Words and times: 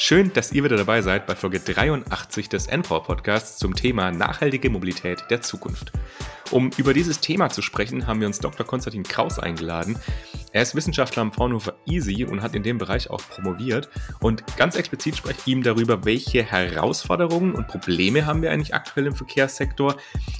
Schön, 0.00 0.32
dass 0.32 0.52
ihr 0.52 0.62
wieder 0.62 0.76
dabei 0.76 1.02
seid 1.02 1.26
bei 1.26 1.34
Folge 1.34 1.58
83 1.58 2.48
des 2.48 2.68
NPower 2.68 3.02
Podcasts 3.02 3.58
zum 3.58 3.74
Thema 3.74 4.12
nachhaltige 4.12 4.70
Mobilität 4.70 5.24
der 5.28 5.42
Zukunft. 5.42 5.90
Um 6.52 6.70
über 6.76 6.94
dieses 6.94 7.18
Thema 7.18 7.50
zu 7.50 7.62
sprechen, 7.62 8.06
haben 8.06 8.20
wir 8.20 8.28
uns 8.28 8.38
Dr. 8.38 8.64
Konstantin 8.64 9.02
Kraus 9.02 9.40
eingeladen. 9.40 9.98
Er 10.52 10.62
ist 10.62 10.76
Wissenschaftler 10.76 11.22
am 11.22 11.32
Fraunhofer 11.32 11.74
EASY 11.84 12.26
und 12.26 12.42
hat 12.42 12.54
in 12.54 12.62
dem 12.62 12.78
Bereich 12.78 13.10
auch 13.10 13.20
promoviert. 13.28 13.88
Und 14.20 14.44
ganz 14.56 14.76
explizit 14.76 15.16
spreche 15.16 15.40
ich 15.40 15.46
ihm 15.48 15.64
darüber, 15.64 16.04
welche 16.04 16.44
Herausforderungen 16.44 17.56
und 17.56 17.66
Probleme 17.66 18.24
haben 18.24 18.40
wir 18.40 18.52
eigentlich 18.52 18.74
aktuell 18.74 19.06
im 19.06 19.16
Verkehrssektor 19.16 19.96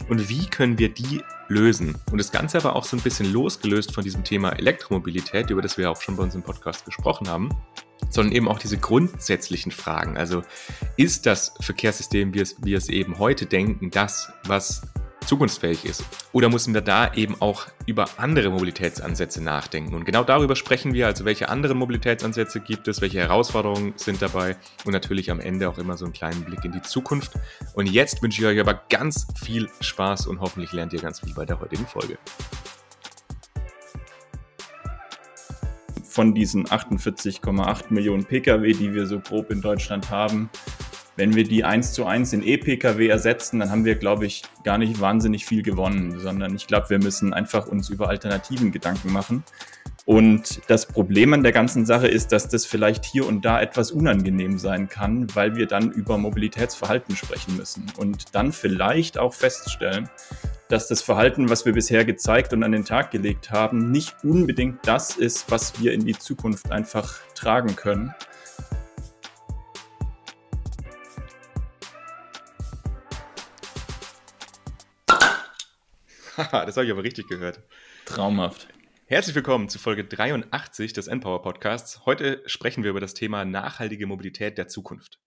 und 0.08 0.28
wie 0.28 0.46
können 0.46 0.78
wir 0.78 0.90
die 0.90 1.20
lösen. 1.48 1.96
Und 2.12 2.18
das 2.18 2.30
Ganze 2.30 2.58
aber 2.58 2.76
auch 2.76 2.84
so 2.84 2.96
ein 2.96 3.02
bisschen 3.02 3.32
losgelöst 3.32 3.92
von 3.92 4.04
diesem 4.04 4.22
Thema 4.22 4.50
Elektromobilität, 4.50 5.50
über 5.50 5.62
das 5.62 5.76
wir 5.76 5.90
auch 5.90 6.00
schon 6.00 6.14
bei 6.14 6.22
uns 6.22 6.36
im 6.36 6.44
Podcast 6.44 6.84
gesprochen 6.84 7.28
haben 7.28 7.50
sondern 8.08 8.34
eben 8.34 8.48
auch 8.48 8.58
diese 8.58 8.78
grundsätzlichen 8.78 9.72
Fragen. 9.72 10.16
Also 10.16 10.42
ist 10.96 11.26
das 11.26 11.54
Verkehrssystem, 11.60 12.34
wie, 12.34 12.40
es, 12.40 12.56
wie 12.60 12.70
wir 12.70 12.78
es 12.78 12.88
eben 12.88 13.18
heute 13.18 13.46
denken, 13.46 13.90
das, 13.90 14.32
was 14.44 14.82
zukunftsfähig 15.28 15.84
ist? 15.84 16.04
Oder 16.32 16.48
müssen 16.48 16.74
wir 16.74 16.80
da 16.80 17.12
eben 17.12 17.40
auch 17.40 17.66
über 17.86 18.06
andere 18.16 18.50
Mobilitätsansätze 18.50 19.42
nachdenken? 19.42 19.94
Und 19.94 20.04
genau 20.04 20.24
darüber 20.24 20.56
sprechen 20.56 20.94
wir, 20.94 21.06
also 21.06 21.24
welche 21.24 21.48
anderen 21.50 21.78
Mobilitätsansätze 21.78 22.60
gibt 22.60 22.88
es, 22.88 23.00
welche 23.00 23.18
Herausforderungen 23.18 23.92
sind 23.96 24.22
dabei 24.22 24.56
und 24.84 24.92
natürlich 24.92 25.30
am 25.30 25.40
Ende 25.40 25.68
auch 25.68 25.78
immer 25.78 25.96
so 25.96 26.06
einen 26.06 26.14
kleinen 26.14 26.44
Blick 26.44 26.64
in 26.64 26.72
die 26.72 26.82
Zukunft. 26.82 27.32
Und 27.74 27.90
jetzt 27.90 28.22
wünsche 28.22 28.40
ich 28.40 28.46
euch 28.46 28.60
aber 28.60 28.82
ganz 28.88 29.26
viel 29.38 29.68
Spaß 29.80 30.26
und 30.26 30.40
hoffentlich 30.40 30.72
lernt 30.72 30.92
ihr 30.94 31.00
ganz 31.00 31.20
viel 31.20 31.34
bei 31.34 31.44
der 31.44 31.60
heutigen 31.60 31.86
Folge. 31.86 32.18
Von 36.08 36.34
diesen 36.34 36.66
48,8 36.66 37.92
Millionen 37.92 38.24
Pkw, 38.24 38.72
die 38.72 38.94
wir 38.94 39.06
so 39.06 39.20
grob 39.20 39.50
in 39.50 39.60
Deutschland 39.60 40.10
haben, 40.10 40.50
wenn 41.18 41.34
wir 41.34 41.42
die 41.42 41.64
eins 41.64 41.92
zu 41.92 42.06
eins 42.06 42.32
in 42.32 42.44
E-Pkw 42.44 43.08
ersetzen, 43.08 43.58
dann 43.58 43.72
haben 43.72 43.84
wir, 43.84 43.96
glaube 43.96 44.24
ich, 44.24 44.44
gar 44.62 44.78
nicht 44.78 45.00
wahnsinnig 45.00 45.44
viel 45.44 45.62
gewonnen, 45.62 46.20
sondern 46.20 46.54
ich 46.54 46.68
glaube, 46.68 46.90
wir 46.90 47.00
müssen 47.00 47.34
einfach 47.34 47.66
uns 47.66 47.90
über 47.90 48.08
Alternativen 48.08 48.70
Gedanken 48.70 49.12
machen. 49.12 49.42
Und 50.06 50.62
das 50.68 50.86
Problem 50.86 51.34
an 51.34 51.42
der 51.42 51.50
ganzen 51.50 51.84
Sache 51.84 52.06
ist, 52.06 52.30
dass 52.30 52.48
das 52.48 52.64
vielleicht 52.64 53.04
hier 53.04 53.26
und 53.26 53.44
da 53.44 53.60
etwas 53.60 53.90
unangenehm 53.90 54.58
sein 54.58 54.88
kann, 54.88 55.26
weil 55.34 55.56
wir 55.56 55.66
dann 55.66 55.90
über 55.90 56.18
Mobilitätsverhalten 56.18 57.16
sprechen 57.16 57.56
müssen 57.56 57.86
und 57.98 58.34
dann 58.36 58.52
vielleicht 58.52 59.18
auch 59.18 59.34
feststellen, 59.34 60.08
dass 60.68 60.86
das 60.86 61.02
Verhalten, 61.02 61.50
was 61.50 61.66
wir 61.66 61.72
bisher 61.72 62.04
gezeigt 62.04 62.52
und 62.52 62.62
an 62.62 62.72
den 62.72 62.84
Tag 62.84 63.10
gelegt 63.10 63.50
haben, 63.50 63.90
nicht 63.90 64.14
unbedingt 64.22 64.86
das 64.86 65.16
ist, 65.16 65.50
was 65.50 65.82
wir 65.82 65.92
in 65.92 66.06
die 66.06 66.16
Zukunft 66.16 66.70
einfach 66.70 67.18
tragen 67.34 67.74
können. 67.74 68.14
Haha, 76.38 76.64
das 76.66 76.76
habe 76.76 76.86
ich 76.86 76.92
aber 76.92 77.02
richtig 77.02 77.26
gehört. 77.26 77.60
Traumhaft. 78.04 78.68
Herzlich 79.06 79.34
willkommen 79.34 79.68
zu 79.68 79.80
Folge 79.80 80.04
83 80.04 80.92
des 80.92 81.08
Empower 81.08 81.42
Podcasts. 81.42 82.06
Heute 82.06 82.42
sprechen 82.46 82.84
wir 82.84 82.90
über 82.90 83.00
das 83.00 83.14
Thema 83.14 83.44
nachhaltige 83.44 84.06
Mobilität 84.06 84.56
der 84.56 84.68
Zukunft. 84.68 85.18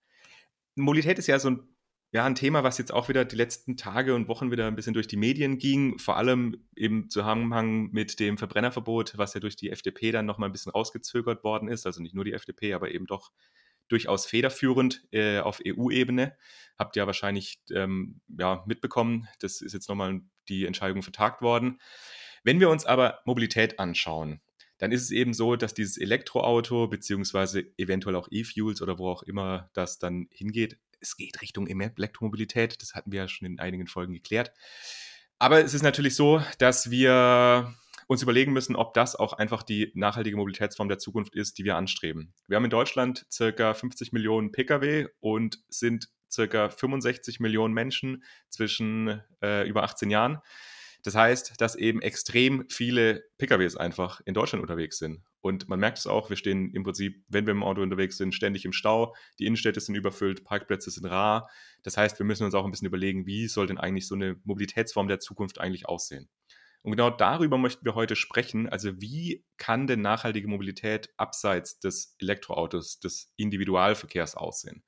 Mobilität 0.76 1.20
ist 1.20 1.28
ja 1.28 1.38
so 1.38 1.50
ein 1.50 1.68
ja, 2.14 2.26
ein 2.26 2.36
Thema, 2.36 2.64
was 2.64 2.78
jetzt 2.78 2.94
auch 2.94 3.08
wieder 3.08 3.24
die 3.24 3.38
letzten 3.38 3.78
Tage 3.78 4.16
und 4.16 4.28
Wochen 4.28 4.52
wieder 4.52 4.68
ein 4.68 4.76
bisschen 4.76 4.94
durch 4.94 5.08
die 5.08 5.16
Medien 5.16 5.58
ging, 5.58 5.98
vor 5.98 6.18
allem 6.18 6.68
im 6.76 7.10
Zusammenhang 7.10 7.90
mit 7.92 8.20
dem 8.20 8.38
Verbrennerverbot, 8.38 9.18
was 9.18 9.34
ja 9.34 9.40
durch 9.40 9.56
die 9.56 9.70
FDP 9.70 10.12
dann 10.12 10.26
nochmal 10.26 10.50
ein 10.50 10.52
bisschen 10.52 10.74
rausgezögert 10.74 11.46
worden 11.46 11.70
ist. 11.70 11.86
Also 11.86 12.02
nicht 12.02 12.14
nur 12.14 12.26
die 12.26 12.34
FDP, 12.34 12.74
aber 12.74 12.92
eben 12.92 13.06
doch 13.06 13.32
durchaus 13.88 14.26
federführend 14.26 15.06
äh, 15.12 15.40
auf 15.40 15.62
EU-Ebene. 15.66 16.36
Habt 16.78 16.96
ihr 16.96 17.04
ja 17.04 17.08
wahrscheinlich 17.08 17.60
ähm, 17.74 18.22
ja, 18.28 18.64
mitbekommen. 18.66 19.28
Das 19.40 19.62
ist 19.62 19.74
jetzt 19.74 19.88
nochmal 19.88 20.22
die 20.50 20.66
Entscheidung 20.66 21.04
vertagt 21.04 21.42
worden. 21.42 21.80
Wenn 22.44 22.60
wir 22.60 22.70
uns 22.70 22.86
aber 22.86 23.20
Mobilität 23.26 23.80
anschauen, 23.80 24.42
dann 24.78 24.92
ist 24.92 25.04
es 25.04 25.12
eben 25.12 25.34
so, 25.34 25.56
dass 25.56 25.76
dieses 25.76 25.98
Elektroauto 25.98 26.88
beziehungsweise 26.88 27.66
eventuell 27.78 28.16
auch 28.16 28.28
E-Fuels 28.32 28.82
oder 28.82 28.98
wo 28.98 29.10
auch 29.10 29.22
immer 29.22 29.70
das 29.74 30.00
dann 30.00 30.28
hingeht, 30.32 30.80
es 31.00 31.18
geht 31.18 31.42
Richtung 31.42 31.68
Elektromobilität. 31.68 32.82
Das 32.82 32.96
hatten 32.96 33.12
wir 33.12 33.22
ja 33.22 33.28
schon 33.28 33.48
in 33.48 33.60
einigen 33.60 33.88
Folgen 33.88 34.14
geklärt. 34.14 34.52
Aber 35.40 35.64
es 35.64 35.74
ist 35.74 35.82
natürlich 35.82 36.16
so, 36.16 36.42
dass 36.60 36.92
wir 36.92 37.74
uns 38.08 38.22
überlegen 38.22 38.54
müssen, 38.54 38.76
ob 38.76 38.94
das 38.94 39.16
auch 39.16 39.34
einfach 39.34 39.64
die 39.64 39.92
nachhaltige 39.96 40.38
Mobilitätsform 40.38 40.90
der 40.90 41.00
Zukunft 41.00 41.36
ist, 41.36 41.58
die 41.58 41.64
wir 41.64 41.78
anstreben. 41.78 42.34
Wir 42.48 42.58
haben 42.58 42.66
in 42.66 42.70
Deutschland 42.70 43.26
circa 43.32 43.74
50 43.74 44.12
Millionen 44.12 44.52
Pkw 44.52 45.08
und 45.20 45.60
sind 45.70 46.10
circa 46.32 46.70
65 46.70 47.40
Millionen 47.40 47.74
Menschen 47.74 48.24
zwischen 48.50 49.22
äh, 49.42 49.68
über 49.68 49.84
18 49.84 50.10
Jahren. 50.10 50.40
Das 51.04 51.16
heißt, 51.16 51.60
dass 51.60 51.76
eben 51.76 52.02
extrem 52.02 52.66
viele 52.70 53.24
PKWs 53.40 53.76
einfach 53.76 54.22
in 54.26 54.34
Deutschland 54.34 54.62
unterwegs 54.62 55.00
sind. 55.00 55.24
Und 55.42 55.68
man 55.68 55.80
merkt 55.80 55.98
es 55.98 56.06
auch, 56.06 56.30
wir 56.30 56.38
stehen 56.38 56.72
im 56.74 56.84
Prinzip, 56.84 57.24
wenn 57.28 57.48
wir 57.48 57.52
im 57.52 57.64
Auto 57.64 57.82
unterwegs 57.82 58.18
sind, 58.18 58.36
ständig 58.36 58.66
im 58.66 58.74
Stau. 58.74 59.16
Die 59.40 59.46
Innenstädte 59.46 59.80
sind 59.80 59.96
überfüllt, 59.96 60.44
Parkplätze 60.44 60.92
sind 60.92 61.06
rar. 61.06 61.50
Das 61.82 61.98
heißt, 61.98 62.20
wir 62.20 62.26
müssen 62.26 62.44
uns 62.44 62.54
auch 62.54 62.66
ein 62.66 62.72
bisschen 62.72 62.88
überlegen, 62.88 63.26
wie 63.26 63.48
soll 63.48 63.66
denn 63.66 63.80
eigentlich 63.80 64.08
so 64.08 64.14
eine 64.14 64.40
Mobilitätsform 64.44 65.08
der 65.08 65.20
Zukunft 65.20 65.60
eigentlich 65.60 65.88
aussehen? 65.88 66.30
Und 66.84 66.92
genau 66.92 67.10
darüber 67.10 67.58
möchten 67.58 67.86
wir 67.86 67.96
heute 67.96 68.16
sprechen. 68.16 68.68
Also 68.70 69.00
wie 69.02 69.44
kann 69.58 69.88
denn 69.88 70.02
nachhaltige 70.02 70.48
Mobilität 70.48 71.10
abseits 71.18 71.80
des 71.80 72.16
Elektroautos, 72.20 73.00
des 73.00 73.32
Individualverkehrs 73.38 74.36
aussehen? 74.36 74.84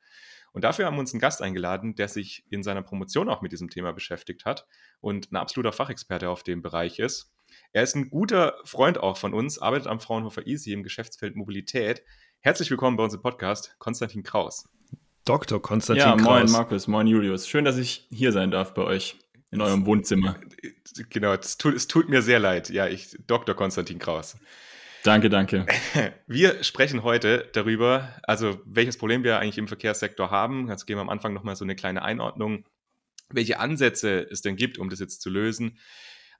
Und 0.54 0.64
dafür 0.64 0.86
haben 0.86 0.96
wir 0.96 1.00
uns 1.00 1.14
einen 1.14 1.20
Gast 1.20 1.42
eingeladen, 1.42 1.96
der 1.96 2.08
sich 2.08 2.46
in 2.50 2.64
seiner 2.64 2.84
Promotion 2.84 3.28
auch 3.28 3.42
mit 3.42 3.52
diesem 3.52 3.70
Thema 3.70 3.92
beschäftigt 3.92 4.46
hat 4.46 4.68
und 5.02 5.32
ein 5.32 5.36
absoluter 5.36 5.74
Fachexperte 5.74 6.30
auf 6.30 6.44
dem 6.44 6.62
Bereich 6.62 7.00
ist. 7.00 7.34
Er 7.72 7.84
ist 7.84 7.96
ein 7.96 8.10
guter 8.10 8.56
Freund 8.64 9.00
auch 9.00 9.18
von 9.18 9.34
uns, 9.34 9.60
arbeitet 9.60 9.88
am 9.88 10.00
Fraunhofer 10.00 10.46
Easy 10.46 10.72
im 10.72 10.84
Geschäftsfeld 10.84 11.36
Mobilität. 11.36 12.04
Herzlich 12.40 12.70
willkommen 12.70 12.98
bei 12.98 13.04
uns 13.04 13.16
im 13.16 13.22
Podcast, 13.22 13.76
Konstantin 13.80 14.22
Kraus. 14.22 14.70
Dr. 15.26 15.60
Konstantin 15.60 16.06
ja, 16.06 16.16
Kraus. 16.16 16.26
Ja, 16.26 16.32
moin 16.32 16.52
Markus, 16.52 16.88
moin 16.88 17.08
Julius. 17.08 17.48
Schön, 17.48 17.66
dass 17.66 17.78
ich 17.78 18.08
hier 18.12 18.32
sein 18.32 18.52
darf 18.52 18.76
bei 18.76 18.84
euch 18.84 19.18
in 19.50 19.62
eurem 19.62 19.86
Wohnzimmer. 19.86 20.36
Genau, 21.10 21.34
es 21.34 21.58
tut, 21.58 21.74
es 21.74 21.88
tut 21.88 22.10
mir 22.10 22.22
sehr 22.22 22.40
leid. 22.40 22.70
Ja, 22.70 22.88
ich, 22.88 23.18
Dr. 23.26 23.56
Konstantin 23.56 23.98
Kraus. 23.98 24.38
Danke, 25.04 25.30
danke. 25.30 25.66
Wir 26.28 26.64
sprechen 26.64 27.04
heute 27.04 27.50
darüber, 27.52 28.10
also 28.24 28.62
welches 28.66 28.98
Problem 28.98 29.26
wir 29.26 29.38
eigentlich 29.38 29.58
im 29.58 29.68
Verkehrssektor 29.68 30.32
haben. 30.32 30.70
Jetzt 30.70 30.86
geben 30.86 31.00
wir 31.00 31.02
am 31.02 31.10
Anfang 31.10 31.34
nochmal 31.34 31.58
so 31.58 31.66
eine 31.66 31.76
kleine 31.76 32.04
Einordnung, 32.04 32.66
welche 33.30 33.60
Ansätze 33.60 34.26
es 34.32 34.42
denn 34.42 34.56
gibt, 34.56 34.78
um 34.78 34.90
das 34.90 35.00
jetzt 35.00 35.22
zu 35.22 35.30
lösen 35.30 35.78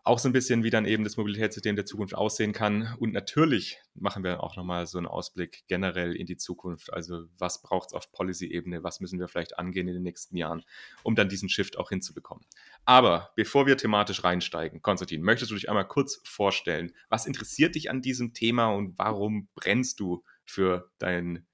auch 0.06 0.20
so 0.20 0.28
ein 0.28 0.34
bisschen, 0.34 0.64
wie 0.64 0.70
dann 0.70 0.86
eben 0.86 1.06
das 1.06 1.16
Mobilitätssystem 1.16 1.78
der 1.78 1.86
Zukunft 1.86 2.14
aussehen 2.14 2.52
kann. 2.52 2.94
Und 3.00 3.14
natürlich 3.14 3.80
machen 3.96 4.24
wir 4.24 4.44
auch 4.44 4.58
nochmal 4.58 4.86
so 4.86 4.98
einen 4.98 5.08
Ausblick 5.08 5.64
generell 5.68 6.14
in 6.14 6.26
die 6.26 6.36
Zukunft. 6.36 6.92
Also 6.92 7.24
was 7.38 7.62
braucht 7.62 7.90
es 7.90 7.94
auf 7.94 8.12
Policy-Ebene, 8.12 8.84
was 8.84 9.00
müssen 9.00 9.20
wir 9.20 9.30
vielleicht 9.30 9.58
angehen 9.58 9.88
in 9.88 9.94
den 9.94 10.04
nächsten 10.04 10.36
Jahren, 10.36 10.64
um 11.04 11.16
dann 11.16 11.30
diesen 11.30 11.48
Shift 11.48 11.78
auch 11.78 11.88
hinzubekommen. 11.88 12.46
Aber 12.84 13.32
bevor 13.38 13.66
wir 13.66 13.78
thematisch 13.78 14.26
reinsteigen, 14.26 14.82
Konstantin, 14.82 15.22
möchtest 15.22 15.52
du 15.52 15.56
dich 15.56 15.70
einmal 15.70 15.88
kurz 15.88 16.20
vorstellen, 16.26 16.92
was 17.08 17.26
interessiert 17.26 17.76
dich 17.76 17.90
an 17.90 18.02
diesem 18.02 18.34
Thema 18.34 18.68
und 18.68 18.98
warum 18.98 19.48
brennst 19.56 20.02
du 20.02 20.26
für 20.44 20.92
dein, 20.98 21.46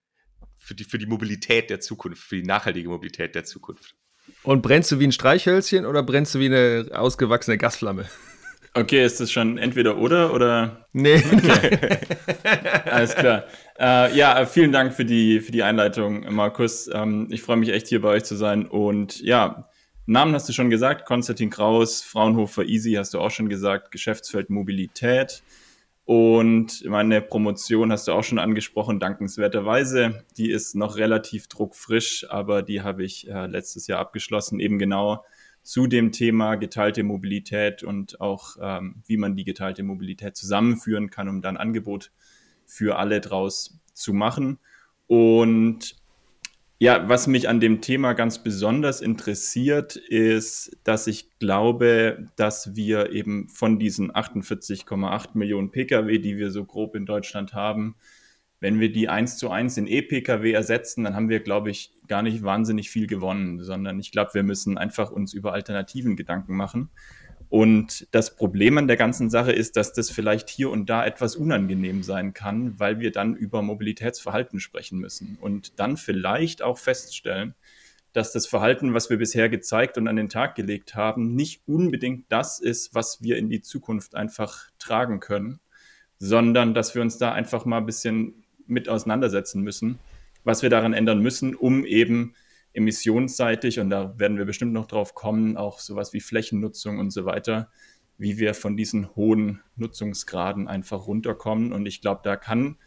für 0.58 0.74
die, 0.74 0.86
für 0.86 0.98
die 0.98 1.06
Mobilität 1.06 1.70
der 1.70 1.82
Zukunft, 1.82 2.24
für 2.24 2.38
die 2.38 2.44
nachhaltige 2.44 2.90
Mobilität 2.90 3.36
der 3.36 3.44
Zukunft? 3.44 3.96
Und 4.42 4.64
brennst 4.64 4.92
du 4.92 5.00
wie 5.00 5.06
ein 5.06 5.12
Streichhölzchen 5.12 5.86
oder 5.86 6.02
brennst 6.02 6.34
du 6.34 6.40
wie 6.40 6.48
eine 6.48 6.90
ausgewachsene 6.94 7.60
Gasflamme? 7.60 8.10
Okay, 8.74 9.04
ist 9.04 9.20
das 9.20 9.32
schon 9.32 9.58
entweder 9.58 9.98
oder 9.98 10.34
oder? 10.34 10.86
Nee. 10.94 11.22
Okay. 11.34 11.98
Alles 12.86 13.16
klar. 13.16 13.46
Äh, 13.80 14.16
ja, 14.16 14.46
vielen 14.46 14.72
Dank 14.72 14.94
für 14.94 15.06
die, 15.06 15.40
für 15.40 15.52
die 15.52 15.64
Einleitung, 15.64 16.34
Markus. 16.34 16.90
Ähm, 16.94 17.28
ich 17.32 17.42
freue 17.42 17.58
mich 17.58 17.70
echt 17.70 17.88
hier 17.88 18.02
bei 18.02 18.10
euch 18.10 18.24
zu 18.24 18.36
sein. 18.36 18.68
Und 18.68 19.22
ja, 19.22 19.70
Namen 20.06 20.34
hast 20.34 20.50
du 20.50 20.54
schon 20.54 20.70
gesagt, 20.70 21.06
Konstantin 21.06 21.50
Kraus, 21.50 22.02
Fraunhofer 22.02 22.66
Easy 22.66 22.94
hast 22.94 23.14
du 23.14 23.20
auch 23.20 23.32
schon 23.32 23.50
gesagt, 23.50 23.92
Geschäftsfeld 23.92 24.50
Mobilität. 24.50 25.44
Und 26.06 26.84
meine 26.86 27.22
Promotion 27.22 27.92
hast 27.92 28.08
du 28.08 28.14
auch 28.14 28.24
schon 28.24 28.40
angesprochen, 28.40 29.00
dankenswerterweise. 29.00 30.26
Die 30.38 30.50
ist 30.50 30.76
noch 30.76 30.98
relativ 30.98 31.48
druckfrisch, 31.48 32.26
aber 32.30 32.64
die 32.64 32.82
habe 32.82 33.04
ich 33.04 33.30
äh, 33.30 33.46
letztes 33.46 33.86
Jahr 33.86 34.00
abgeschlossen, 34.00 34.60
eben 34.60 34.80
genau 34.80 35.24
zu 35.70 35.86
dem 35.86 36.12
Thema 36.12 36.56
geteilte 36.56 37.04
Mobilität 37.04 37.84
und 37.84 38.20
auch, 38.20 38.58
ähm, 38.60 39.04
wie 39.06 39.18
man 39.18 39.36
die 39.36 39.44
geteilte 39.44 39.84
Mobilität 39.84 40.36
zusammenführen 40.36 41.12
kann, 41.12 41.30
um 41.30 41.44
dann 41.44 41.58
Angebot 41.58 42.12
für 42.66 42.98
alle 42.98 43.22
draus 43.22 43.80
zu 43.94 44.12
machen. 44.12 44.58
Und 45.06 45.96
ja, 46.80 47.08
was 47.08 47.28
mich 47.28 47.48
an 47.48 47.60
dem 47.60 47.82
Thema 47.82 48.14
ganz 48.14 48.42
besonders 48.42 49.00
interessiert, 49.00 49.96
ist, 49.96 50.76
dass 50.86 51.06
ich 51.06 51.38
glaube, 51.38 52.26
dass 52.36 52.76
wir 52.76 53.12
eben 53.12 53.48
von 53.48 53.78
diesen 53.78 54.12
48,8 54.12 55.38
Millionen 55.38 55.70
Pkw, 55.70 56.18
die 56.18 56.40
wir 56.40 56.50
so 56.50 56.66
grob 56.66 56.96
in 56.96 57.06
Deutschland 57.06 57.54
haben, 57.54 57.96
wenn 58.60 58.80
wir 58.80 58.92
die 58.92 59.10
eins 59.10 59.38
zu 59.38 59.50
eins 59.50 59.78
in 59.78 59.88
E-Pkw 59.88 60.52
ersetzen, 60.52 61.04
dann 61.04 61.16
haben 61.16 61.30
wir, 61.30 61.40
glaube 61.40 61.70
ich, 61.70 61.94
gar 62.08 62.22
nicht 62.22 62.44
wahnsinnig 62.44 62.90
viel 62.90 63.08
gewonnen, 63.08 63.60
sondern 63.62 64.00
ich 64.00 64.12
glaube, 64.12 64.34
wir 64.34 64.44
müssen 64.44 64.78
einfach 64.78 65.12
uns 65.12 65.34
über 65.34 65.54
Alternativen 65.54 66.16
Gedanken 66.16 66.56
machen. 66.56 66.90
Und 67.50 68.08
das 68.12 68.36
Problem 68.36 68.78
an 68.78 68.88
der 68.88 68.98
ganzen 68.98 69.30
Sache 69.32 69.52
ist, 69.52 69.76
dass 69.76 69.92
das 69.94 70.12
vielleicht 70.12 70.50
hier 70.50 70.70
und 70.70 70.88
da 70.88 71.04
etwas 71.04 71.36
unangenehm 71.36 72.04
sein 72.04 72.34
kann, 72.34 72.80
weil 72.80 73.00
wir 73.00 73.12
dann 73.12 73.36
über 73.36 73.64
Mobilitätsverhalten 73.64 74.60
sprechen 74.60 75.00
müssen 75.00 75.38
und 75.42 75.80
dann 75.80 75.98
vielleicht 75.98 76.62
auch 76.62 76.78
feststellen, 76.78 77.56
dass 78.14 78.32
das 78.32 78.46
Verhalten, 78.46 78.94
was 78.94 79.10
wir 79.10 79.18
bisher 79.18 79.50
gezeigt 79.50 79.98
und 79.98 80.08
an 80.08 80.16
den 80.16 80.30
Tag 80.30 80.56
gelegt 80.56 80.96
haben, 80.96 81.36
nicht 81.36 81.64
unbedingt 81.68 82.26
das 82.30 82.60
ist, 82.60 82.94
was 82.94 83.22
wir 83.22 83.38
in 83.38 83.50
die 83.50 83.62
Zukunft 83.62 84.16
einfach 84.16 84.70
tragen 84.78 85.20
können, 85.20 85.60
sondern 86.20 86.74
dass 86.74 86.94
wir 86.94 87.02
uns 87.02 87.18
da 87.18 87.32
einfach 87.32 87.66
mal 87.66 87.78
ein 87.78 87.86
bisschen 87.86 88.39
mit 88.70 88.90
auseinandersetzen 88.90 89.62
müssen, 89.62 90.00
was 90.44 90.62
wir 90.62 90.70
daran 90.70 90.94
ändern 90.94 91.20
müssen, 91.20 91.56
um 91.56 91.86
eben 91.86 92.34
emissionsseitig, 92.74 93.80
und 93.80 93.90
da 93.90 94.18
werden 94.20 94.38
wir 94.38 94.46
bestimmt 94.46 94.74
noch 94.74 94.88
drauf 94.88 95.16
kommen, 95.16 95.58
auch 95.58 95.80
sowas 95.80 96.14
wie 96.14 96.22
Flächennutzung 96.22 97.00
und 97.00 97.12
so 97.12 97.26
weiter, 97.26 97.70
wie 98.18 98.38
wir 98.38 98.54
von 98.54 98.78
diesen 98.78 99.16
hohen 99.16 99.62
Nutzungsgraden 99.76 100.68
einfach 100.68 101.08
runterkommen. 101.08 101.72
Und 101.74 101.86
ich 101.86 102.02
glaube, 102.02 102.22
da 102.24 102.36
kann 102.36 102.78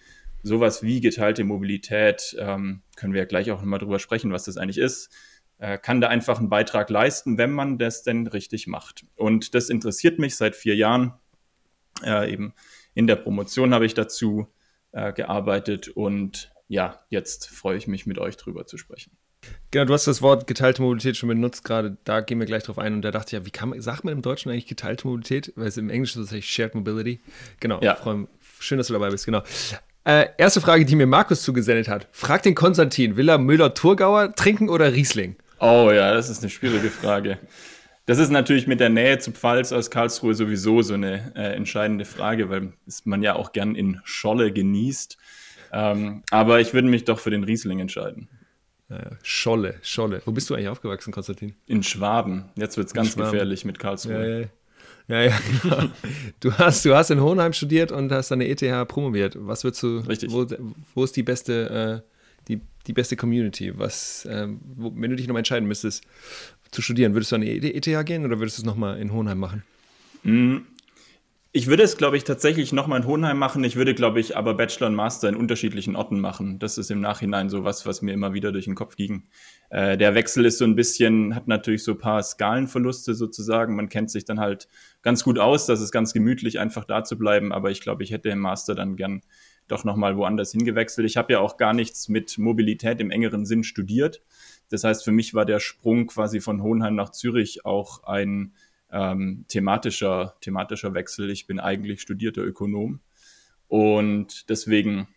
sowas 0.43 0.82
wie 0.82 1.00
geteilte 1.00 1.44
Mobilität, 1.44 2.37
ähm, 2.38 2.82
können 2.96 3.12
wir 3.12 3.20
ja 3.20 3.26
gleich 3.26 3.50
auch 3.50 3.61
nochmal 3.61 3.79
drüber 3.79 3.99
sprechen, 3.99 4.32
was 4.32 4.44
das 4.44 4.56
eigentlich 4.56 4.79
ist, 4.79 5.11
äh, 5.58 5.79
kann 5.79 6.00
da 6.00 6.08
einfach 6.08 6.38
einen 6.38 6.49
Beitrag 6.49 6.90
leisten, 6.90 7.38
wenn 7.38 7.52
man 7.52 7.79
das 7.79 8.02
denn 8.02 8.26
richtig 8.26 8.67
macht. 8.67 9.06
Und 9.17 9.55
das 9.55 9.70
interessiert 9.70 10.19
mich 10.19 10.37
seit 10.37 10.56
vier 10.56 10.75
Jahren. 10.76 11.14
Äh, 12.05 12.32
eben 12.32 12.52
in 12.94 13.06
der 13.06 13.17
Promotion 13.17 13.73
habe 13.73 13.87
ich 13.87 13.94
dazu 13.94 14.49
äh, 14.93 15.12
gearbeitet 15.12 15.89
und 15.89 16.53
ja, 16.69 17.00
jetzt 17.11 17.49
freue 17.49 17.77
ich 17.77 17.87
mich 17.87 18.06
mit 18.06 18.19
euch 18.19 18.37
drüber 18.37 18.67
zu 18.67 18.79
sprechen. 18.79 19.12
Genau, 19.71 19.85
du 19.85 19.94
hast 19.94 20.06
das 20.06 20.23
Wort 20.23 20.47
geteilte 20.47 20.83
Mobilität 20.83 21.17
schon 21.17 21.29
benutzt 21.29 21.65
gerade, 21.65 21.97
da 22.05 22.21
gehen 22.21 22.39
wir 22.39 22.47
gleich 22.47 22.62
drauf 22.62 22.79
ein 22.79 22.94
und 22.94 23.03
da 23.03 23.11
dachte 23.11 23.29
ich 23.29 23.41
ja, 23.41 23.47
wie 23.47 23.50
kann 23.50 23.71
man, 23.71 23.81
sagt 23.81 24.05
man 24.05 24.12
im 24.12 24.23
Deutschen 24.23 24.50
eigentlich 24.50 24.67
geteilte 24.67 25.06
Mobilität? 25.06 25.53
Weil 25.56 25.67
es 25.67 25.77
im 25.77 25.91
Englischen 25.91 26.21
ist 26.21 26.27
tatsächlich 26.29 26.50
Shared 26.50 26.75
Mobility. 26.75 27.21
Genau, 27.61 27.81
ja. 27.81 27.97
Freu, 27.97 28.25
schön, 28.59 28.79
dass 28.79 28.87
du 28.87 28.93
dabei 28.93 29.11
bist, 29.11 29.27
genau. 29.27 29.43
Äh, 30.05 30.27
erste 30.37 30.61
Frage, 30.61 30.85
die 30.85 30.97
mir 30.97 31.06
Markus 31.06 31.43
zugesendet 31.43 31.89
hat. 31.89 32.09
Frag 32.12 32.43
den 32.43 32.55
Konstantin, 32.55 33.17
will 33.17 33.29
er 33.29 33.39
Müller-Thurgauer 33.39 34.35
trinken 34.35 34.69
oder 34.69 34.93
Riesling? 34.93 35.37
Oh 35.59 35.91
ja, 35.93 36.12
das 36.12 36.29
ist 36.29 36.43
eine 36.43 36.50
schwierige 36.50 36.91
Frage. 36.91 37.39
Das 38.07 38.19
ist 38.19 38.31
natürlich 38.31 38.67
mit 38.67 38.81
der 38.81 38.89
Nähe 38.89 39.19
zu 39.19 39.31
Pfalz 39.31 39.73
aus 39.73 39.91
Karlsruhe 39.91 40.35
sowieso 40.35 40.83
so 40.83 40.95
eine 40.95 41.33
äh, 41.37 41.55
entscheidende 41.55 42.05
Frage, 42.05 42.51
weil 42.51 42.73
man 43.05 43.23
ja 43.23 43.37
auch 43.37 43.53
gern 43.53 43.75
in 43.75 44.01
Scholle 44.05 44.53
genießt. 44.53 45.19
Ähm, 45.73 46.23
aber 46.31 46.61
ich 46.61 46.75
würde 46.75 46.89
mich 46.89 47.05
doch 47.05 47.21
für 47.21 47.31
den 47.31 47.45
Riesling 47.45 47.79
entscheiden. 47.79 48.29
Scholle, 49.23 49.77
Scholle. 49.83 50.23
Wo 50.25 50.33
bist 50.33 50.51
du 50.51 50.55
eigentlich 50.55 50.69
aufgewachsen, 50.69 51.13
Konstantin? 51.13 51.55
In 51.67 51.83
Schwaben. 51.83 52.51
Jetzt 52.57 52.77
wird 52.77 52.89
es 52.89 52.95
ganz 52.95 53.17
gefährlich 53.17 53.65
mit 53.65 53.79
Karlsruhe. 53.79 54.51
Ja, 55.09 55.21
ja. 55.21 55.23
ja, 55.23 55.31
ja 55.31 55.39
genau. 55.63 55.91
du, 56.41 56.53
hast, 56.59 56.85
du 56.85 56.95
hast 56.95 57.11
in 57.11 57.21
Hohenheim 57.21 57.53
studiert 57.53 57.93
und 57.93 58.13
hast 58.13 58.31
deine 58.31 58.49
ETH 58.49 58.89
promoviert. 58.89 59.37
Was 59.39 59.65
würdest 59.65 59.83
du, 59.83 59.99
Richtig. 59.99 60.31
Wo, 60.31 60.47
wo 60.95 61.05
ist 61.05 61.17
die 61.17 61.23
beste, 61.23 62.03
äh, 62.05 62.09
die, 62.49 62.61
die 62.87 62.93
beste 62.93 63.17
Community? 63.17 63.79
Was, 63.79 64.27
ähm, 64.31 64.61
wo, 64.77 64.93
wenn 64.95 65.11
du 65.11 65.17
dich 65.17 65.29
noch 65.29 65.37
entscheiden 65.37 65.67
müsstest, 65.67 66.05
zu 66.73 66.83
studieren, 66.83 67.15
würdest 67.15 67.31
du 67.31 67.37
an 67.37 67.43
die 67.43 67.75
ETH 67.75 68.07
gehen 68.07 68.25
oder 68.25 68.41
würdest 68.41 68.59
du 68.59 68.63
es 68.63 68.67
nochmal 68.67 68.99
in 68.99 69.13
Hohenheim 69.13 69.39
machen? 69.39 69.63
Mm, 70.25 70.59
ich 71.55 71.67
würde 71.67 71.83
es, 71.83 71.99
glaube 71.99 72.17
ich, 72.17 72.25
tatsächlich 72.25 72.73
nochmal 72.73 73.03
in 73.03 73.07
Hohenheim 73.07 73.39
machen. 73.39 73.63
Ich 73.63 73.77
würde, 73.77 73.95
glaube 73.95 74.21
ich, 74.21 74.39
aber 74.39 74.55
Bachelor 74.55 74.87
und 74.87 74.95
Master 74.95 75.29
in 75.29 75.37
unterschiedlichen 75.37 75.97
Orten 75.97 76.19
machen. 76.19 76.59
Das 76.59 76.79
ist 76.79 76.91
im 76.91 77.03
Nachhinein 77.03 77.51
so 77.51 77.63
was, 77.63 77.85
was 77.85 78.01
mir 78.01 78.15
immer 78.15 78.33
wieder 78.33 78.53
durch 78.53 78.65
den 78.65 78.75
Kopf 78.75 78.97
ging. 78.97 79.25
Äh, 79.69 79.99
der 79.99 80.15
Wechsel 80.15 80.47
ist 80.47 80.57
so 80.57 80.65
ein 80.65 80.77
bisschen, 80.77 81.35
hat 81.35 81.49
natürlich 81.49 81.85
so 81.85 81.93
ein 81.93 81.99
paar 81.99 82.23
Skalenverluste 82.23 83.15
sozusagen. 83.15 83.77
Man 83.77 83.91
kennt 83.91 84.11
sich 84.11 84.25
dann 84.25 84.41
halt 84.41 84.67
ganz 85.03 85.25
gut 85.25 85.39
aus. 85.39 85.67
Das 85.67 85.83
ist 85.83 85.93
ganz 85.93 86.15
gemütlich, 86.15 86.59
einfach 86.59 86.85
da 86.87 87.05
zu 87.05 87.19
bleiben. 87.19 87.53
Aber 87.53 87.71
ich 87.71 87.83
glaube, 87.83 88.03
ich 88.03 88.13
hätte 88.13 88.31
im 88.31 88.39
Master 88.39 88.75
dann 88.75 88.97
gern 88.97 89.21
doch 89.69 89.85
nochmal 89.85 90.17
woanders 90.17 90.53
hingewechselt. 90.53 91.07
Ich 91.07 91.19
habe 91.19 91.35
ja 91.35 91.41
auch 91.41 91.59
gar 91.59 91.75
nichts 91.75 92.09
mit 92.09 92.39
Mobilität 92.39 92.99
im 92.99 93.11
engeren 93.11 93.45
Sinn 93.45 93.63
studiert. 93.63 94.23
Das 94.73 94.85
heißt, 94.85 95.05
für 95.05 95.13
mich 95.13 95.35
war 95.35 95.45
der 95.45 95.61
Sprung 95.61 96.07
quasi 96.07 96.41
von 96.41 96.63
Hohenheim 96.63 96.95
nach 96.95 97.11
Zürich 97.11 97.65
auch 97.65 98.05
ein 98.05 98.55
ähm, 98.91 99.45
thematischer, 99.49 100.37
thematischer 100.41 100.95
Wechsel. 100.95 101.31
Ich 101.31 101.47
bin 101.47 101.61
eigentlich 101.61 102.01
studierter 102.01 102.43
Ökonom 102.43 103.01
und 103.69 104.49
deswegen 104.49 105.09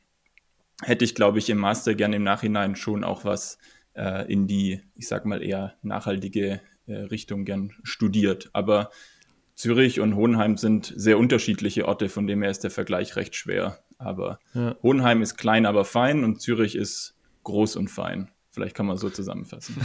hätte 0.82 1.06
ich, 1.06 1.16
glaube 1.16 1.40
ich, 1.40 1.50
im 1.50 1.58
Master 1.58 1.96
gerne 1.96 2.18
im 2.18 2.24
Nachhinein 2.24 2.76
schon 2.76 3.04
auch 3.04 3.26
was 3.26 3.58
äh, 3.94 4.32
in 4.32 4.48
die, 4.48 4.82
ich 4.96 5.08
sag 5.08 5.26
mal, 5.26 5.42
eher 5.42 5.76
nachhaltige 5.82 6.62
äh, 6.88 6.94
Richtung 6.94 7.46
gern 7.46 7.74
studiert. 7.84 8.50
Aber 8.54 8.92
Zürich 9.56 10.02
und 10.02 10.16
Hohenheim 10.16 10.58
sind 10.58 10.94
sehr 10.96 11.18
unterschiedliche 11.18 11.88
Orte, 11.88 12.10
von 12.10 12.28
dem 12.28 12.42
her 12.42 12.52
ist 12.52 12.64
der 12.64 12.72
Vergleich 12.72 13.16
recht 13.16 13.36
schwer. 13.36 13.80
Aber 13.98 14.40
ja. 14.54 14.76
Hohenheim 14.84 15.22
ist 15.22 15.38
klein, 15.38 15.66
aber 15.66 15.86
fein 15.86 16.24
und 16.24 16.42
Zürich 16.42 16.76
ist 16.76 17.16
groß 17.44 17.78
und 17.78 17.88
fein. 17.88 18.32
Vielleicht 18.56 18.74
kann 18.74 18.86
man 18.86 18.96
so 18.98 19.10
zusammenfassen. 19.10 19.76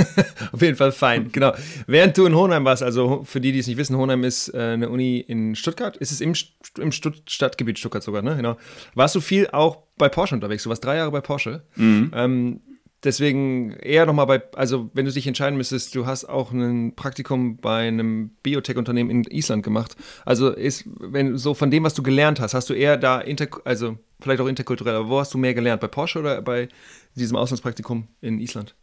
Auf 0.52 0.62
jeden 0.62 0.76
Fall 0.76 0.92
fein, 0.92 1.28
genau. 1.32 1.52
Während 1.86 2.16
du 2.16 2.24
in 2.24 2.34
Hohenheim 2.34 2.64
warst, 2.64 2.82
also 2.82 3.22
für 3.22 3.38
die, 3.38 3.52
die 3.52 3.58
es 3.58 3.66
nicht 3.66 3.76
wissen, 3.76 3.98
Hohenheim 3.98 4.24
ist 4.24 4.48
äh, 4.54 4.58
eine 4.58 4.88
Uni 4.88 5.18
in 5.20 5.54
Stuttgart. 5.54 5.94
Ist 5.98 6.10
es 6.10 6.22
im, 6.22 6.32
im 6.78 6.90
Stutt 6.90 7.30
Stadtgebiet 7.30 7.78
Stuttgart 7.78 8.02
sogar, 8.02 8.22
ne? 8.22 8.34
Genau. 8.34 8.56
Warst 8.94 9.14
du 9.14 9.20
viel 9.20 9.48
auch 9.48 9.82
bei 9.98 10.08
Porsche 10.08 10.34
unterwegs? 10.34 10.62
Du 10.62 10.70
warst 10.70 10.82
drei 10.82 10.96
Jahre 10.96 11.10
bei 11.10 11.20
Porsche. 11.20 11.64
Mhm. 11.76 12.12
Ähm, 12.14 12.60
deswegen 13.04 13.72
eher 13.72 14.06
nochmal 14.06 14.26
bei, 14.26 14.42
also 14.54 14.90
wenn 14.94 15.04
du 15.04 15.12
dich 15.12 15.26
entscheiden 15.26 15.56
müsstest, 15.56 15.94
du 15.94 16.06
hast 16.06 16.24
auch 16.24 16.52
ein 16.52 16.94
Praktikum 16.96 17.58
bei 17.58 17.86
einem 17.86 18.30
Biotech-Unternehmen 18.42 19.10
in 19.10 19.24
Island 19.24 19.62
gemacht. 19.62 19.96
Also 20.24 20.50
ist, 20.50 20.84
wenn 20.98 21.36
so 21.36 21.54
von 21.54 21.70
dem, 21.70 21.84
was 21.84 21.94
du 21.94 22.02
gelernt 22.02 22.40
hast, 22.40 22.54
hast 22.54 22.70
du 22.70 22.74
eher 22.74 22.96
da, 22.96 23.20
inter, 23.20 23.48
also 23.64 23.98
vielleicht 24.20 24.40
auch 24.40 24.48
interkulturell, 24.48 24.94
aber 24.94 25.08
wo 25.08 25.20
hast 25.20 25.34
du 25.34 25.38
mehr 25.38 25.54
gelernt? 25.54 25.80
Bei 25.80 25.88
Porsche 25.88 26.18
oder 26.18 26.42
bei 26.42 26.68
diesem 27.14 27.36
Auslandspraktikum 27.36 28.08
in 28.20 28.40
Island? 28.40 28.74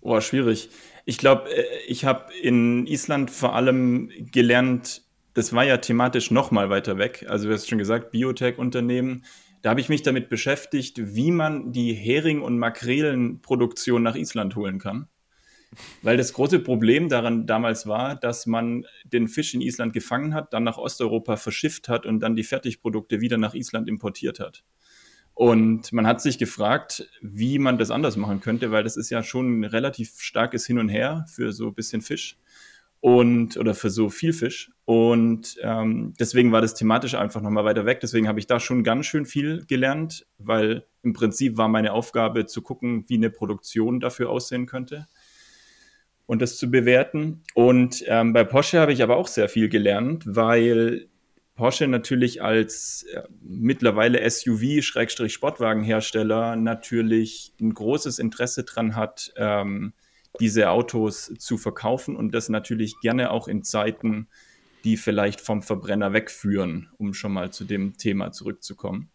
Oh, 0.00 0.20
schwierig. 0.20 0.68
Ich 1.06 1.18
glaube, 1.18 1.48
äh, 1.50 1.64
ich 1.86 2.04
habe 2.04 2.32
in 2.42 2.86
Island 2.86 3.30
vor 3.30 3.54
allem 3.54 4.10
gelernt, 4.32 5.02
das 5.32 5.52
war 5.52 5.64
ja 5.64 5.78
thematisch 5.78 6.30
noch 6.30 6.50
mal 6.50 6.70
weiter 6.70 6.98
weg. 6.98 7.26
Also 7.28 7.48
du 7.48 7.54
hast 7.54 7.68
schon 7.68 7.78
gesagt, 7.78 8.10
Biotech-Unternehmen. 8.12 9.24
Da 9.64 9.70
habe 9.70 9.80
ich 9.80 9.88
mich 9.88 10.02
damit 10.02 10.28
beschäftigt, 10.28 11.14
wie 11.16 11.30
man 11.30 11.72
die 11.72 11.94
Hering- 11.94 12.42
und 12.42 12.58
Makrelenproduktion 12.58 14.02
nach 14.02 14.14
Island 14.14 14.56
holen 14.56 14.78
kann. 14.78 15.08
Weil 16.02 16.18
das 16.18 16.34
große 16.34 16.58
Problem 16.58 17.08
daran 17.08 17.46
damals 17.46 17.86
war, 17.86 18.14
dass 18.14 18.44
man 18.44 18.84
den 19.06 19.26
Fisch 19.26 19.54
in 19.54 19.62
Island 19.62 19.94
gefangen 19.94 20.34
hat, 20.34 20.52
dann 20.52 20.64
nach 20.64 20.76
Osteuropa 20.76 21.38
verschifft 21.38 21.88
hat 21.88 22.04
und 22.04 22.20
dann 22.20 22.36
die 22.36 22.44
Fertigprodukte 22.44 23.22
wieder 23.22 23.38
nach 23.38 23.54
Island 23.54 23.88
importiert 23.88 24.38
hat. 24.38 24.64
Und 25.32 25.94
man 25.94 26.06
hat 26.06 26.20
sich 26.20 26.36
gefragt, 26.36 27.08
wie 27.22 27.58
man 27.58 27.78
das 27.78 27.90
anders 27.90 28.18
machen 28.18 28.40
könnte, 28.40 28.70
weil 28.70 28.84
das 28.84 28.98
ist 28.98 29.08
ja 29.08 29.22
schon 29.22 29.60
ein 29.60 29.64
relativ 29.64 30.20
starkes 30.20 30.66
Hin 30.66 30.78
und 30.78 30.90
Her 30.90 31.24
für 31.26 31.52
so 31.52 31.68
ein 31.68 31.74
bisschen 31.74 32.02
Fisch 32.02 32.36
und 33.04 33.58
oder 33.58 33.74
für 33.74 33.90
so 33.90 34.08
viel 34.08 34.32
Fisch. 34.32 34.72
Und 34.86 35.58
ähm, 35.60 36.14
deswegen 36.18 36.52
war 36.52 36.62
das 36.62 36.72
thematisch 36.72 37.14
einfach 37.14 37.42
nochmal 37.42 37.66
weiter 37.66 37.84
weg. 37.84 38.00
Deswegen 38.00 38.28
habe 38.28 38.38
ich 38.38 38.46
da 38.46 38.58
schon 38.58 38.82
ganz 38.82 39.04
schön 39.04 39.26
viel 39.26 39.66
gelernt, 39.66 40.26
weil 40.38 40.86
im 41.02 41.12
Prinzip 41.12 41.58
war 41.58 41.68
meine 41.68 41.92
Aufgabe 41.92 42.46
zu 42.46 42.62
gucken, 42.62 43.04
wie 43.08 43.16
eine 43.16 43.28
Produktion 43.28 44.00
dafür 44.00 44.30
aussehen 44.30 44.64
könnte 44.64 45.06
und 46.24 46.40
das 46.40 46.56
zu 46.56 46.70
bewerten. 46.70 47.42
Und 47.52 48.02
ähm, 48.06 48.32
bei 48.32 48.42
Porsche 48.42 48.80
habe 48.80 48.94
ich 48.94 49.02
aber 49.02 49.18
auch 49.18 49.28
sehr 49.28 49.50
viel 49.50 49.68
gelernt, 49.68 50.24
weil 50.26 51.10
Porsche 51.56 51.88
natürlich 51.88 52.42
als 52.42 53.04
äh, 53.12 53.24
mittlerweile 53.42 54.20
SUV-Sportwagenhersteller 54.30 56.56
natürlich 56.56 57.52
ein 57.60 57.74
großes 57.74 58.18
Interesse 58.18 58.64
dran 58.64 58.96
hat, 58.96 59.34
ähm, 59.36 59.92
diese 60.40 60.70
Autos 60.70 61.32
zu 61.38 61.58
verkaufen 61.58 62.16
und 62.16 62.32
das 62.34 62.48
natürlich 62.48 62.98
gerne 63.00 63.30
auch 63.30 63.48
in 63.48 63.62
Zeiten, 63.62 64.28
die 64.84 64.96
vielleicht 64.96 65.40
vom 65.40 65.62
Verbrenner 65.62 66.12
wegführen, 66.12 66.90
um 66.98 67.14
schon 67.14 67.32
mal 67.32 67.50
zu 67.52 67.64
dem 67.64 67.96
Thema 67.96 68.32
zurückzukommen. 68.32 69.10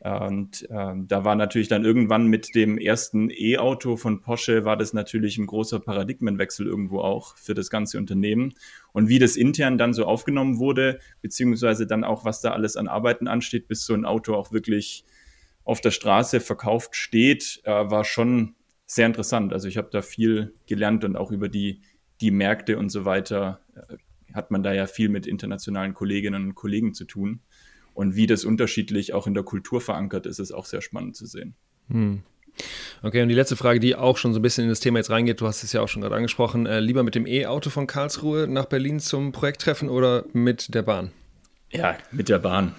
Und 0.00 0.68
ähm, 0.70 1.08
da 1.08 1.24
war 1.24 1.34
natürlich 1.34 1.68
dann 1.68 1.84
irgendwann 1.84 2.26
mit 2.26 2.54
dem 2.54 2.78
ersten 2.78 3.30
E-Auto 3.30 3.96
von 3.96 4.20
Porsche 4.20 4.64
war 4.64 4.76
das 4.76 4.92
natürlich 4.92 5.38
ein 5.38 5.46
großer 5.46 5.80
Paradigmenwechsel 5.80 6.66
irgendwo 6.66 7.00
auch 7.00 7.36
für 7.36 7.54
das 7.54 7.70
ganze 7.70 7.98
Unternehmen. 7.98 8.54
Und 8.92 9.08
wie 9.08 9.18
das 9.18 9.36
intern 9.36 9.78
dann 9.78 9.94
so 9.94 10.04
aufgenommen 10.04 10.58
wurde, 10.58 11.00
beziehungsweise 11.22 11.86
dann 11.86 12.04
auch, 12.04 12.24
was 12.24 12.40
da 12.40 12.52
alles 12.52 12.76
an 12.76 12.88
Arbeiten 12.88 13.26
ansteht, 13.26 13.68
bis 13.68 13.84
so 13.84 13.94
ein 13.94 14.04
Auto 14.04 14.34
auch 14.34 14.52
wirklich 14.52 15.04
auf 15.64 15.80
der 15.80 15.90
Straße 15.90 16.40
verkauft 16.40 16.94
steht, 16.94 17.62
äh, 17.64 17.70
war 17.70 18.04
schon 18.04 18.54
sehr 18.86 19.06
interessant. 19.06 19.52
Also 19.52 19.68
ich 19.68 19.76
habe 19.76 19.88
da 19.90 20.00
viel 20.00 20.54
gelernt 20.66 21.04
und 21.04 21.16
auch 21.16 21.32
über 21.32 21.48
die, 21.48 21.82
die 22.20 22.30
Märkte 22.30 22.78
und 22.78 22.88
so 22.88 23.04
weiter 23.04 23.60
äh, 23.74 23.96
hat 24.32 24.50
man 24.50 24.62
da 24.62 24.72
ja 24.72 24.86
viel 24.86 25.08
mit 25.08 25.26
internationalen 25.26 25.94
Kolleginnen 25.94 26.44
und 26.44 26.54
Kollegen 26.54 26.94
zu 26.94 27.04
tun. 27.04 27.40
Und 27.94 28.14
wie 28.14 28.26
das 28.26 28.44
unterschiedlich 28.44 29.14
auch 29.14 29.26
in 29.26 29.34
der 29.34 29.42
Kultur 29.42 29.80
verankert 29.80 30.26
ist, 30.26 30.38
ist 30.38 30.52
auch 30.52 30.66
sehr 30.66 30.82
spannend 30.82 31.16
zu 31.16 31.26
sehen. 31.26 31.54
Hm. 31.88 32.22
Okay, 33.02 33.22
und 33.22 33.28
die 33.28 33.34
letzte 33.34 33.56
Frage, 33.56 33.80
die 33.80 33.96
auch 33.96 34.16
schon 34.16 34.32
so 34.32 34.38
ein 34.38 34.42
bisschen 34.42 34.64
in 34.64 34.70
das 34.70 34.80
Thema 34.80 34.98
jetzt 34.98 35.10
reingeht, 35.10 35.40
du 35.40 35.46
hast 35.46 35.62
es 35.62 35.72
ja 35.72 35.80
auch 35.80 35.88
schon 35.88 36.02
gerade 36.02 36.14
angesprochen, 36.14 36.66
äh, 36.66 36.80
lieber 36.80 37.02
mit 37.02 37.14
dem 37.14 37.26
E-Auto 37.26 37.70
von 37.70 37.86
Karlsruhe 37.86 38.46
nach 38.48 38.66
Berlin 38.66 39.00
zum 39.00 39.32
Projekttreffen 39.32 39.88
oder 39.88 40.24
mit 40.32 40.74
der 40.74 40.82
Bahn? 40.82 41.10
Ja, 41.70 41.96
mit 42.12 42.28
der 42.28 42.38
Bahn. 42.38 42.74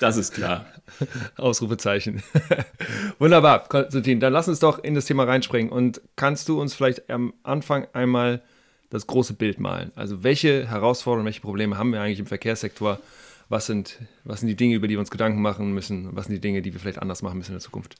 Das 0.00 0.16
ist 0.16 0.34
klar. 0.34 0.66
Ausrufezeichen. 1.36 2.22
Wunderbar, 3.18 3.68
Konstantin. 3.68 4.20
Dann 4.20 4.32
lass 4.32 4.48
uns 4.48 4.60
doch 4.60 4.82
in 4.82 4.94
das 4.94 5.06
Thema 5.06 5.24
reinspringen. 5.24 5.70
Und 5.70 6.00
kannst 6.16 6.48
du 6.48 6.60
uns 6.60 6.74
vielleicht 6.74 7.10
am 7.10 7.34
Anfang 7.42 7.86
einmal 7.92 8.42
das 8.90 9.06
große 9.06 9.34
Bild 9.34 9.60
malen? 9.60 9.92
Also 9.94 10.22
welche 10.22 10.68
Herausforderungen, 10.68 11.26
welche 11.26 11.40
Probleme 11.40 11.78
haben 11.78 11.92
wir 11.92 12.00
eigentlich 12.00 12.20
im 12.20 12.26
Verkehrssektor? 12.26 13.00
Was 13.48 13.66
sind, 13.66 13.98
was 14.24 14.40
sind 14.40 14.48
die 14.48 14.56
Dinge, 14.56 14.74
über 14.74 14.88
die 14.88 14.94
wir 14.94 15.00
uns 15.00 15.10
Gedanken 15.10 15.40
machen 15.40 15.72
müssen? 15.72 16.08
Was 16.14 16.26
sind 16.26 16.34
die 16.34 16.40
Dinge, 16.40 16.60
die 16.60 16.72
wir 16.72 16.80
vielleicht 16.80 17.00
anders 17.00 17.22
machen 17.22 17.38
müssen 17.38 17.52
in 17.52 17.56
der 17.56 17.62
Zukunft? 17.62 17.96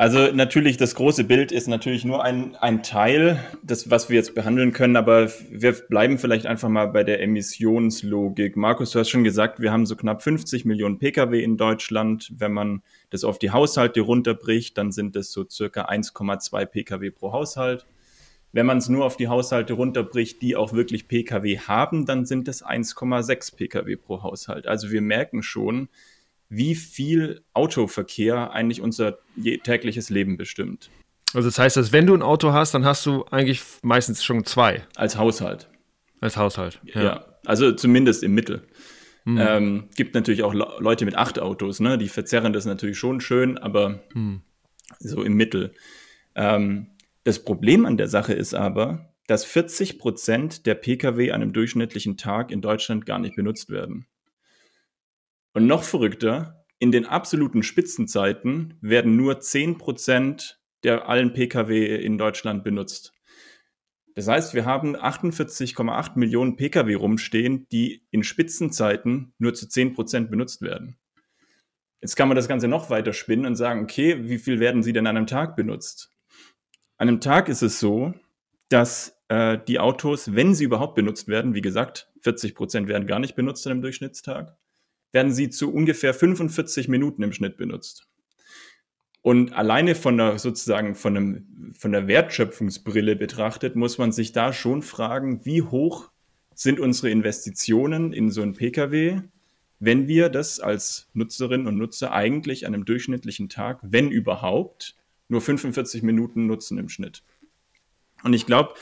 Also 0.00 0.32
natürlich, 0.32 0.78
das 0.78 0.94
große 0.94 1.24
Bild 1.24 1.52
ist 1.52 1.68
natürlich 1.68 2.06
nur 2.06 2.24
ein, 2.24 2.56
ein 2.56 2.82
Teil, 2.82 3.38
das, 3.62 3.90
was 3.90 4.08
wir 4.08 4.16
jetzt 4.16 4.34
behandeln 4.34 4.72
können, 4.72 4.96
aber 4.96 5.30
wir 5.50 5.72
bleiben 5.72 6.16
vielleicht 6.16 6.46
einfach 6.46 6.70
mal 6.70 6.86
bei 6.86 7.04
der 7.04 7.20
Emissionslogik. 7.20 8.56
Markus, 8.56 8.92
du 8.92 8.98
hast 8.98 9.10
schon 9.10 9.24
gesagt, 9.24 9.60
wir 9.60 9.72
haben 9.72 9.84
so 9.84 9.96
knapp 9.96 10.22
50 10.22 10.64
Millionen 10.64 10.98
Pkw 10.98 11.44
in 11.44 11.58
Deutschland. 11.58 12.32
Wenn 12.34 12.54
man 12.54 12.82
das 13.10 13.24
auf 13.24 13.38
die 13.38 13.50
Haushalte 13.50 14.00
runterbricht, 14.00 14.78
dann 14.78 14.90
sind 14.90 15.16
das 15.16 15.32
so 15.32 15.44
circa 15.46 15.84
1,2 15.90 16.64
Pkw 16.64 17.10
pro 17.10 17.34
Haushalt. 17.34 17.84
Wenn 18.52 18.64
man 18.64 18.78
es 18.78 18.88
nur 18.88 19.04
auf 19.04 19.18
die 19.18 19.28
Haushalte 19.28 19.74
runterbricht, 19.74 20.40
die 20.40 20.56
auch 20.56 20.72
wirklich 20.72 21.08
Pkw 21.08 21.58
haben, 21.58 22.06
dann 22.06 22.24
sind 22.24 22.48
es 22.48 22.64
1,6 22.64 23.54
Pkw 23.54 23.96
pro 23.96 24.22
Haushalt. 24.22 24.66
Also 24.66 24.90
wir 24.92 25.02
merken 25.02 25.42
schon, 25.42 25.90
wie 26.50 26.74
viel 26.74 27.42
Autoverkehr 27.54 28.52
eigentlich 28.52 28.82
unser 28.82 29.18
tägliches 29.64 30.10
Leben 30.10 30.36
bestimmt. 30.36 30.90
Also 31.32 31.48
das 31.48 31.58
heißt, 31.58 31.76
dass 31.76 31.92
wenn 31.92 32.06
du 32.06 32.14
ein 32.14 32.22
Auto 32.22 32.52
hast, 32.52 32.74
dann 32.74 32.84
hast 32.84 33.06
du 33.06 33.24
eigentlich 33.30 33.62
meistens 33.82 34.24
schon 34.24 34.44
zwei. 34.44 34.82
Als 34.96 35.16
Haushalt. 35.16 35.68
Als 36.20 36.36
Haushalt. 36.36 36.80
Ja, 36.84 37.02
ja 37.02 37.24
also 37.46 37.72
zumindest 37.72 38.22
im 38.24 38.34
Mittel. 38.34 38.66
Mhm. 39.24 39.38
Ähm, 39.38 39.88
gibt 39.96 40.14
natürlich 40.14 40.42
auch 40.42 40.54
Leute 40.54 41.04
mit 41.04 41.14
acht 41.14 41.38
Autos, 41.38 41.78
ne? 41.78 41.98
Die 41.98 42.08
verzerren 42.08 42.52
das 42.52 42.64
natürlich 42.64 42.98
schon 42.98 43.20
schön, 43.20 43.58
aber 43.58 44.02
mhm. 44.14 44.42
so 44.98 45.22
im 45.22 45.34
Mittel. 45.34 45.72
Ähm, 46.34 46.88
das 47.22 47.44
Problem 47.44 47.86
an 47.86 47.96
der 47.96 48.08
Sache 48.08 48.32
ist 48.32 48.54
aber, 48.54 49.12
dass 49.26 49.44
40 49.44 49.98
Prozent 49.98 50.66
der 50.66 50.74
Pkw 50.74 51.30
an 51.30 51.42
einem 51.42 51.52
durchschnittlichen 51.52 52.16
Tag 52.16 52.50
in 52.50 52.60
Deutschland 52.60 53.06
gar 53.06 53.18
nicht 53.18 53.36
benutzt 53.36 53.70
werden. 53.70 54.06
Und 55.52 55.66
noch 55.66 55.82
verrückter, 55.82 56.64
in 56.78 56.92
den 56.92 57.06
absoluten 57.06 57.62
Spitzenzeiten 57.62 58.78
werden 58.80 59.16
nur 59.16 59.40
10% 59.40 60.54
der 60.82 61.08
allen 61.08 61.32
Pkw 61.32 61.96
in 61.96 62.16
Deutschland 62.16 62.64
benutzt. 62.64 63.12
Das 64.14 64.28
heißt, 64.28 64.54
wir 64.54 64.64
haben 64.64 64.96
48,8 64.96 66.18
Millionen 66.18 66.56
Pkw 66.56 66.94
rumstehen, 66.94 67.66
die 67.70 68.06
in 68.10 68.24
Spitzenzeiten 68.24 69.34
nur 69.38 69.54
zu 69.54 69.66
10% 69.66 70.28
benutzt 70.28 70.62
werden. 70.62 70.96
Jetzt 72.00 72.16
kann 72.16 72.28
man 72.28 72.36
das 72.36 72.48
Ganze 72.48 72.66
noch 72.66 72.90
weiter 72.90 73.12
spinnen 73.12 73.46
und 73.46 73.56
sagen, 73.56 73.82
okay, 73.82 74.28
wie 74.28 74.38
viel 74.38 74.58
werden 74.58 74.82
sie 74.82 74.92
denn 74.92 75.06
an 75.06 75.16
einem 75.16 75.26
Tag 75.26 75.54
benutzt? 75.54 76.12
An 76.96 77.08
einem 77.08 77.20
Tag 77.20 77.48
ist 77.48 77.62
es 77.62 77.78
so, 77.78 78.14
dass 78.68 79.18
äh, 79.28 79.58
die 79.68 79.78
Autos, 79.78 80.34
wenn 80.34 80.54
sie 80.54 80.64
überhaupt 80.64 80.94
benutzt 80.94 81.28
werden, 81.28 81.54
wie 81.54 81.60
gesagt, 81.60 82.10
40% 82.24 82.88
werden 82.88 83.06
gar 83.06 83.18
nicht 83.18 83.36
benutzt 83.36 83.66
an 83.66 83.72
einem 83.72 83.82
Durchschnittstag, 83.82 84.56
werden 85.12 85.32
sie 85.32 85.50
zu 85.50 85.72
ungefähr 85.72 86.14
45 86.14 86.88
Minuten 86.88 87.22
im 87.22 87.32
Schnitt 87.32 87.56
benutzt. 87.56 88.08
Und 89.22 89.52
alleine 89.52 89.94
von 89.94 90.16
der 90.16 90.38
sozusagen 90.38 90.94
von, 90.94 91.16
einem, 91.16 91.74
von 91.76 91.92
der 91.92 92.08
Wertschöpfungsbrille 92.08 93.16
betrachtet, 93.16 93.76
muss 93.76 93.98
man 93.98 94.12
sich 94.12 94.32
da 94.32 94.52
schon 94.52 94.82
fragen, 94.82 95.44
wie 95.44 95.62
hoch 95.62 96.10
sind 96.54 96.80
unsere 96.80 97.10
Investitionen 97.10 98.12
in 98.12 98.30
so 98.30 98.42
ein 98.42 98.54
Pkw, 98.54 99.22
wenn 99.78 100.08
wir 100.08 100.28
das 100.28 100.60
als 100.60 101.08
Nutzerinnen 101.14 101.66
und 101.66 101.76
Nutzer 101.76 102.12
eigentlich 102.12 102.66
an 102.66 102.74
einem 102.74 102.84
durchschnittlichen 102.84 103.48
Tag, 103.48 103.80
wenn 103.82 104.10
überhaupt, 104.10 104.94
nur 105.28 105.40
45 105.40 106.02
Minuten 106.02 106.46
nutzen 106.46 106.76
im 106.76 106.88
Schnitt. 106.88 107.22
Und 108.22 108.34
ich 108.34 108.46
glaube, 108.46 108.74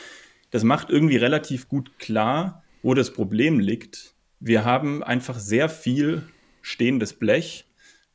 das 0.50 0.64
macht 0.64 0.90
irgendwie 0.90 1.16
relativ 1.16 1.68
gut 1.68 1.99
klar, 1.99 2.64
wo 2.82 2.94
das 2.94 3.12
Problem 3.12 3.61
liegt, 3.61 4.14
wir 4.40 4.64
haben 4.64 5.02
einfach 5.02 5.38
sehr 5.38 5.68
viel 5.68 6.23
stehendes 6.62 7.12
Blech. 7.12 7.66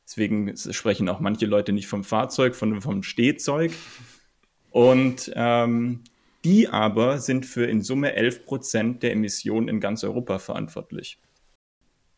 Deswegen 0.06 0.54
sprechen 0.56 1.08
auch 1.08 1.20
manche 1.20 1.46
Leute 1.46 1.72
nicht 1.72 1.86
vom 1.86 2.04
Fahrzeug, 2.04 2.54
sondern 2.54 2.82
vom 2.82 3.02
Stehzeug. 3.02 3.72
Und 4.70 5.32
ähm, 5.34 6.00
die 6.44 6.68
aber 6.68 7.18
sind 7.18 7.46
für 7.46 7.64
in 7.64 7.82
Summe 7.82 8.14
11 8.14 8.44
Prozent 8.44 9.02
der 9.02 9.12
Emissionen 9.12 9.68
in 9.68 9.80
ganz 9.80 10.04
Europa 10.04 10.38
verantwortlich. 10.38 11.18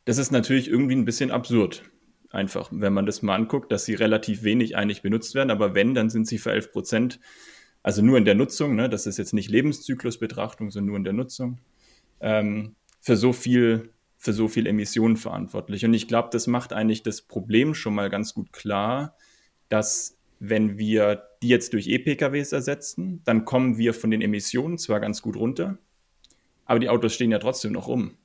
Das 0.05 0.19
ist 0.19 0.33
natürlich 0.33 0.69
irgendwie 0.69 0.97
ein 0.97 1.05
bisschen 1.05 1.31
absurd. 1.31 1.85
Einfach, 2.31 2.71
wenn 2.73 2.93
man 2.93 3.07
das 3.07 3.23
mal 3.23 3.37
anguckt, 3.37 3.71
dass 3.71 3.85
sie 3.85 3.95
relativ 3.95 4.43
wenig 4.43 4.77
eigentlich 4.77 5.03
benutzt 5.03 5.35
werden. 5.35 5.51
Aber 5.51 5.75
wenn, 5.75 5.95
dann 5.95 6.11
sind 6.11 6.27
sie 6.27 6.39
für 6.39 6.51
11 6.51 6.73
Prozent, 6.73 7.21
also 7.83 8.03
nur 8.03 8.19
in 8.19 8.25
der 8.25 8.35
Nutzung, 8.35 8.75
ne, 8.75 8.89
das 8.89 9.07
ist 9.07 9.17
jetzt 9.17 9.33
nicht 9.33 9.49
Lebenszyklusbetrachtung, 9.49 10.71
sondern 10.71 10.89
nur 10.89 10.97
in 10.97 11.05
der 11.05 11.13
Nutzung, 11.13 11.61
ähm, 12.21 12.75
für 13.01 13.17
so 13.17 13.33
viel 13.33 13.91
für 14.27 14.33
so 14.33 14.49
viel 14.49 14.67
Emissionen 14.67 15.17
verantwortlich. 15.17 15.85
Und 15.85 15.95
ich 15.95 16.09
glaube, 16.09 16.31
das 16.33 16.49
macht 16.49 16.73
eigentlich 16.73 17.05
das 17.05 17.23
Problem 17.23 17.75
schon 17.75 17.95
mal 17.95 18.11
ganz 18.11 18.35
gut 18.35 18.53
klar, 18.53 19.17
dass 19.69 20.19
wenn 20.41 20.79
wir 20.79 21.23
die 21.43 21.49
jetzt 21.49 21.73
durch 21.73 21.87
E-PKWs 21.87 22.51
ersetzen, 22.51 23.23
dann 23.25 23.45
kommen 23.45 23.79
wir 23.79 23.95
von 23.95 24.11
den 24.11 24.21
Emissionen 24.21 24.79
zwar 24.79 24.99
ganz 24.99 25.23
gut 25.23 25.37
runter, 25.37 25.79
aber 26.65 26.81
die 26.81 26.89
Autos 26.89 27.15
stehen 27.15 27.31
ja 27.31 27.39
trotzdem 27.39 27.73
noch 27.73 27.87
rum. 27.87 28.17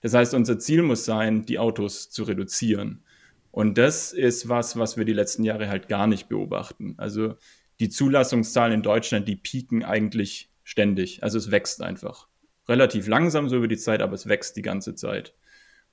Das 0.00 0.14
heißt, 0.14 0.34
unser 0.34 0.58
Ziel 0.58 0.82
muss 0.82 1.04
sein, 1.04 1.46
die 1.46 1.60
Autos 1.60 2.10
zu 2.10 2.24
reduzieren. 2.24 3.04
Und 3.52 3.78
das 3.78 4.12
ist 4.12 4.48
was, 4.48 4.76
was 4.76 4.96
wir 4.96 5.04
die 5.04 5.12
letzten 5.12 5.44
Jahre 5.44 5.68
halt 5.68 5.86
gar 5.86 6.08
nicht 6.08 6.28
beobachten. 6.28 6.94
Also 6.96 7.36
die 7.78 7.88
Zulassungszahlen 7.88 8.74
in 8.74 8.82
Deutschland, 8.82 9.28
die 9.28 9.36
pieken 9.36 9.84
eigentlich 9.84 10.50
ständig. 10.64 11.22
Also 11.22 11.38
es 11.38 11.52
wächst 11.52 11.82
einfach 11.82 12.29
relativ 12.68 13.06
langsam 13.06 13.48
so 13.48 13.56
über 13.56 13.68
die 13.68 13.76
Zeit, 13.76 14.02
aber 14.02 14.14
es 14.14 14.28
wächst 14.28 14.56
die 14.56 14.62
ganze 14.62 14.94
Zeit. 14.94 15.34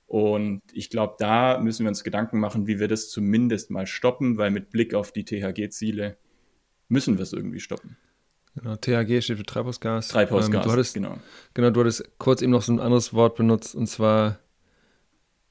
Und 0.06 0.62
ich 0.72 0.90
glaube, 0.90 1.16
da 1.20 1.60
müssen 1.60 1.84
wir 1.84 1.90
uns 1.90 2.04
Gedanken 2.04 2.40
machen, 2.40 2.66
wie 2.66 2.80
wir 2.80 2.88
das 2.88 3.10
zumindest 3.10 3.72
mal 3.72 3.86
stoppen, 3.86 4.38
weil 4.38 4.52
mit 4.52 4.70
Blick 4.70 4.94
auf 4.94 5.12
die 5.12 5.26
THG-Ziele 5.26 6.18
müssen 6.88 7.18
wir 7.18 7.24
es 7.24 7.34
irgendwie 7.34 7.60
stoppen. 7.60 7.98
Genau, 8.56 8.76
THG 8.76 9.22
steht 9.22 9.38
für 9.38 9.44
Treibhausgas. 9.44 10.08
Treibhausgas, 10.08 10.56
ähm, 10.56 10.64
du 10.64 10.72
hattest, 10.72 10.94
genau. 10.94 11.18
Genau, 11.54 11.70
du 11.70 11.82
hattest 11.82 12.10
kurz 12.18 12.42
eben 12.42 12.52
noch 12.52 12.62
so 12.62 12.72
ein 12.72 12.80
anderes 12.80 13.14
Wort 13.14 13.36
benutzt, 13.36 13.76
und 13.76 13.88
zwar 13.88 14.40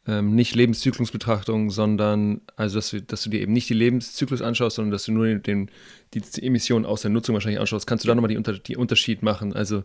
ähm, 0.08 0.35
nicht 0.35 0.54
Lebenszyklusbetrachtung, 0.54 1.70
sondern 1.70 2.40
also, 2.56 2.78
dass 2.78 2.90
du, 2.90 3.02
dass 3.02 3.23
du 3.23 3.30
dir 3.30 3.40
eben 3.40 3.52
nicht 3.52 3.68
die 3.68 3.75
Lebenszyklus 3.75 4.40
anschaust, 4.40 4.76
sondern 4.76 4.92
dass 4.92 5.04
du 5.04 5.12
nur 5.12 5.35
den, 5.35 5.70
die, 6.14 6.20
die 6.20 6.42
Emissionen 6.42 6.87
aus 6.87 7.02
der 7.02 7.11
Nutzung 7.11 7.35
wahrscheinlich 7.35 7.61
anschaust. 7.61 7.87
Kannst 7.87 8.04
du 8.04 8.08
da 8.08 8.14
nochmal 8.14 8.35
die, 8.35 8.62
die 8.62 8.76
Unterschied 8.76 9.23
machen? 9.23 9.52
Also 9.52 9.82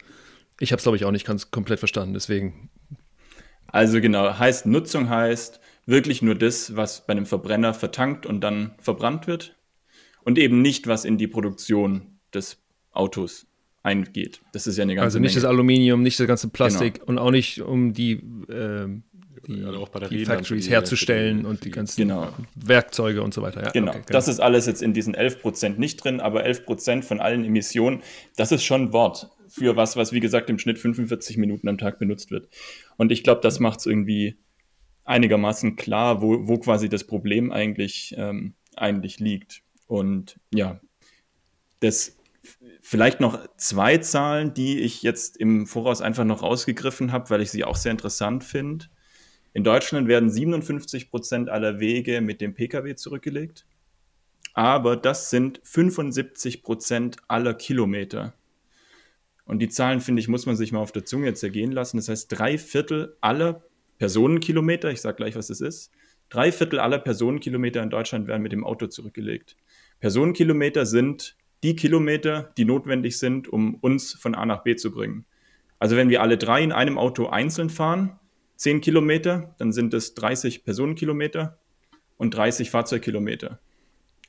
ich 0.61 0.71
habe 0.71 0.77
es, 0.77 0.83
glaube 0.83 0.95
ich, 0.95 1.05
auch 1.05 1.11
nicht 1.11 1.25
ganz 1.25 1.51
komplett 1.51 1.79
verstanden, 1.79 2.13
deswegen. 2.13 2.69
Also 3.67 4.01
genau, 4.01 4.37
heißt 4.37 4.65
Nutzung 4.65 5.09
heißt 5.09 5.59
wirklich 5.85 6.21
nur 6.21 6.35
das, 6.35 6.75
was 6.75 7.05
bei 7.05 7.11
einem 7.11 7.25
Verbrenner 7.25 7.73
vertankt 7.73 8.25
und 8.25 8.41
dann 8.41 8.75
verbrannt 8.79 9.27
wird 9.27 9.55
und 10.23 10.37
eben 10.37 10.61
nicht, 10.61 10.87
was 10.87 11.05
in 11.05 11.17
die 11.17 11.27
Produktion 11.27 12.19
des 12.33 12.57
Autos 12.91 13.47
eingeht. 13.83 14.41
Das 14.53 14.67
ist 14.67 14.77
ja 14.77 14.83
eine 14.83 14.95
ganze 14.95 15.05
Also 15.05 15.19
nicht 15.19 15.31
Menge. 15.31 15.41
das 15.41 15.49
Aluminium, 15.49 16.03
nicht 16.03 16.19
das 16.19 16.27
ganze 16.27 16.49
Plastik 16.49 16.95
genau. 16.95 17.05
und 17.07 17.17
auch 17.17 17.31
nicht 17.31 17.61
um 17.61 17.93
die, 17.93 18.11
äh, 18.11 18.87
die, 19.47 19.61
ja, 19.61 20.07
die 20.09 20.25
Factories 20.25 20.69
herzustellen 20.69 21.45
und 21.45 21.65
die 21.65 21.71
ganzen 21.71 22.01
genau. 22.01 22.29
Werkzeuge 22.53 23.23
und 23.23 23.33
so 23.33 23.41
weiter. 23.41 23.63
Ja, 23.63 23.71
genau. 23.71 23.91
Okay, 23.93 24.03
das 24.07 24.27
ist 24.27 24.39
alles 24.39 24.67
jetzt 24.67 24.83
in 24.83 24.93
diesen 24.93 25.15
11% 25.15 25.79
nicht 25.79 26.03
drin, 26.03 26.19
aber 26.19 26.45
11% 26.45 27.01
von 27.01 27.19
allen 27.19 27.43
Emissionen, 27.43 28.03
das 28.35 28.51
ist 28.51 28.63
schon 28.63 28.83
ein 28.83 28.93
Wort 28.93 29.31
für 29.51 29.75
was, 29.75 29.97
was 29.97 30.13
wie 30.13 30.21
gesagt 30.21 30.49
im 30.49 30.57
Schnitt 30.57 30.79
45 30.79 31.37
Minuten 31.37 31.67
am 31.67 31.77
Tag 31.77 31.99
benutzt 31.99 32.31
wird. 32.31 32.47
Und 32.97 33.11
ich 33.11 33.23
glaube, 33.23 33.41
das 33.41 33.59
macht 33.59 33.79
es 33.79 33.85
irgendwie 33.85 34.37
einigermaßen 35.03 35.75
klar, 35.75 36.21
wo, 36.21 36.47
wo 36.47 36.57
quasi 36.57 36.87
das 36.87 37.05
Problem 37.05 37.51
eigentlich, 37.51 38.15
ähm, 38.17 38.53
eigentlich 38.75 39.19
liegt. 39.19 39.63
Und 39.87 40.39
ja, 40.53 40.79
das 41.81 42.17
vielleicht 42.81 43.19
noch 43.19 43.45
zwei 43.57 43.97
Zahlen, 43.97 44.53
die 44.53 44.79
ich 44.79 45.03
jetzt 45.03 45.37
im 45.37 45.67
Voraus 45.67 46.01
einfach 46.01 46.23
noch 46.23 46.43
rausgegriffen 46.43 47.11
habe, 47.11 47.29
weil 47.29 47.41
ich 47.41 47.51
sie 47.51 47.65
auch 47.65 47.75
sehr 47.75 47.91
interessant 47.91 48.43
finde. 48.43 48.85
In 49.53 49.65
Deutschland 49.65 50.07
werden 50.07 50.29
57 50.29 51.09
Prozent 51.09 51.49
aller 51.49 51.79
Wege 51.79 52.21
mit 52.21 52.39
dem 52.39 52.53
Pkw 52.53 52.95
zurückgelegt. 52.95 53.65
Aber 54.53 54.95
das 54.95 55.29
sind 55.29 55.59
75 55.63 56.63
Prozent 56.63 57.17
aller 57.27 57.53
Kilometer. 57.53 58.33
Und 59.45 59.59
die 59.59 59.69
Zahlen, 59.69 59.99
finde 59.99 60.21
ich, 60.21 60.27
muss 60.27 60.45
man 60.45 60.55
sich 60.55 60.71
mal 60.71 60.79
auf 60.79 60.91
der 60.91 61.05
Zunge 61.05 61.33
zergehen 61.33 61.71
lassen. 61.71 61.97
Das 61.97 62.09
heißt, 62.09 62.27
drei 62.31 62.57
Viertel 62.57 63.17
aller 63.21 63.63
Personenkilometer. 63.97 64.91
Ich 64.91 65.01
sage 65.01 65.17
gleich, 65.17 65.35
was 65.35 65.49
es 65.49 65.61
ist. 65.61 65.91
Drei 66.29 66.51
Viertel 66.51 66.79
aller 66.79 66.99
Personenkilometer 66.99 67.83
in 67.83 67.89
Deutschland 67.89 68.27
werden 68.27 68.41
mit 68.41 68.51
dem 68.51 68.63
Auto 68.63 68.87
zurückgelegt. 68.87 69.57
Personenkilometer 69.99 70.85
sind 70.85 71.35
die 71.63 71.75
Kilometer, 71.75 72.51
die 72.57 72.65
notwendig 72.65 73.17
sind, 73.19 73.47
um 73.47 73.75
uns 73.75 74.13
von 74.13 74.33
A 74.33 74.45
nach 74.45 74.63
B 74.63 74.75
zu 74.75 74.91
bringen. 74.91 75.25
Also 75.77 75.95
wenn 75.95 76.09
wir 76.09 76.21
alle 76.21 76.37
drei 76.37 76.63
in 76.63 76.71
einem 76.71 76.97
Auto 76.97 77.27
einzeln 77.27 77.69
fahren, 77.69 78.19
10 78.57 78.81
Kilometer, 78.81 79.55
dann 79.57 79.71
sind 79.71 79.93
es 79.93 80.13
30 80.13 80.63
Personenkilometer 80.63 81.57
und 82.17 82.35
30 82.35 82.69
Fahrzeugkilometer. 82.69 83.59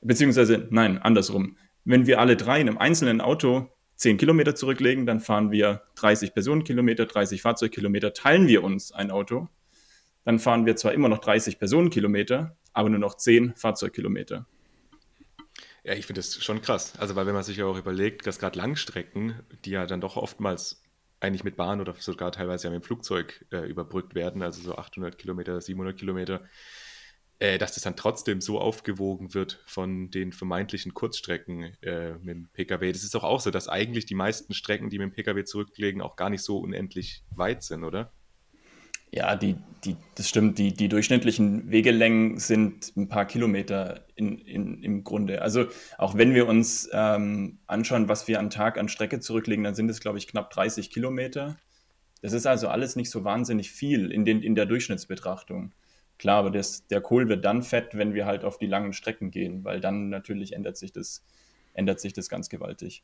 Beziehungsweise, 0.00 0.66
nein, 0.70 0.98
andersrum. 0.98 1.56
Wenn 1.84 2.06
wir 2.06 2.20
alle 2.20 2.36
drei 2.36 2.60
in 2.60 2.68
einem 2.68 2.78
einzelnen 2.78 3.20
Auto 3.20 3.68
10 4.02 4.18
Kilometer 4.18 4.54
zurücklegen, 4.54 5.06
dann 5.06 5.20
fahren 5.20 5.52
wir 5.52 5.82
30 5.94 6.34
Personenkilometer, 6.34 7.06
30 7.06 7.40
Fahrzeugkilometer, 7.40 8.12
teilen 8.12 8.48
wir 8.48 8.64
uns 8.64 8.92
ein 8.92 9.10
Auto, 9.10 9.48
dann 10.24 10.38
fahren 10.38 10.66
wir 10.66 10.76
zwar 10.76 10.92
immer 10.92 11.08
noch 11.08 11.18
30 11.18 11.58
Personenkilometer, 11.58 12.56
aber 12.72 12.88
nur 12.90 12.98
noch 12.98 13.16
10 13.16 13.54
Fahrzeugkilometer. 13.54 14.46
Ja, 15.84 15.94
ich 15.94 16.06
finde 16.06 16.18
das 16.18 16.42
schon 16.42 16.62
krass. 16.62 16.94
Also, 16.98 17.16
weil 17.16 17.26
wenn 17.26 17.34
man 17.34 17.42
sich 17.42 17.56
ja 17.56 17.66
auch 17.66 17.78
überlegt, 17.78 18.26
dass 18.26 18.38
gerade 18.38 18.58
Langstrecken, 18.58 19.40
die 19.64 19.70
ja 19.70 19.86
dann 19.86 20.00
doch 20.00 20.16
oftmals 20.16 20.82
eigentlich 21.20 21.44
mit 21.44 21.56
Bahn 21.56 21.80
oder 21.80 21.94
sogar 21.98 22.32
teilweise 22.32 22.66
ja 22.66 22.70
mit 22.72 22.82
dem 22.82 22.84
Flugzeug 22.84 23.44
äh, 23.52 23.68
überbrückt 23.68 24.14
werden, 24.16 24.42
also 24.42 24.60
so 24.62 24.76
800 24.76 25.18
Kilometer, 25.18 25.60
700 25.60 25.96
Kilometer, 25.96 26.42
äh, 27.42 27.58
dass 27.58 27.74
das 27.74 27.82
dann 27.82 27.96
trotzdem 27.96 28.40
so 28.40 28.60
aufgewogen 28.60 29.34
wird 29.34 29.60
von 29.66 30.12
den 30.12 30.32
vermeintlichen 30.32 30.94
Kurzstrecken 30.94 31.76
äh, 31.82 32.12
mit 32.12 32.36
dem 32.36 32.48
Pkw. 32.52 32.92
Das 32.92 33.02
ist 33.02 33.16
doch 33.16 33.24
auch 33.24 33.40
so, 33.40 33.50
dass 33.50 33.66
eigentlich 33.66 34.06
die 34.06 34.14
meisten 34.14 34.54
Strecken, 34.54 34.90
die 34.90 34.98
mit 34.98 35.06
dem 35.06 35.12
Pkw 35.12 35.42
zurücklegen, 35.42 36.02
auch 36.02 36.14
gar 36.14 36.30
nicht 36.30 36.44
so 36.44 36.58
unendlich 36.58 37.24
weit 37.34 37.64
sind, 37.64 37.82
oder? 37.82 38.12
Ja, 39.10 39.34
die, 39.34 39.56
die, 39.84 39.96
das 40.14 40.28
stimmt. 40.28 40.56
Die, 40.58 40.72
die 40.72 40.88
durchschnittlichen 40.88 41.68
Wegelängen 41.68 42.38
sind 42.38 42.96
ein 42.96 43.08
paar 43.08 43.26
Kilometer 43.26 44.06
in, 44.14 44.38
in, 44.38 44.80
im 44.84 45.02
Grunde. 45.02 45.42
Also 45.42 45.66
auch 45.98 46.16
wenn 46.16 46.34
wir 46.34 46.46
uns 46.46 46.88
ähm, 46.92 47.58
anschauen, 47.66 48.08
was 48.08 48.28
wir 48.28 48.38
am 48.38 48.50
Tag 48.50 48.78
an 48.78 48.88
Strecke 48.88 49.18
zurücklegen, 49.18 49.64
dann 49.64 49.74
sind 49.74 49.90
es, 49.90 49.98
glaube 49.98 50.18
ich, 50.18 50.28
knapp 50.28 50.50
30 50.50 50.90
Kilometer. 50.90 51.56
Das 52.20 52.34
ist 52.34 52.46
also 52.46 52.68
alles 52.68 52.94
nicht 52.94 53.10
so 53.10 53.24
wahnsinnig 53.24 53.72
viel 53.72 54.12
in, 54.12 54.24
den, 54.24 54.42
in 54.42 54.54
der 54.54 54.66
Durchschnittsbetrachtung. 54.66 55.72
Klar, 56.22 56.38
aber 56.38 56.52
das, 56.52 56.86
der 56.86 57.00
Kohl 57.00 57.28
wird 57.28 57.44
dann 57.44 57.64
fett, 57.64 57.96
wenn 57.96 58.14
wir 58.14 58.26
halt 58.26 58.44
auf 58.44 58.56
die 58.56 58.68
langen 58.68 58.92
Strecken 58.92 59.32
gehen, 59.32 59.64
weil 59.64 59.80
dann 59.80 60.08
natürlich 60.08 60.52
ändert 60.52 60.76
sich 60.76 60.92
das, 60.92 61.24
ändert 61.74 61.98
sich 61.98 62.12
das 62.12 62.28
ganz 62.28 62.48
gewaltig. 62.48 63.02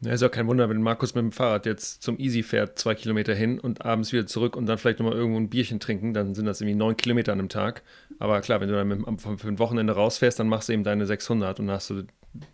Ja, 0.00 0.12
ist 0.12 0.22
auch 0.22 0.30
kein 0.30 0.46
Wunder, 0.46 0.70
wenn 0.70 0.80
Markus 0.80 1.14
mit 1.14 1.20
dem 1.20 1.30
Fahrrad 1.30 1.66
jetzt 1.66 2.02
zum 2.02 2.18
Easy 2.18 2.42
fährt, 2.42 2.78
zwei 2.78 2.94
Kilometer 2.94 3.34
hin 3.34 3.60
und 3.60 3.84
abends 3.84 4.14
wieder 4.14 4.24
zurück 4.24 4.56
und 4.56 4.64
dann 4.64 4.78
vielleicht 4.78 4.98
nochmal 4.98 5.14
irgendwo 5.14 5.38
ein 5.38 5.50
Bierchen 5.50 5.78
trinken, 5.78 6.14
dann 6.14 6.34
sind 6.34 6.46
das 6.46 6.62
irgendwie 6.62 6.78
neun 6.78 6.96
Kilometer 6.96 7.34
an 7.34 7.40
einem 7.40 7.50
Tag. 7.50 7.82
Aber 8.18 8.40
klar, 8.40 8.62
wenn 8.62 8.68
du 8.68 8.74
dann 8.76 8.88
mit, 8.88 9.20
für 9.20 9.46
ein 9.46 9.58
Wochenende 9.58 9.92
rausfährst, 9.92 10.40
dann 10.40 10.48
machst 10.48 10.70
du 10.70 10.72
eben 10.72 10.84
deine 10.84 11.04
600 11.04 11.60
und 11.60 11.70
hast 11.70 11.90
du 11.90 12.04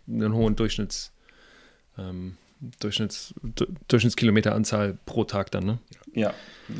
einen 0.09 0.33
hohen 0.33 0.57
Durchschnitts, 0.57 1.13
ähm, 1.97 2.35
Durchschnitts, 2.81 3.33
Durchschnittskilometeranzahl 3.87 4.97
pro 5.05 5.23
Tag 5.23 5.51
dann, 5.51 5.63
ne? 5.63 5.79
Ja, 5.93 6.00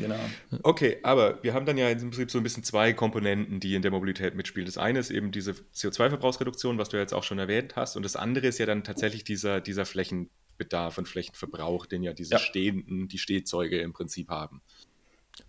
genau. 0.00 0.18
Okay, 0.62 0.98
aber 1.02 1.42
wir 1.42 1.54
haben 1.54 1.66
dann 1.66 1.78
ja 1.78 1.88
im 1.88 1.98
Prinzip 1.98 2.30
so 2.30 2.38
ein 2.38 2.44
bisschen 2.44 2.62
zwei 2.64 2.92
Komponenten, 2.92 3.60
die 3.60 3.74
in 3.74 3.82
der 3.82 3.90
Mobilität 3.90 4.34
mitspielen. 4.34 4.66
Das 4.66 4.78
eine 4.78 4.98
ist 4.98 5.10
eben 5.10 5.30
diese 5.32 5.52
CO2-Verbrauchsreduktion, 5.74 6.78
was 6.78 6.88
du 6.88 6.98
jetzt 6.98 7.14
auch 7.14 7.24
schon 7.24 7.38
erwähnt 7.38 7.76
hast, 7.76 7.96
und 7.96 8.02
das 8.02 8.16
andere 8.16 8.46
ist 8.46 8.58
ja 8.58 8.66
dann 8.66 8.84
tatsächlich 8.84 9.24
dieser, 9.24 9.60
dieser 9.60 9.84
Flächen, 9.84 10.30
Bedarf 10.58 10.98
und 10.98 11.08
Flächenverbrauch, 11.08 11.86
den 11.86 12.02
ja 12.02 12.12
diese 12.12 12.32
ja. 12.32 12.38
stehenden, 12.38 13.08
die 13.08 13.18
Stehzeuge 13.18 13.80
im 13.80 13.92
Prinzip 13.92 14.28
haben. 14.28 14.60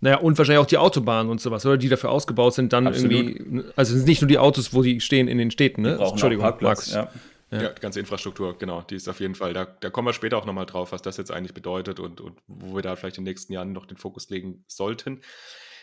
Naja, 0.00 0.18
und 0.18 0.36
wahrscheinlich 0.38 0.62
auch 0.62 0.66
die 0.66 0.78
Autobahnen 0.78 1.30
und 1.30 1.40
sowas, 1.40 1.64
oder? 1.66 1.76
Die 1.76 1.88
dafür 1.88 2.10
ausgebaut 2.10 2.54
sind, 2.54 2.72
dann 2.72 2.86
Absolut. 2.86 3.12
irgendwie. 3.12 3.64
Also 3.76 3.92
es 3.92 3.98
sind 3.98 4.08
nicht 4.08 4.22
nur 4.22 4.28
die 4.28 4.38
Autos, 4.38 4.72
wo 4.72 4.82
die 4.82 5.00
stehen 5.00 5.28
in 5.28 5.38
den 5.38 5.50
Städten, 5.50 5.82
ne? 5.82 5.98
Entschuldigung, 6.00 6.44
Markus. 6.44 6.92
Ja. 6.92 7.10
Ja. 7.54 7.62
ja. 7.62 7.68
die 7.70 7.80
ganze 7.80 8.00
Infrastruktur, 8.00 8.58
genau, 8.58 8.82
die 8.82 8.96
ist 8.96 9.08
auf 9.08 9.20
jeden 9.20 9.34
Fall, 9.34 9.52
da, 9.54 9.64
da 9.64 9.90
kommen 9.90 10.08
wir 10.08 10.12
später 10.12 10.36
auch 10.38 10.46
nochmal 10.46 10.66
drauf, 10.66 10.92
was 10.92 11.02
das 11.02 11.16
jetzt 11.16 11.30
eigentlich 11.30 11.54
bedeutet 11.54 12.00
und, 12.00 12.20
und 12.20 12.38
wo 12.46 12.74
wir 12.74 12.82
da 12.82 12.96
vielleicht 12.96 13.18
in 13.18 13.24
den 13.24 13.30
nächsten 13.30 13.52
Jahren 13.52 13.72
noch 13.72 13.86
den 13.86 13.96
Fokus 13.96 14.28
legen 14.30 14.64
sollten. 14.66 15.20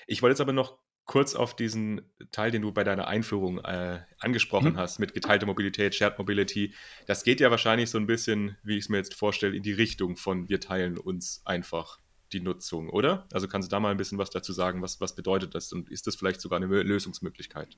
Ich 0.08 0.22
wollte 0.22 0.34
jetzt 0.34 0.42
aber 0.42 0.54
noch 0.54 0.78
kurz 1.06 1.36
auf 1.36 1.56
diesen 1.56 2.02
Teil, 2.32 2.52
den 2.52 2.62
du 2.62 2.72
bei 2.72 2.84
deiner 2.84 3.08
Einführung 3.08 3.60
äh, 3.60 4.00
angesprochen 4.20 4.74
mhm. 4.74 4.78
hast, 4.78 5.00
mit 5.00 5.14
geteilter 5.14 5.46
Mobilität, 5.46 5.96
Shared 5.96 6.18
Mobility. 6.18 6.74
Das 7.08 7.24
geht 7.24 7.40
ja 7.40 7.52
wahrscheinlich 7.52 7.90
so 7.90 7.98
ein 7.98 8.08
bisschen, 8.08 8.58
wie 8.64 8.78
ich 8.78 8.86
es 8.86 8.90
mir 8.90 8.98
jetzt 8.98 9.16
vorstelle, 9.16 9.56
in 9.56 9.64
die 9.64 9.74
Richtung 9.74 10.16
von 10.16 10.48
wir 10.48 10.60
teilen 10.60 10.98
uns 10.98 11.42
einfach 11.46 11.98
die 12.32 12.40
Nutzung, 12.40 12.90
oder? 12.90 13.28
Also 13.34 13.48
kannst 13.48 13.70
du 13.70 13.76
da 13.76 13.80
mal 13.80 13.92
ein 13.92 13.98
bisschen 13.98 14.18
was 14.18 14.30
dazu 14.30 14.54
sagen, 14.54 14.82
was, 14.82 15.02
was 15.02 15.16
bedeutet 15.16 15.54
das 15.54 15.74
und 15.74 15.90
ist 15.90 16.08
das 16.08 16.16
vielleicht 16.16 16.40
sogar 16.40 16.62
eine 16.62 16.68
Lösungsmöglichkeit? 16.68 17.78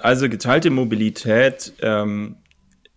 Also 0.00 0.28
geteilte 0.28 0.70
Mobilität 0.70 1.72
ähm, 1.80 2.36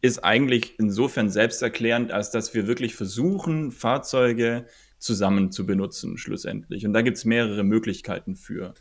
ist 0.01 0.23
eigentlich 0.23 0.79
insofern 0.79 1.29
selbsterklärend, 1.29 2.11
als 2.11 2.31
dass 2.31 2.53
wir 2.53 2.67
wirklich 2.67 2.95
versuchen, 2.95 3.71
Fahrzeuge 3.71 4.65
zusammen 4.97 5.51
zu 5.51 5.65
benutzen, 5.65 6.17
schlussendlich. 6.17 6.85
Und 6.85 6.93
da 6.93 7.01
gibt 7.01 7.17
es 7.17 7.25
mehrere 7.25 7.63
Möglichkeiten 7.63 8.35
für 8.35 8.73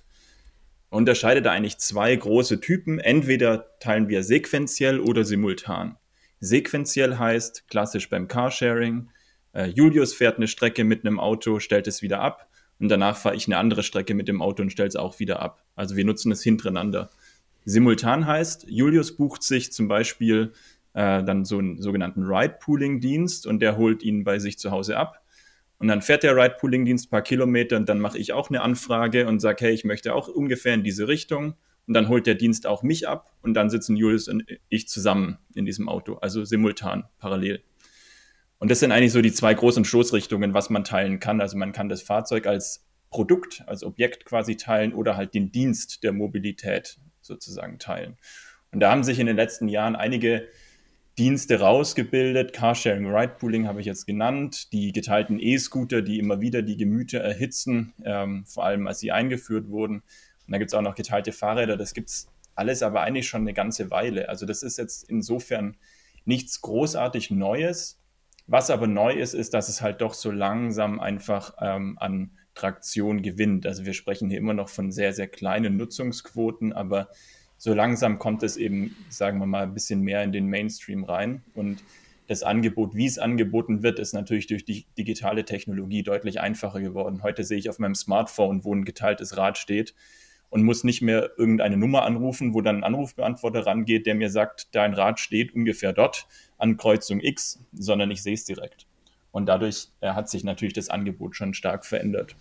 unterscheidet 0.90 1.46
da 1.46 1.52
eigentlich 1.52 1.78
zwei 1.78 2.14
große 2.14 2.60
Typen. 2.60 2.98
Entweder 2.98 3.78
teilen 3.78 4.08
wir 4.08 4.22
sequenziell 4.22 5.00
oder 5.00 5.24
simultan. 5.24 5.96
Sequenziell 6.40 7.18
heißt 7.18 7.68
klassisch 7.68 8.08
beim 8.08 8.28
Carsharing, 8.28 9.10
äh, 9.52 9.66
Julius 9.66 10.14
fährt 10.14 10.36
eine 10.36 10.46
Strecke 10.46 10.84
mit 10.84 11.04
einem 11.04 11.18
Auto, 11.18 11.58
stellt 11.58 11.86
es 11.86 12.00
wieder 12.00 12.20
ab 12.20 12.48
und 12.78 12.88
danach 12.88 13.16
fahre 13.16 13.34
ich 13.34 13.46
eine 13.46 13.56
andere 13.56 13.82
Strecke 13.82 14.14
mit 14.14 14.28
dem 14.28 14.40
Auto 14.40 14.62
und 14.62 14.70
stelle 14.70 14.88
es 14.88 14.96
auch 14.96 15.18
wieder 15.18 15.40
ab. 15.40 15.64
Also 15.74 15.96
wir 15.96 16.04
nutzen 16.04 16.30
es 16.30 16.42
hintereinander. 16.42 17.10
Simultan 17.64 18.26
heißt, 18.26 18.66
Julius 18.68 19.16
bucht 19.16 19.42
sich 19.42 19.72
zum 19.72 19.88
Beispiel 19.88 20.52
äh, 20.94 21.22
dann 21.22 21.44
so 21.44 21.58
einen 21.58 21.80
sogenannten 21.80 22.22
Ride-Pooling-Dienst 22.22 23.46
und 23.46 23.60
der 23.60 23.76
holt 23.76 24.02
ihn 24.02 24.24
bei 24.24 24.38
sich 24.38 24.58
zu 24.58 24.70
Hause 24.70 24.96
ab 24.96 25.22
und 25.78 25.88
dann 25.88 26.02
fährt 26.02 26.24
der 26.24 26.36
Ride-Pooling-Dienst 26.36 27.06
ein 27.06 27.10
paar 27.10 27.22
Kilometer 27.22 27.76
und 27.76 27.88
dann 27.88 28.00
mache 28.00 28.18
ich 28.18 28.32
auch 28.32 28.50
eine 28.50 28.62
Anfrage 28.62 29.26
und 29.26 29.40
sage, 29.40 29.66
hey, 29.66 29.72
ich 29.72 29.84
möchte 29.84 30.14
auch 30.14 30.28
ungefähr 30.28 30.74
in 30.74 30.82
diese 30.82 31.08
Richtung. 31.08 31.54
Und 31.86 31.94
dann 31.94 32.08
holt 32.08 32.26
der 32.26 32.34
Dienst 32.34 32.66
auch 32.66 32.82
mich 32.82 33.08
ab 33.08 33.30
und 33.40 33.54
dann 33.54 33.70
sitzen 33.70 33.96
Julius 33.96 34.28
und 34.28 34.44
ich 34.68 34.88
zusammen 34.88 35.38
in 35.54 35.64
diesem 35.64 35.88
Auto, 35.88 36.16
also 36.16 36.44
simultan, 36.44 37.04
parallel. 37.18 37.62
Und 38.58 38.70
das 38.70 38.80
sind 38.80 38.92
eigentlich 38.92 39.12
so 39.12 39.22
die 39.22 39.32
zwei 39.32 39.54
großen 39.54 39.86
Stoßrichtungen, 39.86 40.52
was 40.52 40.68
man 40.68 40.84
teilen 40.84 41.18
kann. 41.18 41.40
Also 41.40 41.56
man 41.56 41.72
kann 41.72 41.88
das 41.88 42.02
Fahrzeug 42.02 42.46
als 42.46 42.84
Produkt, 43.08 43.62
als 43.66 43.84
Objekt 43.84 44.26
quasi 44.26 44.56
teilen 44.56 44.92
oder 44.92 45.16
halt 45.16 45.32
den 45.32 45.50
Dienst 45.50 46.02
der 46.02 46.12
Mobilität 46.12 46.98
sozusagen 47.22 47.78
teilen. 47.78 48.18
Und 48.70 48.80
da 48.80 48.90
haben 48.90 49.04
sich 49.04 49.18
in 49.18 49.26
den 49.26 49.36
letzten 49.36 49.68
Jahren 49.68 49.96
einige 49.96 50.46
Dienste 51.18 51.58
rausgebildet. 51.58 52.52
Carsharing, 52.52 53.06
Ridepooling 53.06 53.66
habe 53.66 53.80
ich 53.80 53.86
jetzt 53.86 54.06
genannt. 54.06 54.72
Die 54.72 54.92
geteilten 54.92 55.40
E-Scooter, 55.40 56.00
die 56.00 56.20
immer 56.20 56.40
wieder 56.40 56.62
die 56.62 56.76
Gemüter 56.76 57.18
erhitzen, 57.18 57.92
ähm, 58.04 58.46
vor 58.46 58.64
allem 58.64 58.86
als 58.86 59.00
sie 59.00 59.10
eingeführt 59.10 59.68
wurden. 59.68 59.96
Und 59.96 60.52
da 60.52 60.58
gibt 60.58 60.70
es 60.70 60.74
auch 60.74 60.82
noch 60.82 60.94
geteilte 60.94 61.32
Fahrräder. 61.32 61.76
Das 61.76 61.92
gibt 61.92 62.10
es 62.10 62.28
alles 62.54 62.82
aber 62.82 63.02
eigentlich 63.02 63.28
schon 63.28 63.42
eine 63.42 63.52
ganze 63.52 63.90
Weile. 63.90 64.28
Also 64.28 64.46
das 64.46 64.62
ist 64.62 64.78
jetzt 64.78 65.08
insofern 65.10 65.76
nichts 66.24 66.60
großartig 66.60 67.32
Neues. 67.32 68.00
Was 68.46 68.70
aber 68.70 68.86
neu 68.86 69.12
ist, 69.12 69.34
ist, 69.34 69.54
dass 69.54 69.68
es 69.68 69.82
halt 69.82 70.00
doch 70.00 70.14
so 70.14 70.30
langsam 70.30 71.00
einfach 71.00 71.54
ähm, 71.60 71.98
an 71.98 72.30
Traktion 72.54 73.22
gewinnt. 73.22 73.66
Also 73.66 73.84
wir 73.84 73.92
sprechen 73.92 74.30
hier 74.30 74.38
immer 74.38 74.54
noch 74.54 74.68
von 74.68 74.92
sehr, 74.92 75.12
sehr 75.12 75.28
kleinen 75.28 75.76
Nutzungsquoten, 75.76 76.72
aber 76.72 77.08
so 77.58 77.74
langsam 77.74 78.18
kommt 78.18 78.42
es 78.44 78.56
eben, 78.56 78.96
sagen 79.10 79.38
wir 79.40 79.46
mal, 79.46 79.64
ein 79.64 79.74
bisschen 79.74 80.00
mehr 80.00 80.22
in 80.22 80.32
den 80.32 80.46
Mainstream 80.46 81.04
rein. 81.04 81.42
Und 81.54 81.82
das 82.28 82.42
Angebot, 82.42 82.94
wie 82.94 83.06
es 83.06 83.18
angeboten 83.18 83.82
wird, 83.82 83.98
ist 83.98 84.12
natürlich 84.12 84.46
durch 84.46 84.64
die 84.64 84.86
digitale 84.96 85.44
Technologie 85.44 86.02
deutlich 86.02 86.40
einfacher 86.40 86.80
geworden. 86.80 87.22
Heute 87.22 87.42
sehe 87.42 87.58
ich 87.58 87.68
auf 87.68 87.78
meinem 87.78 87.94
Smartphone, 87.94 88.64
wo 88.64 88.74
ein 88.74 88.84
geteiltes 88.84 89.36
Rad 89.36 89.58
steht 89.58 89.94
und 90.50 90.62
muss 90.62 90.84
nicht 90.84 91.02
mehr 91.02 91.30
irgendeine 91.36 91.76
Nummer 91.76 92.04
anrufen, 92.04 92.54
wo 92.54 92.60
dann 92.60 92.76
ein 92.76 92.84
Anrufbeantworter 92.84 93.66
rangeht, 93.66 94.06
der 94.06 94.14
mir 94.14 94.30
sagt, 94.30 94.74
dein 94.74 94.94
Rad 94.94 95.20
steht 95.20 95.54
ungefähr 95.54 95.92
dort 95.92 96.26
an 96.58 96.76
Kreuzung 96.76 97.20
X, 97.20 97.64
sondern 97.72 98.10
ich 98.10 98.22
sehe 98.22 98.34
es 98.34 98.44
direkt. 98.44 98.86
Und 99.30 99.46
dadurch 99.46 99.88
äh, 100.00 100.10
hat 100.10 100.30
sich 100.30 100.44
natürlich 100.44 100.74
das 100.74 100.88
Angebot 100.88 101.36
schon 101.36 101.54
stark 101.54 101.84
verändert. 101.84 102.36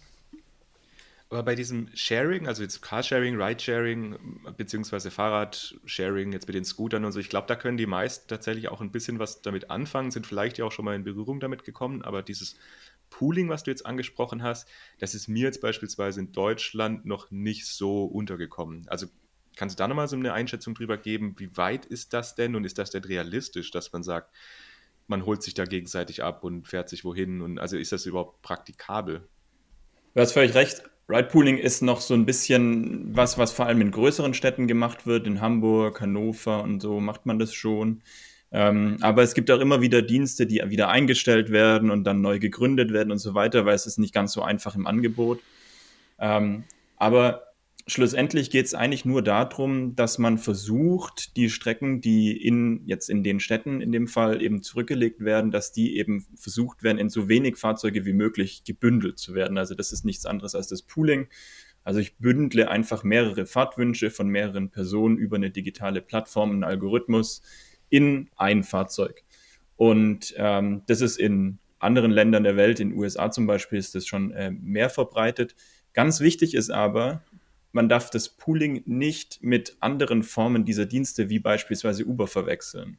Aber 1.30 1.44
bei 1.44 1.56
diesem 1.56 1.90
Sharing, 1.94 2.48
also 2.48 2.64
jetzt 2.64 2.82
Carsharing, 2.82 3.40
Ridesharing, 3.42 4.18
beziehungsweise 4.56 5.12
Fahrradsharing, 5.12 6.32
jetzt 6.32 6.48
mit 6.48 6.56
den 6.56 6.64
Scootern 6.64 7.04
und 7.04 7.12
so, 7.12 7.20
ich 7.20 7.30
glaube, 7.30 7.48
da 7.48 7.58
können 7.58 7.78
die 7.78 7.86
meisten 7.86 8.30
tatsächlich 8.30 8.70
auch 8.70 8.80
ein 8.80 8.92
bisschen 8.92 9.20
was 9.20 9.42
damit 9.42 9.70
anfangen, 9.70 10.10
sind 10.10 10.26
vielleicht 10.26 10.58
ja 10.58 10.64
auch 10.64 10.72
schon 10.72 10.86
mal 10.86 10.96
in 10.96 11.04
Berührung 11.04 11.42
damit 11.42 11.66
gekommen, 11.66 12.02
aber 12.02 12.24
dieses 12.24 12.56
Pooling, 13.10 13.50
was 13.50 13.64
du 13.64 13.72
jetzt 13.72 13.86
angesprochen 13.86 14.42
hast, 14.42 14.70
das 15.00 15.16
ist 15.16 15.28
mir 15.28 15.44
jetzt 15.44 15.60
beispielsweise 15.60 16.22
in 16.22 16.32
Deutschland 16.32 17.06
noch 17.06 17.30
nicht 17.30 17.66
so 17.68 18.06
untergekommen. 18.06 18.88
Also 18.88 19.08
kannst 19.58 19.78
du 19.78 19.84
da 19.84 19.88
nochmal 19.90 20.08
so 20.08 20.16
eine 20.16 20.32
Einschätzung 20.32 20.76
drüber 20.76 20.98
geben, 20.98 21.36
wie 21.40 21.56
weit 21.58 21.86
ist 21.86 22.14
das 22.14 22.36
denn 22.36 22.56
und 22.56 22.64
ist 22.64 22.78
das 22.78 22.92
denn 22.92 23.04
realistisch, 23.04 23.72
dass 23.72 23.92
man 23.92 24.04
sagt, 24.04 24.34
man 25.08 25.26
holt 25.26 25.44
sich 25.44 25.54
da 25.54 25.66
gegenseitig 25.66 26.24
ab 26.24 26.46
und 26.46 26.70
fährt 26.70 26.88
sich 26.88 27.04
wohin 27.04 27.42
und 27.42 27.60
also 27.60 27.76
ist 27.76 27.92
das 27.92 28.06
überhaupt 28.06 28.42
praktikabel? 28.42 29.28
Du 30.14 30.22
hast 30.22 30.32
völlig 30.32 30.54
recht 30.54 30.84
Ride-Pooling 31.10 31.58
ist 31.58 31.82
noch 31.82 32.02
so 32.02 32.14
ein 32.14 32.26
bisschen 32.26 33.16
was, 33.16 33.38
was 33.38 33.52
vor 33.52 33.66
allem 33.66 33.82
in 33.82 33.92
größeren 33.92 34.34
Städten 34.34 34.68
gemacht 34.68 35.08
wird. 35.08 35.26
In 35.26 35.40
Hamburg, 35.40 36.02
Hannover 36.02 36.64
und 36.64 36.82
so 36.82 37.00
macht 37.00 37.26
man 37.26 37.40
das 37.40 37.54
schon. 37.54 38.02
Ähm, 38.52 38.98
aber 39.02 39.24
es 39.24 39.34
gibt 39.34 39.52
auch 39.52 39.60
immer 39.60 39.82
wieder 39.82 40.02
Dienste, 40.02 40.46
die 40.46 40.62
wieder 40.66 40.90
eingestellt 40.90 41.52
werden 41.52 41.92
und 41.92 42.04
dann 42.04 42.22
neu 42.22 42.40
gegründet 42.40 42.92
werden 42.92 43.12
und 43.12 43.20
so 43.20 43.34
weiter, 43.34 43.66
weil 43.66 43.76
es 43.76 43.86
ist 43.86 44.00
nicht 44.00 44.14
ganz 44.14 44.34
so 44.34 44.42
einfach 44.42 44.76
im 44.76 44.88
Angebot. 44.88 45.40
Ähm, 46.20 46.64
aber 46.98 47.47
schlussendlich 47.88 48.50
geht 48.50 48.66
es 48.66 48.74
eigentlich 48.74 49.06
nur 49.06 49.24
darum, 49.24 49.96
dass 49.96 50.18
man 50.18 50.38
versucht, 50.38 51.36
die 51.38 51.50
Strecken, 51.50 52.02
die 52.02 52.36
in, 52.36 52.82
jetzt 52.86 53.10
in 53.10 53.24
den 53.24 53.40
Städten 53.40 53.82
in 53.82 53.92
dem 53.92 54.08
Fall 54.08 54.42
eben 54.42 54.62
zurückgelegt 54.62 55.22
werden, 55.22 55.52
dass 55.52 55.72
die 55.72 55.98
eben 55.98 56.28
versucht 56.36 56.84
werden, 56.84 56.98
in 56.98 57.10
so 57.10 57.30
wenig 57.30 57.56
Fahrzeuge 57.58 58.06
wie 58.06 58.14
möglich 58.14 58.64
gebündelt 58.66 59.18
zu 59.18 59.34
werden. 59.34 59.58
Also 59.58 59.74
das 59.74 59.94
ist 59.94 60.04
nichts 60.04 60.26
anderes 60.26 60.54
als 60.54 60.68
das 60.68 60.82
Pooling. 60.82 61.28
Also 61.84 62.02
ich 62.02 62.18
bündle 62.18 62.70
einfach 62.70 63.06
mehrere 63.06 63.46
Fahrtwünsche 63.46 64.12
von 64.12 64.28
mehreren 64.28 64.70
Personen 64.70 65.18
über 65.18 65.38
eine 65.38 65.52
digitale 65.52 66.02
Plattform, 66.02 66.52
einen 66.52 66.66
Algorithmus 66.66 67.42
in 67.90 68.30
ein 68.36 68.64
Fahrzeug. 68.64 69.24
Und 69.78 70.34
ähm, 70.38 70.82
das 70.88 71.00
ist 71.00 71.18
in 71.18 71.60
anderen 71.80 72.12
Ländern 72.12 72.44
der 72.44 72.58
Welt, 72.58 72.82
in 72.82 72.90
den 72.90 73.00
USA 73.00 73.32
zum 73.32 73.48
Beispiel, 73.48 73.80
ist 73.80 73.96
das 73.96 74.06
schon 74.06 74.32
äh, 74.32 74.52
mehr 74.52 74.90
verbreitet. 74.90 75.56
Ganz 75.94 76.20
wichtig 76.20 76.56
ist 76.56 76.70
aber, 76.70 77.24
man 77.72 77.90
darf 77.90 78.10
das 78.10 78.30
Pooling 78.30 78.84
nicht 78.86 79.40
mit 79.42 79.78
anderen 79.80 80.24
Formen 80.24 80.66
dieser 80.66 80.86
Dienste 80.86 81.30
wie 81.30 81.40
beispielsweise 81.40 82.06
Uber 82.06 82.28
verwechseln. 82.28 82.98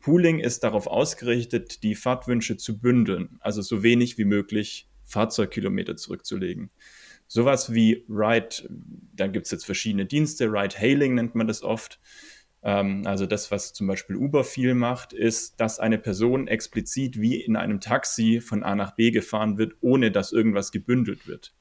Pooling 0.00 0.38
ist 0.38 0.64
darauf 0.64 0.86
ausgerichtet, 0.86 1.82
die 1.82 1.94
Fahrtwünsche 1.94 2.56
zu 2.56 2.80
bündeln, 2.80 3.38
also 3.40 3.60
so 3.60 3.82
wenig 3.82 4.18
wie 4.18 4.24
möglich 4.24 4.88
Fahrzeugkilometer 5.04 5.96
zurückzulegen. 5.96 6.70
Sowas 7.26 7.72
wie 7.72 8.04
Ride, 8.08 8.68
dann 9.14 9.32
gibt 9.32 9.46
es 9.46 9.52
jetzt 9.52 9.66
verschiedene 9.66 10.06
Dienste, 10.06 10.46
Ride-Hailing 10.46 11.14
nennt 11.14 11.34
man 11.34 11.46
das 11.46 11.62
oft. 11.62 12.00
Ähm, 12.62 13.02
also 13.06 13.26
das, 13.26 13.50
was 13.50 13.72
zum 13.72 13.86
Beispiel 13.86 14.16
Uber 14.16 14.42
viel 14.42 14.74
macht, 14.74 15.12
ist, 15.12 15.60
dass 15.60 15.78
eine 15.78 15.98
Person 15.98 16.48
explizit 16.48 17.20
wie 17.20 17.40
in 17.40 17.56
einem 17.56 17.80
Taxi 17.80 18.40
von 18.40 18.62
A 18.62 18.74
nach 18.74 18.96
B 18.96 19.10
gefahren 19.10 19.58
wird, 19.58 19.74
ohne 19.80 20.10
dass 20.10 20.32
irgendwas 20.32 20.72
gebündelt 20.72 21.26
wird. 21.26 21.54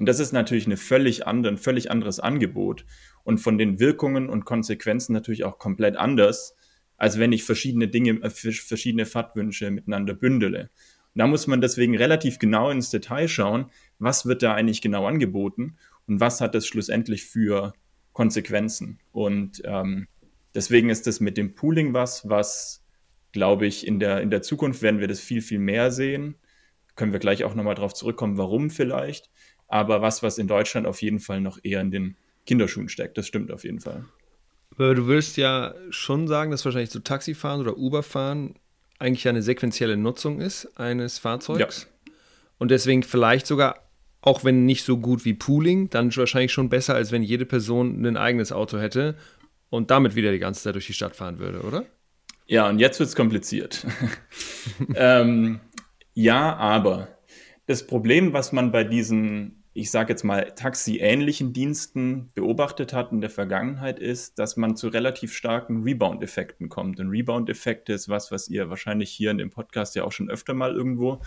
Und 0.00 0.06
das 0.06 0.18
ist 0.18 0.32
natürlich 0.32 0.64
eine 0.64 0.78
völlig 0.78 1.26
andere, 1.26 1.52
ein 1.52 1.58
völlig 1.58 1.90
anderes 1.90 2.20
Angebot 2.20 2.86
und 3.22 3.36
von 3.36 3.58
den 3.58 3.80
Wirkungen 3.80 4.30
und 4.30 4.46
Konsequenzen 4.46 5.12
natürlich 5.12 5.44
auch 5.44 5.58
komplett 5.58 5.98
anders, 5.98 6.56
als 6.96 7.18
wenn 7.18 7.32
ich 7.32 7.44
verschiedene 7.44 7.86
Dinge, 7.86 8.12
äh, 8.22 8.30
verschiedene 8.30 9.04
Fahrtwünsche 9.04 9.70
miteinander 9.70 10.14
bündele. 10.14 10.70
Und 11.14 11.18
da 11.18 11.26
muss 11.26 11.46
man 11.46 11.60
deswegen 11.60 11.98
relativ 11.98 12.38
genau 12.38 12.70
ins 12.70 12.88
Detail 12.88 13.28
schauen, 13.28 13.66
was 13.98 14.24
wird 14.24 14.42
da 14.42 14.54
eigentlich 14.54 14.80
genau 14.80 15.06
angeboten 15.06 15.76
und 16.06 16.18
was 16.18 16.40
hat 16.40 16.54
das 16.54 16.66
schlussendlich 16.66 17.26
für 17.26 17.74
Konsequenzen. 18.14 19.00
Und 19.12 19.60
ähm, 19.66 20.08
deswegen 20.54 20.88
ist 20.88 21.06
das 21.06 21.20
mit 21.20 21.36
dem 21.36 21.54
Pooling 21.54 21.92
was, 21.92 22.26
was, 22.26 22.86
glaube 23.32 23.66
ich, 23.66 23.86
in 23.86 24.00
der, 24.00 24.22
in 24.22 24.30
der 24.30 24.40
Zukunft 24.40 24.80
werden 24.80 25.00
wir 25.00 25.08
das 25.08 25.20
viel, 25.20 25.42
viel 25.42 25.58
mehr 25.58 25.90
sehen. 25.90 26.36
Können 26.96 27.12
wir 27.12 27.20
gleich 27.20 27.44
auch 27.44 27.54
nochmal 27.54 27.74
drauf 27.74 27.92
zurückkommen, 27.92 28.38
warum 28.38 28.70
vielleicht 28.70 29.30
aber 29.70 30.02
was, 30.02 30.22
was 30.22 30.38
in 30.38 30.48
Deutschland 30.48 30.86
auf 30.86 31.00
jeden 31.00 31.20
Fall 31.20 31.40
noch 31.40 31.58
eher 31.62 31.80
in 31.80 31.90
den 31.90 32.16
Kinderschuhen 32.46 32.88
steckt. 32.88 33.16
Das 33.16 33.26
stimmt 33.26 33.52
auf 33.52 33.64
jeden 33.64 33.80
Fall. 33.80 34.04
Aber 34.72 34.94
du 34.94 35.06
willst 35.06 35.36
ja 35.36 35.74
schon 35.90 36.26
sagen, 36.26 36.50
dass 36.50 36.64
wahrscheinlich 36.64 36.90
so 36.90 36.98
Taxifahren 36.98 37.60
oder 37.60 37.76
Uberfahren 37.76 38.54
eigentlich 38.98 39.28
eine 39.28 39.42
sequentielle 39.42 39.96
Nutzung 39.96 40.40
ist 40.40 40.78
eines 40.78 41.18
Fahrzeugs. 41.18 41.88
Ja. 42.06 42.12
Und 42.58 42.70
deswegen 42.70 43.02
vielleicht 43.02 43.46
sogar, 43.46 43.88
auch 44.20 44.44
wenn 44.44 44.66
nicht 44.66 44.84
so 44.84 44.98
gut 44.98 45.24
wie 45.24 45.34
Pooling, 45.34 45.88
dann 45.88 46.14
wahrscheinlich 46.14 46.52
schon 46.52 46.68
besser, 46.68 46.94
als 46.94 47.12
wenn 47.12 47.22
jede 47.22 47.46
Person 47.46 48.04
ein 48.04 48.16
eigenes 48.16 48.52
Auto 48.52 48.78
hätte 48.78 49.16
und 49.70 49.90
damit 49.90 50.16
wieder 50.16 50.32
die 50.32 50.38
ganze 50.38 50.62
Zeit 50.62 50.74
durch 50.74 50.86
die 50.86 50.92
Stadt 50.92 51.16
fahren 51.16 51.38
würde, 51.38 51.60
oder? 51.62 51.86
Ja, 52.46 52.68
und 52.68 52.80
jetzt 52.80 52.98
wird 52.98 53.08
es 53.08 53.14
kompliziert. 53.16 53.86
ähm, 54.94 55.60
ja, 56.14 56.56
aber 56.56 57.08
das 57.66 57.86
Problem, 57.86 58.32
was 58.32 58.52
man 58.52 58.72
bei 58.72 58.82
diesen 58.82 59.59
ich 59.72 59.90
sage 59.90 60.12
jetzt 60.12 60.24
mal, 60.24 60.52
taxi-ähnlichen 60.56 61.52
Diensten 61.52 62.30
beobachtet 62.34 62.92
hat 62.92 63.12
in 63.12 63.20
der 63.20 63.30
Vergangenheit, 63.30 64.00
ist, 64.00 64.38
dass 64.38 64.56
man 64.56 64.76
zu 64.76 64.88
relativ 64.88 65.32
starken 65.32 65.84
Rebound-Effekten 65.84 66.68
kommt. 66.68 66.98
Und 66.98 67.10
Rebound-Effekt 67.10 67.88
ist 67.88 68.08
was, 68.08 68.32
was 68.32 68.48
ihr 68.48 68.68
wahrscheinlich 68.68 69.10
hier 69.10 69.30
in 69.30 69.38
dem 69.38 69.50
Podcast 69.50 69.94
ja 69.94 70.02
auch 70.04 70.12
schon 70.12 70.28
öfter 70.28 70.54
mal 70.54 70.74
irgendwo 70.74 71.22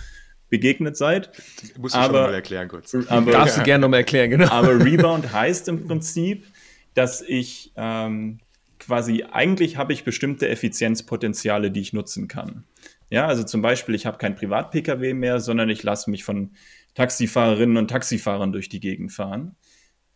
begegnet 0.50 0.98
seid. 0.98 1.32
Musst 1.78 1.96
du 1.96 2.00
aber, 2.00 2.14
schon 2.14 2.24
mal 2.24 2.34
erklären 2.34 2.68
kurz. 2.68 2.94
Aber, 3.08 3.32
Darfst 3.32 3.58
du 3.58 3.64
gerne 3.64 3.82
nochmal 3.82 4.02
erklären, 4.02 4.30
genau. 4.30 4.50
Aber 4.50 4.84
Rebound 4.84 5.32
heißt 5.32 5.70
im 5.70 5.88
Prinzip, 5.88 6.46
dass 6.94 7.22
ich 7.22 7.72
ähm, 7.78 8.40
quasi, 8.78 9.24
eigentlich 9.32 9.78
habe 9.78 9.94
ich 9.94 10.04
bestimmte 10.04 10.50
Effizienzpotenziale, 10.50 11.72
die 11.72 11.80
ich 11.80 11.94
nutzen 11.94 12.28
kann. 12.28 12.66
Ja, 13.10 13.28
also 13.28 13.44
zum 13.44 13.62
Beispiel, 13.62 13.96
ich 13.96 14.06
habe 14.06 14.18
kein 14.18 14.36
Privat-Pkw 14.36 15.14
mehr, 15.14 15.40
sondern 15.40 15.70
ich 15.70 15.82
lasse 15.84 16.10
mich 16.12 16.24
von 16.24 16.52
Taxifahrerinnen 16.96 17.78
und 17.78 17.90
Taxifahrern 17.90 18.52
durch 18.52 18.70
die 18.70 18.80
Gegend 18.80 19.12
fahren. 19.12 19.56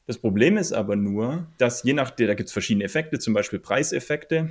Das 0.06 0.18
Problem 0.18 0.58
ist 0.58 0.72
aber 0.72 0.96
nur, 0.96 1.48
dass 1.58 1.84
je 1.84 1.94
nach, 1.94 2.12
da 2.12 2.34
gibt 2.34 2.48
es 2.48 2.54
verschiedene 2.54 2.86
Effekte, 2.86 3.20
zum 3.20 3.34
Beispiel 3.34 3.60
Preiseffekte. 3.60 4.50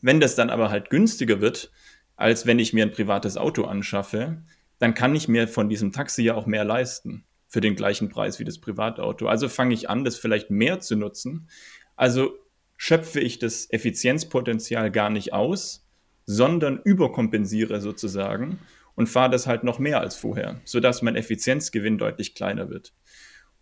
Wenn 0.00 0.20
das 0.20 0.34
dann 0.34 0.50
aber 0.50 0.70
halt 0.70 0.90
günstiger 0.90 1.40
wird, 1.40 1.70
als 2.16 2.46
wenn 2.46 2.58
ich 2.58 2.72
mir 2.72 2.84
ein 2.84 2.92
privates 2.92 3.36
Auto 3.36 3.64
anschaffe, 3.64 4.42
dann 4.78 4.94
kann 4.94 5.14
ich 5.14 5.28
mir 5.28 5.46
von 5.46 5.68
diesem 5.68 5.92
Taxi 5.92 6.22
ja 6.22 6.34
auch 6.34 6.46
mehr 6.46 6.64
leisten 6.64 7.24
für 7.46 7.60
den 7.60 7.76
gleichen 7.76 8.08
Preis 8.08 8.38
wie 8.38 8.44
das 8.44 8.58
Privatauto. 8.58 9.26
Also 9.26 9.48
fange 9.48 9.74
ich 9.74 9.88
an, 9.90 10.04
das 10.04 10.16
vielleicht 10.16 10.50
mehr 10.50 10.80
zu 10.80 10.96
nutzen. 10.96 11.48
Also 11.96 12.32
schöpfe 12.76 13.20
ich 13.20 13.38
das 13.38 13.70
Effizienzpotenzial 13.70 14.90
gar 14.90 15.10
nicht 15.10 15.32
aus, 15.32 15.86
sondern 16.24 16.80
überkompensiere 16.82 17.80
sozusagen 17.80 18.58
und 18.94 19.08
fahre 19.08 19.30
das 19.30 19.46
halt 19.46 19.64
noch 19.64 19.78
mehr 19.78 20.00
als 20.00 20.16
vorher, 20.16 20.60
sodass 20.64 21.02
mein 21.02 21.16
Effizienzgewinn 21.16 21.98
deutlich 21.98 22.34
kleiner 22.34 22.70
wird. 22.70 22.92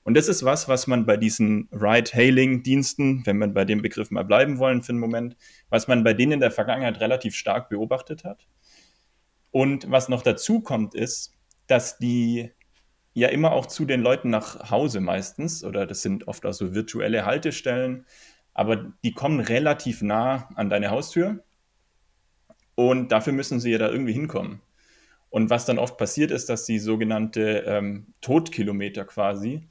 Und 0.09 0.17
das 0.17 0.29
ist 0.29 0.43
was, 0.43 0.69
was 0.69 0.87
man 0.87 1.05
bei 1.05 1.19
diesen 1.19 1.69
Ride-Hailing-Diensten, 1.71 3.27
wenn 3.27 3.37
man 3.37 3.53
bei 3.53 3.67
dem 3.67 3.83
Begriff 3.83 4.11
mal 4.11 4.25
bleiben 4.25 4.59
wollen 4.59 4.83
für 4.83 4.93
einen 4.93 5.01
Moment, 5.01 5.37
was 5.69 5.87
man 5.87 6.03
bei 6.03 6.15
denen 6.15 6.33
in 6.33 6.41
der 6.41 6.51
Vergangenheit 6.51 7.01
relativ 7.01 7.35
stark 7.35 7.69
beobachtet 7.69 8.25
hat. 8.25 8.47
Und 9.51 9.91
was 9.91 10.09
noch 10.09 10.23
dazu 10.23 10.61
kommt, 10.61 10.95
ist, 10.95 11.35
dass 11.67 11.99
die 11.99 12.51
ja 13.13 13.29
immer 13.29 13.53
auch 13.53 13.67
zu 13.67 13.85
den 13.85 14.01
Leuten 14.01 14.31
nach 14.31 14.71
Hause 14.71 15.01
meistens, 15.01 15.63
oder 15.63 15.87
das 15.87 16.01
sind 16.01 16.27
oft 16.27 16.47
auch 16.47 16.53
so 16.53 16.75
virtuelle 16.75 17.27
Haltestellen, 17.27 18.07
aber 18.55 18.93
die 19.05 19.13
kommen 19.13 19.41
relativ 19.41 20.03
nah 20.03 20.49
an 20.55 20.71
deine 20.71 20.91
Haustür. 20.91 21.45
Und 22.75 23.13
dafür 23.13 23.33
müssen 23.33 23.61
sie 23.61 23.73
ja 23.73 23.79
da 23.79 23.91
irgendwie 23.91 24.13
hinkommen. 24.13 24.63
Und 25.31 25.51
was 25.51 25.67
dann 25.67 25.79
oft 25.79 25.99
passiert 25.99 26.31
ist, 26.31 26.49
dass 26.49 26.67
sie 26.67 26.79
sogenannte 26.79 27.65
ähm, 27.67 28.15
Todkilometer 28.21 29.05
quasi 29.05 29.69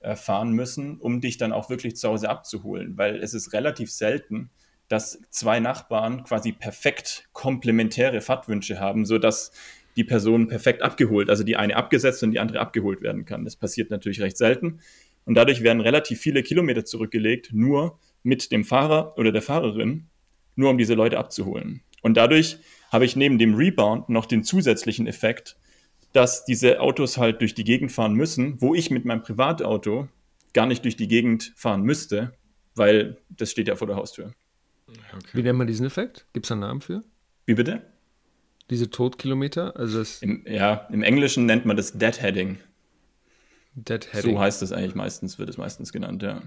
äh, 0.00 0.14
fahren 0.14 0.52
müssen, 0.52 0.98
um 0.98 1.20
dich 1.20 1.36
dann 1.36 1.52
auch 1.52 1.68
wirklich 1.68 1.96
zu 1.96 2.08
Hause 2.08 2.28
abzuholen. 2.28 2.96
Weil 2.96 3.16
es 3.16 3.34
ist 3.34 3.52
relativ 3.52 3.90
selten, 3.90 4.50
dass 4.88 5.20
zwei 5.30 5.60
Nachbarn 5.60 6.24
quasi 6.24 6.52
perfekt 6.52 7.28
komplementäre 7.32 8.20
Fahrtwünsche 8.20 8.80
haben, 8.80 9.04
sodass 9.04 9.52
die 9.96 10.04
Person 10.04 10.48
perfekt 10.48 10.82
abgeholt, 10.82 11.30
also 11.30 11.44
die 11.44 11.56
eine 11.56 11.76
abgesetzt 11.76 12.22
und 12.22 12.32
die 12.32 12.40
andere 12.40 12.60
abgeholt 12.60 13.02
werden 13.02 13.24
kann. 13.24 13.44
Das 13.44 13.56
passiert 13.56 13.90
natürlich 13.90 14.20
recht 14.20 14.36
selten. 14.36 14.80
Und 15.24 15.34
dadurch 15.34 15.62
werden 15.62 15.80
relativ 15.80 16.20
viele 16.20 16.42
Kilometer 16.42 16.84
zurückgelegt, 16.84 17.50
nur 17.52 17.98
mit 18.22 18.52
dem 18.52 18.64
Fahrer 18.64 19.16
oder 19.18 19.32
der 19.32 19.42
Fahrerin, 19.42 20.08
nur 20.56 20.70
um 20.70 20.78
diese 20.78 20.94
Leute 20.94 21.18
abzuholen. 21.18 21.82
Und 22.02 22.16
dadurch 22.16 22.58
habe 22.90 23.04
ich 23.04 23.16
neben 23.16 23.38
dem 23.38 23.54
Rebound 23.54 24.08
noch 24.08 24.26
den 24.26 24.44
zusätzlichen 24.44 25.06
Effekt, 25.06 25.56
dass 26.12 26.44
diese 26.44 26.80
Autos 26.80 27.18
halt 27.18 27.40
durch 27.40 27.54
die 27.54 27.64
Gegend 27.64 27.92
fahren 27.92 28.14
müssen, 28.14 28.60
wo 28.60 28.74
ich 28.74 28.90
mit 28.90 29.04
meinem 29.04 29.22
Privatauto 29.22 30.08
gar 30.52 30.66
nicht 30.66 30.84
durch 30.84 30.96
die 30.96 31.08
Gegend 31.08 31.52
fahren 31.56 31.82
müsste, 31.82 32.32
weil 32.74 33.18
das 33.28 33.50
steht 33.50 33.68
ja 33.68 33.76
vor 33.76 33.86
der 33.86 33.96
Haustür. 33.96 34.32
Okay. 34.88 35.28
Wie 35.32 35.42
nennt 35.42 35.58
man 35.58 35.68
diesen 35.68 35.86
Effekt? 35.86 36.26
Gibt 36.32 36.46
es 36.46 36.52
einen 36.52 36.62
Namen 36.62 36.80
für? 36.80 37.04
Wie 37.46 37.54
bitte? 37.54 37.82
Diese 38.70 38.90
Todkilometer? 38.90 39.76
Also 39.76 40.00
das 40.00 40.20
Im, 40.22 40.44
ja, 40.46 40.88
im 40.90 41.02
Englischen 41.02 41.46
nennt 41.46 41.66
man 41.66 41.76
das 41.76 41.92
Deadheading. 41.92 42.58
Deadheading. 43.74 44.34
So 44.34 44.40
heißt 44.40 44.62
es 44.62 44.72
eigentlich 44.72 44.96
meistens, 44.96 45.38
wird 45.38 45.48
es 45.48 45.58
meistens 45.58 45.92
genannt, 45.92 46.22
ja. 46.22 46.42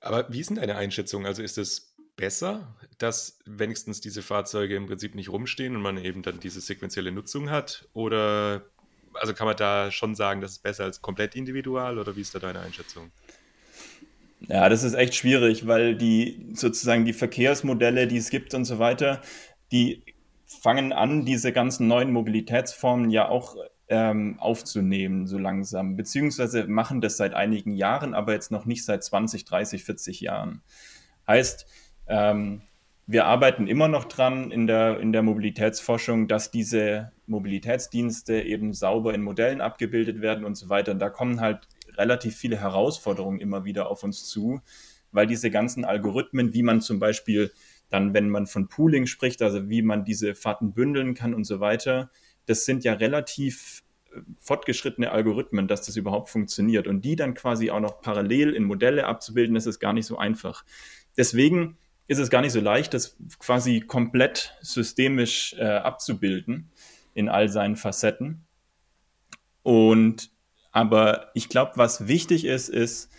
Aber 0.00 0.30
wie 0.30 0.40
ist 0.40 0.50
denn 0.50 0.56
deine 0.56 0.76
Einschätzung? 0.76 1.26
Also 1.26 1.42
ist 1.42 1.56
es 1.58 1.95
besser, 2.16 2.74
dass 2.98 3.38
wenigstens 3.44 4.00
diese 4.00 4.22
Fahrzeuge 4.22 4.76
im 4.76 4.86
Prinzip 4.86 5.14
nicht 5.14 5.28
rumstehen 5.28 5.76
und 5.76 5.82
man 5.82 5.98
eben 5.98 6.22
dann 6.22 6.40
diese 6.40 6.60
sequenzielle 6.60 7.12
Nutzung 7.12 7.50
hat? 7.50 7.88
Oder 7.92 8.64
also 9.14 9.34
kann 9.34 9.46
man 9.46 9.56
da 9.56 9.90
schon 9.90 10.14
sagen, 10.14 10.40
das 10.40 10.52
ist 10.52 10.62
besser 10.62 10.84
als 10.84 11.00
komplett 11.02 11.34
individual 11.34 11.98
oder 11.98 12.16
wie 12.16 12.20
ist 12.20 12.34
da 12.34 12.38
deine 12.38 12.60
Einschätzung? 12.60 13.10
Ja, 14.40 14.68
das 14.68 14.82
ist 14.82 14.94
echt 14.94 15.14
schwierig, 15.14 15.66
weil 15.66 15.96
die 15.96 16.46
sozusagen 16.54 17.04
die 17.04 17.14
Verkehrsmodelle, 17.14 18.06
die 18.06 18.18
es 18.18 18.30
gibt 18.30 18.54
und 18.54 18.64
so 18.64 18.78
weiter, 18.78 19.22
die 19.72 20.02
fangen 20.46 20.92
an, 20.92 21.24
diese 21.24 21.52
ganzen 21.52 21.88
neuen 21.88 22.12
Mobilitätsformen 22.12 23.10
ja 23.10 23.28
auch 23.28 23.56
ähm, 23.88 24.36
aufzunehmen, 24.38 25.26
so 25.26 25.38
langsam, 25.38 25.96
beziehungsweise 25.96 26.66
machen 26.66 27.00
das 27.00 27.16
seit 27.16 27.34
einigen 27.34 27.72
Jahren, 27.72 28.14
aber 28.14 28.32
jetzt 28.32 28.50
noch 28.50 28.66
nicht 28.66 28.84
seit 28.84 29.02
20, 29.02 29.44
30, 29.44 29.84
40 29.84 30.20
Jahren. 30.20 30.62
Heißt, 31.26 31.66
ähm, 32.08 32.62
wir 33.06 33.26
arbeiten 33.26 33.68
immer 33.68 33.86
noch 33.86 34.04
dran 34.04 34.50
in 34.50 34.66
der, 34.66 34.98
in 34.98 35.12
der 35.12 35.22
Mobilitätsforschung, 35.22 36.26
dass 36.26 36.50
diese 36.50 37.12
Mobilitätsdienste 37.26 38.42
eben 38.42 38.72
sauber 38.72 39.14
in 39.14 39.22
Modellen 39.22 39.60
abgebildet 39.60 40.20
werden 40.20 40.44
und 40.44 40.56
so 40.56 40.68
weiter. 40.68 40.92
Und 40.92 40.98
da 40.98 41.08
kommen 41.08 41.40
halt 41.40 41.68
relativ 41.96 42.36
viele 42.36 42.60
Herausforderungen 42.60 43.38
immer 43.38 43.64
wieder 43.64 43.90
auf 43.90 44.02
uns 44.02 44.24
zu, 44.24 44.60
weil 45.12 45.28
diese 45.28 45.50
ganzen 45.50 45.84
Algorithmen, 45.84 46.52
wie 46.52 46.64
man 46.64 46.80
zum 46.80 46.98
Beispiel 46.98 47.52
dann, 47.90 48.12
wenn 48.12 48.28
man 48.28 48.46
von 48.46 48.66
Pooling 48.66 49.06
spricht, 49.06 49.40
also 49.40 49.68
wie 49.68 49.82
man 49.82 50.04
diese 50.04 50.34
Fahrten 50.34 50.72
bündeln 50.72 51.14
kann 51.14 51.32
und 51.32 51.44
so 51.44 51.60
weiter, 51.60 52.10
das 52.46 52.64
sind 52.64 52.82
ja 52.82 52.94
relativ 52.94 53.84
äh, 54.12 54.18
fortgeschrittene 54.40 55.12
Algorithmen, 55.12 55.68
dass 55.68 55.82
das 55.82 55.96
überhaupt 55.96 56.28
funktioniert. 56.28 56.88
Und 56.88 57.04
die 57.04 57.14
dann 57.14 57.34
quasi 57.34 57.70
auch 57.70 57.80
noch 57.80 58.00
parallel 58.00 58.52
in 58.52 58.64
Modelle 58.64 59.06
abzubilden, 59.06 59.54
das 59.54 59.66
ist 59.66 59.78
gar 59.78 59.92
nicht 59.92 60.06
so 60.06 60.18
einfach. 60.18 60.64
Deswegen 61.16 61.78
ist 62.08 62.18
es 62.18 62.30
gar 62.30 62.40
nicht 62.40 62.52
so 62.52 62.60
leicht, 62.60 62.94
das 62.94 63.16
quasi 63.38 63.80
komplett 63.80 64.56
systemisch 64.60 65.54
äh, 65.58 65.64
abzubilden 65.64 66.70
in 67.14 67.28
all 67.28 67.48
seinen 67.48 67.76
Facetten. 67.76 68.46
Und 69.62 70.30
aber 70.70 71.30
ich 71.34 71.48
glaube, 71.48 71.72
was 71.76 72.06
wichtig 72.06 72.44
ist, 72.44 72.68
ist, 72.68 73.10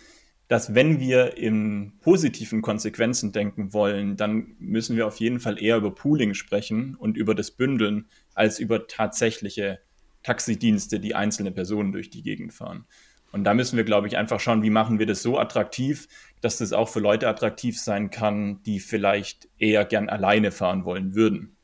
dass 0.46 0.74
wenn 0.74 1.00
wir 1.00 1.36
in 1.36 1.98
positiven 2.00 2.62
Konsequenzen 2.62 3.32
denken 3.32 3.72
wollen, 3.74 4.16
dann 4.16 4.54
müssen 4.58 4.96
wir 4.96 5.06
auf 5.06 5.16
jeden 5.16 5.40
Fall 5.40 5.62
eher 5.62 5.76
über 5.76 5.94
Pooling 5.94 6.34
sprechen 6.34 6.94
und 6.94 7.16
über 7.16 7.34
das 7.34 7.50
Bündeln 7.50 8.06
als 8.34 8.58
über 8.58 8.86
tatsächliche 8.86 9.80
Taxidienste, 10.22 11.00
die 11.00 11.14
einzelne 11.14 11.52
Personen 11.52 11.92
durch 11.92 12.10
die 12.10 12.22
Gegend 12.22 12.54
fahren. 12.54 12.86
Und 13.30 13.44
da 13.44 13.52
müssen 13.52 13.76
wir, 13.76 13.84
glaube 13.84 14.06
ich, 14.06 14.16
einfach 14.16 14.40
schauen, 14.40 14.62
wie 14.62 14.70
machen 14.70 14.98
wir 14.98 15.06
das 15.06 15.22
so 15.22 15.38
attraktiv, 15.38 16.08
dass 16.40 16.58
das 16.58 16.72
auch 16.72 16.88
für 16.88 17.00
Leute 17.00 17.28
attraktiv 17.28 17.80
sein 17.80 18.10
kann, 18.10 18.62
die 18.62 18.80
vielleicht 18.80 19.48
eher 19.58 19.84
gern 19.84 20.08
alleine 20.08 20.50
fahren 20.50 20.84
wollen 20.84 21.14
würden. 21.14 21.56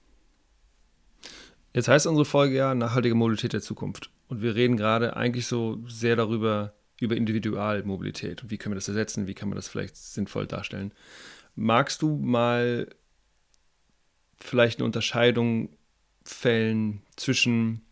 Jetzt 1.73 1.89
heißt 1.89 2.07
unsere 2.07 2.25
Folge 2.25 2.55
ja 2.55 2.75
nachhaltige 2.75 3.15
Mobilität 3.15 3.53
der 3.53 3.61
Zukunft. 3.61 4.11
Und 4.29 4.43
wir 4.43 4.55
reden 4.55 4.77
gerade 4.77 5.17
eigentlich 5.17 5.47
so 5.47 5.85
sehr 5.89 6.17
darüber, 6.17 6.75
über 7.01 7.17
Individualmobilität 7.17 8.43
und 8.43 8.51
wie 8.51 8.59
können 8.59 8.73
wir 8.73 8.77
das 8.77 8.89
ersetzen, 8.89 9.27
wie 9.27 9.35
kann 9.35 9.49
man 9.49 9.57
das 9.57 9.69
vielleicht 9.69 9.97
sinnvoll 9.97 10.47
darstellen. 10.47 10.93
Magst 11.57 12.03
du 12.03 12.17
mal 12.17 12.89
vielleicht 14.41 14.79
eine 14.79 14.87
Unterscheidung 14.87 15.77
fällen 16.25 17.03
zwischen 17.17 17.84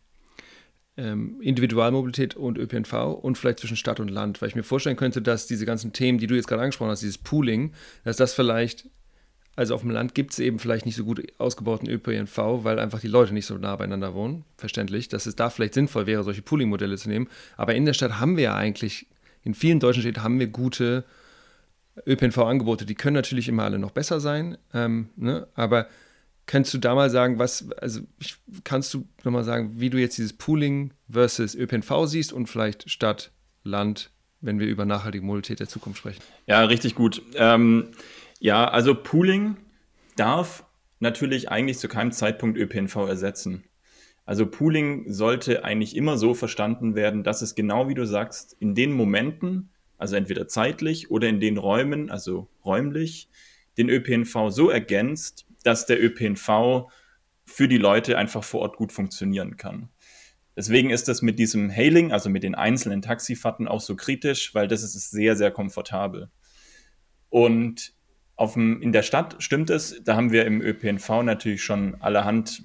ähm, 0.96 1.40
Individualmobilität 1.40 2.34
und 2.34 2.58
ÖPNV 2.58 2.92
und 3.22 3.38
vielleicht 3.38 3.60
zwischen 3.60 3.76
Stadt 3.76 4.00
und 4.00 4.10
Land, 4.10 4.42
weil 4.42 4.48
ich 4.48 4.54
mir 4.54 4.62
vorstellen 4.62 4.96
könnte, 4.96 5.22
dass 5.22 5.46
diese 5.46 5.66
ganzen 5.66 5.92
Themen, 5.92 6.18
die 6.18 6.26
du 6.26 6.34
jetzt 6.34 6.48
gerade 6.48 6.62
angesprochen 6.62 6.90
hast, 6.90 7.00
dieses 7.00 7.18
Pooling, 7.18 7.72
dass 8.04 8.16
das 8.16 8.34
vielleicht 8.34 8.86
also 9.54 9.74
auf 9.74 9.82
dem 9.82 9.90
Land 9.90 10.14
gibt 10.14 10.32
es 10.32 10.38
eben 10.38 10.58
vielleicht 10.58 10.86
nicht 10.86 10.96
so 10.96 11.04
gut 11.04 11.22
ausgebauten 11.38 11.88
ÖPNV, 11.88 12.38
weil 12.64 12.78
einfach 12.78 13.00
die 13.00 13.08
Leute 13.08 13.34
nicht 13.34 13.44
so 13.44 13.58
nah 13.58 13.76
beieinander 13.76 14.14
wohnen. 14.14 14.44
Verständlich, 14.56 15.08
dass 15.08 15.26
es 15.26 15.36
da 15.36 15.50
vielleicht 15.50 15.74
sinnvoll 15.74 16.06
wäre, 16.06 16.24
solche 16.24 16.42
Pooling-Modelle 16.42 16.96
zu 16.96 17.08
nehmen. 17.10 17.28
Aber 17.56 17.74
in 17.74 17.84
der 17.84 17.92
Stadt 17.92 18.18
haben 18.18 18.36
wir 18.36 18.44
ja 18.44 18.54
eigentlich, 18.54 19.08
in 19.44 19.52
vielen 19.52 19.78
deutschen 19.78 20.00
Städten 20.00 20.22
haben 20.22 20.38
wir 20.38 20.46
gute 20.46 21.04
ÖPNV-Angebote. 22.06 22.86
Die 22.86 22.94
können 22.94 23.14
natürlich 23.14 23.48
immer 23.48 23.64
alle 23.64 23.78
noch 23.78 23.90
besser 23.90 24.20
sein. 24.20 24.56
Ähm, 24.72 25.10
ne? 25.16 25.46
Aber 25.54 25.86
kannst 26.46 26.74
du 26.74 26.78
da 26.78 26.94
mal 26.94 27.10
sagen, 27.10 27.38
was, 27.38 27.70
also 27.78 28.00
ich, 28.18 28.36
kannst 28.64 28.92
du 28.94 29.06
nochmal 29.24 29.44
sagen, 29.44 29.80
wie 29.80 29.90
du 29.90 29.98
jetzt 29.98 30.18
dieses 30.18 30.32
Pooling 30.32 30.92
versus 31.10 31.54
ÖPNV 31.54 32.06
siehst 32.06 32.32
und 32.32 32.46
vielleicht 32.46 32.90
Stadt, 32.90 33.32
Land, 33.64 34.10
wenn 34.40 34.58
wir 34.58 34.66
über 34.66 34.84
nachhaltige 34.84 35.24
Mobilität 35.24 35.60
der 35.60 35.68
Zukunft 35.68 35.98
sprechen? 35.98 36.22
Ja, 36.46 36.64
richtig 36.64 36.94
gut. 36.94 37.22
Ähm, 37.36 37.88
ja, 38.40 38.68
also 38.68 38.94
Pooling 38.94 39.56
darf 40.16 40.64
natürlich 40.98 41.50
eigentlich 41.50 41.78
zu 41.78 41.88
keinem 41.88 42.12
Zeitpunkt 42.12 42.58
ÖPNV 42.58 42.96
ersetzen. 42.96 43.64
Also 44.24 44.46
Pooling 44.46 45.12
sollte 45.12 45.64
eigentlich 45.64 45.96
immer 45.96 46.16
so 46.16 46.34
verstanden 46.34 46.94
werden, 46.94 47.24
dass 47.24 47.42
es 47.42 47.54
genau 47.54 47.88
wie 47.88 47.94
du 47.94 48.06
sagst, 48.06 48.56
in 48.60 48.74
den 48.74 48.92
Momenten, 48.92 49.70
also 49.98 50.16
entweder 50.16 50.48
zeitlich 50.48 51.10
oder 51.10 51.28
in 51.28 51.40
den 51.40 51.58
Räumen, 51.58 52.10
also 52.10 52.48
räumlich, 52.64 53.28
den 53.78 53.88
ÖPNV 53.88 54.50
so 54.50 54.70
ergänzt, 54.70 55.46
dass 55.62 55.86
der 55.86 56.02
ÖPNV 56.02 56.90
für 57.44 57.68
die 57.68 57.78
Leute 57.78 58.18
einfach 58.18 58.44
vor 58.44 58.60
Ort 58.60 58.76
gut 58.76 58.92
funktionieren 58.92 59.56
kann. 59.56 59.88
Deswegen 60.56 60.90
ist 60.90 61.08
das 61.08 61.22
mit 61.22 61.38
diesem 61.38 61.70
Hailing, 61.70 62.12
also 62.12 62.28
mit 62.28 62.42
den 62.42 62.54
einzelnen 62.54 63.02
Taxifahrten 63.02 63.68
auch 63.68 63.80
so 63.80 63.96
kritisch, 63.96 64.54
weil 64.54 64.68
das 64.68 64.82
ist 64.82 65.10
sehr, 65.10 65.34
sehr 65.34 65.50
komfortabel. 65.50 66.30
Und 67.30 67.94
dem, 68.36 68.82
in 68.82 68.92
der 68.92 69.02
Stadt 69.02 69.36
stimmt 69.38 69.70
es, 69.70 70.02
da 70.04 70.16
haben 70.16 70.32
wir 70.32 70.44
im 70.44 70.60
ÖPNV 70.60 71.22
natürlich 71.22 71.62
schon 71.62 71.94
allerhand 72.00 72.62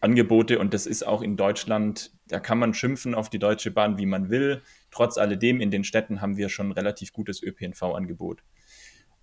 Angebote 0.00 0.58
und 0.58 0.72
das 0.72 0.86
ist 0.86 1.06
auch 1.06 1.22
in 1.22 1.36
Deutschland, 1.36 2.12
da 2.28 2.40
kann 2.40 2.58
man 2.58 2.72
schimpfen 2.72 3.14
auf 3.14 3.28
die 3.28 3.38
Deutsche 3.38 3.70
Bahn, 3.70 3.98
wie 3.98 4.06
man 4.06 4.30
will. 4.30 4.62
Trotz 4.90 5.18
alledem, 5.18 5.60
in 5.60 5.70
den 5.70 5.84
Städten 5.84 6.20
haben 6.20 6.36
wir 6.36 6.48
schon 6.48 6.68
ein 6.68 6.72
relativ 6.72 7.12
gutes 7.12 7.42
ÖPNV-Angebot. 7.42 8.42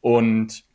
Und 0.01 0.66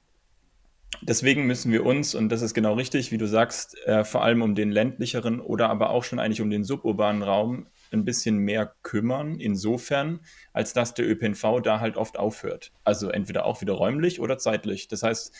deswegen 1.00 1.46
müssen 1.46 1.72
wir 1.72 1.87
uns, 1.87 2.14
und 2.14 2.28
das 2.28 2.42
ist 2.42 2.55
genau 2.55 2.74
richtig, 2.74 3.11
wie 3.11 3.18
du 3.18 3.26
sagst, 3.26 3.76
äh, 3.87 4.05
vor 4.05 4.22
allem 4.22 4.42
um 4.42 4.55
den 4.55 4.70
ländlicheren 4.70 5.40
oder 5.40 5.70
aber 5.70 5.90
auch 5.90 6.05
schon 6.05 6.18
eigentlich 6.18 6.40
um 6.40 6.50
den 6.50 6.64
suburbanen 6.64 7.22
Raum 7.22 7.66
ein 7.92 8.05
bisschen 8.05 8.38
mehr 8.38 8.74
kümmern, 8.83 9.38
insofern, 9.38 10.20
als 10.52 10.72
dass 10.72 10.94
der 10.94 11.09
ÖPNV 11.09 11.61
da 11.62 11.81
halt 11.81 11.96
oft 11.96 12.18
aufhört. 12.18 12.72
Also 12.85 13.11
entweder 13.11 13.44
auch 13.44 13.61
wieder 13.61 13.74
räumlich 13.74 14.20
oder 14.20 14.38
zeitlich. 14.38 14.88
Das 14.88 15.02
heißt, 15.02 15.35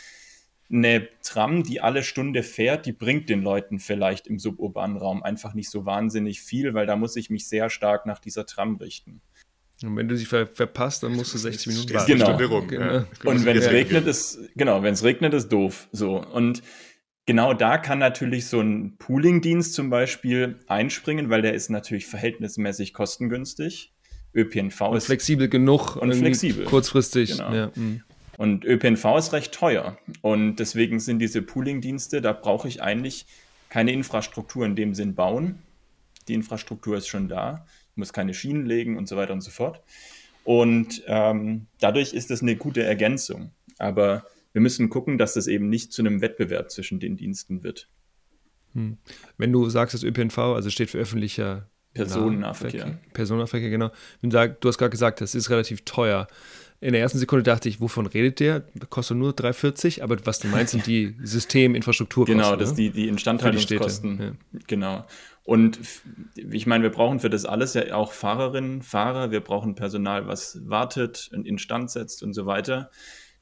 eine 0.71 1.09
Tram, 1.23 1.63
die 1.63 1.81
alle 1.81 2.03
Stunde 2.03 2.43
fährt, 2.43 2.87
die 2.87 2.93
bringt 2.93 3.29
den 3.29 3.43
Leuten 3.43 3.79
vielleicht 3.79 4.27
im 4.27 4.39
suburbanen 4.39 4.97
Raum 4.97 5.23
einfach 5.23 5.55
nicht 5.55 5.71
so 5.71 5.85
wahnsinnig 5.85 6.41
viel, 6.41 6.73
weil 6.73 6.87
da 6.87 6.97
muss 6.97 7.17
ich 7.17 7.31
mich 7.31 7.49
sehr 7.49 7.69
stark 7.69 8.07
nach 8.07 8.19
dieser 8.19 8.47
Tram 8.47 8.77
richten. 8.77 9.21
Und 9.83 9.97
wenn 9.97 10.09
du 10.09 10.17
sie 10.17 10.25
ver 10.25 10.47
verpasst, 10.47 11.03
dann 11.03 11.15
musst 11.15 11.35
du 11.35 11.39
60 11.39 11.67
Minuten 11.69 11.95
warten. 11.95 12.13
Genau. 12.13 12.67
genau. 12.67 12.85
Ja. 12.93 13.07
Und 13.25 13.45
wenn 13.45 13.57
es 13.57 13.71
regnet, 13.71 14.07
ist, 14.07 14.39
genau, 14.55 14.83
wenn 14.83 14.95
es 14.95 15.03
regnet, 15.03 15.35
ist 15.35 15.49
doof. 15.49 15.89
So. 15.93 16.23
Und 16.23 16.63
Genau 17.25 17.55
da 17.55 17.79
kann 17.79 18.01
natürlich 18.01 18.49
so 18.49 18.61
ein 18.61 18.97
Pooling-Dienst 18.99 19.75
zum 19.75 19.91
Beispiel 19.91 20.59
einspringen, 20.67 21.31
weil 21.31 21.41
der 21.41 21.55
ist 21.55 21.71
natürlich 21.71 22.07
verhältnismäßig 22.07 22.95
kostengünstig. 22.95 23.93
ÖPNV 24.35 24.81
und 24.81 24.97
ist 24.97 25.07
flexibel 25.07 25.49
genug 25.49 25.97
und 25.97 26.13
flexibel. 26.15 26.65
Kurzfristig. 26.65 27.33
Genau. 27.33 27.55
Ja. 27.55 27.71
Mhm. 27.75 28.03
Und 28.39 28.65
ÖPNV 28.65 29.19
ist 29.19 29.33
recht 29.35 29.53
teuer. 29.53 29.99
Und 30.23 30.57
deswegen 30.57 31.01
sind 31.01 31.19
diese 31.19 31.43
Pooling-Dienste, 31.43 32.23
da 32.23 32.33
brauche 32.33 32.67
ich 32.67 32.83
eigentlich 32.83 33.27
keine 33.69 33.93
Infrastruktur 33.93 34.65
in 34.65 34.75
dem 34.75 34.95
Sinn 34.95 35.15
bauen. 35.15 35.59
Die 36.29 36.35
Infrastruktur 36.35 36.97
ist 36.97 37.09
schon 37.09 37.29
da. 37.29 37.67
Muss 37.95 38.13
keine 38.13 38.35
Schienen 38.35 38.67
legen 38.67 38.97
und 38.97 39.09
so 39.09 39.17
weiter 39.17 39.33
und 39.33 39.43
so 39.43 39.51
fort. 39.51 39.83
Und 40.45 41.03
ähm, 41.07 41.67
dadurch 41.81 42.13
ist 42.13 42.31
das 42.31 42.43
eine 42.43 42.57
gute 42.57 42.83
Ergänzung. 42.83 43.53
Aber 43.79 44.25
wir 44.53 44.61
müssen 44.61 44.89
gucken, 44.89 45.19
dass 45.19 45.35
das 45.35 45.47
eben 45.47 45.69
nicht 45.69 45.93
zu 45.93 46.03
einem 46.03 46.21
Wettbewerb 46.21 46.71
zwischen 46.71 47.01
den 47.01 47.17
Diensten 47.17 47.63
wird. 47.63 47.89
Hm. 48.75 48.99
Wenn 49.39 49.53
du 49.53 49.69
sagst, 49.69 49.95
dass 49.95 50.03
ÖPNV, 50.03 50.39
also 50.39 50.71
steht 50.71 50.91
für 50.91 50.99
öffentlicher 50.99 51.69
Personennahverkehr. 51.95 52.99
Personennahverkehr, 53.13 53.71
genau. 53.71 53.91
Du 54.23 54.69
hast 54.69 54.79
gerade 54.79 54.91
gesagt, 54.91 55.21
das 55.21 55.35
ist 55.35 55.51
relativ 55.51 55.85
teuer. 55.85 56.27
In 56.81 56.95
der 56.95 57.03
ersten 57.03 57.19
Sekunde 57.19 57.45
dachte 57.45 57.69
ich, 57.69 57.81
wovon 57.81 58.07
redet 58.07 58.41
der? 58.41 58.65
Kostet 58.89 59.17
nur 59.17 59.33
3,40, 59.33 60.03
aber 60.03 60.17
was 60.25 60.41
du 60.41 60.49
meinst, 60.49 60.73
sind 60.73 60.87
die 60.87 61.15
Systeminfrastrukturkosten. 61.23 62.43
Genau, 62.43 62.57
das 62.57 62.71
ne? 62.71 62.77
die, 62.77 62.91
die 62.91 63.09
Instandhaltungskosten. 63.09 64.19
Die 64.19 64.25
ja. 64.25 64.33
Genau. 64.67 65.05
Und 65.45 65.81
ich 66.37 66.67
meine, 66.67 66.85
wir 66.85 66.91
brauchen 66.91 67.19
für 67.19 67.31
das 67.31 67.45
alles 67.45 67.75
ja 67.75 67.95
auch 67.95 68.13
Fahrerinnen, 68.13 68.83
Fahrer, 68.83 69.33
wir 69.33 69.41
brauchen 69.41 69.75
Personal, 69.75 70.29
was 70.29 70.61
wartet 70.69 71.31
und 71.33 71.47
instand 71.47 71.91
setzt 71.91 72.23
und 72.23 72.33
so 72.33 72.47
weiter. 72.47 72.91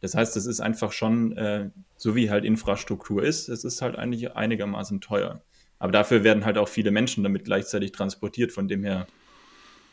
Das 0.01 0.15
heißt, 0.15 0.37
es 0.37 0.47
ist 0.47 0.61
einfach 0.61 0.93
schon, 0.93 1.37
äh, 1.37 1.71
so 1.97 2.17
wie 2.17 2.31
halt 2.31 2.45
Infrastruktur 2.45 3.23
ist, 3.23 3.49
es 3.51 3.65
ist 3.65 3.83
halt 3.83 3.97
eigentlich 3.97 4.35
einigermaßen 4.35 5.03
teuer. 5.03 5.43
Aber 5.79 5.93
dafür 5.93 6.25
werden 6.25 6.45
halt 6.45 6.57
auch 6.57 6.69
viele 6.69 6.91
Menschen 6.91 7.23
damit 7.23 7.45
gleichzeitig 7.45 7.93
transportiert, 7.93 8.53
von 8.53 8.67
dem 8.67 8.83
her 8.83 9.07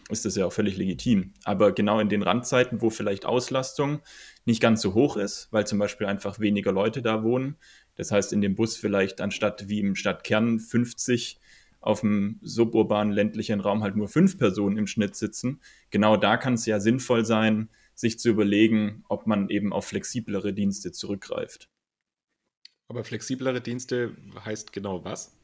ist 0.09 0.23
das 0.23 0.37
ja 0.37 0.45
auch 0.45 0.53
völlig 0.53 0.77
legitim. 0.77 1.33
Aber 1.43 1.73
genau 1.73 1.99
in 1.99 2.07
den 2.07 2.23
Randzeiten, 2.23 2.81
wo 2.81 2.89
vielleicht 2.89 3.25
Auslastung 3.25 3.99
nicht 4.45 4.61
ganz 4.61 4.81
so 4.81 4.93
hoch 4.93 5.17
ist, 5.17 5.49
weil 5.51 5.67
zum 5.67 5.79
Beispiel 5.79 6.07
einfach 6.07 6.39
weniger 6.39 6.71
Leute 6.71 7.01
da 7.01 7.23
wohnen, 7.23 7.57
das 7.95 8.11
heißt 8.11 8.31
in 8.31 8.39
dem 8.41 8.55
Bus 8.55 8.77
vielleicht 8.77 9.19
anstatt 9.19 9.67
wie 9.67 9.79
im 9.79 9.95
Stadtkern 9.95 10.59
50 10.59 11.39
auf 11.79 12.01
dem 12.01 12.39
suburbanen 12.41 13.13
ländlichen 13.13 13.59
Raum 13.59 13.83
halt 13.83 13.95
nur 13.95 14.07
fünf 14.07 14.37
Personen 14.37 14.77
im 14.77 14.87
Schnitt 14.87 15.15
sitzen, 15.15 15.61
genau 15.89 16.17
da 16.17 16.37
kann 16.37 16.55
es 16.55 16.65
ja 16.65 16.79
sinnvoll 16.79 17.25
sein, 17.25 17.69
sich 17.95 18.19
zu 18.19 18.29
überlegen, 18.29 19.03
ob 19.09 19.25
man 19.27 19.49
eben 19.49 19.73
auf 19.73 19.85
flexiblere 19.85 20.53
Dienste 20.53 20.91
zurückgreift. 20.91 21.69
Aber 22.87 23.03
flexiblere 23.03 23.61
Dienste 23.61 24.15
heißt 24.45 24.71
genau 24.71 25.03
was? 25.03 25.37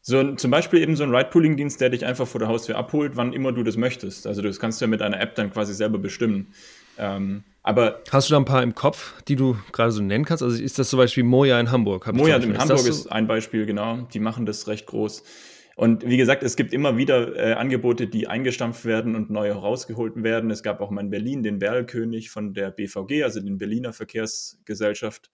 So 0.00 0.34
zum 0.36 0.50
Beispiel 0.50 0.80
eben 0.80 0.96
so 0.96 1.02
ein 1.02 1.14
Ride-Pooling-Dienst, 1.14 1.80
der 1.80 1.90
dich 1.90 2.06
einfach 2.06 2.26
vor 2.26 2.38
der 2.38 2.48
Haustür 2.48 2.76
abholt, 2.76 3.16
wann 3.16 3.32
immer 3.32 3.52
du 3.52 3.62
das 3.62 3.76
möchtest. 3.76 4.26
Also 4.26 4.40
das 4.42 4.60
kannst 4.60 4.80
du 4.80 4.84
ja 4.84 4.88
mit 4.88 5.02
einer 5.02 5.20
App 5.20 5.34
dann 5.34 5.52
quasi 5.52 5.74
selber 5.74 5.98
bestimmen. 5.98 6.54
Ähm, 6.96 7.44
aber 7.68 8.00
Hast 8.10 8.30
du 8.30 8.32
da 8.32 8.38
ein 8.38 8.46
paar 8.46 8.62
im 8.62 8.74
Kopf, 8.74 9.20
die 9.24 9.36
du 9.36 9.58
gerade 9.72 9.92
so 9.92 10.02
nennen 10.02 10.24
kannst? 10.24 10.42
Also 10.42 10.60
ist 10.60 10.78
das 10.78 10.88
zum 10.88 10.96
Beispiel 10.96 11.22
Moja 11.22 11.60
in 11.60 11.70
Hamburg? 11.70 12.10
Moja 12.14 12.36
in 12.36 12.58
Hamburg 12.58 12.78
ist, 12.78 12.84
so? 12.84 12.90
ist 12.90 13.12
ein 13.12 13.26
Beispiel, 13.26 13.66
genau. 13.66 14.08
Die 14.10 14.20
machen 14.20 14.46
das 14.46 14.68
recht 14.68 14.86
groß. 14.86 15.22
Und 15.76 16.04
wie 16.04 16.16
gesagt, 16.16 16.42
es 16.42 16.56
gibt 16.56 16.72
immer 16.72 16.96
wieder 16.96 17.36
äh, 17.36 17.52
Angebote, 17.52 18.06
die 18.06 18.26
eingestampft 18.26 18.86
werden 18.86 19.14
und 19.14 19.28
neu 19.28 19.48
herausgeholt 19.48 20.14
werden. 20.22 20.50
Es 20.50 20.62
gab 20.62 20.80
auch 20.80 20.90
mal 20.90 21.02
in 21.02 21.10
Berlin 21.10 21.42
den 21.42 21.58
Berlkönig 21.58 22.30
von 22.30 22.54
der 22.54 22.70
BVG, 22.70 23.22
also 23.22 23.38
den 23.38 23.58
Berliner 23.58 23.92
Verkehrsgesellschaft. 23.92 25.30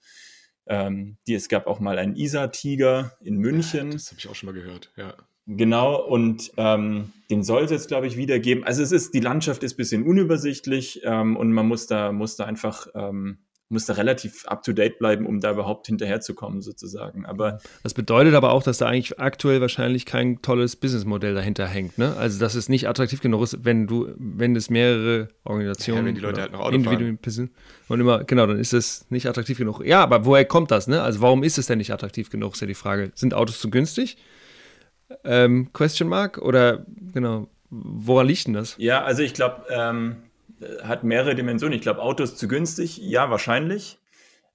Ähm, 0.66 1.18
die, 1.28 1.34
es 1.34 1.48
gab 1.48 1.68
auch 1.68 1.78
mal 1.78 1.98
einen 1.98 2.16
Isar-Tiger 2.16 3.12
in 3.20 3.36
München. 3.36 3.92
das 3.92 4.10
habe 4.10 4.18
ich 4.18 4.28
auch 4.28 4.34
schon 4.34 4.48
mal 4.48 4.60
gehört, 4.60 4.92
ja. 4.96 5.14
Genau, 5.46 6.02
und 6.02 6.52
ähm, 6.56 7.12
den 7.30 7.42
soll 7.42 7.64
es 7.64 7.70
jetzt, 7.70 7.88
glaube 7.88 8.06
ich, 8.06 8.16
wieder 8.16 8.38
geben. 8.38 8.64
Also 8.64 8.82
es 8.82 8.92
ist, 8.92 9.12
die 9.14 9.20
Landschaft 9.20 9.62
ist 9.62 9.74
ein 9.74 9.76
bisschen 9.76 10.02
unübersichtlich 10.04 11.02
ähm, 11.04 11.36
und 11.36 11.52
man 11.52 11.68
muss 11.68 11.86
da, 11.86 12.12
muss 12.12 12.36
da 12.36 12.44
einfach 12.44 12.86
ähm, 12.94 13.38
muss 13.68 13.86
da 13.86 13.94
relativ 13.94 14.46
up 14.46 14.62
to 14.62 14.72
date 14.72 14.98
bleiben, 14.98 15.26
um 15.26 15.40
da 15.40 15.52
überhaupt 15.52 15.86
hinterherzukommen, 15.86 16.60
sozusagen. 16.60 17.24
Aber 17.26 17.58
das 17.82 17.94
bedeutet 17.94 18.34
aber 18.34 18.52
auch, 18.52 18.62
dass 18.62 18.78
da 18.78 18.86
eigentlich 18.86 19.18
aktuell 19.18 19.60
wahrscheinlich 19.60 20.06
kein 20.06 20.42
tolles 20.42 20.76
Businessmodell 20.76 21.34
dahinter 21.34 21.66
hängt. 21.66 21.98
Ne? 21.98 22.14
Also 22.16 22.38
dass 22.38 22.54
es 22.54 22.68
nicht 22.68 22.88
attraktiv 22.88 23.20
genug 23.20 23.42
ist, 23.42 23.64
wenn 23.64 23.86
du, 23.86 24.08
wenn 24.16 24.54
es 24.54 24.70
mehrere 24.70 25.28
Organisationen, 25.44 26.02
ja, 26.02 26.06
wenn 26.08 26.14
die 26.14 26.20
Leute 26.20 26.42
halt 26.42 26.52
noch 26.52 26.60
Auto 26.60 26.76
Individuen 26.76 27.18
und 27.88 28.00
immer, 28.00 28.24
genau, 28.24 28.46
dann 28.46 28.58
ist 28.58 28.72
es 28.72 29.06
nicht 29.10 29.26
attraktiv 29.26 29.58
genug. 29.58 29.84
Ja, 29.84 30.02
aber 30.02 30.24
woher 30.24 30.44
kommt 30.44 30.70
das? 30.70 30.86
Ne? 30.86 31.02
Also 31.02 31.20
warum 31.20 31.42
ist 31.42 31.58
es 31.58 31.66
denn 31.66 31.78
nicht 31.78 31.92
attraktiv 31.92 32.30
genug? 32.30 32.54
Ist 32.54 32.60
ja 32.60 32.66
die 32.66 32.74
Frage. 32.74 33.12
Sind 33.14 33.34
Autos 33.34 33.60
zu 33.60 33.70
günstig? 33.70 34.16
Ähm, 35.24 35.72
question 35.72 36.08
mark 36.08 36.38
oder 36.38 36.86
genau? 37.12 37.48
Woran 37.70 38.26
liegt 38.26 38.46
denn 38.46 38.54
das? 38.54 38.76
Ja, 38.78 39.02
also 39.02 39.22
ich 39.22 39.34
glaube. 39.34 39.64
Ähm 39.70 40.16
hat 40.82 41.04
mehrere 41.04 41.34
Dimensionen. 41.34 41.76
Ich 41.76 41.82
glaube, 41.82 42.02
Autos 42.02 42.36
zu 42.36 42.48
günstig, 42.48 42.98
ja, 42.98 43.30
wahrscheinlich. 43.30 43.98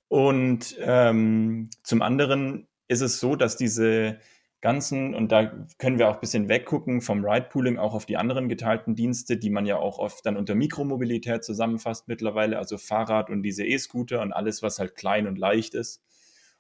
Und 0.07 0.75
ähm, 0.79 1.69
zum 1.83 2.01
anderen 2.01 2.67
ist 2.88 3.01
es 3.01 3.19
so, 3.19 3.35
dass 3.35 3.57
diese 3.57 4.17
ganzen, 4.62 5.13
und 5.13 5.31
da 5.31 5.65
können 5.77 5.99
wir 5.99 6.09
auch 6.09 6.15
ein 6.15 6.19
bisschen 6.19 6.49
weggucken 6.49 7.01
vom 7.01 7.23
Ride-Pooling 7.23 7.77
auch 7.77 7.93
auf 7.93 8.05
die 8.05 8.17
anderen 8.17 8.49
geteilten 8.49 8.95
Dienste, 8.95 9.38
die 9.38 9.49
man 9.49 9.65
ja 9.65 9.77
auch 9.77 9.99
oft 9.99 10.25
dann 10.25 10.35
unter 10.35 10.55
Mikromobilität 10.55 11.43
zusammenfasst 11.43 12.07
mittlerweile, 12.07 12.57
also 12.57 12.77
Fahrrad 12.77 13.29
und 13.29 13.43
diese 13.43 13.65
E-Scooter 13.65 14.21
und 14.21 14.33
alles, 14.33 14.62
was 14.63 14.79
halt 14.79 14.95
klein 14.95 15.27
und 15.27 15.38
leicht 15.38 15.75
ist 15.75 16.01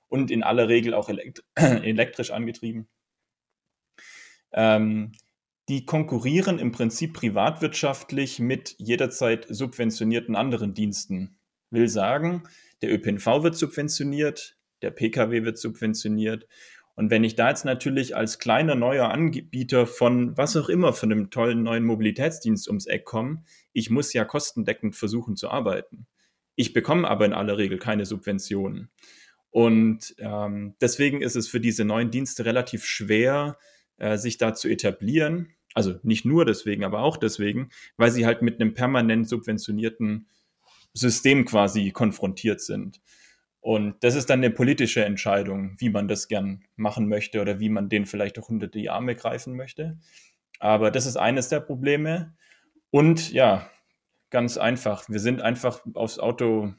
und 0.07 0.31
in 0.31 0.43
aller 0.43 0.69
Regel 0.69 0.93
auch 0.93 1.09
elekt 1.09 1.43
elektrisch 1.55 2.31
angetrieben. 2.31 2.87
Ähm, 4.53 5.11
die 5.69 5.85
konkurrieren 5.85 6.57
im 6.57 6.71
Prinzip 6.71 7.13
privatwirtschaftlich 7.13 8.39
mit 8.39 8.75
jederzeit 8.79 9.45
subventionierten 9.49 10.35
anderen 10.35 10.73
Diensten. 10.73 11.37
Will 11.69 11.87
sagen, 11.87 12.43
der 12.81 12.91
ÖPNV 12.91 13.43
wird 13.43 13.55
subventioniert, 13.55 14.57
der 14.81 14.89
Pkw 14.89 15.43
wird 15.43 15.59
subventioniert. 15.59 16.47
Und 16.95 17.11
wenn 17.11 17.23
ich 17.23 17.35
da 17.35 17.49
jetzt 17.49 17.65
natürlich 17.65 18.15
als 18.15 18.39
kleiner 18.39 18.75
neuer 18.75 19.09
Anbieter 19.09 19.85
von 19.85 20.35
was 20.35 20.57
auch 20.57 20.69
immer, 20.69 20.91
von 20.91 21.11
einem 21.11 21.29
tollen 21.29 21.61
neuen 21.63 21.85
Mobilitätsdienst 21.85 22.67
ums 22.67 22.87
Eck 22.87 23.05
komme, 23.05 23.43
ich 23.71 23.89
muss 23.89 24.11
ja 24.11 24.25
kostendeckend 24.25 24.95
versuchen 24.95 25.35
zu 25.35 25.49
arbeiten. 25.49 26.07
Ich 26.55 26.73
bekomme 26.73 27.07
aber 27.07 27.25
in 27.25 27.33
aller 27.33 27.57
Regel 27.57 27.77
keine 27.77 28.05
Subventionen. 28.05 28.89
Und 29.51 30.15
ähm, 30.17 30.75
deswegen 30.81 31.21
ist 31.21 31.35
es 31.35 31.47
für 31.47 31.59
diese 31.59 31.85
neuen 31.85 32.11
Dienste 32.11 32.43
relativ 32.43 32.85
schwer, 32.85 33.57
äh, 33.99 34.17
sich 34.17 34.37
da 34.37 34.53
zu 34.53 34.67
etablieren. 34.67 35.49
Also 35.73 35.95
nicht 36.03 36.25
nur 36.25 36.45
deswegen, 36.45 36.83
aber 36.83 37.01
auch 37.01 37.17
deswegen, 37.17 37.69
weil 37.97 38.11
sie 38.11 38.25
halt 38.25 38.41
mit 38.41 38.59
einem 38.59 38.73
permanent 38.73 39.29
subventionierten 39.29 40.27
System 40.93 41.45
quasi 41.45 41.91
konfrontiert 41.91 42.61
sind. 42.61 43.01
Und 43.61 44.03
das 44.03 44.15
ist 44.15 44.29
dann 44.29 44.39
eine 44.39 44.51
politische 44.51 45.03
Entscheidung, 45.03 45.75
wie 45.77 45.89
man 45.89 46.07
das 46.07 46.27
gern 46.27 46.63
machen 46.75 47.07
möchte 47.07 47.41
oder 47.41 47.59
wie 47.59 47.69
man 47.69 47.89
den 47.89 48.05
vielleicht 48.05 48.39
auch 48.39 48.49
unter 48.49 48.67
die 48.67 48.89
Arme 48.89 49.15
greifen 49.15 49.55
möchte. 49.55 49.99
Aber 50.59 50.91
das 50.91 51.05
ist 51.05 51.17
eines 51.17 51.49
der 51.49 51.59
Probleme. 51.59 52.35
Und 52.89 53.31
ja, 53.31 53.69
ganz 54.29 54.57
einfach, 54.57 55.07
wir 55.09 55.19
sind 55.19 55.41
einfach 55.41 55.81
aufs 55.93 56.19
Auto 56.19 56.73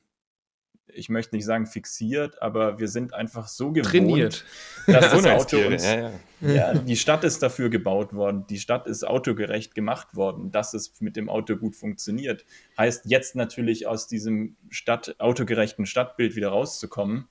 ich 0.94 1.08
möchte 1.08 1.34
nicht 1.34 1.44
sagen 1.44 1.66
fixiert, 1.66 2.40
aber 2.42 2.78
wir 2.78 2.88
sind 2.88 3.14
einfach 3.14 3.48
so 3.48 3.72
gewohnt, 3.72 3.90
Trainiert. 3.90 4.44
dass 4.86 5.10
das 5.10 5.26
Auto 5.26 5.58
uns, 5.58 5.84
ja, 5.84 6.10
ja. 6.40 6.50
ja, 6.52 6.74
die 6.74 6.96
Stadt 6.96 7.24
ist 7.24 7.42
dafür 7.42 7.70
gebaut 7.70 8.12
worden, 8.12 8.46
die 8.48 8.58
Stadt 8.58 8.86
ist 8.86 9.04
autogerecht 9.04 9.74
gemacht 9.74 10.14
worden, 10.14 10.50
dass 10.50 10.74
es 10.74 11.00
mit 11.00 11.16
dem 11.16 11.28
Auto 11.28 11.56
gut 11.56 11.76
funktioniert. 11.76 12.44
Heißt 12.78 13.06
jetzt 13.06 13.36
natürlich 13.36 13.86
aus 13.86 14.08
diesem 14.08 14.56
Stadt, 14.68 15.16
autogerechten 15.18 15.86
Stadtbild 15.86 16.36
wieder 16.36 16.48
rauszukommen, 16.48 17.28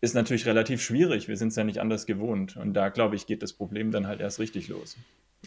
ist 0.00 0.14
natürlich 0.14 0.46
relativ 0.46 0.82
schwierig. 0.82 1.28
Wir 1.28 1.36
sind 1.36 1.48
es 1.48 1.56
ja 1.56 1.64
nicht 1.64 1.78
anders 1.78 2.06
gewohnt. 2.06 2.56
Und 2.56 2.74
da, 2.74 2.88
glaube 2.88 3.16
ich, 3.16 3.26
geht 3.26 3.42
das 3.42 3.52
Problem 3.52 3.90
dann 3.90 4.06
halt 4.06 4.20
erst 4.20 4.38
richtig 4.38 4.68
los. 4.68 4.96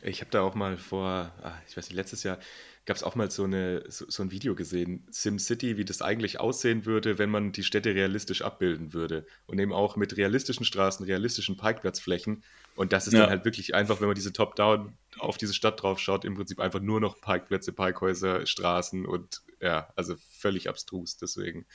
Ich 0.01 0.21
habe 0.21 0.31
da 0.31 0.41
auch 0.41 0.55
mal 0.55 0.77
vor, 0.77 1.31
ah, 1.41 1.53
ich 1.67 1.77
weiß 1.77 1.89
nicht, 1.89 1.95
letztes 1.95 2.23
Jahr 2.23 2.37
gab 2.85 2.97
es 2.97 3.03
auch 3.03 3.15
mal 3.15 3.31
so, 3.31 3.45
eine, 3.45 3.83
so, 3.87 4.05
so, 4.09 4.23
ein 4.23 4.31
Video 4.31 4.55
gesehen, 4.55 5.07
SimCity, 5.09 5.77
wie 5.77 5.85
das 5.85 6.01
eigentlich 6.01 6.39
aussehen 6.39 6.85
würde, 6.85 7.17
wenn 7.17 7.29
man 7.29 7.51
die 7.51 7.63
Städte 7.63 7.95
realistisch 7.95 8.41
abbilden 8.41 8.93
würde. 8.93 9.25
Und 9.45 9.59
eben 9.59 9.71
auch 9.71 9.95
mit 9.95 10.17
realistischen 10.17 10.65
Straßen, 10.65 11.05
realistischen 11.05 11.55
Parkplatzflächen. 11.55 12.43
Und 12.75 12.91
das 12.91 13.07
ist 13.07 13.13
ja. 13.13 13.21
dann 13.21 13.29
halt 13.29 13.45
wirklich 13.45 13.73
einfach, 13.73 14.01
wenn 14.01 14.07
man 14.07 14.15
diese 14.15 14.33
Top-Down 14.33 14.93
auf 15.19 15.37
diese 15.37 15.53
Stadt 15.53 15.81
drauf 15.81 15.99
schaut, 15.99 16.25
im 16.25 16.35
Prinzip 16.35 16.59
einfach 16.59 16.81
nur 16.81 16.99
noch 16.99 17.21
Parkplätze, 17.21 17.71
Parkhäuser, 17.71 18.45
Straßen 18.45 19.05
und 19.05 19.43
ja, 19.61 19.87
also 19.95 20.15
völlig 20.37 20.67
abstrus. 20.67 21.17
Deswegen 21.17 21.65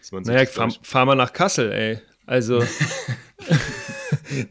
ist 0.00 0.12
man 0.12 0.22
Naja, 0.22 0.46
fahr, 0.46 0.70
fahr 0.82 1.06
mal 1.06 1.16
nach 1.16 1.32
Kassel, 1.32 1.72
ey. 1.72 2.00
Also. 2.24 2.64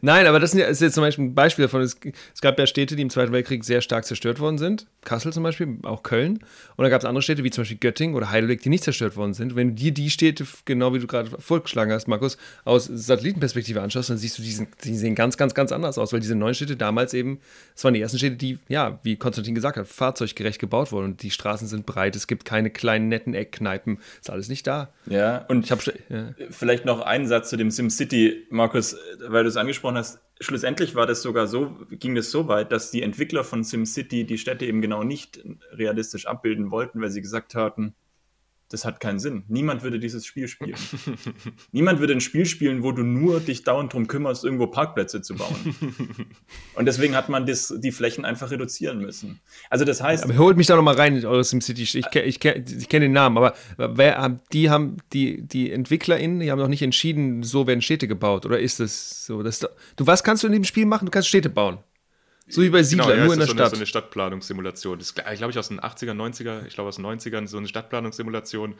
Nein, 0.00 0.26
aber 0.26 0.40
das 0.40 0.54
ist 0.54 0.80
jetzt 0.80 0.94
zum 0.94 1.02
Beispiel 1.02 1.26
ein 1.26 1.34
Beispiel 1.34 1.64
davon. 1.64 1.82
Es, 1.82 1.96
es, 2.34 2.40
gab 2.40 2.58
ja 2.58 2.66
Städte, 2.66 2.96
die 2.96 3.02
im 3.02 3.10
Zweiten 3.10 3.32
Weltkrieg 3.32 3.64
sehr 3.64 3.80
stark 3.80 4.04
zerstört 4.04 4.40
worden 4.40 4.58
sind. 4.58 4.86
Kassel 5.04 5.32
zum 5.32 5.42
Beispiel, 5.42 5.78
auch 5.82 6.02
Köln. 6.02 6.40
Und 6.76 6.84
da 6.84 6.88
gab 6.88 7.00
es 7.00 7.04
andere 7.04 7.22
Städte, 7.22 7.44
wie 7.44 7.50
zum 7.50 7.62
Beispiel 7.62 7.78
Göttingen 7.78 8.14
oder 8.14 8.30
Heidelberg, 8.30 8.60
die 8.60 8.68
nicht 8.68 8.84
zerstört 8.84 9.16
worden 9.16 9.34
sind. 9.34 9.56
Wenn 9.56 9.70
du 9.70 9.74
dir 9.74 9.92
die 9.92 10.10
Städte, 10.10 10.46
genau 10.64 10.94
wie 10.94 10.98
du 10.98 11.06
gerade 11.06 11.30
vorgeschlagen 11.38 11.92
hast, 11.92 12.08
Markus, 12.08 12.36
aus 12.64 12.86
Satellitenperspektive 12.86 13.80
anschaust, 13.80 14.10
dann 14.10 14.18
siehst 14.18 14.38
du, 14.38 14.42
die, 14.42 14.52
sind, 14.52 14.68
die 14.84 14.96
sehen 14.96 15.14
ganz, 15.14 15.36
ganz, 15.36 15.54
ganz 15.54 15.72
anders 15.72 15.98
aus, 15.98 16.12
weil 16.12 16.20
diese 16.20 16.34
neuen 16.34 16.54
Städte 16.54 16.76
damals 16.76 17.14
eben, 17.14 17.40
das 17.74 17.84
waren 17.84 17.94
die 17.94 18.00
ersten 18.00 18.18
Städte, 18.18 18.36
die, 18.36 18.58
ja, 18.68 19.00
wie 19.02 19.16
Konstantin 19.16 19.54
gesagt 19.54 19.76
hat, 19.76 19.88
fahrzeuggerecht 19.88 20.58
gebaut 20.58 20.92
wurden. 20.92 21.06
Und 21.06 21.22
die 21.22 21.30
Straßen 21.30 21.66
sind 21.66 21.86
breit, 21.86 22.16
es 22.16 22.26
gibt 22.26 22.44
keine 22.44 22.70
kleinen, 22.70 23.08
netten 23.08 23.34
Eckkneipen. 23.34 23.98
Ist 24.20 24.30
alles 24.30 24.48
nicht 24.48 24.66
da. 24.66 24.92
Ja, 25.06 25.44
und 25.48 25.64
ich 25.64 25.70
habe 25.70 25.82
ja. 26.08 26.30
vielleicht 26.50 26.84
noch 26.84 27.00
einen 27.00 27.26
Satz 27.26 27.50
zu 27.50 27.56
dem 27.56 27.70
SimCity, 27.70 28.46
Markus, 28.50 28.96
weil 29.26 29.42
du 29.42 29.48
es 29.48 29.56
angesprochen 29.56 29.71
hast 29.96 30.20
schlussendlich 30.40 30.94
war 30.94 31.06
das 31.06 31.22
sogar 31.22 31.46
so, 31.46 31.76
ging 31.90 32.16
es 32.16 32.30
so 32.30 32.48
weit, 32.48 32.72
dass 32.72 32.90
die 32.90 33.02
Entwickler 33.02 33.44
von 33.44 33.64
SimCity 33.64 34.24
die 34.24 34.38
Städte 34.38 34.66
eben 34.66 34.80
genau 34.82 35.04
nicht 35.04 35.42
realistisch 35.72 36.26
abbilden 36.26 36.70
wollten, 36.70 37.00
weil 37.00 37.10
sie 37.10 37.22
gesagt 37.22 37.54
hatten, 37.54 37.94
das 38.72 38.84
hat 38.84 39.00
keinen 39.00 39.18
Sinn. 39.18 39.44
Niemand 39.48 39.82
würde 39.82 39.98
dieses 39.98 40.24
Spiel 40.24 40.48
spielen. 40.48 40.76
Niemand 41.72 42.00
würde 42.00 42.14
ein 42.14 42.20
Spiel 42.20 42.46
spielen, 42.46 42.82
wo 42.82 42.92
du 42.92 43.02
nur 43.02 43.40
dich 43.40 43.64
dauernd 43.64 43.92
darum 43.92 44.06
kümmerst, 44.06 44.44
irgendwo 44.44 44.66
Parkplätze 44.66 45.20
zu 45.20 45.34
bauen. 45.34 45.54
Und 46.74 46.86
deswegen 46.86 47.14
hat 47.14 47.28
man 47.28 47.44
das, 47.44 47.74
die 47.78 47.92
Flächen 47.92 48.24
einfach 48.24 48.50
reduzieren 48.50 48.98
müssen. 48.98 49.40
Also 49.68 49.84
das 49.84 50.02
heißt. 50.02 50.24
Aber 50.24 50.36
holt 50.38 50.56
mich 50.56 50.66
da 50.66 50.76
nochmal 50.76 50.94
rein 50.94 51.16
in 51.16 51.26
eure 51.26 51.44
SimCity. 51.44 51.82
Ich, 51.82 51.94
ich, 51.94 52.06
ich, 52.14 52.44
ich 52.44 52.88
kenne 52.88 53.04
den 53.04 53.12
Namen, 53.12 53.36
aber 53.36 53.54
wer, 53.76 54.40
die 54.52 54.70
haben 54.70 54.96
die, 55.12 55.42
die 55.42 55.70
EntwicklerInnen, 55.70 56.40
die 56.40 56.50
haben 56.50 56.58
noch 56.58 56.68
nicht 56.68 56.82
entschieden, 56.82 57.42
so 57.42 57.66
werden 57.66 57.82
Städte 57.82 58.08
gebaut. 58.08 58.46
Oder 58.46 58.58
ist 58.58 58.80
das 58.80 59.26
so? 59.26 59.42
Das, 59.42 59.60
du, 59.60 60.06
was 60.06 60.24
kannst 60.24 60.42
du 60.42 60.46
in 60.46 60.54
dem 60.54 60.64
Spiel 60.64 60.86
machen? 60.86 61.04
Du 61.06 61.10
kannst 61.10 61.28
Städte 61.28 61.50
bauen. 61.50 61.78
So 62.48 62.60
wie 62.62 62.70
bei 62.70 62.82
Siedler, 62.82 63.04
genau, 63.04 63.16
ja, 63.16 63.24
nur 63.24 63.34
in 63.34 63.38
der 63.38 63.46
so 63.46 63.52
Stadt. 63.54 63.66
Eine, 63.66 63.70
so 63.70 63.76
eine 63.76 63.86
Stadtplanungssimulation. 63.86 64.98
Das 64.98 65.08
ist, 65.08 65.14
glaube 65.14 65.50
ich, 65.50 65.58
aus 65.58 65.68
den 65.68 65.80
80er, 65.80 66.12
90er, 66.12 66.66
ich 66.66 66.74
glaube 66.74 66.88
aus 66.88 66.96
den 66.96 67.06
90ern, 67.06 67.46
so 67.46 67.58
eine 67.58 67.68
Stadtplanungssimulation, 67.68 68.74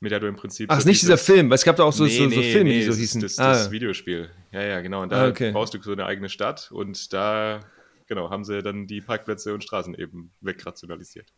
mit 0.00 0.12
der 0.12 0.20
du 0.20 0.28
im 0.28 0.36
Prinzip. 0.36 0.70
Ach, 0.70 0.80
so 0.80 0.88
nicht 0.88 1.02
dieser 1.02 1.18
Film, 1.18 1.50
weil 1.50 1.56
es 1.56 1.64
gab 1.64 1.76
da 1.76 1.84
auch 1.84 1.92
so, 1.92 2.04
nee, 2.04 2.10
so, 2.10 2.24
so 2.24 2.28
nee, 2.28 2.52
Filme, 2.52 2.70
nee, 2.70 2.80
die 2.80 2.84
so 2.84 2.94
hießen. 2.94 3.20
Das, 3.20 3.36
das, 3.36 3.44
ah. 3.44 3.52
das 3.52 3.70
Videospiel. 3.70 4.30
Ja, 4.52 4.62
ja, 4.62 4.80
genau. 4.80 5.02
Und 5.02 5.10
da 5.10 5.24
ah, 5.24 5.28
okay. 5.28 5.52
baust 5.52 5.74
du 5.74 5.82
so 5.82 5.92
eine 5.92 6.06
eigene 6.06 6.28
Stadt 6.28 6.70
und 6.70 7.12
da, 7.12 7.60
genau, 8.06 8.30
haben 8.30 8.44
sie 8.44 8.62
dann 8.62 8.86
die 8.86 9.00
Parkplätze 9.00 9.52
und 9.52 9.64
Straßen 9.64 9.94
eben 9.94 10.30
wegrationalisiert. 10.40 11.32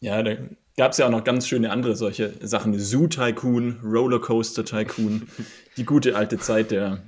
Ja, 0.00 0.22
da 0.22 0.36
gab 0.76 0.92
es 0.92 0.98
ja 0.98 1.06
auch 1.06 1.10
noch 1.10 1.24
ganz 1.24 1.48
schöne 1.48 1.70
andere 1.70 1.96
solche 1.96 2.34
Sachen. 2.46 2.78
Zoo 2.78 3.06
Tycoon, 3.06 3.80
Rollercoaster 3.82 4.64
Tycoon, 4.64 5.28
die 5.76 5.84
gute 5.84 6.14
alte 6.14 6.38
Zeit 6.38 6.70
der. 6.70 7.02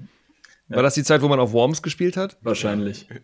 War 0.68 0.82
das 0.82 0.94
die 0.94 1.04
Zeit, 1.04 1.22
wo 1.22 1.28
man 1.28 1.38
auf 1.38 1.52
Worms 1.52 1.82
gespielt 1.82 2.16
hat? 2.16 2.36
Wahrscheinlich. 2.42 3.06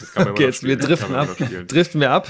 Das 0.00 0.12
kann 0.12 0.24
man 0.26 0.32
okay, 0.32 0.44
jetzt 0.44 0.62
wir 0.62 0.76
driften 0.76 1.12
ab. 1.16 1.36
Driften 1.66 2.00
wir 2.00 2.12
ab. 2.12 2.28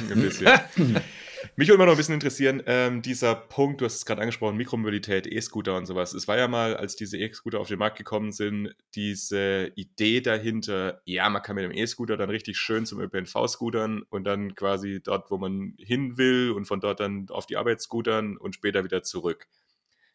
Mich 1.56 1.68
würde 1.68 1.74
immer 1.74 1.86
noch 1.86 1.92
ein 1.92 1.98
bisschen 1.98 2.14
interessieren, 2.14 2.62
ähm, 2.66 3.02
dieser 3.02 3.34
Punkt, 3.34 3.80
du 3.80 3.84
hast 3.84 3.96
es 3.96 4.06
gerade 4.06 4.20
angesprochen, 4.20 4.56
Mikromobilität, 4.56 5.26
E-Scooter 5.26 5.76
und 5.76 5.86
sowas. 5.86 6.14
Es 6.14 6.26
war 6.28 6.38
ja 6.38 6.48
mal, 6.48 6.76
als 6.76 6.96
diese 6.96 7.18
E-Scooter 7.18 7.60
auf 7.60 7.68
den 7.68 7.78
Markt 7.78 7.98
gekommen 7.98 8.32
sind, 8.32 8.74
diese 8.94 9.72
Idee 9.74 10.20
dahinter, 10.20 11.02
ja, 11.04 11.28
man 11.28 11.42
kann 11.42 11.56
mit 11.56 11.64
dem 11.64 11.72
E-Scooter 11.72 12.16
dann 12.16 12.30
richtig 12.30 12.56
schön 12.56 12.86
zum 12.86 13.00
ÖPNV 13.00 13.46
scootern 13.48 14.02
und 14.08 14.24
dann 14.24 14.54
quasi 14.54 15.00
dort, 15.02 15.30
wo 15.30 15.38
man 15.38 15.74
hin 15.78 16.16
will 16.16 16.52
und 16.52 16.66
von 16.66 16.80
dort 16.80 17.00
dann 17.00 17.26
auf 17.28 17.46
die 17.46 17.56
Arbeit 17.56 17.80
scootern 17.80 18.36
und 18.36 18.54
später 18.54 18.84
wieder 18.84 19.02
zurück. 19.02 19.46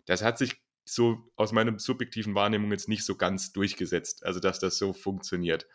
Das 0.06 0.24
hat 0.24 0.38
sich 0.38 0.62
so 0.86 1.32
aus 1.36 1.52
meiner 1.52 1.78
subjektiven 1.80 2.36
Wahrnehmung 2.36 2.72
jetzt 2.72 2.90
nicht 2.90 3.06
so 3.06 3.16
ganz 3.16 3.54
durchgesetzt, 3.54 4.26
also 4.26 4.40
dass 4.40 4.60
das 4.60 4.78
so 4.78 4.94
funktioniert. 4.94 5.68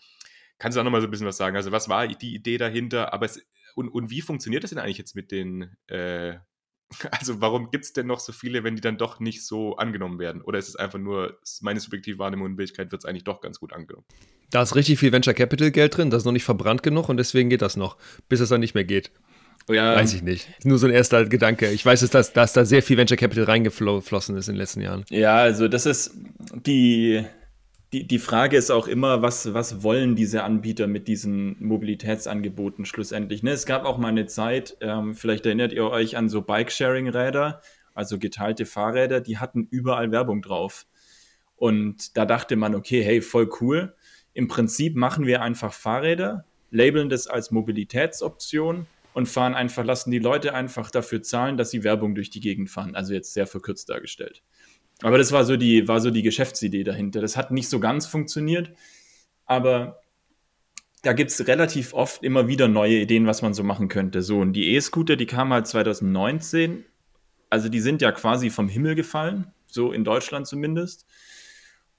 Kannst 0.58 0.76
du 0.76 0.80
da 0.80 0.84
nochmal 0.84 1.00
so 1.00 1.06
ein 1.06 1.10
bisschen 1.10 1.26
was 1.26 1.36
sagen? 1.36 1.56
Also, 1.56 1.70
was 1.70 1.88
war 1.88 2.06
die 2.08 2.34
Idee 2.34 2.58
dahinter? 2.58 3.12
Aber 3.12 3.26
es, 3.26 3.40
und, 3.74 3.88
und 3.88 4.10
wie 4.10 4.22
funktioniert 4.22 4.64
das 4.64 4.70
denn 4.70 4.78
eigentlich 4.80 4.98
jetzt 4.98 5.14
mit 5.14 5.30
den, 5.30 5.76
äh, 5.86 6.36
also 7.10 7.40
warum 7.40 7.70
gibt 7.70 7.84
es 7.84 7.92
denn 7.92 8.06
noch 8.06 8.20
so 8.20 8.32
viele, 8.32 8.64
wenn 8.64 8.74
die 8.74 8.80
dann 8.80 8.98
doch 8.98 9.20
nicht 9.20 9.46
so 9.46 9.76
angenommen 9.76 10.18
werden? 10.18 10.42
Oder 10.42 10.58
ist 10.58 10.68
es 10.68 10.76
einfach 10.76 10.98
nur, 10.98 11.38
meine 11.60 11.80
subjektive 11.80 12.18
Wahrnehmung 12.18 12.46
und 12.46 12.58
Wirklichkeit 12.58 12.90
wird 12.90 13.02
es 13.02 13.08
eigentlich 13.08 13.24
doch 13.24 13.40
ganz 13.40 13.60
gut 13.60 13.72
angenommen? 13.72 14.06
Da 14.50 14.62
ist 14.62 14.74
richtig 14.74 14.98
viel 14.98 15.12
Venture 15.12 15.34
Capital 15.34 15.70
Geld 15.70 15.96
drin, 15.96 16.10
das 16.10 16.22
ist 16.22 16.26
noch 16.26 16.32
nicht 16.32 16.44
verbrannt 16.44 16.82
genug 16.82 17.08
und 17.08 17.18
deswegen 17.18 17.50
geht 17.50 17.62
das 17.62 17.76
noch, 17.76 17.98
bis 18.28 18.40
es 18.40 18.48
dann 18.48 18.60
nicht 18.60 18.74
mehr 18.74 18.84
geht. 18.84 19.12
Ja. 19.68 19.96
Weiß 19.96 20.14
ich 20.14 20.22
nicht. 20.22 20.48
Nur 20.64 20.78
so 20.78 20.86
ein 20.86 20.92
erster 20.92 21.26
Gedanke. 21.26 21.70
Ich 21.70 21.84
weiß, 21.84 22.08
dass, 22.08 22.32
dass 22.32 22.52
da 22.52 22.64
sehr 22.64 22.82
viel 22.82 22.96
Venture 22.96 23.16
Capital 23.16 23.44
reingeflossen 23.44 24.36
ist 24.36 24.48
in 24.48 24.54
den 24.54 24.60
letzten 24.60 24.80
Jahren. 24.80 25.04
Ja, 25.10 25.36
also 25.36 25.68
das 25.68 25.86
ist 25.86 26.12
die, 26.66 27.24
die, 27.92 28.06
die 28.06 28.18
Frage 28.18 28.56
ist 28.56 28.70
auch 28.70 28.86
immer, 28.86 29.22
was, 29.22 29.54
was 29.54 29.82
wollen 29.82 30.16
diese 30.16 30.42
Anbieter 30.42 30.86
mit 30.86 31.08
diesen 31.08 31.56
Mobilitätsangeboten 31.60 32.84
schlussendlich? 32.84 33.42
Ne? 33.42 33.50
Es 33.50 33.66
gab 33.66 33.84
auch 33.84 33.98
mal 33.98 34.08
eine 34.08 34.26
Zeit, 34.26 34.76
ähm, 34.80 35.14
vielleicht 35.14 35.46
erinnert 35.46 35.72
ihr 35.72 35.84
euch 35.84 36.16
an 36.16 36.28
so 36.28 36.42
Bike-Sharing-Räder, 36.42 37.60
also 37.94 38.18
geteilte 38.18 38.66
Fahrräder, 38.66 39.20
die 39.20 39.38
hatten 39.38 39.66
überall 39.70 40.12
Werbung 40.12 40.42
drauf. 40.42 40.86
Und 41.56 42.16
da 42.16 42.24
dachte 42.26 42.56
man, 42.56 42.74
okay, 42.74 43.02
hey, 43.02 43.20
voll 43.20 43.50
cool. 43.60 43.94
Im 44.32 44.48
Prinzip 44.48 44.94
machen 44.94 45.26
wir 45.26 45.42
einfach 45.42 45.72
Fahrräder, 45.72 46.44
labeln 46.70 47.08
das 47.08 47.26
als 47.26 47.50
Mobilitätsoption 47.50 48.86
und 49.18 49.26
fahren 49.26 49.56
einfach, 49.56 49.84
lassen 49.84 50.12
die 50.12 50.20
Leute 50.20 50.54
einfach 50.54 50.92
dafür 50.92 51.22
zahlen, 51.22 51.56
dass 51.56 51.72
sie 51.72 51.82
Werbung 51.82 52.14
durch 52.14 52.30
die 52.30 52.38
Gegend 52.38 52.70
fahren. 52.70 52.94
Also 52.94 53.14
jetzt 53.14 53.34
sehr 53.34 53.48
verkürzt 53.48 53.88
dargestellt. 53.88 54.44
Aber 55.02 55.18
das 55.18 55.32
war 55.32 55.44
so 55.44 55.56
die, 55.56 55.88
war 55.88 56.00
so 56.00 56.12
die 56.12 56.22
Geschäftsidee 56.22 56.84
dahinter. 56.84 57.20
Das 57.20 57.36
hat 57.36 57.50
nicht 57.50 57.68
so 57.68 57.80
ganz 57.80 58.06
funktioniert, 58.06 58.70
aber 59.44 60.00
da 61.02 61.14
gibt 61.14 61.32
es 61.32 61.48
relativ 61.48 61.94
oft 61.94 62.22
immer 62.22 62.46
wieder 62.46 62.68
neue 62.68 63.00
Ideen, 63.00 63.26
was 63.26 63.42
man 63.42 63.54
so 63.54 63.64
machen 63.64 63.88
könnte. 63.88 64.22
So, 64.22 64.38
und 64.38 64.52
die 64.52 64.76
E-Scooter, 64.76 65.16
die 65.16 65.26
kamen 65.26 65.52
halt 65.52 65.66
2019. 65.66 66.84
Also 67.50 67.68
die 67.68 67.80
sind 67.80 68.00
ja 68.00 68.12
quasi 68.12 68.50
vom 68.50 68.68
Himmel 68.68 68.94
gefallen, 68.94 69.52
so 69.66 69.90
in 69.90 70.04
Deutschland 70.04 70.46
zumindest. 70.46 71.06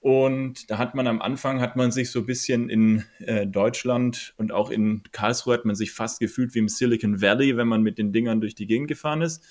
Und 0.01 0.69
da 0.71 0.77
hat 0.77 0.95
man 0.95 1.07
am 1.07 1.21
Anfang, 1.21 1.59
hat 1.59 1.75
man 1.75 1.91
sich 1.91 2.09
so 2.09 2.19
ein 2.19 2.25
bisschen 2.25 2.69
in 2.69 3.03
äh, 3.19 3.45
Deutschland 3.45 4.33
und 4.37 4.53
auch 4.53 4.69
in 4.69 5.03
Karlsruhe 5.11 5.53
hat 5.53 5.65
man 5.65 5.75
sich 5.75 5.91
fast 5.91 6.21
gefühlt 6.21 6.55
wie 6.55 6.59
im 6.59 6.69
Silicon 6.69 7.21
Valley, 7.21 7.57
wenn 7.57 7.67
man 7.67 7.83
mit 7.83 7.97
den 7.97 8.13
Dingern 8.13 8.39
durch 8.39 8.55
die 8.55 8.67
Gegend 8.67 8.87
gefahren 8.87 9.21
ist. 9.21 9.43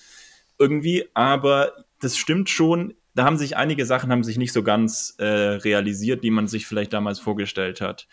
Irgendwie, 0.59 1.05
aber 1.13 1.73
das 2.01 2.17
stimmt 2.17 2.49
schon, 2.49 2.95
da 3.15 3.25
haben 3.25 3.37
sich 3.37 3.57
einige 3.57 3.85
Sachen 3.85 4.11
haben 4.11 4.25
sich 4.25 4.39
nicht 4.39 4.53
so 4.53 4.63
ganz 4.63 5.17
äh, 5.19 5.25
realisiert, 5.25 6.25
die 6.25 6.31
man 6.31 6.47
sich 6.47 6.67
vielleicht 6.67 6.93
damals 6.93 7.19
vorgestellt 7.19 7.81
hat. 7.81 8.07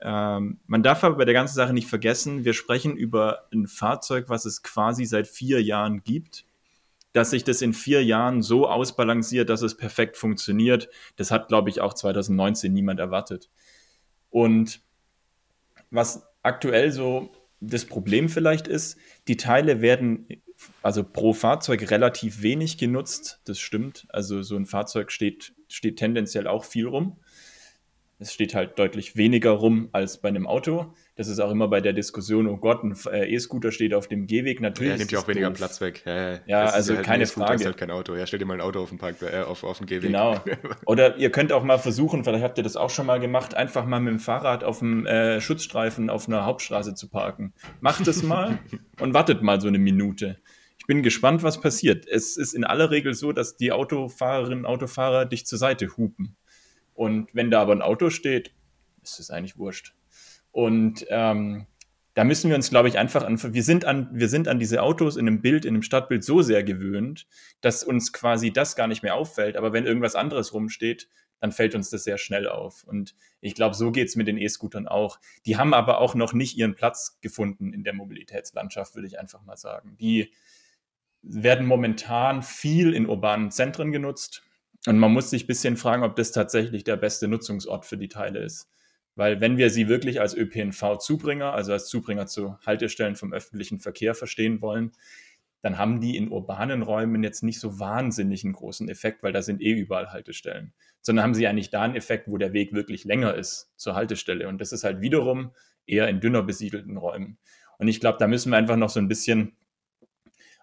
Ähm, 0.00 0.58
man 0.66 0.82
darf 0.82 1.04
aber 1.04 1.16
bei 1.16 1.24
der 1.24 1.34
ganzen 1.34 1.54
Sache 1.54 1.72
nicht 1.72 1.88
vergessen, 1.88 2.44
wir 2.44 2.54
sprechen 2.54 2.96
über 2.96 3.46
ein 3.52 3.66
Fahrzeug, 3.66 4.28
was 4.28 4.46
es 4.46 4.62
quasi 4.62 5.04
seit 5.04 5.28
vier 5.28 5.62
Jahren 5.62 6.02
gibt. 6.02 6.44
Dass 7.18 7.30
sich 7.30 7.42
das 7.42 7.62
in 7.62 7.72
vier 7.72 8.04
Jahren 8.04 8.42
so 8.42 8.68
ausbalanciert, 8.68 9.50
dass 9.50 9.62
es 9.62 9.76
perfekt 9.76 10.16
funktioniert, 10.16 10.88
das 11.16 11.32
hat, 11.32 11.48
glaube 11.48 11.68
ich, 11.68 11.80
auch 11.80 11.92
2019 11.92 12.72
niemand 12.72 13.00
erwartet. 13.00 13.50
Und 14.30 14.82
was 15.90 16.28
aktuell 16.44 16.92
so 16.92 17.32
das 17.58 17.86
Problem 17.86 18.28
vielleicht 18.28 18.68
ist, 18.68 18.98
die 19.26 19.36
Teile 19.36 19.80
werden 19.80 20.28
also 20.80 21.02
pro 21.02 21.32
Fahrzeug 21.32 21.90
relativ 21.90 22.42
wenig 22.42 22.78
genutzt, 22.78 23.40
das 23.46 23.58
stimmt. 23.58 24.06
Also 24.10 24.42
so 24.42 24.54
ein 24.54 24.66
Fahrzeug 24.66 25.10
steht, 25.10 25.54
steht 25.66 25.96
tendenziell 25.96 26.46
auch 26.46 26.62
viel 26.62 26.86
rum. 26.86 27.16
Es 28.20 28.32
steht 28.32 28.54
halt 28.54 28.78
deutlich 28.78 29.16
weniger 29.16 29.50
rum 29.50 29.88
als 29.90 30.18
bei 30.18 30.28
einem 30.28 30.46
Auto. 30.46 30.94
Das 31.18 31.26
ist 31.26 31.40
auch 31.40 31.50
immer 31.50 31.66
bei 31.66 31.80
der 31.80 31.92
Diskussion, 31.92 32.46
oh 32.46 32.58
Gott, 32.58 32.84
ein 32.84 32.96
äh, 33.10 33.34
E-Scooter 33.34 33.72
steht 33.72 33.92
auf 33.92 34.06
dem 34.06 34.28
Gehweg. 34.28 34.60
Natürlich. 34.60 34.92
Ja, 34.92 34.98
nimmt 34.98 35.10
ja 35.10 35.18
auch 35.18 35.26
weniger 35.26 35.48
doof. 35.48 35.58
Platz 35.58 35.80
weg. 35.80 36.04
Ja, 36.06 36.38
ja 36.46 36.64
also 36.66 36.94
halt 36.94 37.04
keine 37.04 37.26
Frage. 37.26 37.56
Ist 37.56 37.66
halt 37.66 37.76
kein 37.76 37.90
Auto. 37.90 38.14
Ja, 38.14 38.24
stell 38.24 38.38
dir 38.38 38.44
mal 38.44 38.54
ein 38.54 38.60
Auto 38.60 38.80
auf 38.80 38.90
den, 38.90 38.98
Park, 38.98 39.16
äh, 39.22 39.40
auf, 39.40 39.64
auf 39.64 39.78
den 39.78 39.88
Gehweg. 39.88 40.10
Genau. 40.10 40.40
Oder 40.86 41.16
ihr 41.16 41.30
könnt 41.30 41.52
auch 41.52 41.64
mal 41.64 41.78
versuchen, 41.78 42.22
vielleicht 42.22 42.44
habt 42.44 42.56
ihr 42.56 42.62
das 42.62 42.76
auch 42.76 42.90
schon 42.90 43.04
mal 43.04 43.18
gemacht, 43.18 43.54
einfach 43.54 43.84
mal 43.84 43.98
mit 43.98 44.12
dem 44.12 44.20
Fahrrad 44.20 44.62
auf 44.62 44.78
dem 44.78 45.06
äh, 45.06 45.40
Schutzstreifen 45.40 46.08
auf 46.08 46.28
einer 46.28 46.46
Hauptstraße 46.46 46.94
zu 46.94 47.08
parken. 47.08 47.52
Macht 47.80 48.06
es 48.06 48.22
mal 48.22 48.60
und 49.00 49.12
wartet 49.12 49.42
mal 49.42 49.60
so 49.60 49.66
eine 49.66 49.78
Minute 49.78 50.38
bin 50.88 51.02
gespannt, 51.02 51.42
was 51.42 51.60
passiert. 51.60 52.08
Es 52.08 52.38
ist 52.38 52.54
in 52.54 52.64
aller 52.64 52.90
Regel 52.90 53.12
so, 53.12 53.32
dass 53.32 53.56
die 53.56 53.72
Autofahrerinnen 53.72 54.60
und 54.60 54.66
Autofahrer 54.66 55.26
dich 55.26 55.44
zur 55.44 55.58
Seite 55.58 55.98
hupen. 55.98 56.34
Und 56.94 57.28
wenn 57.34 57.50
da 57.50 57.60
aber 57.60 57.72
ein 57.72 57.82
Auto 57.82 58.08
steht, 58.08 58.52
ist 59.02 59.20
es 59.20 59.30
eigentlich 59.30 59.58
wurscht. 59.58 59.94
Und 60.50 61.06
ähm, 61.08 61.66
da 62.14 62.24
müssen 62.24 62.48
wir 62.48 62.56
uns, 62.56 62.70
glaube 62.70 62.88
ich, 62.88 62.98
einfach 62.98 63.24
an, 63.24 63.40
wir 63.40 63.62
sind 63.62 63.84
an, 63.84 64.08
wir 64.12 64.28
sind 64.28 64.48
an 64.48 64.58
diese 64.58 64.82
Autos 64.82 65.16
in 65.16 65.28
einem 65.28 65.40
Bild, 65.40 65.64
in 65.64 65.74
einem 65.74 65.82
Stadtbild 65.82 66.24
so 66.24 66.42
sehr 66.42 66.64
gewöhnt, 66.64 67.26
dass 67.60 67.84
uns 67.84 68.12
quasi 68.12 68.52
das 68.52 68.74
gar 68.74 68.88
nicht 68.88 69.02
mehr 69.02 69.14
auffällt. 69.14 69.56
Aber 69.56 69.72
wenn 69.72 69.86
irgendwas 69.86 70.16
anderes 70.16 70.52
rumsteht, 70.52 71.08
dann 71.40 71.52
fällt 71.52 71.76
uns 71.76 71.90
das 71.90 72.02
sehr 72.02 72.18
schnell 72.18 72.48
auf. 72.48 72.82
Und 72.82 73.14
ich 73.40 73.54
glaube, 73.54 73.76
so 73.76 73.92
geht 73.92 74.08
es 74.08 74.16
mit 74.16 74.26
den 74.26 74.38
E-Scootern 74.38 74.88
auch. 74.88 75.20
Die 75.46 75.56
haben 75.56 75.72
aber 75.72 76.00
auch 76.00 76.16
noch 76.16 76.32
nicht 76.32 76.56
ihren 76.56 76.74
Platz 76.74 77.18
gefunden 77.20 77.72
in 77.72 77.84
der 77.84 77.92
Mobilitätslandschaft, 77.92 78.96
würde 78.96 79.06
ich 79.06 79.20
einfach 79.20 79.44
mal 79.44 79.56
sagen. 79.56 79.96
Die, 80.00 80.32
werden 81.22 81.66
momentan 81.66 82.42
viel 82.42 82.94
in 82.94 83.06
urbanen 83.06 83.50
Zentren 83.50 83.92
genutzt. 83.92 84.42
Und 84.86 84.98
man 84.98 85.12
muss 85.12 85.30
sich 85.30 85.44
ein 85.44 85.48
bisschen 85.48 85.76
fragen, 85.76 86.04
ob 86.04 86.16
das 86.16 86.32
tatsächlich 86.32 86.84
der 86.84 86.96
beste 86.96 87.28
Nutzungsort 87.28 87.84
für 87.84 87.98
die 87.98 88.08
Teile 88.08 88.40
ist. 88.40 88.70
Weil 89.18 89.40
wenn 89.40 89.56
wir 89.56 89.68
sie 89.70 89.88
wirklich 89.88 90.20
als 90.20 90.32
ÖPNV-Zubringer, 90.32 91.52
also 91.52 91.72
als 91.72 91.88
Zubringer 91.88 92.28
zu 92.28 92.56
Haltestellen 92.64 93.16
vom 93.16 93.32
öffentlichen 93.32 93.80
Verkehr 93.80 94.14
verstehen 94.14 94.62
wollen, 94.62 94.92
dann 95.60 95.76
haben 95.76 96.00
die 96.00 96.16
in 96.16 96.28
urbanen 96.28 96.82
Räumen 96.82 97.24
jetzt 97.24 97.42
nicht 97.42 97.58
so 97.58 97.80
wahnsinnig 97.80 98.44
einen 98.44 98.52
großen 98.52 98.88
Effekt, 98.88 99.24
weil 99.24 99.32
da 99.32 99.42
sind 99.42 99.60
eh 99.60 99.72
überall 99.72 100.12
Haltestellen. 100.12 100.72
Sondern 101.00 101.24
haben 101.24 101.34
sie 101.34 101.48
eigentlich 101.48 101.70
da 101.70 101.82
einen 101.82 101.96
Effekt, 101.96 102.28
wo 102.28 102.36
der 102.36 102.52
Weg 102.52 102.72
wirklich 102.72 103.02
länger 103.02 103.34
ist 103.34 103.72
zur 103.74 103.96
Haltestelle. 103.96 104.46
Und 104.46 104.60
das 104.60 104.70
ist 104.70 104.84
halt 104.84 105.00
wiederum 105.00 105.50
eher 105.84 106.06
in 106.08 106.20
dünner 106.20 106.44
besiedelten 106.44 106.96
Räumen. 106.96 107.38
Und 107.78 107.88
ich 107.88 107.98
glaube, 107.98 108.18
da 108.20 108.28
müssen 108.28 108.52
wir 108.52 108.56
einfach 108.56 108.76
noch 108.76 108.90
so 108.90 109.00
ein 109.00 109.08
bisschen 109.08 109.56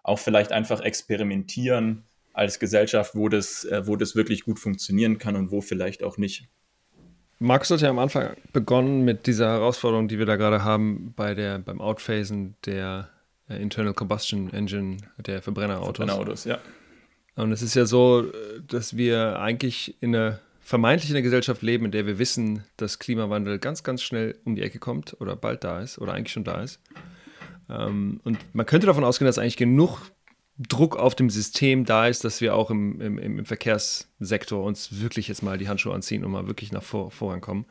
auch 0.02 0.20
vielleicht 0.20 0.54
einfach 0.54 0.80
experimentieren 0.80 2.06
als 2.32 2.60
Gesellschaft, 2.60 3.16
wo 3.16 3.28
das, 3.28 3.66
äh, 3.66 3.86
wo 3.86 3.98
das 3.98 4.16
wirklich 4.16 4.46
gut 4.46 4.60
funktionieren 4.60 5.18
kann 5.18 5.36
und 5.36 5.52
wo 5.52 5.60
vielleicht 5.60 6.04
auch 6.04 6.18
nicht. 6.18 6.48
Markus 7.40 7.72
hat 7.72 7.82
ja 7.82 7.90
am 7.90 8.00
Anfang 8.00 8.36
begonnen 8.54 9.04
mit 9.04 9.28
dieser 9.28 9.48
Herausforderung, 9.48 10.08
die 10.08 10.20
wir 10.20 10.26
da 10.26 10.36
gerade 10.36 10.64
haben 10.64 11.14
bei 11.16 11.34
der, 11.34 11.60
beim 11.60 11.82
Outphasen 11.82 12.56
der 12.66 13.10
äh, 13.50 13.62
Internal 13.62 13.94
Combustion 13.94 14.52
Engine 14.54 14.98
der 15.18 15.42
Verbrennerautos. 15.42 15.98
Verbrennerautos, 15.98 16.46
ja. 16.46 16.60
Und 17.36 17.52
es 17.52 17.62
ist 17.62 17.76
ja 17.76 17.86
so, 17.86 18.32
dass 18.68 18.96
wir 18.96 19.40
eigentlich 19.40 19.96
in 20.00 20.16
einer 20.16 20.40
vermeintlich 20.62 21.12
in 21.12 21.16
einer 21.16 21.24
Gesellschaft 21.24 21.62
leben, 21.62 21.86
in 21.86 21.92
der 21.92 22.08
wir 22.08 22.18
wissen, 22.18 22.64
dass 22.78 22.98
Klimawandel 22.98 23.60
ganz, 23.60 23.84
ganz 23.84 24.02
schnell 24.02 24.36
um 24.46 24.56
die 24.56 24.64
Ecke 24.64 24.80
kommt 24.80 25.16
oder 25.20 25.36
bald 25.36 25.64
da 25.64 25.82
ist 25.82 26.00
oder 26.00 26.14
eigentlich 26.14 26.32
schon 26.34 26.44
da 26.44 26.64
ist. 26.64 26.80
Ähm, 27.70 28.20
und 28.24 28.40
man 28.54 28.66
könnte 28.66 28.88
davon 28.88 29.04
ausgehen, 29.04 29.28
dass 29.28 29.38
eigentlich 29.38 29.58
genug 29.58 30.02
Druck 30.58 30.96
auf 30.96 31.16
dem 31.16 31.30
System 31.30 31.86
da 31.86 32.08
ist, 32.08 32.24
dass 32.24 32.40
wir 32.40 32.56
auch 32.56 32.72
im, 32.72 33.02
im, 33.02 33.18
im 33.18 33.46
Verkehrssektor 33.46 34.64
uns 34.64 35.02
wirklich 35.02 35.28
jetzt 35.28 35.44
mal 35.44 35.58
die 35.58 35.68
Handschuhe 35.68 35.94
anziehen 35.94 36.24
und 36.24 36.32
mal 36.32 36.48
wirklich 36.48 36.72
nach 36.72 36.84
vor, 36.84 37.12
Vorrang 37.12 37.42
kommen. 37.42 37.66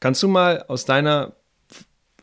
Kannst 0.00 0.22
du 0.22 0.28
mal 0.28 0.64
aus 0.68 0.86
deiner 0.86 1.36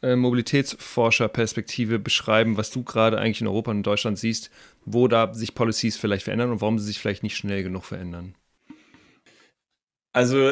äh, 0.02 0.16
Mobilitätsforscherperspektive 0.16 2.00
beschreiben, 2.00 2.58
was 2.58 2.72
du 2.72 2.84
gerade 2.84 3.20
eigentlich 3.20 3.42
in 3.42 3.48
Europa 3.48 3.72
und 3.72 3.78
in 3.78 3.84
Deutschland 3.84 4.18
siehst, 4.18 4.50
wo 4.86 5.08
da 5.08 5.34
sich 5.34 5.54
Policies 5.54 5.98
vielleicht 5.98 6.24
verändern 6.24 6.52
und 6.52 6.62
warum 6.62 6.80
sie 6.80 6.86
sich 6.86 7.00
vielleicht 7.00 7.22
nicht 7.22 7.38
schnell 7.38 7.62
genug 7.62 7.86
verändern? 7.86 8.34
Also 10.14 10.52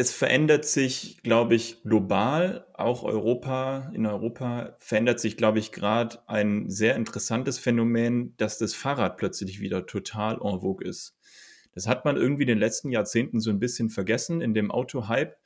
es 0.00 0.12
verändert 0.12 0.64
sich, 0.64 1.18
glaube 1.22 1.54
ich, 1.54 1.82
global, 1.82 2.66
auch 2.72 3.02
Europa, 3.02 3.92
in 3.94 4.06
Europa 4.06 4.74
verändert 4.78 5.20
sich, 5.20 5.36
glaube 5.36 5.58
ich, 5.58 5.72
gerade 5.72 6.26
ein 6.26 6.70
sehr 6.70 6.96
interessantes 6.96 7.58
Phänomen, 7.58 8.34
dass 8.38 8.56
das 8.56 8.74
Fahrrad 8.74 9.18
plötzlich 9.18 9.60
wieder 9.60 9.84
total 9.84 10.36
en 10.36 10.60
vogue 10.62 10.88
ist. 10.88 11.18
Das 11.74 11.86
hat 11.86 12.06
man 12.06 12.16
irgendwie 12.16 12.44
in 12.44 12.48
den 12.48 12.58
letzten 12.58 12.90
Jahrzehnten 12.90 13.40
so 13.40 13.50
ein 13.50 13.60
bisschen 13.60 13.90
vergessen 13.90 14.40
in 14.40 14.54
dem 14.54 14.70
Auto-Hype. 14.70 15.36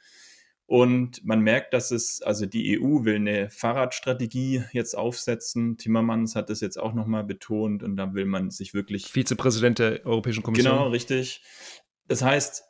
Und 0.67 1.25
man 1.25 1.41
merkt, 1.41 1.75
dass 1.75 1.91
es, 1.91 2.23
also 2.23 2.47
die 2.47 2.79
EU 2.79 3.05
will 3.05 3.17
eine 3.17 3.51
Fahrradstrategie 3.51 4.63
jetzt 4.71 4.97
aufsetzen. 4.97 5.79
Timmermans 5.79 6.37
hat 6.37 6.49
das 6.49 6.61
jetzt 6.61 6.79
auch 6.79 6.95
nochmal 6.95 7.25
betont 7.25 7.83
und 7.83 7.97
da 7.97 8.15
will 8.15 8.25
man 8.25 8.51
sich 8.51 8.73
wirklich. 8.73 9.07
Vizepräsident 9.07 9.81
der 9.81 10.07
Europäischen 10.07 10.45
Kommission. 10.45 10.73
Genau, 10.73 10.89
richtig. 10.91 11.43
Das 12.07 12.23
heißt, 12.23 12.63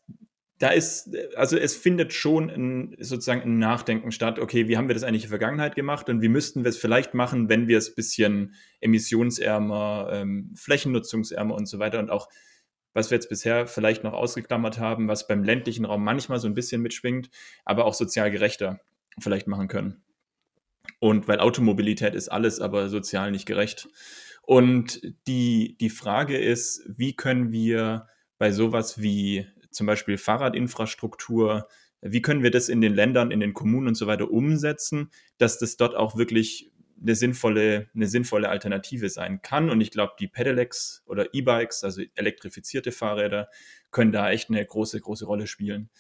da 0.59 0.69
ist, 0.69 1.11
also 1.37 1.57
es 1.57 1.77
findet 1.77 2.13
schon 2.13 2.49
ein, 2.49 2.97
sozusagen 3.01 3.43
ein 3.43 3.59
Nachdenken 3.59 4.13
statt, 4.13 4.39
okay, 4.39 4.69
wie 4.69 4.77
haben 4.77 4.89
wir 4.89 4.95
das 4.95 5.03
eigentlich 5.03 5.25
in 5.25 5.31
der 5.31 5.39
Vergangenheit 5.39 5.75
gemacht 5.75 6.09
und 6.09 6.23
wie 6.23 6.29
müssten 6.29 6.65
wir 6.65 6.69
es 6.69 6.79
vielleicht 6.79 7.13
machen, 7.13 7.49
wenn 7.49 7.67
wir 7.67 7.79
es 7.79 7.91
ein 7.91 7.95
bisschen 7.97 8.55
emissionsärmer, 8.81 10.11
ähm, 10.13 10.55
flächennutzungsärmer 10.57 11.55
und 11.55 11.67
so 11.67 11.79
weiter 11.79 11.99
und 11.99 12.11
auch 12.11 12.29
was 12.95 13.11
wir 13.11 13.17
jetzt 13.17 13.29
bisher 13.29 13.67
vielleicht 13.67 14.05
noch 14.05 14.13
ausgeklammert 14.13 14.79
haben, 14.79 15.09
was 15.09 15.27
beim 15.27 15.43
ländlichen 15.43 15.85
Raum 15.85 16.05
manchmal 16.05 16.39
so 16.39 16.47
ein 16.47 16.55
bisschen 16.55 16.81
mitschwingt, 16.81 17.29
aber 17.65 17.85
auch 17.85 17.95
sozial 17.95 18.31
gerechter 18.31 18.81
vielleicht 19.19 19.49
machen 19.49 19.67
können. 19.67 20.05
Und 21.01 21.27
weil 21.27 21.41
Automobilität 21.41 22.15
ist 22.15 22.29
alles, 22.29 22.61
aber 22.61 22.89
sozial 22.89 23.33
nicht 23.33 23.47
gerecht. 23.47 23.89
Und 24.43 25.01
die, 25.27 25.77
die 25.81 25.91
Frage 25.91 26.39
ist, 26.39 26.85
wie 26.87 27.17
können 27.17 27.51
wir 27.51 28.07
bei 28.39 28.53
sowas 28.53 29.01
wie 29.01 29.47
zum 29.75 29.87
Beispiel 29.87 30.19
Fahrradinfrastruktur, 30.19 31.69
wie 32.01 32.23
können 32.23 32.43
wir 32.43 32.51
das 32.51 32.69
in 32.69 32.81
den 32.81 32.95
Ländern, 32.95 33.31
in 33.31 33.41
den 33.41 33.55
Kommunen 33.55 33.89
und 33.89 33.95
so 33.95 34.07
weiter 34.07 34.31
umsetzen, 34.31 35.11
dass 35.39 35.59
das 35.59 35.77
dort 35.77 35.95
auch 35.95 36.17
wirklich 36.17 36.71
eine 37.01 37.15
sinnvolle, 37.15 37.89
eine 37.95 38.07
sinnvolle 38.07 38.49
Alternative 38.49 39.09
sein 39.09 39.43
kann. 39.43 39.71
Und 39.71 39.81
ich 39.81 39.91
glaube, 39.91 40.15
die 40.19 40.29
Pedelecs 40.29 41.03
oder 41.07 41.35
E-Bikes, 41.35 41.85
also 41.85 42.03
elektrifizierte 42.15 42.93
Fahrräder, 42.93 43.49
können 43.91 44.13
da 44.13 44.31
echt 44.31 44.51
eine 44.51 44.65
große, 44.65 45.01
große 45.01 45.27
Rolle 45.27 45.47
spielen. 45.47 45.91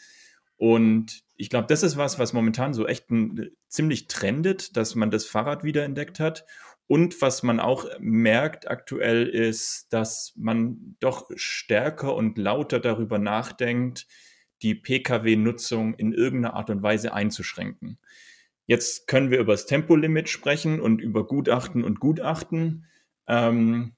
Und 0.56 1.24
ich 1.36 1.50
glaube, 1.50 1.66
das 1.68 1.82
ist 1.82 1.96
was, 1.96 2.18
was 2.18 2.32
momentan 2.32 2.74
so 2.74 2.86
echt 2.86 3.10
ein, 3.10 3.50
ziemlich 3.68 4.06
trendet, 4.06 4.76
dass 4.76 4.94
man 4.94 5.10
das 5.10 5.26
Fahrrad 5.26 5.64
wiederentdeckt 5.64 6.20
hat. 6.20 6.46
Und 6.86 7.20
was 7.22 7.42
man 7.42 7.60
auch 7.60 7.86
merkt 7.98 8.68
aktuell 8.68 9.26
ist, 9.26 9.92
dass 9.92 10.34
man 10.36 10.96
doch 11.00 11.30
stärker 11.34 12.14
und 12.14 12.36
lauter 12.36 12.78
darüber 12.78 13.18
nachdenkt, 13.18 14.06
die 14.62 14.74
Pkw-Nutzung 14.74 15.94
in 15.94 16.12
irgendeiner 16.12 16.54
Art 16.54 16.70
und 16.70 16.82
Weise 16.82 17.12
einzuschränken. 17.12 17.98
Jetzt 18.66 19.06
können 19.06 19.30
wir 19.30 19.38
über 19.38 19.52
das 19.52 19.66
Tempolimit 19.66 20.28
sprechen 20.28 20.80
und 20.80 21.00
über 21.00 21.26
Gutachten 21.26 21.84
und 21.84 22.00
Gutachten. 22.00 22.86
Ähm, 23.26 23.94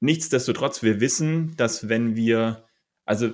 nichtsdestotrotz, 0.00 0.82
wir 0.82 1.00
wissen, 1.00 1.56
dass 1.56 1.88
wenn 1.88 2.14
wir, 2.14 2.66
also 3.04 3.30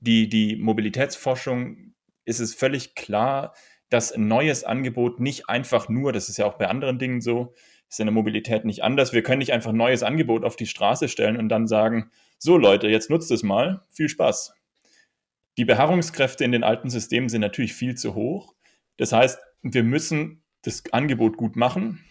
die, 0.00 0.28
die 0.28 0.56
Mobilitätsforschung 0.56 1.94
ist 2.24 2.40
es 2.40 2.54
völlig 2.54 2.94
klar, 2.94 3.54
dass 3.90 4.12
ein 4.12 4.28
neues 4.28 4.64
Angebot 4.64 5.20
nicht 5.20 5.48
einfach 5.48 5.88
nur, 5.88 6.12
das 6.12 6.28
ist 6.28 6.38
ja 6.38 6.46
auch 6.46 6.54
bei 6.54 6.68
anderen 6.68 6.98
Dingen 6.98 7.20
so, 7.20 7.54
ist 7.88 8.00
in 8.00 8.06
der 8.06 8.14
Mobilität 8.14 8.64
nicht 8.64 8.84
anders. 8.84 9.12
Wir 9.12 9.22
können 9.22 9.40
nicht 9.40 9.52
einfach 9.52 9.70
ein 9.70 9.76
neues 9.76 10.02
Angebot 10.02 10.44
auf 10.44 10.56
die 10.56 10.66
Straße 10.66 11.08
stellen 11.08 11.36
und 11.36 11.48
dann 11.48 11.66
sagen, 11.66 12.10
so 12.38 12.56
Leute, 12.56 12.88
jetzt 12.88 13.10
nutzt 13.10 13.30
es 13.32 13.42
mal, 13.42 13.82
viel 13.90 14.08
Spaß. 14.08 14.54
Die 15.58 15.64
Beharrungskräfte 15.64 16.44
in 16.44 16.52
den 16.52 16.64
alten 16.64 16.88
Systemen 16.88 17.28
sind 17.28 17.40
natürlich 17.40 17.74
viel 17.74 17.96
zu 17.96 18.14
hoch. 18.14 18.54
Das 18.96 19.12
heißt, 19.12 19.40
wir 19.62 19.82
müssen 19.82 20.42
das 20.62 20.84
Angebot 20.92 21.36
gut 21.36 21.56
machen. 21.56 22.04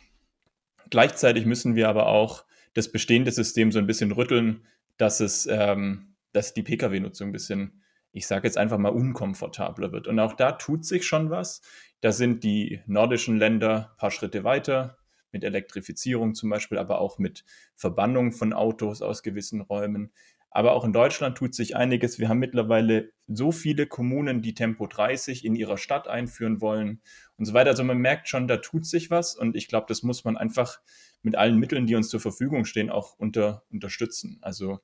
Gleichzeitig 0.90 1.46
müssen 1.46 1.76
wir 1.76 1.88
aber 1.88 2.08
auch 2.08 2.46
das 2.74 2.92
bestehende 2.92 3.32
System 3.32 3.72
so 3.72 3.80
ein 3.80 3.88
bisschen 3.88 4.12
rütteln, 4.12 4.66
dass 4.98 5.22
es, 5.22 5.48
ähm, 5.50 6.16
dass 6.34 6.54
die 6.54 6.64
Pkw-Nutzung 6.64 7.30
ein 7.30 7.32
bisschen, 7.32 7.82
ich 8.12 8.28
sage 8.28 8.48
jetzt 8.48 8.58
einfach 8.58 8.78
mal, 8.78 8.90
unkomfortabler 8.90 9.92
wird. 9.92 10.08
Und 10.08 10.20
auch 10.20 10.34
da 10.34 10.54
tut 10.54 10.86
sich 10.86 11.06
schon 11.06 11.30
was. 11.30 11.62
Da 12.02 12.12
sind 12.12 12.44
die 12.44 12.82
nordischen 12.88 13.38
Länder 13.38 13.92
ein 13.92 13.98
paar 13.98 14.12
Schritte 14.12 14.44
weiter, 14.44 14.98
mit 15.32 15.44
Elektrifizierung 15.44 16.34
zum 16.34 16.50
Beispiel, 16.50 16.78
aber 16.78 17.00
auch 17.00 17.20
mit 17.20 17.46
Verbannung 17.76 18.32
von 18.32 18.54
Autos 18.54 19.02
aus 19.02 19.22
gewissen 19.22 19.62
Räumen. 19.62 20.12
Aber 20.52 20.74
auch 20.74 20.84
in 20.84 20.94
Deutschland 20.94 21.38
tut 21.38 21.54
sich 21.54 21.76
einiges. 21.76 22.18
Wir 22.18 22.28
haben 22.28 22.40
mittlerweile 22.40 23.12
so 23.28 23.52
viele 23.52 23.86
Kommunen, 23.86 24.42
die 24.42 24.56
Tempo 24.56 24.88
30 24.88 25.46
in 25.46 25.56
ihrer 25.56 25.78
Stadt 25.78 26.08
einführen 26.08 26.60
wollen 26.60 27.02
und 27.38 27.46
so 27.46 27.54
weiter. 27.54 27.70
Also 27.70 27.84
man 27.84 28.00
merkt 28.00 28.28
schon, 28.28 28.48
da 28.48 28.58
tut 28.58 28.88
sich 28.88 29.12
was 29.12 29.36
und 29.36 29.56
ich 29.56 29.68
glaube, 29.68 29.86
das 29.88 30.02
muss 30.02 30.24
man 30.24 30.38
einfach 30.38 30.80
mit 31.22 31.36
allen 31.36 31.60
Mitteln, 31.60 31.86
die 31.86 31.96
uns 31.96 32.10
zur 32.10 32.20
Verfügung 32.20 32.66
stehen, 32.66 32.90
auch 32.90 33.14
unter, 33.20 33.64
unterstützen. 33.70 34.40
Also 34.42 34.80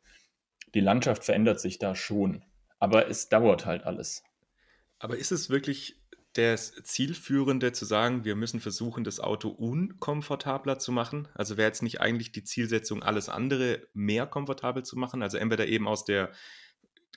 die 0.76 0.82
Landschaft 0.82 1.23
verändert 1.23 1.59
sich 1.59 1.80
da 1.80 1.95
schon, 1.95 2.43
aber 2.80 3.09
es 3.09 3.30
dauert 3.30 3.65
halt 3.65 3.84
alles. 3.84 4.23
Aber 4.99 5.17
ist 5.17 5.32
es 5.32 5.49
wirklich 5.49 6.01
das 6.34 6.73
Zielführende 6.84 7.71
zu 7.71 7.86
sagen, 7.86 8.26
wir 8.26 8.36
müssen 8.36 8.59
versuchen, 8.59 9.05
das 9.05 9.21
Auto 9.21 9.49
unkomfortabler 9.49 10.80
zu 10.80 10.91
machen? 10.91 11.30
Also 11.34 11.55
wäre 11.55 11.67
jetzt 11.67 11.84
nicht 11.84 12.01
eigentlich 12.01 12.34
die 12.34 12.43
Zielsetzung, 12.43 13.03
alles 13.03 13.30
andere 13.30 13.88
mehr 13.93 14.28
komfortabel 14.28 14.84
zu 14.84 14.97
machen? 14.97 15.23
Also 15.23 15.38
entweder 15.38 15.67
eben 15.67 15.88
aus 15.88 16.03
der 16.03 16.32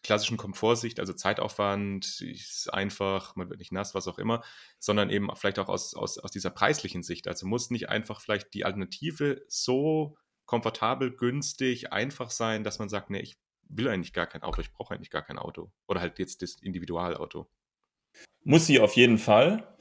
klassischen 0.03 0.37
Komfortsicht, 0.37 1.01
also 1.01 1.13
Zeitaufwand, 1.13 2.21
ist 2.21 2.73
einfach, 2.73 3.35
man 3.35 3.51
wird 3.51 3.59
nicht 3.59 3.73
nass, 3.73 3.95
was 3.95 4.07
auch 4.07 4.19
immer, 4.19 4.45
sondern 4.79 5.11
eben 5.11 5.29
vielleicht 5.35 5.59
auch 5.59 5.69
aus, 5.69 5.95
aus, 5.95 6.19
aus 6.19 6.31
dieser 6.31 6.51
preislichen 6.51 7.03
Sicht. 7.03 7.27
Also 7.27 7.47
muss 7.47 7.71
nicht 7.71 7.89
einfach 7.89 8.21
vielleicht 8.21 8.55
die 8.55 8.65
Alternative 8.65 9.43
so 9.49 10.17
komfortabel, 10.47 11.15
günstig, 11.15 11.93
einfach 11.93 12.31
sein, 12.31 12.63
dass 12.63 12.79
man 12.79 12.89
sagt, 12.89 13.11
nee, 13.11 13.21
ich 13.21 13.37
will 13.69 13.89
eigentlich 13.89 14.13
gar 14.13 14.27
kein 14.27 14.43
Auto, 14.43 14.61
ich 14.61 14.73
brauche 14.73 14.95
eigentlich 14.95 15.11
gar 15.11 15.23
kein 15.23 15.39
Auto. 15.39 15.71
Oder 15.87 16.01
halt 16.01 16.19
jetzt 16.19 16.43
das 16.43 16.57
Individualauto. 16.61 17.49
Muss 18.45 18.67
sie 18.67 18.81
auf 18.81 18.95
jeden 18.95 19.19
Fall. 19.19 19.77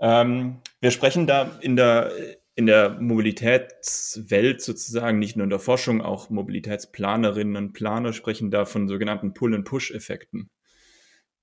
Ähm, 0.00 0.60
wir 0.80 0.90
sprechen 0.90 1.26
da 1.26 1.58
in 1.60 1.76
der, 1.76 2.12
in 2.54 2.66
der 2.66 3.00
Mobilitätswelt 3.00 4.60
sozusagen, 4.60 5.18
nicht 5.18 5.36
nur 5.36 5.44
in 5.44 5.50
der 5.50 5.58
Forschung, 5.58 6.02
auch 6.02 6.28
Mobilitätsplanerinnen 6.28 7.56
und 7.56 7.72
Planer 7.72 8.12
sprechen 8.12 8.50
da 8.50 8.64
von 8.64 8.88
sogenannten 8.88 9.32
Pull-and-Push-Effekten. 9.32 10.50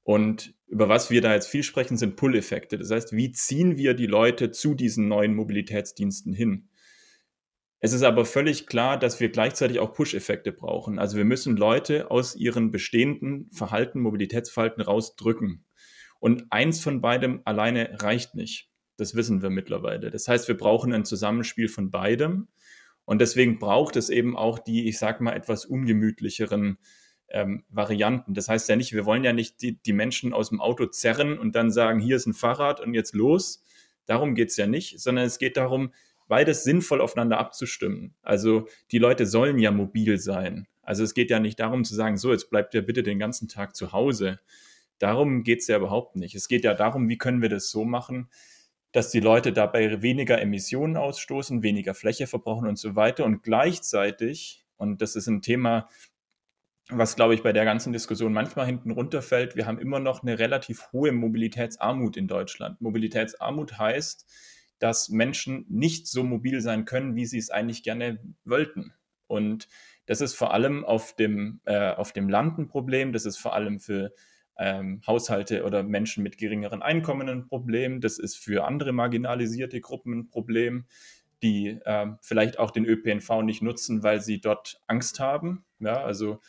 Und 0.03 0.53
über 0.67 0.89
was 0.89 1.09
wir 1.09 1.21
da 1.21 1.33
jetzt 1.33 1.47
viel 1.47 1.63
sprechen, 1.63 1.97
sind 1.97 2.15
Pull-Effekte. 2.15 2.77
Das 2.77 2.91
heißt, 2.91 3.13
wie 3.13 3.31
ziehen 3.31 3.77
wir 3.77 3.93
die 3.93 4.07
Leute 4.07 4.51
zu 4.51 4.75
diesen 4.75 5.07
neuen 5.07 5.35
Mobilitätsdiensten 5.35 6.33
hin? 6.33 6.69
Es 7.81 7.93
ist 7.93 8.03
aber 8.03 8.25
völlig 8.25 8.67
klar, 8.67 8.99
dass 8.99 9.19
wir 9.19 9.29
gleichzeitig 9.29 9.79
auch 9.79 9.93
Push-Effekte 9.93 10.51
brauchen. 10.51 10.99
Also 10.99 11.15
wir 11.15 11.23
müssen 11.23 11.55
Leute 11.55 12.11
aus 12.11 12.35
ihren 12.35 12.71
bestehenden 12.71 13.49
Verhalten, 13.51 14.01
Mobilitätsverhalten 14.01 14.81
rausdrücken. 14.83 15.65
Und 16.19 16.51
eins 16.51 16.81
von 16.81 16.99
beidem 16.99 17.41
alleine 17.45 17.97
reicht 18.01 18.35
nicht. 18.35 18.69
Das 18.97 19.15
wissen 19.15 19.41
wir 19.41 19.49
mittlerweile. 19.49 20.11
Das 20.11 20.27
heißt, 20.27 20.49
wir 20.49 20.57
brauchen 20.57 20.91
ein 20.91 21.05
Zusammenspiel 21.05 21.69
von 21.69 21.89
beidem. 21.89 22.49
Und 23.05 23.21
deswegen 23.21 23.59
braucht 23.59 23.95
es 23.95 24.09
eben 24.09 24.35
auch 24.35 24.59
die, 24.59 24.89
ich 24.89 24.99
sag 24.99 25.21
mal, 25.21 25.33
etwas 25.33 25.65
ungemütlicheren 25.65 26.77
ähm, 27.29 27.63
Varianten. 27.69 28.33
Das 28.33 28.49
heißt 28.49 28.67
ja 28.67 28.75
nicht, 28.75 28.91
wir 28.91 29.05
wollen 29.05 29.23
ja 29.23 29.31
nicht 29.31 29.61
die, 29.61 29.81
die 29.81 29.93
Menschen 29.93 30.33
aus 30.33 30.49
dem 30.49 30.59
Auto 30.59 30.85
zerren 30.87 31.39
und 31.39 31.55
dann 31.55 31.71
sagen, 31.71 32.01
hier 32.01 32.17
ist 32.17 32.25
ein 32.25 32.33
Fahrrad 32.33 32.81
und 32.81 32.93
jetzt 32.93 33.15
los. 33.15 33.63
Darum 34.05 34.35
geht 34.35 34.49
es 34.49 34.57
ja 34.57 34.67
nicht, 34.67 34.99
sondern 34.99 35.25
es 35.25 35.37
geht 35.37 35.55
darum, 35.55 35.93
beides 36.29 36.63
sinnvoll 36.63 37.01
aufeinander 37.01 37.39
abzustimmen. 37.39 38.15
Also 38.21 38.69
die 38.91 38.99
Leute 38.99 39.25
sollen 39.25 39.59
ja 39.59 39.71
mobil 39.71 40.17
sein. 40.17 40.67
Also 40.81 41.03
es 41.03 41.13
geht 41.13 41.29
ja 41.29 41.41
nicht 41.41 41.59
darum 41.59 41.83
zu 41.83 41.93
sagen, 41.93 42.15
so, 42.15 42.31
jetzt 42.31 42.49
bleibt 42.49 42.73
ihr 42.73 42.81
bitte 42.81 43.03
den 43.03 43.19
ganzen 43.19 43.49
Tag 43.49 43.75
zu 43.75 43.91
Hause, 43.91 44.39
Darum 44.99 45.43
geht 45.43 45.61
es 45.61 45.67
ja 45.67 45.77
überhaupt 45.77 46.17
nicht. 46.17 46.35
Es 46.35 46.47
geht 46.47 46.65
ja 46.65 46.73
darum, 46.73 47.09
wie 47.09 47.17
können 47.17 47.41
wir 47.41 47.49
das 47.49 47.69
so 47.69 47.85
machen, 47.85 48.29
dass 48.91 49.11
die 49.11 49.21
Leute 49.21 49.53
dabei 49.53 50.01
weniger 50.01 50.39
Emissionen 50.41 50.97
ausstoßen, 50.97 51.63
weniger 51.63 51.93
Fläche 51.93 52.27
verbrauchen 52.27 52.67
und 52.67 52.77
so 52.77 52.95
weiter. 52.95 53.25
Und 53.25 53.41
gleichzeitig, 53.41 54.65
und 54.77 55.01
das 55.01 55.15
ist 55.15 55.27
ein 55.27 55.41
Thema, 55.41 55.87
was, 56.89 57.15
glaube 57.15 57.35
ich, 57.35 57.43
bei 57.43 57.53
der 57.53 57.65
ganzen 57.65 57.93
Diskussion 57.93 58.33
manchmal 58.33 58.65
hinten 58.65 58.91
runterfällt, 58.91 59.55
wir 59.55 59.67
haben 59.67 59.79
immer 59.79 59.99
noch 59.99 60.23
eine 60.23 60.37
relativ 60.37 60.91
hohe 60.91 61.11
Mobilitätsarmut 61.11 62.17
in 62.17 62.27
Deutschland. 62.27 62.81
Mobilitätsarmut 62.81 63.77
heißt, 63.77 64.25
dass 64.79 65.09
Menschen 65.09 65.65
nicht 65.69 66.07
so 66.07 66.23
mobil 66.23 66.61
sein 66.61 66.85
können, 66.85 67.15
wie 67.15 67.25
sie 67.25 67.37
es 67.37 67.49
eigentlich 67.49 67.83
gerne 67.83 68.19
wollten. 68.45 68.93
Und 69.27 69.67
das 70.05 70.21
ist 70.21 70.33
vor 70.33 70.53
allem 70.53 70.83
auf 70.85 71.15
dem, 71.15 71.61
äh, 71.65 71.91
auf 71.91 72.13
dem 72.13 72.29
Land 72.29 72.57
ein 72.57 72.67
Problem. 72.67 73.13
Das 73.13 73.25
ist 73.25 73.37
vor 73.37 73.53
allem 73.53 73.79
für 73.79 74.13
ähm, 74.57 75.01
Haushalte 75.05 75.63
oder 75.63 75.83
Menschen 75.83 76.23
mit 76.23 76.37
geringeren 76.37 76.81
Einkommen 76.81 77.29
ein 77.29 77.45
Problem. 77.45 78.01
Das 78.01 78.17
ist 78.17 78.37
für 78.37 78.65
andere 78.65 78.91
marginalisierte 78.91 79.81
Gruppen 79.81 80.19
ein 80.19 80.29
Problem, 80.29 80.85
die 81.43 81.79
äh, 81.85 82.07
vielleicht 82.21 82.59
auch 82.59 82.71
den 82.71 82.85
ÖPNV 82.85 83.43
nicht 83.43 83.61
nutzen, 83.61 84.03
weil 84.03 84.21
sie 84.21 84.41
dort 84.41 84.81
Angst 84.87 85.19
haben. 85.19 85.63
Ja, 85.79 86.03
also 86.03 86.41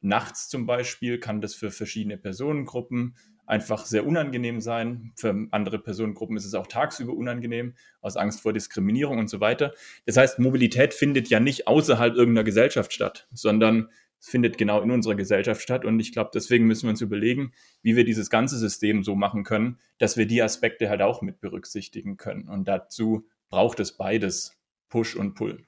nachts 0.00 0.48
zum 0.48 0.66
Beispiel 0.66 1.18
kann 1.18 1.40
das 1.40 1.54
für 1.54 1.70
verschiedene 1.70 2.18
Personengruppen 2.18 3.16
einfach 3.46 3.86
sehr 3.86 4.06
unangenehm 4.06 4.60
sein. 4.60 5.12
Für 5.16 5.48
andere 5.50 5.78
Personengruppen 5.78 6.36
ist 6.36 6.44
es 6.44 6.54
auch 6.54 6.66
tagsüber 6.66 7.12
unangenehm, 7.12 7.74
aus 8.00 8.16
Angst 8.16 8.40
vor 8.40 8.52
Diskriminierung 8.52 9.18
und 9.18 9.28
so 9.28 9.40
weiter. 9.40 9.72
Das 10.06 10.16
heißt, 10.16 10.38
Mobilität 10.38 10.94
findet 10.94 11.28
ja 11.28 11.40
nicht 11.40 11.66
außerhalb 11.66 12.14
irgendeiner 12.14 12.44
Gesellschaft 12.44 12.92
statt, 12.92 13.28
sondern 13.32 13.88
Es 14.22 14.28
findet 14.28 14.56
genau 14.56 14.80
in 14.82 14.92
unserer 14.92 15.16
Gesellschaft 15.16 15.62
statt 15.62 15.84
und 15.84 15.98
ich 15.98 16.12
glaube, 16.12 16.30
deswegen 16.32 16.64
müssen 16.68 16.84
wir 16.84 16.90
uns 16.90 17.00
überlegen, 17.00 17.52
wie 17.82 17.96
wir 17.96 18.04
dieses 18.04 18.30
ganze 18.30 18.56
System 18.56 19.02
so 19.02 19.16
machen 19.16 19.42
können, 19.42 19.78
dass 19.98 20.16
wir 20.16 20.26
die 20.26 20.40
Aspekte 20.40 20.88
halt 20.88 21.02
auch 21.02 21.22
mit 21.22 21.40
berücksichtigen 21.40 22.16
können. 22.18 22.48
Und 22.48 22.68
dazu 22.68 23.26
braucht 23.50 23.80
es 23.80 23.96
beides, 23.96 24.56
Push 24.88 25.16
und 25.16 25.34
Pull. 25.34 25.66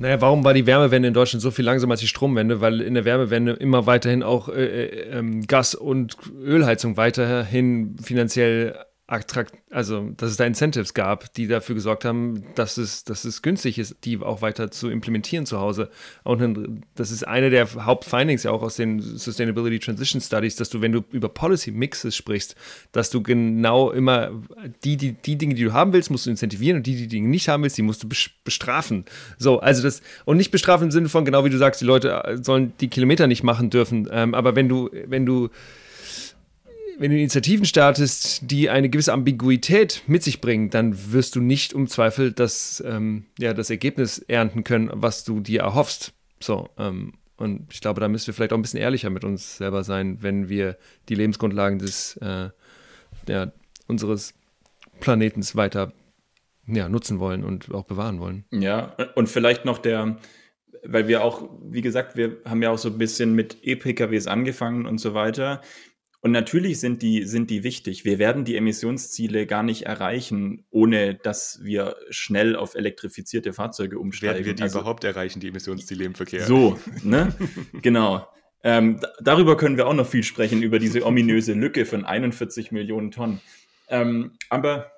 Naja, 0.00 0.20
warum 0.20 0.44
war 0.44 0.54
die 0.54 0.64
Wärmewende 0.64 1.08
in 1.08 1.14
Deutschland 1.14 1.42
so 1.42 1.50
viel 1.50 1.64
langsamer 1.64 1.94
als 1.94 2.00
die 2.00 2.06
Stromwende? 2.06 2.60
Weil 2.60 2.80
in 2.80 2.94
der 2.94 3.04
Wärmewende 3.04 3.52
immer 3.54 3.86
weiterhin 3.86 4.22
auch 4.22 4.48
äh, 4.48 4.84
äh, 4.84 5.18
ähm, 5.18 5.44
Gas- 5.48 5.74
und 5.74 6.16
Ölheizung 6.40 6.96
weiterhin 6.96 7.96
finanziell 8.00 8.78
attrakt, 9.10 9.54
also 9.70 10.10
dass 10.18 10.30
es 10.30 10.36
da 10.36 10.44
Incentives 10.44 10.92
gab, 10.92 11.32
die 11.32 11.46
dafür 11.46 11.74
gesorgt 11.74 12.04
haben, 12.04 12.42
dass 12.54 12.76
es, 12.76 13.04
dass 13.04 13.24
es 13.24 13.40
günstig 13.40 13.78
ist, 13.78 13.96
die 14.04 14.20
auch 14.20 14.42
weiter 14.42 14.70
zu 14.70 14.90
implementieren 14.90 15.46
zu 15.46 15.58
Hause. 15.58 15.88
Und 16.24 16.84
das 16.94 17.10
ist 17.10 17.26
eine 17.26 17.48
der 17.48 17.86
Hauptfindings 17.86 18.42
ja 18.42 18.50
auch 18.50 18.60
aus 18.60 18.76
den 18.76 19.00
Sustainability 19.00 19.78
Transition 19.78 20.20
Studies, 20.20 20.56
dass 20.56 20.68
du, 20.68 20.82
wenn 20.82 20.92
du 20.92 21.02
über 21.10 21.30
Policy 21.30 21.70
Mixes 21.70 22.16
sprichst, 22.16 22.54
dass 22.92 23.08
du 23.08 23.22
genau 23.22 23.90
immer 23.90 24.30
die, 24.84 24.98
die, 24.98 25.12
die 25.12 25.38
Dinge, 25.38 25.54
die 25.54 25.64
du 25.64 25.72
haben 25.72 25.94
willst, 25.94 26.10
musst 26.10 26.26
du 26.26 26.30
incentivieren 26.30 26.76
und 26.76 26.86
die, 26.86 26.96
die 26.96 27.08
Dinge 27.08 27.28
nicht 27.28 27.48
haben 27.48 27.62
willst, 27.62 27.78
die 27.78 27.82
musst 27.82 28.02
du 28.02 28.08
bestrafen. 28.44 29.06
So, 29.38 29.58
also 29.58 29.82
das, 29.82 30.02
und 30.26 30.36
nicht 30.36 30.50
bestrafen 30.50 30.84
im 30.84 30.90
Sinne 30.90 31.08
von, 31.08 31.24
genau 31.24 31.46
wie 31.46 31.50
du 31.50 31.56
sagst, 31.56 31.80
die 31.80 31.86
Leute 31.86 32.38
sollen 32.42 32.74
die 32.80 32.88
Kilometer 32.88 33.26
nicht 33.26 33.42
machen 33.42 33.70
dürfen. 33.70 34.06
Ähm, 34.12 34.34
aber 34.34 34.54
wenn 34.54 34.68
du, 34.68 34.90
wenn 35.06 35.24
du 35.24 35.48
wenn 36.98 37.10
du 37.10 37.16
Initiativen 37.16 37.64
startest, 37.64 38.50
die 38.50 38.70
eine 38.70 38.88
gewisse 38.88 39.12
Ambiguität 39.12 40.02
mit 40.06 40.22
sich 40.22 40.40
bringen, 40.40 40.70
dann 40.70 41.12
wirst 41.12 41.36
du 41.36 41.40
nicht 41.40 41.72
um 41.72 41.86
Zweifel 41.86 42.32
das, 42.32 42.82
ähm, 42.86 43.26
ja, 43.38 43.54
das 43.54 43.70
Ergebnis 43.70 44.18
ernten 44.18 44.64
können, 44.64 44.90
was 44.92 45.24
du 45.24 45.40
dir 45.40 45.60
erhoffst. 45.60 46.12
So, 46.40 46.68
ähm, 46.76 47.14
und 47.36 47.72
ich 47.72 47.80
glaube, 47.80 48.00
da 48.00 48.08
müssen 48.08 48.26
wir 48.26 48.34
vielleicht 48.34 48.52
auch 48.52 48.58
ein 48.58 48.62
bisschen 48.62 48.80
ehrlicher 48.80 49.10
mit 49.10 49.24
uns 49.24 49.58
selber 49.58 49.84
sein, 49.84 50.22
wenn 50.22 50.48
wir 50.48 50.76
die 51.08 51.14
Lebensgrundlagen 51.14 51.78
des, 51.78 52.16
äh, 52.16 52.50
ja, 53.28 53.52
unseres 53.86 54.34
Planetens 55.00 55.54
weiter 55.54 55.92
ja, 56.66 56.88
nutzen 56.88 57.20
wollen 57.20 57.44
und 57.44 57.72
auch 57.72 57.84
bewahren 57.84 58.18
wollen. 58.20 58.44
Ja, 58.50 58.96
und 59.14 59.28
vielleicht 59.28 59.64
noch 59.64 59.78
der, 59.78 60.18
weil 60.84 61.08
wir 61.08 61.22
auch, 61.22 61.48
wie 61.62 61.80
gesagt, 61.80 62.16
wir 62.16 62.38
haben 62.44 62.62
ja 62.62 62.70
auch 62.70 62.78
so 62.78 62.88
ein 62.88 62.98
bisschen 62.98 63.34
mit 63.34 63.58
E-PKWs 63.62 64.26
angefangen 64.26 64.86
und 64.86 64.98
so 64.98 65.14
weiter. 65.14 65.62
Und 66.20 66.32
natürlich 66.32 66.80
sind 66.80 67.02
die, 67.02 67.24
sind 67.24 67.48
die 67.48 67.62
wichtig. 67.62 68.04
Wir 68.04 68.18
werden 68.18 68.44
die 68.44 68.56
Emissionsziele 68.56 69.46
gar 69.46 69.62
nicht 69.62 69.82
erreichen, 69.82 70.64
ohne 70.70 71.14
dass 71.14 71.60
wir 71.62 71.96
schnell 72.10 72.56
auf 72.56 72.74
elektrifizierte 72.74 73.52
Fahrzeuge 73.52 74.00
umsteigen. 74.00 74.34
Werden 74.34 74.46
wir 74.46 74.54
die 74.54 74.62
also, 74.64 74.80
überhaupt 74.80 75.04
erreichen, 75.04 75.38
die 75.38 75.48
Emissionsziele 75.48 76.04
im 76.04 76.14
Verkehr? 76.14 76.44
So, 76.44 76.78
ne? 77.04 77.34
genau. 77.82 78.26
Ähm, 78.64 79.00
darüber 79.20 79.56
können 79.56 79.76
wir 79.76 79.86
auch 79.86 79.94
noch 79.94 80.08
viel 80.08 80.24
sprechen, 80.24 80.62
über 80.62 80.80
diese 80.80 81.06
ominöse 81.06 81.52
Lücke 81.52 81.86
von 81.86 82.04
41 82.04 82.72
Millionen 82.72 83.12
Tonnen. 83.12 83.40
Ähm, 83.88 84.32
aber 84.48 84.90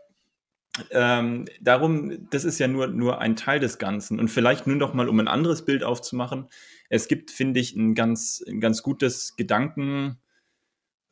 ähm, 0.90 1.46
darum, 1.60 2.30
das 2.30 2.44
ist 2.44 2.58
ja 2.58 2.68
nur, 2.68 2.86
nur 2.86 3.20
ein 3.20 3.36
Teil 3.36 3.60
des 3.60 3.76
Ganzen. 3.78 4.18
Und 4.18 4.28
vielleicht 4.28 4.66
nur 4.66 4.76
noch 4.76 4.94
mal, 4.94 5.08
um 5.08 5.20
ein 5.20 5.28
anderes 5.28 5.66
Bild 5.66 5.84
aufzumachen. 5.84 6.48
Es 6.88 7.08
gibt, 7.08 7.30
finde 7.30 7.60
ich, 7.60 7.76
ein 7.76 7.94
ganz, 7.94 8.42
ein 8.48 8.60
ganz 8.60 8.82
gutes 8.82 9.36
Gedanken, 9.36 10.18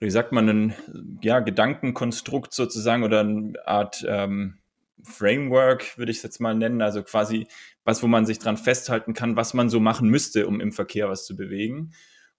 wie 0.00 0.10
sagt 0.10 0.32
man, 0.32 0.48
ein 0.48 0.74
ja, 1.22 1.40
Gedankenkonstrukt 1.40 2.54
sozusagen 2.54 3.02
oder 3.02 3.20
eine 3.20 3.54
Art 3.66 4.04
ähm, 4.08 4.58
Framework, 5.02 5.98
würde 5.98 6.12
ich 6.12 6.18
es 6.18 6.22
jetzt 6.22 6.40
mal 6.40 6.54
nennen. 6.54 6.82
Also 6.82 7.02
quasi 7.02 7.46
was, 7.84 8.02
wo 8.02 8.06
man 8.06 8.26
sich 8.26 8.38
dran 8.38 8.56
festhalten 8.56 9.14
kann, 9.14 9.36
was 9.36 9.54
man 9.54 9.70
so 9.70 9.80
machen 9.80 10.08
müsste, 10.08 10.46
um 10.46 10.60
im 10.60 10.72
Verkehr 10.72 11.08
was 11.08 11.24
zu 11.26 11.36
bewegen. 11.36 11.92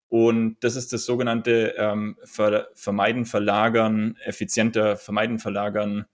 Und 0.07 0.57
das 0.61 0.75
ist 0.75 0.93
das 0.93 1.05
sogenannte 1.05 1.75
ähm, 1.77 2.17
Ver 2.23 2.69
Vermeiden, 2.73 3.25
Verlagern, 3.25 4.15
effizienter, 4.23 4.97
Vermeiden, 4.97 5.37
Verlagern, 5.37 6.05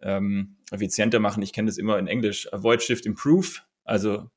ähm, 0.00 0.56
effizienter 0.70 1.18
machen. 1.18 1.42
Ich 1.42 1.52
kenne 1.52 1.66
das 1.66 1.76
immer 1.76 1.98
in 1.98 2.06
Englisch. 2.06 2.50
Avoid, 2.52 2.82
Shift, 2.82 3.04
Improve. 3.04 3.48
Also 3.84 4.30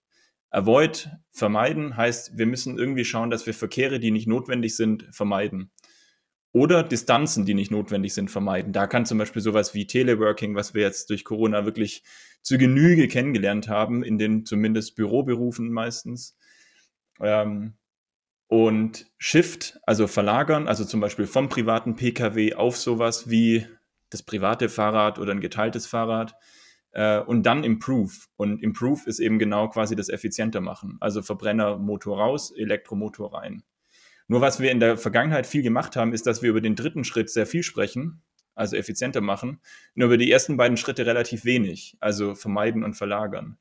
Avoid, 0.50 1.10
vermeiden 1.32 1.96
heißt, 1.96 2.38
wir 2.38 2.48
müssen 2.48 2.78
irgendwie 2.78 3.06
schauen, 3.06 3.30
dass 3.30 3.46
wir 3.46 3.54
Verkehre, 3.54 4.00
die 4.00 4.12
nicht 4.12 4.28
notwendig 4.28 4.76
sind, 4.76 5.08
vermeiden 5.12 5.72
oder 6.54 6.84
Distanzen, 6.84 7.46
die 7.46 7.54
nicht 7.54 7.72
notwendig 7.72 8.14
sind, 8.14 8.32
vermeiden. 8.32 8.74
Da 8.74 8.88
kann 8.88 9.06
zum 9.06 9.18
Beispiel 9.18 9.42
sowas 9.42 9.74
wie 9.74 9.86
Teleworking, 9.86 10.56
was 10.56 10.74
wir 10.74 10.82
jetzt 10.82 11.10
durch 11.10 11.24
Corona 11.24 11.66
wirklich 11.66 12.04
zu 12.42 12.58
Genüge 12.58 13.08
kennengelernt 13.08 13.68
haben, 13.68 14.04
in 14.04 14.18
den 14.18 14.46
zumindest 14.46 14.96
Büroberufen 14.96 15.72
meistens. 15.72 16.38
Ähm, 17.22 17.74
und 18.48 19.08
Shift, 19.18 19.80
also 19.84 20.08
verlagern, 20.08 20.68
also 20.68 20.86
zum 20.86 21.02
Beispiel 21.02 21.28
vom 21.28 21.50
privaten 21.50 21.96
Pkw 21.96 22.54
auf 22.54 22.78
sowas 22.78 23.30
wie 23.30 23.68
das 24.10 24.24
private 24.24 24.70
Fahrrad 24.70 25.20
oder 25.20 25.34
ein 25.34 25.42
geteiltes 25.42 25.86
Fahrrad. 25.86 26.36
Äh, 26.92 27.20
und 27.20 27.44
dann 27.44 27.64
Improve. 27.64 28.14
Und 28.38 28.64
Improve 28.64 29.02
ist 29.06 29.20
eben 29.20 29.38
genau 29.38 29.70
quasi 29.70 29.96
das 29.96 30.10
effizienter 30.10 30.62
machen. 30.62 30.98
Also 31.02 31.22
Verbrennermotor 31.22 32.18
raus, 32.18 32.52
Elektromotor 32.56 33.34
rein. 33.34 33.64
Nur 34.28 34.42
was 34.42 34.60
wir 34.60 34.72
in 34.72 34.80
der 34.80 34.98
Vergangenheit 34.98 35.48
viel 35.48 35.62
gemacht 35.62 35.96
haben, 35.96 36.14
ist, 36.14 36.28
dass 36.28 36.42
wir 36.42 36.50
über 36.50 36.62
den 36.62 36.76
dritten 36.76 37.04
Schritt 37.04 37.30
sehr 37.30 37.46
viel 37.46 37.64
sprechen, 37.64 38.22
also 38.56 38.76
effizienter 38.76 39.22
machen, 39.22 39.62
und 39.96 40.02
über 40.02 40.18
die 40.18 40.32
ersten 40.32 40.58
beiden 40.58 40.78
Schritte 40.78 41.06
relativ 41.06 41.46
wenig, 41.46 41.96
also 42.00 42.36
vermeiden 42.36 42.84
und 42.84 42.96
verlagern. 42.96 43.58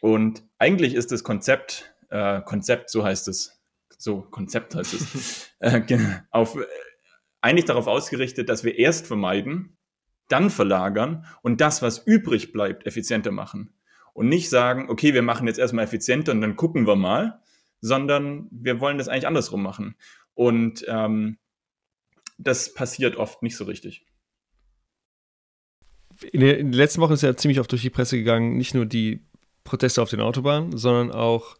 Und 0.00 0.42
eigentlich 0.58 0.94
ist 0.94 1.12
das 1.12 1.22
Konzept, 1.22 1.94
äh, 2.08 2.40
Konzept, 2.42 2.90
so 2.90 3.04
heißt 3.04 3.28
es, 3.28 3.60
so 3.98 4.22
Konzept 4.22 4.74
heißt 4.74 4.94
es, 4.94 5.50
äh, 5.58 5.82
auf, 6.30 6.56
eigentlich 7.42 7.66
darauf 7.66 7.86
ausgerichtet, 7.86 8.48
dass 8.48 8.64
wir 8.64 8.78
erst 8.78 9.06
vermeiden, 9.06 9.76
dann 10.28 10.48
verlagern 10.48 11.26
und 11.42 11.60
das, 11.60 11.82
was 11.82 11.98
übrig 11.98 12.52
bleibt, 12.52 12.86
effizienter 12.86 13.32
machen. 13.32 13.74
Und 14.12 14.28
nicht 14.28 14.48
sagen, 14.48 14.88
okay, 14.88 15.12
wir 15.12 15.22
machen 15.22 15.46
jetzt 15.46 15.58
erstmal 15.58 15.84
effizienter 15.84 16.32
und 16.32 16.40
dann 16.40 16.56
gucken 16.56 16.86
wir 16.86 16.96
mal, 16.96 17.40
sondern 17.80 18.48
wir 18.50 18.80
wollen 18.80 18.98
das 18.98 19.08
eigentlich 19.08 19.26
andersrum 19.26 19.62
machen. 19.62 19.94
Und 20.34 20.84
ähm, 20.88 21.38
das 22.38 22.72
passiert 22.72 23.16
oft 23.16 23.42
nicht 23.42 23.56
so 23.56 23.64
richtig. 23.64 24.06
In, 26.32 26.40
der, 26.40 26.58
in 26.58 26.66
den 26.68 26.74
letzten 26.74 27.00
Wochen 27.00 27.14
ist 27.14 27.22
ja 27.22 27.36
ziemlich 27.36 27.60
oft 27.60 27.70
durch 27.70 27.82
die 27.82 27.90
Presse 27.90 28.16
gegangen, 28.16 28.56
nicht 28.56 28.74
nur 28.74 28.86
die 28.86 29.24
Proteste 29.64 30.02
auf 30.02 30.10
den 30.10 30.20
Autobahnen, 30.20 30.76
sondern 30.76 31.12
auch 31.12 31.56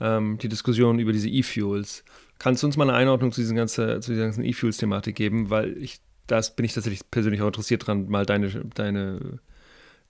ähm, 0.00 0.38
die 0.38 0.48
Diskussion 0.48 0.98
über 0.98 1.12
diese 1.12 1.28
E-Fuels. 1.28 2.04
Kannst 2.38 2.62
du 2.62 2.66
uns 2.66 2.76
mal 2.76 2.88
eine 2.88 2.96
Einordnung 2.96 3.32
zu, 3.32 3.40
diesen 3.40 3.56
ganzen, 3.56 4.00
zu 4.02 4.12
dieser 4.12 4.24
ganzen 4.24 4.44
E-Fuels-Thematik 4.44 5.14
geben? 5.14 5.50
Weil 5.50 5.76
ich, 5.76 6.00
das 6.26 6.56
bin 6.56 6.64
ich 6.64 6.72
tatsächlich 6.72 7.08
persönlich 7.10 7.42
auch 7.42 7.48
interessiert 7.48 7.86
dran, 7.86 8.08
mal 8.08 8.24
deine, 8.24 8.48
deine, 8.74 9.40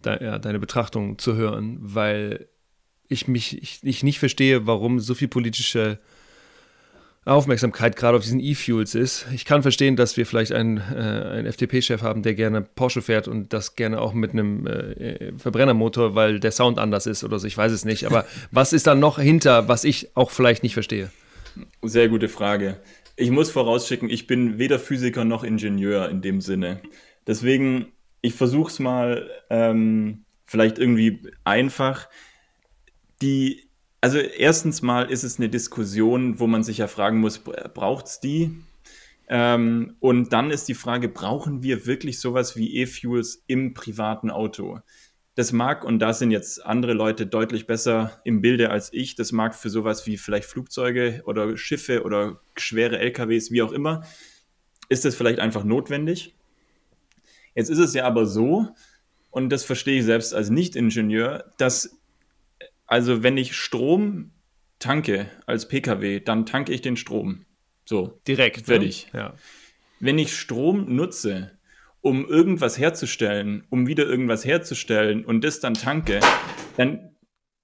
de, 0.04 0.22
ja, 0.22 0.38
deine 0.38 0.60
Betrachtung 0.60 1.18
zu 1.18 1.34
hören, 1.34 1.78
weil 1.80 2.48
ich 3.10 3.28
mich 3.28 3.62
ich, 3.62 3.80
ich 3.82 4.02
nicht 4.02 4.18
verstehe, 4.18 4.66
warum 4.66 5.00
so 5.00 5.14
viel 5.14 5.28
politische 5.28 5.98
Aufmerksamkeit 7.26 7.96
gerade 7.96 8.16
auf 8.16 8.22
diesen 8.22 8.40
E-Fuels 8.40 8.94
ist. 8.94 9.26
Ich 9.34 9.44
kann 9.44 9.60
verstehen, 9.60 9.94
dass 9.94 10.16
wir 10.16 10.24
vielleicht 10.24 10.52
einen, 10.52 10.78
äh, 10.78 10.80
einen 10.94 11.46
FDP-Chef 11.46 12.00
haben, 12.00 12.22
der 12.22 12.34
gerne 12.34 12.62
Porsche 12.62 13.02
fährt 13.02 13.28
und 13.28 13.52
das 13.52 13.76
gerne 13.76 14.00
auch 14.00 14.14
mit 14.14 14.32
einem 14.32 14.66
äh, 14.66 15.32
Verbrennermotor, 15.36 16.14
weil 16.14 16.40
der 16.40 16.50
Sound 16.50 16.78
anders 16.78 17.06
ist 17.06 17.22
oder 17.22 17.38
so. 17.38 17.46
Ich 17.46 17.56
weiß 17.56 17.72
es 17.72 17.84
nicht. 17.84 18.06
Aber 18.06 18.24
was 18.50 18.72
ist 18.72 18.86
da 18.86 18.94
noch 18.94 19.18
hinter, 19.18 19.68
was 19.68 19.84
ich 19.84 20.16
auch 20.16 20.30
vielleicht 20.30 20.62
nicht 20.62 20.74
verstehe? 20.74 21.10
Sehr 21.82 22.08
gute 22.08 22.28
Frage. 22.28 22.78
Ich 23.16 23.30
muss 23.30 23.50
vorausschicken, 23.50 24.08
ich 24.08 24.26
bin 24.26 24.58
weder 24.58 24.78
Physiker 24.78 25.26
noch 25.26 25.44
Ingenieur 25.44 26.08
in 26.08 26.22
dem 26.22 26.40
Sinne. 26.40 26.80
Deswegen, 27.26 27.92
ich 28.22 28.32
versuche 28.32 28.70
es 28.70 28.78
mal 28.78 29.28
ähm, 29.50 30.24
vielleicht 30.46 30.78
irgendwie 30.78 31.20
einfach 31.44 32.08
die, 33.22 33.68
also 34.00 34.18
erstens 34.18 34.82
mal 34.82 35.10
ist 35.10 35.22
es 35.22 35.38
eine 35.38 35.48
Diskussion, 35.48 36.38
wo 36.40 36.46
man 36.46 36.62
sich 36.62 36.78
ja 36.78 36.86
fragen 36.86 37.20
muss, 37.20 37.38
braucht 37.38 38.06
es 38.06 38.20
die? 38.20 38.50
Ähm, 39.28 39.96
und 40.00 40.32
dann 40.32 40.50
ist 40.50 40.68
die 40.68 40.74
Frage, 40.74 41.08
brauchen 41.08 41.62
wir 41.62 41.86
wirklich 41.86 42.18
sowas 42.18 42.56
wie 42.56 42.76
E-Fuels 42.78 43.44
im 43.46 43.74
privaten 43.74 44.30
Auto? 44.30 44.80
Das 45.36 45.52
mag, 45.52 45.84
und 45.84 46.00
da 46.00 46.12
sind 46.12 46.32
jetzt 46.32 46.64
andere 46.66 46.94
Leute 46.94 47.26
deutlich 47.26 47.66
besser 47.66 48.20
im 48.24 48.40
Bilde 48.40 48.70
als 48.70 48.92
ich, 48.92 49.14
das 49.14 49.30
mag 49.30 49.54
für 49.54 49.70
sowas 49.70 50.04
wie 50.06 50.16
vielleicht 50.16 50.48
Flugzeuge 50.48 51.22
oder 51.26 51.56
Schiffe 51.56 52.02
oder 52.02 52.40
schwere 52.56 52.98
LKWs, 52.98 53.52
wie 53.52 53.62
auch 53.62 53.72
immer, 53.72 54.02
ist 54.88 55.04
das 55.04 55.14
vielleicht 55.14 55.38
einfach 55.38 55.62
notwendig. 55.62 56.34
Jetzt 57.54 57.70
ist 57.70 57.78
es 57.78 57.94
ja 57.94 58.04
aber 58.04 58.26
so, 58.26 58.74
und 59.30 59.50
das 59.50 59.62
verstehe 59.64 60.00
ich 60.00 60.04
selbst 60.04 60.34
als 60.34 60.50
Nicht-Ingenieur, 60.50 61.44
dass 61.56 61.99
also 62.90 63.22
wenn 63.22 63.36
ich 63.36 63.56
Strom 63.56 64.32
tanke 64.80 65.30
als 65.46 65.68
Pkw, 65.68 66.20
dann 66.20 66.44
tanke 66.44 66.72
ich 66.72 66.82
den 66.82 66.96
Strom. 66.96 67.46
So. 67.84 68.20
Direkt. 68.26 68.66
Fertig. 68.66 69.08
Ne? 69.12 69.20
Ja. 69.20 69.34
Wenn 70.00 70.18
ich 70.18 70.36
Strom 70.36 70.96
nutze, 70.96 71.52
um 72.00 72.26
irgendwas 72.26 72.78
herzustellen, 72.78 73.64
um 73.70 73.86
wieder 73.86 74.06
irgendwas 74.06 74.44
herzustellen 74.44 75.24
und 75.24 75.44
das 75.44 75.60
dann 75.60 75.74
tanke, 75.74 76.18
dann 76.76 77.14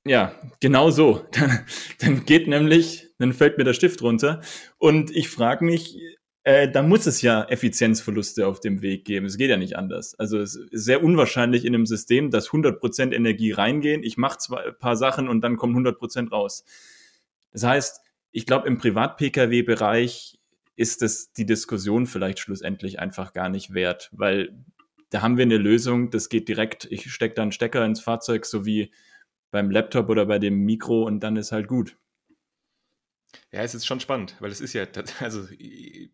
Ja, 0.07 0.41
genau 0.61 0.91
so. 0.91 1.27
Dann, 1.33 1.66
dann 1.99 2.24
geht 2.24 2.47
nämlich, 2.47 3.09
dann 3.18 3.33
fällt 3.33 3.59
mir 3.59 3.64
der 3.64 3.74
Stift 3.74 4.03
runter 4.03 4.41
und 4.79 5.11
ich 5.11 5.29
frage 5.29 5.64
mich, 5.64 5.99
äh, 6.47 6.70
da 6.70 6.80
muss 6.80 7.07
es 7.07 7.22
ja 7.22 7.42
Effizienzverluste 7.42 8.47
auf 8.47 8.61
dem 8.61 8.80
Weg 8.80 9.05
geben. 9.05 9.26
Es 9.26 9.36
geht 9.36 9.51
ja 9.51 9.57
nicht 9.57 9.76
anders. 9.76 10.14
Also 10.14 10.38
es 10.38 10.55
ist 10.55 10.84
sehr 10.84 11.03
unwahrscheinlich 11.03 11.64
in 11.64 11.74
einem 11.74 11.86
System, 11.86 12.30
dass 12.30 12.51
100% 12.51 13.12
Energie 13.12 13.51
reingehen. 13.51 14.05
Ich 14.05 14.16
mache 14.16 14.38
zwar 14.38 14.64
ein 14.64 14.78
paar 14.78 14.97
Sachen 14.97 15.28
und 15.28 15.40
dann 15.40 15.57
kommen 15.57 15.76
100% 15.76 16.30
raus. 16.30 16.64
Das 17.51 17.64
heißt, 17.64 18.01
ich 18.30 18.47
glaube, 18.47 18.68
im 18.68 18.78
Privat-Pkw-Bereich 18.78 20.38
ist 20.76 21.03
es 21.03 21.32
die 21.32 21.47
Diskussion 21.47 22.07
vielleicht 22.07 22.38
schlussendlich 22.38 23.01
einfach 23.01 23.32
gar 23.32 23.49
nicht 23.49 23.74
wert, 23.74 24.09
weil 24.12 24.57
da 25.11 25.22
haben 25.22 25.38
wir 25.38 25.42
eine 25.42 25.59
Lösung, 25.59 26.11
das 26.11 26.28
geht 26.28 26.47
direkt, 26.47 26.86
ich 26.92 27.11
stecke 27.12 27.34
da 27.34 27.42
einen 27.42 27.51
Stecker 27.51 27.84
ins 27.84 28.01
Fahrzeug, 28.01 28.47
so 28.47 28.64
wie 28.64 28.92
beim 29.51 29.68
Laptop 29.72 30.09
oder 30.11 30.26
bei 30.26 30.38
dem 30.38 30.61
Mikro 30.61 31.03
und 31.03 31.18
dann 31.24 31.34
ist 31.34 31.51
halt 31.51 31.66
gut. 31.66 31.97
Ja, 33.53 33.62
es 33.62 33.74
ist 33.74 33.87
schon 33.87 34.01
spannend, 34.01 34.37
weil 34.41 34.51
es 34.51 34.61
ist 34.61 34.72
ja, 34.72 34.87
also 35.20 35.47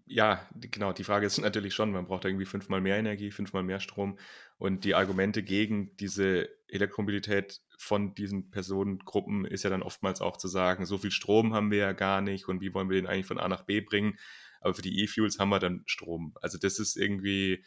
ja, 0.07 0.49
genau, 0.55 0.93
die 0.93 1.05
Frage 1.05 1.27
ist 1.27 1.39
natürlich 1.39 1.75
schon, 1.75 1.93
man 1.93 2.07
braucht 2.07 2.25
irgendwie 2.25 2.47
fünfmal 2.47 2.81
mehr 2.81 2.97
Energie, 2.97 3.31
fünfmal 3.31 3.63
mehr 3.63 3.81
Strom 3.81 4.19
und 4.59 4.85
die 4.85 4.95
Argumente 4.95 5.43
gegen 5.43 5.97
diese 5.97 6.49
Elektromobilität 6.69 7.61
von 7.79 8.15
diesen 8.15 8.51
Personengruppen 8.51 9.45
ist 9.45 9.65
ja 9.65 9.71
dann 9.71 9.83
oftmals 9.83 10.21
auch 10.21 10.37
zu 10.37 10.49
sagen, 10.49 10.87
so 10.87 10.99
viel 10.99 11.11
Strom 11.11 11.55
haben 11.55 11.71
wir 11.71 11.79
ja 11.79 11.93
gar 11.93 12.21
nicht 12.21 12.49
und 12.49 12.61
wie 12.61 12.73
wollen 12.75 12.89
wir 12.89 13.01
den 13.01 13.07
eigentlich 13.07 13.27
von 13.27 13.39
A 13.39 13.49
nach 13.49 13.63
B 13.65 13.81
bringen, 13.81 14.19
aber 14.61 14.75
für 14.75 14.83
die 14.83 15.03
E-Fuels 15.03 15.39
haben 15.39 15.51
wir 15.51 15.59
dann 15.59 15.83
Strom. 15.87 16.35
Also 16.41 16.59
das 16.59 16.79
ist 16.79 16.97
irgendwie, 16.97 17.65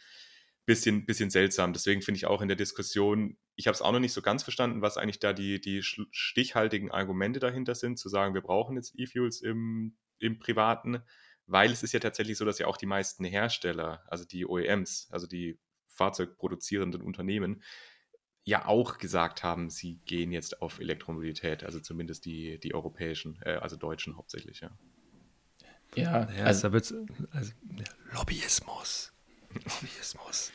bisschen, 0.66 1.06
bisschen 1.06 1.30
seltsam. 1.30 1.74
Deswegen 1.74 2.02
finde 2.02 2.18
ich 2.18 2.26
auch 2.26 2.41
in 2.41 2.48
der 2.48 2.58
Diskussion, 2.58 3.38
ich 3.56 3.68
habe 3.68 3.76
es 3.76 3.82
auch 3.82 3.91
noch 3.91 3.99
nicht 3.99 4.14
so 4.14 4.22
ganz 4.22 4.43
verstanden, 4.43 4.82
was 4.82 4.97
eigentlich 4.97 5.20
da 5.20 5.34
die, 5.34 5.62
die 5.62 5.82
stichhaltigen 5.82 6.91
Argumente 6.91 7.39
dahinter 7.39 7.76
sind, 7.76 7.97
zu 7.97 8.10
sagen, 8.10 8.34
wir 8.34 8.41
brauchen 8.41 8.76
jetzt 8.76 8.93
E-Fuels 8.97 9.41
im, 9.41 9.95
im 10.20 10.39
Privaten, 10.39 11.01
weil 11.47 11.72
es 11.72 11.84
ist 11.84 11.93
ja 11.93 11.99
tatsächlich 11.99 12.38
so, 12.38 12.45
dass 12.45 12.60
ja 12.60 12.68
auch 12.68 12.78
die 12.78 12.86
meisten 12.86 13.24
Hersteller, 13.24 14.03
also 14.08 14.26
die 14.26 14.45
OEMs, 14.45 15.08
also 15.12 15.28
die 15.28 15.60
fahrzeugproduzierenden 15.88 17.01
Unternehmen, 17.01 17.64
ja 18.43 18.66
auch 18.68 18.97
gesagt 18.97 19.43
haben, 19.43 19.70
sie 19.70 19.99
gehen 20.06 20.32
jetzt 20.32 20.62
auf 20.62 20.80
Elektromobilität, 20.80 21.64
also 21.64 21.80
zumindest 21.80 22.26
die, 22.26 22.60
die 22.60 22.76
europäischen, 22.76 23.39
äh, 23.41 23.56
also 23.56 23.76
deutschen 23.76 24.18
hauptsächlich, 24.18 24.60
ja. 24.60 24.78
Ja, 25.95 26.30
ja 26.32 26.43
also, 26.43 26.68
also, 26.68 27.06
also 27.32 27.53
Lobbyismus. 28.12 29.14
Lobbyismus. 29.53 30.51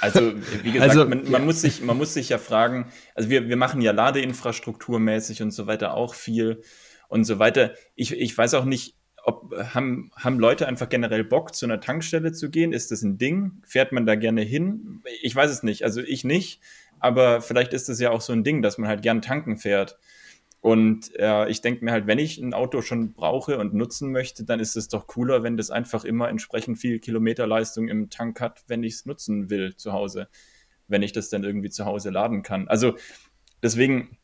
Also, 0.00 0.32
wie 0.62 0.72
gesagt, 0.72 0.90
also, 0.90 1.04
man, 1.04 1.24
man 1.24 1.32
ja. 1.32 1.38
muss 1.40 1.60
sich, 1.60 1.82
man 1.82 1.96
muss 1.96 2.14
sich 2.14 2.28
ja 2.28 2.38
fragen, 2.38 2.90
also 3.14 3.30
wir, 3.30 3.48
wir 3.48 3.56
machen 3.56 3.80
ja 3.80 3.92
Ladeinfrastrukturmäßig 3.92 5.42
und 5.42 5.50
so 5.50 5.66
weiter 5.66 5.94
auch 5.94 6.14
viel 6.14 6.62
und 7.08 7.24
so 7.24 7.38
weiter. 7.38 7.74
Ich, 7.94 8.12
ich 8.12 8.36
weiß 8.36 8.54
auch 8.54 8.64
nicht, 8.64 8.96
ob 9.24 9.54
haben, 9.74 10.10
haben 10.16 10.38
Leute 10.38 10.68
einfach 10.68 10.88
generell 10.88 11.24
Bock, 11.24 11.54
zu 11.54 11.66
einer 11.66 11.80
Tankstelle 11.80 12.32
zu 12.32 12.50
gehen? 12.50 12.72
Ist 12.72 12.90
das 12.90 13.02
ein 13.02 13.18
Ding? 13.18 13.62
Fährt 13.66 13.92
man 13.92 14.06
da 14.06 14.14
gerne 14.16 14.42
hin? 14.42 15.02
Ich 15.22 15.34
weiß 15.34 15.50
es 15.50 15.62
nicht. 15.62 15.82
Also 15.84 16.02
ich 16.02 16.24
nicht, 16.24 16.60
aber 17.00 17.40
vielleicht 17.40 17.72
ist 17.72 17.88
es 17.88 17.98
ja 18.00 18.10
auch 18.10 18.20
so 18.20 18.32
ein 18.32 18.44
Ding, 18.44 18.62
dass 18.62 18.78
man 18.78 18.88
halt 18.88 19.02
gern 19.02 19.22
tanken 19.22 19.56
fährt. 19.56 19.98
Und 20.64 21.14
äh, 21.18 21.46
ich 21.50 21.60
denke 21.60 21.84
mir 21.84 21.92
halt, 21.92 22.06
wenn 22.06 22.18
ich 22.18 22.38
ein 22.38 22.54
Auto 22.54 22.80
schon 22.80 23.12
brauche 23.12 23.58
und 23.58 23.74
nutzen 23.74 24.10
möchte, 24.10 24.44
dann 24.44 24.60
ist 24.60 24.78
es 24.78 24.88
doch 24.88 25.06
cooler, 25.06 25.42
wenn 25.42 25.58
das 25.58 25.70
einfach 25.70 26.06
immer 26.06 26.30
entsprechend 26.30 26.78
viel 26.78 27.00
Kilometerleistung 27.00 27.88
im 27.88 28.08
Tank 28.08 28.40
hat, 28.40 28.64
wenn 28.66 28.82
ich 28.82 28.94
es 28.94 29.04
nutzen 29.04 29.50
will 29.50 29.76
zu 29.76 29.92
Hause, 29.92 30.26
wenn 30.88 31.02
ich 31.02 31.12
das 31.12 31.28
dann 31.28 31.44
irgendwie 31.44 31.68
zu 31.68 31.84
Hause 31.84 32.08
laden 32.08 32.42
kann. 32.42 32.66
Also 32.66 32.96
deswegen, 33.62 34.16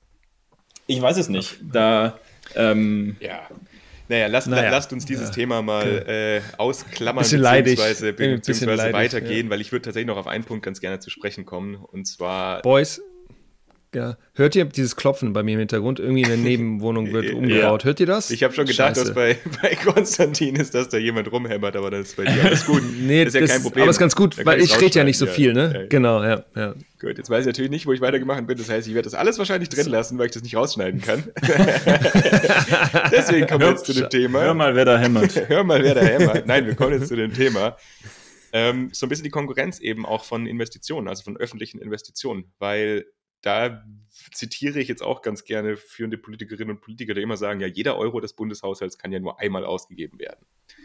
ich 0.86 1.02
weiß 1.02 1.18
es 1.18 1.28
nicht. 1.28 1.60
Da 1.70 2.18
ähm, 2.54 3.16
ja. 3.20 3.46
Naja, 4.08 4.26
lasst, 4.28 4.48
naja. 4.48 4.70
lasst 4.70 4.94
uns 4.94 5.04
dieses 5.04 5.28
ja. 5.28 5.34
Thema 5.34 5.60
mal 5.60 6.06
äh, 6.08 6.40
ausklammern 6.56 7.22
bisschen 7.22 7.42
beziehungsweise, 7.42 8.14
beziehungsweise 8.14 8.76
leidig, 8.76 8.94
weitergehen, 8.94 9.48
ja. 9.48 9.50
weil 9.50 9.60
ich 9.60 9.72
würde 9.72 9.82
tatsächlich 9.82 10.08
noch 10.08 10.16
auf 10.16 10.26
einen 10.26 10.44
Punkt 10.44 10.64
ganz 10.64 10.80
gerne 10.80 11.00
zu 11.00 11.10
sprechen 11.10 11.44
kommen 11.44 11.76
und 11.76 12.06
zwar 12.06 12.62
Boys, 12.62 13.02
ja. 13.94 14.16
Hört 14.34 14.54
ihr 14.54 14.64
dieses 14.64 14.96
Klopfen 14.96 15.32
bei 15.32 15.42
mir 15.42 15.52
im 15.52 15.58
Hintergrund? 15.60 15.98
Irgendwie 15.98 16.24
eine 16.24 16.36
Nebenwohnung 16.36 17.12
wird 17.12 17.30
umgebaut. 17.34 17.82
Ja. 17.82 17.86
Hört 17.86 18.00
ihr 18.00 18.06
das? 18.06 18.30
Ich 18.30 18.42
habe 18.42 18.54
schon 18.54 18.66
gedacht, 18.66 18.96
Scheiße. 18.96 19.06
dass 19.06 19.14
bei, 19.14 19.36
bei 19.62 19.74
Konstantin 19.74 20.56
ist, 20.56 20.74
dass 20.74 20.88
da 20.88 20.98
jemand 20.98 21.30
rumhämmert, 21.32 21.76
aber 21.76 21.90
das 21.90 22.08
ist 22.08 22.16
bei 22.16 22.24
dir 22.24 22.44
alles 22.44 22.66
gut. 22.66 22.82
nee, 23.00 23.24
das 23.24 23.34
ist 23.34 23.34
ja 23.34 23.40
das, 23.40 23.50
kein 23.50 23.62
Problem. 23.62 23.82
Aber 23.82 23.90
ist 23.90 23.98
ganz 23.98 24.14
gut, 24.14 24.44
weil 24.44 24.60
ich 24.60 24.80
rede 24.80 24.98
ja 24.98 25.04
nicht 25.04 25.18
so 25.18 25.26
viel, 25.26 25.52
ne? 25.52 25.72
Ja, 25.74 25.86
genau, 25.86 26.22
ja, 26.22 26.44
ja. 26.54 26.74
Gut, 27.00 27.18
jetzt 27.18 27.30
weiß 27.30 27.40
ich 27.40 27.46
natürlich 27.46 27.70
nicht, 27.70 27.86
wo 27.86 27.92
ich 27.92 28.00
weitergemacht 28.00 28.46
bin. 28.46 28.58
Das 28.58 28.68
heißt, 28.68 28.86
ich 28.86 28.94
werde 28.94 29.06
das 29.06 29.14
alles 29.14 29.38
wahrscheinlich 29.38 29.70
drin 29.70 29.86
lassen, 29.86 30.18
weil 30.18 30.26
ich 30.26 30.32
das 30.32 30.42
nicht 30.42 30.54
rausschneiden 30.54 31.00
kann. 31.00 31.24
Deswegen 33.10 33.46
kommen 33.46 33.60
wir 33.60 33.70
jetzt 33.70 33.86
zu 33.86 33.94
dem 33.94 34.10
Thema. 34.10 34.42
Hör 34.42 34.54
mal, 34.54 34.74
wer 34.74 34.84
da 34.84 34.98
hämmert. 34.98 35.48
Hör 35.48 35.64
mal, 35.64 35.82
wer 35.82 35.94
da 35.94 36.02
hämmert. 36.02 36.46
Nein, 36.46 36.66
wir 36.66 36.74
kommen 36.74 36.92
jetzt 36.92 37.08
zu 37.08 37.16
dem 37.16 37.32
Thema. 37.32 37.76
Ähm, 38.52 38.90
so 38.92 39.06
ein 39.06 39.08
bisschen 39.08 39.24
die 39.24 39.30
Konkurrenz 39.30 39.78
eben 39.78 40.04
auch 40.04 40.24
von 40.24 40.46
Investitionen, 40.46 41.08
also 41.08 41.22
von 41.22 41.36
öffentlichen 41.36 41.78
Investitionen, 41.78 42.52
weil 42.58 43.06
da 43.42 43.84
zitiere 44.32 44.80
ich 44.80 44.88
jetzt 44.88 45.02
auch 45.02 45.22
ganz 45.22 45.44
gerne 45.44 45.76
führende 45.76 46.18
Politikerinnen 46.18 46.76
und 46.76 46.82
Politiker, 46.82 47.14
die 47.14 47.22
immer 47.22 47.36
sagen, 47.36 47.60
ja, 47.60 47.66
jeder 47.66 47.96
Euro 47.96 48.20
des 48.20 48.34
Bundeshaushalts 48.34 48.98
kann 48.98 49.12
ja 49.12 49.20
nur 49.20 49.40
einmal 49.40 49.64
ausgegeben 49.64 50.18
werden. 50.18 50.44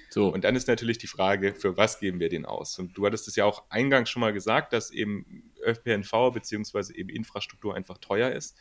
So, 0.10 0.30
und 0.30 0.43
dann 0.43 0.56
ist 0.56 0.68
natürlich 0.68 0.97
die 0.97 1.08
Frage, 1.08 1.53
für 1.53 1.76
was 1.76 1.99
geben 1.99 2.20
wir 2.20 2.30
den 2.30 2.45
aus? 2.45 2.80
Und 2.80 2.97
du 2.97 3.06
hattest 3.06 3.28
es 3.28 3.36
ja 3.36 3.45
auch 3.45 3.70
eingangs 3.70 4.10
schon 4.10 4.22
mal 4.22 4.34
gesagt, 4.34 4.72
dass 4.72 4.91
eben 4.91 5.51
ÖPNV 5.66 6.32
bzw. 6.34 6.93
eben 6.93 7.10
Infrastruktur 7.10 7.76
einfach 7.76 7.97
teuer 7.97 8.32
ist. 8.32 8.58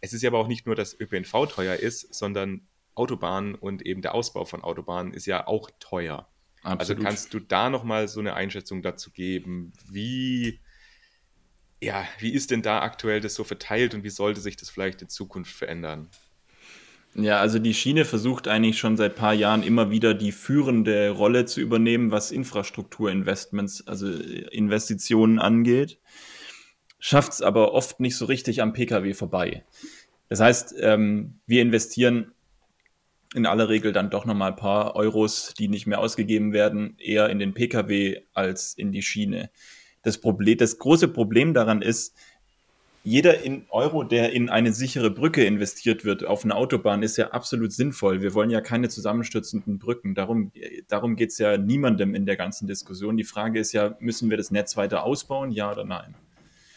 Es 0.00 0.12
ist 0.12 0.22
ja 0.22 0.30
aber 0.30 0.38
auch 0.38 0.48
nicht 0.48 0.66
nur, 0.66 0.74
dass 0.74 0.98
ÖPNV 0.98 1.46
teuer 1.48 1.76
ist, 1.76 2.14
sondern 2.14 2.66
Autobahnen 2.94 3.54
und 3.54 3.86
eben 3.86 4.02
der 4.02 4.14
Ausbau 4.14 4.44
von 4.44 4.62
Autobahnen 4.62 5.14
ist 5.14 5.26
ja 5.26 5.46
auch 5.46 5.70
teuer. 5.78 6.28
Also 6.62 6.72
Absolut. 6.72 6.80
Also 6.80 6.94
kannst 6.96 7.34
du 7.34 7.40
da 7.40 7.70
nochmal 7.70 8.08
so 8.08 8.18
eine 8.18 8.34
Einschätzung 8.34 8.82
dazu 8.82 9.12
geben, 9.12 9.72
wie 9.88 10.60
ja, 11.80 12.04
wie 12.18 12.32
ist 12.32 12.50
denn 12.50 12.62
da 12.62 12.80
aktuell 12.80 13.20
das 13.20 13.34
so 13.34 13.44
verteilt 13.44 13.94
und 13.94 14.04
wie 14.04 14.10
sollte 14.10 14.40
sich 14.40 14.56
das 14.56 14.70
vielleicht 14.70 15.02
in 15.02 15.08
Zukunft 15.08 15.54
verändern? 15.54 16.08
Ja, 17.14 17.40
also 17.40 17.58
die 17.58 17.74
Schiene 17.74 18.04
versucht 18.04 18.48
eigentlich 18.48 18.78
schon 18.78 18.96
seit 18.96 19.12
ein 19.12 19.18
paar 19.18 19.34
Jahren 19.34 19.62
immer 19.62 19.90
wieder 19.90 20.14
die 20.14 20.32
führende 20.32 21.10
Rolle 21.10 21.46
zu 21.46 21.60
übernehmen, 21.60 22.10
was 22.10 22.30
Infrastrukturinvestments, 22.30 23.86
also 23.86 24.08
Investitionen 24.08 25.38
angeht. 25.38 25.98
Schafft 27.00 27.32
es 27.32 27.42
aber 27.42 27.72
oft 27.72 28.00
nicht 28.00 28.16
so 28.16 28.26
richtig 28.26 28.60
am 28.60 28.72
Pkw 28.72 29.14
vorbei. 29.14 29.64
Das 30.28 30.40
heißt, 30.40 30.74
ähm, 30.80 31.40
wir 31.46 31.62
investieren 31.62 32.32
in 33.34 33.46
aller 33.46 33.68
Regel 33.68 33.92
dann 33.92 34.10
doch 34.10 34.24
nochmal 34.24 34.52
ein 34.52 34.56
paar 34.56 34.96
Euros, 34.96 35.54
die 35.58 35.68
nicht 35.68 35.86
mehr 35.86 36.00
ausgegeben 36.00 36.52
werden, 36.52 36.96
eher 36.98 37.28
in 37.30 37.38
den 37.38 37.54
Pkw 37.54 38.22
als 38.32 38.74
in 38.74 38.92
die 38.92 39.02
Schiene. 39.02 39.50
Das 40.08 40.16
Problem, 40.16 40.56
das 40.56 40.78
große 40.78 41.08
Problem 41.08 41.52
daran 41.52 41.82
ist, 41.82 42.16
jeder 43.04 43.42
in 43.42 43.66
Euro, 43.68 44.04
der 44.04 44.32
in 44.32 44.48
eine 44.48 44.72
sichere 44.72 45.10
Brücke 45.10 45.44
investiert 45.44 46.06
wird, 46.06 46.24
auf 46.24 46.44
eine 46.44 46.56
Autobahn, 46.56 47.02
ist 47.02 47.18
ja 47.18 47.28
absolut 47.32 47.74
sinnvoll. 47.74 48.22
Wir 48.22 48.32
wollen 48.32 48.48
ja 48.48 48.62
keine 48.62 48.88
zusammenstürzenden 48.88 49.78
Brücken. 49.78 50.14
Darum, 50.14 50.50
darum 50.88 51.14
geht 51.14 51.28
es 51.28 51.36
ja 51.36 51.58
niemandem 51.58 52.14
in 52.14 52.24
der 52.24 52.36
ganzen 52.36 52.66
Diskussion. 52.66 53.18
Die 53.18 53.24
Frage 53.24 53.60
ist 53.60 53.72
ja, 53.72 53.98
müssen 54.00 54.30
wir 54.30 54.38
das 54.38 54.50
Netz 54.50 54.78
weiter 54.78 55.04
ausbauen, 55.04 55.50
ja 55.50 55.70
oder 55.70 55.84
nein? 55.84 56.14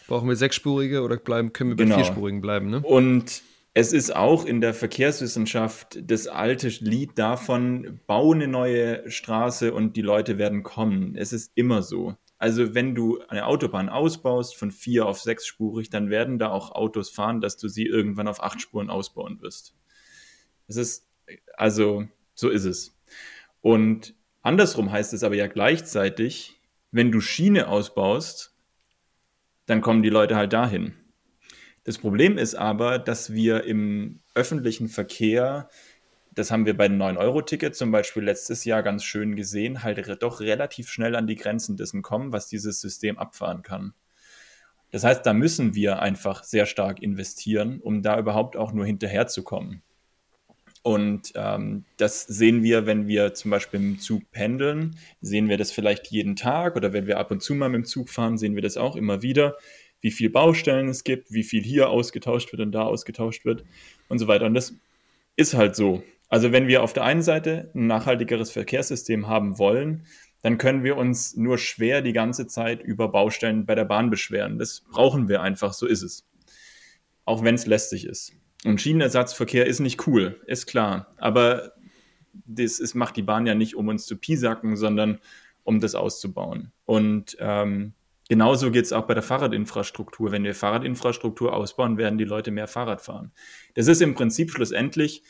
Brauchen 0.08 0.28
wir 0.28 0.36
sechsspurige 0.36 1.04
oder 1.04 1.16
bleiben, 1.16 1.54
können 1.54 1.70
wir 1.70 1.78
bei 1.78 1.86
genau. 1.86 1.96
vierspurigen 1.96 2.42
bleiben? 2.42 2.70
Ne? 2.70 2.82
Und 2.82 3.44
es 3.74 3.94
ist 3.94 4.14
auch 4.14 4.44
in 4.44 4.60
der 4.60 4.74
Verkehrswissenschaft 4.74 6.00
das 6.04 6.28
alte 6.28 6.68
Lied 6.68 7.12
davon, 7.18 8.02
bau 8.06 8.34
eine 8.34 8.50
neue 8.50 9.10
Straße 9.10 9.74
und 9.74 9.96
die 9.96 10.02
Leute 10.02 10.38
werden 10.38 10.64
kommen. 10.64 11.16
Es 11.16 11.32
ist 11.32 11.54
immer 11.56 11.82
so. 11.82 12.18
Also 12.42 12.74
wenn 12.74 12.96
du 12.96 13.22
eine 13.28 13.46
Autobahn 13.46 13.88
ausbaust 13.88 14.56
von 14.56 14.72
vier 14.72 15.06
auf 15.06 15.22
sechsspurig, 15.22 15.92
dann 15.92 16.10
werden 16.10 16.40
da 16.40 16.50
auch 16.50 16.72
Autos 16.72 17.12
fahren, 17.12 17.40
dass 17.40 17.56
du 17.56 17.68
sie 17.68 17.86
irgendwann 17.86 18.28
auf 18.28 18.42
acht 18.42 18.60
Spuren 18.60 18.90
ausbauen 18.90 19.40
wirst. 19.42 19.76
Es 20.66 20.76
ist, 20.76 21.08
also, 21.54 22.08
so 22.34 22.50
ist 22.50 22.66
es. 22.66 23.00
Und 23.62 24.16
andersrum 24.42 24.92
heißt 24.92 25.14
es 25.14 25.24
aber 25.24 25.36
ja 25.36 25.46
gleichzeitig, 25.46 26.60
wenn 26.90 27.12
du 27.12 27.22
Schiene 27.22 27.68
ausbaust, 27.68 28.58
dann 29.68 29.82
kommen 29.82 30.02
die 30.02 30.10
Leute 30.10 30.36
halt 30.36 30.52
dahin. 30.52 30.96
Das 31.84 32.00
Problem 32.00 32.40
ist 32.40 32.56
aber, 32.56 32.98
dass 32.98 33.34
wir 33.34 33.66
im 33.66 34.20
öffentlichen 34.34 34.88
Verkehr 34.88 35.70
das 36.32 36.50
haben 36.50 36.66
wir 36.66 36.76
bei 36.76 36.88
dem 36.88 36.98
9-Euro-Ticket 36.98 37.76
zum 37.76 37.92
Beispiel 37.92 38.24
letztes 38.24 38.64
Jahr 38.64 38.84
ganz 38.84 39.04
schön 39.04 39.36
gesehen, 39.36 39.84
halt 39.84 40.22
doch 40.22 40.40
relativ 40.40 40.90
schnell 40.90 41.16
an 41.16 41.28
die 41.28 41.36
Grenzen 41.36 41.78
dessen 41.78 42.02
kommen, 42.02 42.32
was 42.32 42.48
dieses 42.48 42.80
System 42.80 43.18
abfahren 43.18 43.64
kann. 43.64 43.94
Das 44.92 45.04
heißt, 45.04 45.26
da 45.26 45.34
müssen 45.34 45.76
wir 45.76 46.02
einfach 46.02 46.44
sehr 46.44 46.66
stark 46.66 47.02
investieren, 47.02 47.80
um 47.82 48.02
da 48.02 48.20
überhaupt 48.20 48.58
auch 48.58 48.74
nur 48.74 48.86
hinterherzukommen. 48.86 49.82
Und 50.84 51.34
ähm, 51.36 51.86
das 51.98 52.24
sehen 52.24 52.64
wir, 52.64 52.86
wenn 52.88 53.08
wir 53.08 53.34
zum 53.34 53.52
Beispiel 53.52 53.80
im 53.80 54.00
Zug 54.00 54.32
pendeln, 54.32 54.98
sehen 55.22 55.48
wir 55.48 55.58
das 55.58 55.72
vielleicht 55.72 56.08
jeden 56.08 56.36
Tag 56.36 56.76
oder 56.76 56.92
wenn 56.92 57.06
wir 57.08 57.20
ab 57.20 57.30
und 57.30 57.44
zu 57.44 57.54
mal 57.54 57.70
mit 57.70 57.84
dem 57.84 57.86
Zug 57.86 58.10
fahren, 58.10 58.38
sehen 58.38 58.56
wir 58.56 58.64
das 58.64 58.78
auch 58.78 58.96
immer 58.96 59.22
wieder. 59.22 59.58
wie 60.04 60.10
viel 60.12 60.32
Baustellen 60.32 60.90
es 60.90 61.04
gibt, 61.04 61.32
wie 61.32 61.44
viel 61.44 61.62
hier 61.62 61.90
ausgetauscht 61.90 62.52
wird 62.52 62.62
und 62.64 62.72
da 62.72 62.82
ausgetauscht 62.82 63.46
wird 63.46 63.64
und 64.10 64.18
so 64.18 64.28
weiter. 64.28 64.48
Und 64.48 64.56
das 64.56 64.74
ist 65.36 65.54
halt 65.54 65.76
so. 65.76 66.04
Also 66.32 66.54
wenn 66.54 66.68
wir 66.68 66.82
auf 66.82 66.94
der 66.94 67.04
einen 67.04 67.22
Seite 67.22 67.70
ein 67.76 67.88
nachhaltigeres 67.88 68.52
Verkehrssystem 68.52 69.28
haben 69.28 69.60
wollen, 69.60 70.06
dann 70.42 70.58
können 70.58 70.86
wir 70.86 70.96
uns 70.96 71.36
nur 71.36 71.58
schwer 71.58 72.02
die 72.02 72.14
ganze 72.14 72.48
Zeit 72.48 72.82
über 72.82 73.10
Baustellen 73.10 73.66
bei 73.66 73.76
der 73.76 73.84
Bahn 73.84 74.10
beschweren. 74.10 74.58
Das 74.58 74.80
brauchen 74.80 75.28
wir 75.28 75.42
einfach, 75.42 75.74
so 75.74 75.86
ist 75.86 76.04
es. 76.04 76.26
Auch 77.26 77.44
wenn 77.44 77.56
es 77.56 77.68
lästig 77.68 78.06
ist. 78.06 78.32
Und 78.64 78.80
Schienenersatzverkehr 78.80 79.66
ist 79.66 79.82
nicht 79.82 80.08
cool, 80.08 80.40
ist 80.46 80.68
klar. 80.68 81.14
Aber 81.18 81.74
das 82.46 82.80
ist, 82.80 82.96
macht 82.96 83.18
die 83.18 83.24
Bahn 83.24 83.46
ja 83.46 83.54
nicht, 83.54 83.76
um 83.76 83.90
uns 83.90 84.06
zu 84.06 84.16
piesacken, 84.16 84.78
sondern 84.78 85.20
um 85.64 85.82
das 85.82 85.96
auszubauen. 85.96 86.72
Und 86.86 87.36
ähm, 87.42 87.94
genauso 88.30 88.72
geht 88.72 88.86
es 88.86 88.94
auch 88.94 89.06
bei 89.06 89.16
der 89.16 89.24
Fahrradinfrastruktur. 89.24 90.32
Wenn 90.32 90.46
wir 90.46 90.56
Fahrradinfrastruktur 90.56 91.54
ausbauen, 91.54 91.98
werden 91.98 92.18
die 92.18 92.24
Leute 92.24 92.52
mehr 92.52 92.70
Fahrrad 92.70 93.02
fahren. 93.02 93.34
Das 93.74 93.88
ist 93.88 94.02
im 94.02 94.16
Prinzip 94.16 94.50
schlussendlich, 94.50 95.24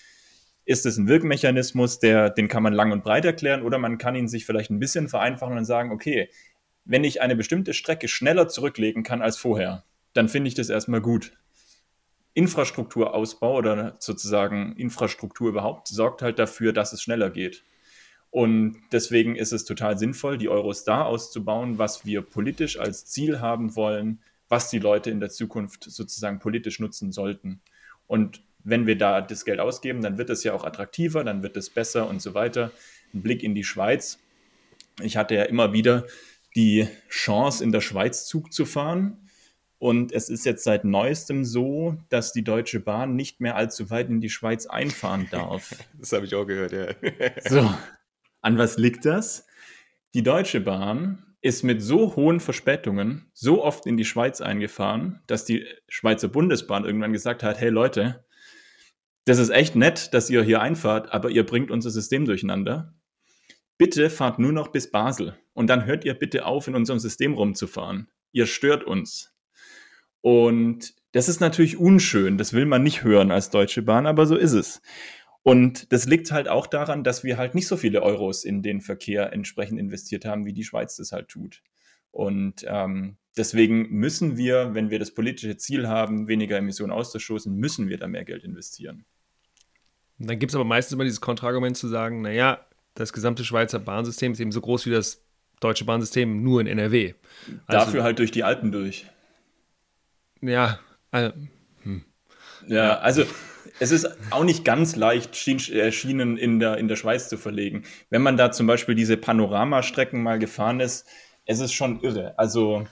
ist 0.65 0.85
es 0.85 0.97
ein 0.97 1.07
Wirkmechanismus, 1.07 1.99
der, 1.99 2.29
den 2.29 2.47
kann 2.47 2.63
man 2.63 2.73
lang 2.73 2.91
und 2.91 3.03
breit 3.03 3.25
erklären 3.25 3.63
oder 3.63 3.77
man 3.77 3.97
kann 3.97 4.15
ihn 4.15 4.27
sich 4.27 4.45
vielleicht 4.45 4.69
ein 4.69 4.79
bisschen 4.79 5.09
vereinfachen 5.09 5.57
und 5.57 5.65
sagen, 5.65 5.91
okay, 5.91 6.29
wenn 6.85 7.03
ich 7.03 7.21
eine 7.21 7.35
bestimmte 7.35 7.73
Strecke 7.73 8.07
schneller 8.07 8.47
zurücklegen 8.47 9.03
kann 9.03 9.21
als 9.21 9.37
vorher, 9.37 9.83
dann 10.13 10.29
finde 10.29 10.47
ich 10.49 10.55
das 10.55 10.69
erstmal 10.69 11.01
gut. 11.01 11.33
Infrastrukturausbau 12.33 13.55
oder 13.57 13.95
sozusagen 13.99 14.75
Infrastruktur 14.77 15.49
überhaupt 15.49 15.87
sorgt 15.87 16.21
halt 16.21 16.39
dafür, 16.39 16.73
dass 16.73 16.93
es 16.93 17.01
schneller 17.01 17.29
geht. 17.29 17.63
Und 18.29 18.77
deswegen 18.93 19.35
ist 19.35 19.51
es 19.51 19.65
total 19.65 19.97
sinnvoll, 19.97 20.37
die 20.37 20.47
Euros 20.47 20.85
da 20.85 21.03
auszubauen, 21.03 21.77
was 21.77 22.05
wir 22.05 22.21
politisch 22.21 22.79
als 22.79 23.05
Ziel 23.05 23.41
haben 23.41 23.75
wollen, 23.75 24.21
was 24.47 24.69
die 24.69 24.79
Leute 24.79 25.09
in 25.11 25.19
der 25.19 25.29
Zukunft 25.29 25.83
sozusagen 25.83 26.39
politisch 26.39 26.79
nutzen 26.79 27.11
sollten. 27.11 27.61
Und 28.07 28.41
wenn 28.63 28.87
wir 28.87 28.97
da 28.97 29.21
das 29.21 29.45
Geld 29.45 29.59
ausgeben, 29.59 30.01
dann 30.01 30.17
wird 30.17 30.29
es 30.29 30.43
ja 30.43 30.53
auch 30.53 30.63
attraktiver, 30.63 31.23
dann 31.23 31.43
wird 31.43 31.57
es 31.57 31.69
besser 31.69 32.07
und 32.07 32.21
so 32.21 32.33
weiter. 32.33 32.71
Ein 33.13 33.21
Blick 33.21 33.43
in 33.43 33.55
die 33.55 33.63
Schweiz. 33.63 34.19
Ich 35.01 35.17
hatte 35.17 35.35
ja 35.35 35.43
immer 35.43 35.73
wieder 35.73 36.05
die 36.55 36.87
Chance, 37.09 37.63
in 37.63 37.71
der 37.71 37.81
Schweiz 37.81 38.25
Zug 38.25 38.53
zu 38.53 38.65
fahren. 38.65 39.17
Und 39.79 40.11
es 40.11 40.29
ist 40.29 40.45
jetzt 40.45 40.63
seit 40.63 40.85
neuestem 40.85 41.43
so, 41.43 41.97
dass 42.09 42.33
die 42.33 42.43
Deutsche 42.43 42.79
Bahn 42.79 43.15
nicht 43.15 43.41
mehr 43.41 43.55
allzu 43.55 43.89
weit 43.89 44.09
in 44.09 44.21
die 44.21 44.29
Schweiz 44.29 44.67
einfahren 44.67 45.27
darf. 45.31 45.73
Das 45.99 46.11
habe 46.11 46.25
ich 46.25 46.35
auch 46.35 46.45
gehört, 46.45 46.71
ja. 46.71 46.93
So, 47.49 47.73
an 48.41 48.57
was 48.57 48.77
liegt 48.77 49.05
das? 49.05 49.47
Die 50.13 50.23
Deutsche 50.23 50.61
Bahn 50.61 51.25
ist 51.41 51.63
mit 51.63 51.81
so 51.81 52.15
hohen 52.15 52.39
Verspätungen 52.39 53.31
so 53.33 53.63
oft 53.63 53.87
in 53.87 53.97
die 53.97 54.05
Schweiz 54.05 54.41
eingefahren, 54.41 55.21
dass 55.25 55.45
die 55.45 55.65
Schweizer 55.87 56.27
Bundesbahn 56.27 56.85
irgendwann 56.85 57.13
gesagt 57.13 57.41
hat, 57.41 57.59
hey 57.59 57.69
Leute, 57.69 58.23
das 59.25 59.37
ist 59.37 59.49
echt 59.49 59.75
nett, 59.75 60.13
dass 60.13 60.29
ihr 60.29 60.43
hier 60.43 60.61
einfahrt, 60.61 61.13
aber 61.13 61.29
ihr 61.29 61.45
bringt 61.45 61.71
unser 61.71 61.91
System 61.91 62.25
durcheinander. 62.25 62.95
Bitte 63.77 64.09
fahrt 64.09 64.39
nur 64.39 64.51
noch 64.51 64.69
bis 64.69 64.91
Basel 64.91 65.37
und 65.53 65.67
dann 65.67 65.85
hört 65.85 66.05
ihr 66.05 66.13
bitte 66.13 66.45
auf, 66.45 66.67
in 66.67 66.75
unserem 66.75 66.99
System 66.99 67.33
rumzufahren. 67.33 68.09
Ihr 68.31 68.45
stört 68.45 68.83
uns. 68.83 69.33
Und 70.21 70.93
das 71.13 71.27
ist 71.27 71.41
natürlich 71.41 71.77
unschön, 71.77 72.37
das 72.37 72.53
will 72.53 72.65
man 72.65 72.83
nicht 72.83 73.03
hören 73.03 73.31
als 73.31 73.49
Deutsche 73.49 73.81
Bahn, 73.81 74.05
aber 74.05 74.25
so 74.25 74.35
ist 74.35 74.53
es. 74.53 74.81
Und 75.43 75.91
das 75.91 76.05
liegt 76.05 76.31
halt 76.31 76.47
auch 76.47 76.67
daran, 76.67 77.03
dass 77.03 77.23
wir 77.23 77.37
halt 77.37 77.55
nicht 77.55 77.67
so 77.67 77.75
viele 77.75 78.03
Euros 78.03 78.45
in 78.45 78.61
den 78.61 78.81
Verkehr 78.81 79.33
entsprechend 79.33 79.79
investiert 79.79 80.25
haben, 80.25 80.45
wie 80.45 80.53
die 80.53 80.63
Schweiz 80.63 80.95
das 80.95 81.11
halt 81.11 81.29
tut. 81.29 81.63
Und 82.11 82.65
ähm, 82.67 83.17
deswegen 83.35 83.89
müssen 83.89 84.37
wir, 84.37 84.75
wenn 84.75 84.89
wir 84.91 84.99
das 84.99 85.13
politische 85.13 85.57
Ziel 85.57 85.87
haben, 85.87 86.27
weniger 86.27 86.57
Emissionen 86.57 86.91
auszustoßen, 86.91 87.53
müssen 87.53 87.89
wir 87.89 87.97
da 87.97 88.07
mehr 88.07 88.25
Geld 88.25 88.43
investieren. 88.43 89.05
Dann 90.27 90.39
gibt 90.39 90.51
es 90.51 90.55
aber 90.55 90.65
meistens 90.65 90.93
immer 90.93 91.03
dieses 91.03 91.21
Kontraargument 91.21 91.77
zu 91.77 91.87
sagen, 91.87 92.21
naja, 92.21 92.59
das 92.95 93.13
gesamte 93.13 93.43
Schweizer 93.43 93.79
Bahnsystem 93.79 94.33
ist 94.33 94.39
eben 94.39 94.51
so 94.51 94.61
groß 94.61 94.85
wie 94.85 94.91
das 94.91 95.23
deutsche 95.59 95.85
Bahnsystem 95.85 96.43
nur 96.43 96.61
in 96.61 96.67
NRW. 96.67 97.13
Also, 97.67 97.85
Dafür 97.85 98.03
halt 98.03 98.19
durch 98.19 98.31
die 98.31 98.43
Alpen 98.43 98.71
durch. 98.71 99.05
Ja, 100.41 100.79
also, 101.11 101.33
hm. 101.83 102.03
ja, 102.67 102.97
also 102.99 103.23
es 103.79 103.91
ist 103.91 104.07
auch 104.31 104.43
nicht 104.43 104.65
ganz 104.65 104.95
leicht, 104.95 105.47
äh, 105.47 105.91
Schienen 105.91 106.37
in 106.37 106.59
der, 106.59 106.77
in 106.77 106.87
der 106.87 106.95
Schweiz 106.95 107.29
zu 107.29 107.37
verlegen. 107.37 107.83
Wenn 108.09 108.21
man 108.21 108.37
da 108.37 108.51
zum 108.51 108.67
Beispiel 108.67 108.95
diese 108.95 109.17
Panoramastrecken 109.17 110.21
mal 110.21 110.39
gefahren 110.39 110.79
ist, 110.79 111.07
es 111.45 111.59
ist 111.59 111.73
schon 111.73 112.01
irre. 112.01 112.37
Also 112.37 112.85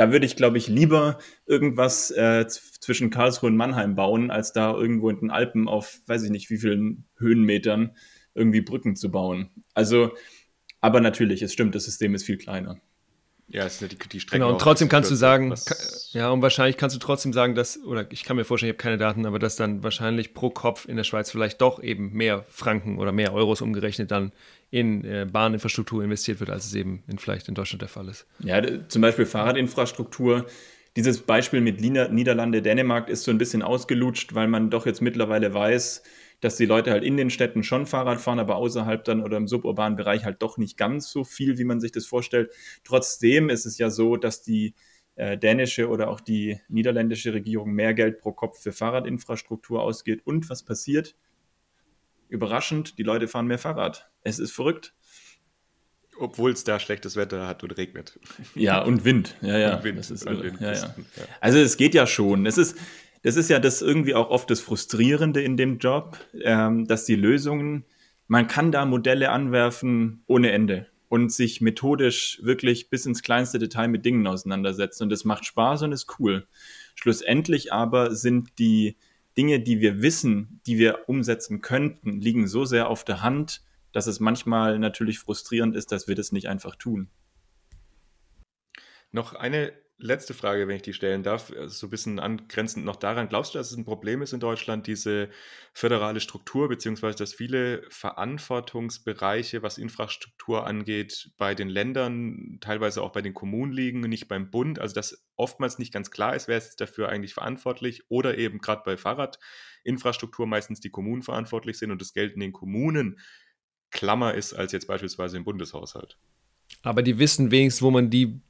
da 0.00 0.10
würde 0.12 0.24
ich, 0.24 0.34
glaube 0.34 0.56
ich, 0.56 0.66
lieber 0.66 1.18
irgendwas 1.44 2.10
äh, 2.10 2.46
zwischen 2.48 3.10
Karlsruhe 3.10 3.50
und 3.50 3.56
Mannheim 3.58 3.96
bauen, 3.96 4.30
als 4.30 4.54
da 4.54 4.72
irgendwo 4.72 5.10
in 5.10 5.20
den 5.20 5.30
Alpen 5.30 5.68
auf, 5.68 6.00
weiß 6.06 6.22
ich 6.22 6.30
nicht, 6.30 6.48
wie 6.48 6.56
vielen 6.56 7.04
Höhenmetern 7.18 7.94
irgendwie 8.34 8.62
Brücken 8.62 8.96
zu 8.96 9.10
bauen. 9.10 9.50
Also, 9.74 10.12
aber 10.80 11.02
natürlich, 11.02 11.42
es 11.42 11.52
stimmt, 11.52 11.74
das 11.74 11.84
System 11.84 12.14
ist 12.14 12.24
viel 12.24 12.38
kleiner. 12.38 12.80
Ja, 13.48 13.66
ist 13.66 13.82
ja 13.82 13.88
die, 13.88 13.98
die 13.98 14.20
Strecke. 14.20 14.38
Genau, 14.38 14.52
und 14.52 14.58
trotzdem 14.58 14.88
kannst 14.88 15.10
du 15.10 15.14
sagen, 15.16 15.52
ja, 16.12 16.30
und 16.30 16.40
wahrscheinlich 16.40 16.78
kannst 16.78 16.96
du 16.96 17.00
trotzdem 17.00 17.34
sagen, 17.34 17.54
dass, 17.54 17.76
oder 17.84 18.10
ich 18.10 18.24
kann 18.24 18.36
mir 18.36 18.44
vorstellen, 18.44 18.70
ich 18.70 18.76
habe 18.76 18.82
keine 18.82 18.96
Daten, 18.96 19.26
aber 19.26 19.38
dass 19.38 19.56
dann 19.56 19.82
wahrscheinlich 19.82 20.32
pro 20.32 20.48
Kopf 20.48 20.88
in 20.88 20.96
der 20.96 21.04
Schweiz 21.04 21.30
vielleicht 21.30 21.60
doch 21.60 21.82
eben 21.82 22.10
mehr 22.14 22.46
Franken 22.48 22.98
oder 22.98 23.12
mehr 23.12 23.34
Euros 23.34 23.60
umgerechnet 23.60 24.10
dann 24.10 24.32
in 24.70 25.04
äh, 25.04 25.26
Bahninfrastruktur 25.30 26.02
investiert 26.04 26.40
wird, 26.40 26.50
als 26.50 26.66
es 26.66 26.74
eben 26.74 27.02
in, 27.08 27.18
vielleicht 27.18 27.48
in 27.48 27.54
Deutschland 27.54 27.82
der 27.82 27.88
Fall 27.88 28.08
ist. 28.08 28.26
Ja, 28.38 28.62
zum 28.88 29.02
Beispiel 29.02 29.26
Fahrradinfrastruktur. 29.26 30.46
Dieses 30.96 31.20
Beispiel 31.20 31.60
mit 31.60 31.80
Niederlande, 31.80 32.62
Dänemark 32.62 33.08
ist 33.08 33.24
so 33.24 33.30
ein 33.30 33.38
bisschen 33.38 33.62
ausgelutscht, 33.62 34.34
weil 34.34 34.48
man 34.48 34.70
doch 34.70 34.86
jetzt 34.86 35.00
mittlerweile 35.02 35.54
weiß, 35.54 36.02
dass 36.40 36.56
die 36.56 36.66
Leute 36.66 36.90
halt 36.90 37.04
in 37.04 37.16
den 37.16 37.30
Städten 37.30 37.62
schon 37.62 37.86
Fahrrad 37.86 38.20
fahren, 38.20 38.38
aber 38.38 38.56
außerhalb 38.56 39.04
dann 39.04 39.22
oder 39.22 39.36
im 39.36 39.46
suburbanen 39.46 39.96
Bereich 39.96 40.24
halt 40.24 40.42
doch 40.42 40.58
nicht 40.58 40.76
ganz 40.76 41.10
so 41.10 41.22
viel, 41.22 41.58
wie 41.58 41.64
man 41.64 41.80
sich 41.80 41.92
das 41.92 42.06
vorstellt. 42.06 42.50
Trotzdem 42.82 43.50
ist 43.50 43.66
es 43.66 43.78
ja 43.78 43.90
so, 43.90 44.16
dass 44.16 44.42
die 44.42 44.74
äh, 45.16 45.36
dänische 45.36 45.88
oder 45.88 46.08
auch 46.08 46.20
die 46.20 46.60
niederländische 46.68 47.34
Regierung 47.34 47.72
mehr 47.72 47.94
Geld 47.94 48.18
pro 48.18 48.32
Kopf 48.32 48.62
für 48.62 48.72
Fahrradinfrastruktur 48.72 49.82
ausgeht. 49.82 50.22
Und 50.24 50.48
was 50.48 50.64
passiert? 50.64 51.14
Überraschend, 52.30 52.98
die 52.98 53.02
Leute 53.02 53.28
fahren 53.28 53.46
mehr 53.46 53.58
Fahrrad. 53.58 54.10
Es 54.22 54.38
ist 54.38 54.52
verrückt. 54.52 54.94
Obwohl 56.18 56.52
es 56.52 56.64
da 56.64 56.78
schlechtes 56.78 57.16
Wetter 57.16 57.46
hat 57.46 57.62
und 57.62 57.76
regnet. 57.76 58.18
Ja, 58.54 58.82
und 58.82 59.04
Wind. 59.04 59.36
Ja, 59.40 59.58
ja. 59.58 59.76
Und 59.76 59.84
Wind. 59.84 59.98
Das 59.98 60.10
ist, 60.10 60.26
ja, 60.26 60.32
ja. 60.72 60.94
Also 61.40 61.58
es 61.58 61.76
geht 61.76 61.94
ja 61.94 62.06
schon. 62.06 62.46
Es 62.46 62.58
ist, 62.58 62.76
das 63.22 63.36
ist 63.36 63.48
ja 63.48 63.58
das 63.58 63.82
irgendwie 63.82 64.14
auch 64.14 64.30
oft 64.30 64.50
das 64.50 64.60
Frustrierende 64.60 65.42
in 65.42 65.56
dem 65.56 65.78
Job, 65.78 66.18
ähm, 66.42 66.86
dass 66.86 67.04
die 67.04 67.16
Lösungen, 67.16 67.84
man 68.28 68.46
kann 68.48 68.70
da 68.70 68.84
Modelle 68.84 69.30
anwerfen 69.30 70.22
ohne 70.26 70.52
Ende 70.52 70.86
und 71.08 71.32
sich 71.32 71.60
methodisch 71.60 72.38
wirklich 72.42 72.88
bis 72.90 73.04
ins 73.06 73.22
kleinste 73.22 73.58
Detail 73.58 73.88
mit 73.88 74.04
Dingen 74.04 74.26
auseinandersetzen. 74.26 75.04
Und 75.04 75.10
das 75.10 75.24
macht 75.24 75.44
Spaß 75.44 75.82
und 75.82 75.92
ist 75.92 76.18
cool. 76.18 76.46
Schlussendlich 76.94 77.72
aber 77.72 78.14
sind 78.14 78.58
die 78.58 78.96
Dinge, 79.40 79.58
die 79.58 79.80
wir 79.80 80.02
wissen, 80.02 80.60
die 80.66 80.76
wir 80.76 81.08
umsetzen 81.08 81.62
könnten, 81.62 82.20
liegen 82.20 82.46
so 82.46 82.66
sehr 82.66 82.90
auf 82.90 83.04
der 83.04 83.22
Hand, 83.22 83.62
dass 83.90 84.06
es 84.06 84.20
manchmal 84.20 84.78
natürlich 84.78 85.18
frustrierend 85.18 85.74
ist, 85.74 85.92
dass 85.92 86.08
wir 86.08 86.14
das 86.14 86.30
nicht 86.30 86.46
einfach 86.46 86.76
tun. 86.76 87.08
Noch 89.12 89.32
eine 89.32 89.72
letzte 90.00 90.34
Frage, 90.34 90.66
wenn 90.66 90.76
ich 90.76 90.82
die 90.82 90.92
stellen 90.92 91.22
darf, 91.22 91.52
also 91.56 91.68
so 91.68 91.86
ein 91.86 91.90
bisschen 91.90 92.18
angrenzend 92.18 92.84
noch 92.84 92.96
daran. 92.96 93.28
Glaubst 93.28 93.54
du, 93.54 93.58
dass 93.58 93.70
es 93.70 93.76
ein 93.76 93.84
Problem 93.84 94.22
ist 94.22 94.32
in 94.32 94.40
Deutschland, 94.40 94.86
diese 94.86 95.28
föderale 95.72 96.20
Struktur, 96.20 96.68
beziehungsweise 96.68 97.18
dass 97.18 97.34
viele 97.34 97.82
Verantwortungsbereiche, 97.90 99.62
was 99.62 99.78
Infrastruktur 99.78 100.66
angeht, 100.66 101.30
bei 101.36 101.54
den 101.54 101.68
Ländern, 101.68 102.58
teilweise 102.60 103.02
auch 103.02 103.12
bei 103.12 103.22
den 103.22 103.34
Kommunen 103.34 103.72
liegen, 103.72 104.00
nicht 104.00 104.28
beim 104.28 104.50
Bund? 104.50 104.78
Also 104.78 104.94
dass 104.94 105.24
oftmals 105.36 105.78
nicht 105.78 105.92
ganz 105.92 106.10
klar 106.10 106.34
ist, 106.34 106.48
wer 106.48 106.58
ist 106.58 106.80
dafür 106.80 107.08
eigentlich 107.08 107.34
verantwortlich 107.34 108.04
oder 108.08 108.38
eben 108.38 108.58
gerade 108.58 108.82
bei 108.84 108.96
Fahrradinfrastruktur 108.96 110.46
meistens 110.46 110.80
die 110.80 110.90
Kommunen 110.90 111.22
verantwortlich 111.22 111.78
sind 111.78 111.90
und 111.90 112.00
das 112.00 112.12
Geld 112.12 112.34
in 112.34 112.40
den 112.40 112.52
Kommunen 112.52 113.18
klammer 113.90 114.34
ist 114.34 114.52
als 114.52 114.72
jetzt 114.72 114.86
beispielsweise 114.86 115.36
im 115.36 115.44
Bundeshaushalt. 115.44 116.18
Aber 116.82 117.02
die 117.02 117.18
wissen 117.18 117.50
wenigstens, 117.50 117.82
wo 117.82 117.90
man 117.90 118.10
die 118.10 118.40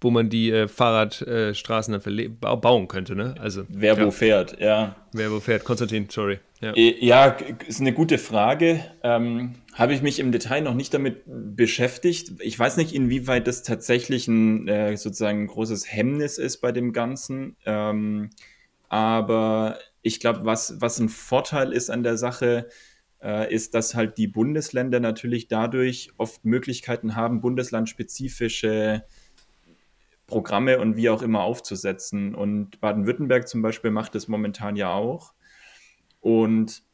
wo 0.00 0.10
man 0.10 0.28
die 0.28 0.50
äh, 0.50 0.68
Fahrradstraßen 0.68 1.94
äh, 1.94 2.00
dann 2.00 2.38
ba 2.38 2.54
bauen 2.54 2.88
könnte, 2.88 3.16
ne? 3.16 3.34
Also, 3.40 3.64
Wer 3.68 3.96
ja. 3.96 4.06
wo 4.06 4.10
fährt, 4.10 4.60
ja. 4.60 4.96
Wer 5.12 5.32
wo 5.32 5.40
fährt, 5.40 5.64
Konstantin, 5.64 6.06
sorry. 6.08 6.38
Ja, 6.60 6.72
äh, 6.74 7.04
ja 7.04 7.36
ist 7.66 7.80
eine 7.80 7.92
gute 7.92 8.18
Frage. 8.18 8.84
Ähm, 9.02 9.54
Habe 9.74 9.94
ich 9.94 10.02
mich 10.02 10.18
im 10.18 10.32
Detail 10.32 10.60
noch 10.60 10.74
nicht 10.74 10.94
damit 10.94 11.22
beschäftigt. 11.26 12.32
Ich 12.40 12.58
weiß 12.58 12.76
nicht, 12.76 12.94
inwieweit 12.94 13.46
das 13.46 13.62
tatsächlich 13.62 14.28
ein 14.28 14.68
äh, 14.68 14.96
sozusagen 14.96 15.42
ein 15.42 15.46
großes 15.46 15.92
Hemmnis 15.92 16.38
ist 16.38 16.58
bei 16.58 16.72
dem 16.72 16.92
Ganzen. 16.92 17.56
Ähm, 17.64 18.30
aber 18.88 19.78
ich 20.02 20.20
glaube, 20.20 20.44
was, 20.44 20.80
was 20.80 20.98
ein 20.98 21.08
Vorteil 21.08 21.72
ist 21.72 21.90
an 21.90 22.02
der 22.02 22.16
Sache, 22.16 22.68
äh, 23.22 23.52
ist, 23.52 23.74
dass 23.74 23.94
halt 23.94 24.18
die 24.18 24.28
Bundesländer 24.28 25.00
natürlich 25.00 25.48
dadurch 25.48 26.10
oft 26.16 26.44
Möglichkeiten 26.44 27.16
haben, 27.16 27.40
bundeslandspezifische 27.40 29.02
Programme 30.28 30.78
und 30.78 30.96
wie 30.96 31.10
auch 31.10 31.22
immer 31.22 31.42
aufzusetzen. 31.42 32.36
Und 32.36 32.80
Baden-Württemberg 32.80 33.48
zum 33.48 33.62
Beispiel 33.62 33.90
macht 33.90 34.14
das 34.14 34.28
momentan 34.28 34.76
ja 34.76 34.92
auch. 34.92 35.32
Und 36.20 36.84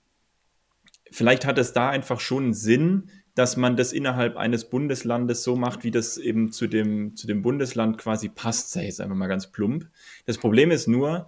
vielleicht 1.10 1.44
hat 1.44 1.58
es 1.58 1.74
da 1.74 1.90
einfach 1.90 2.20
schon 2.20 2.54
Sinn, 2.54 3.10
dass 3.34 3.56
man 3.56 3.76
das 3.76 3.92
innerhalb 3.92 4.36
eines 4.36 4.70
Bundeslandes 4.70 5.42
so 5.42 5.56
macht, 5.56 5.82
wie 5.82 5.90
das 5.90 6.16
eben 6.16 6.52
zu 6.52 6.68
dem, 6.68 7.16
zu 7.16 7.26
dem 7.26 7.42
Bundesland 7.42 7.98
quasi 7.98 8.28
passt, 8.28 8.70
sei 8.70 8.86
es 8.86 9.00
einfach 9.00 9.16
mal 9.16 9.26
ganz 9.26 9.50
plump. 9.50 9.90
Das 10.24 10.38
Problem 10.38 10.70
ist 10.70 10.86
nur, 10.86 11.26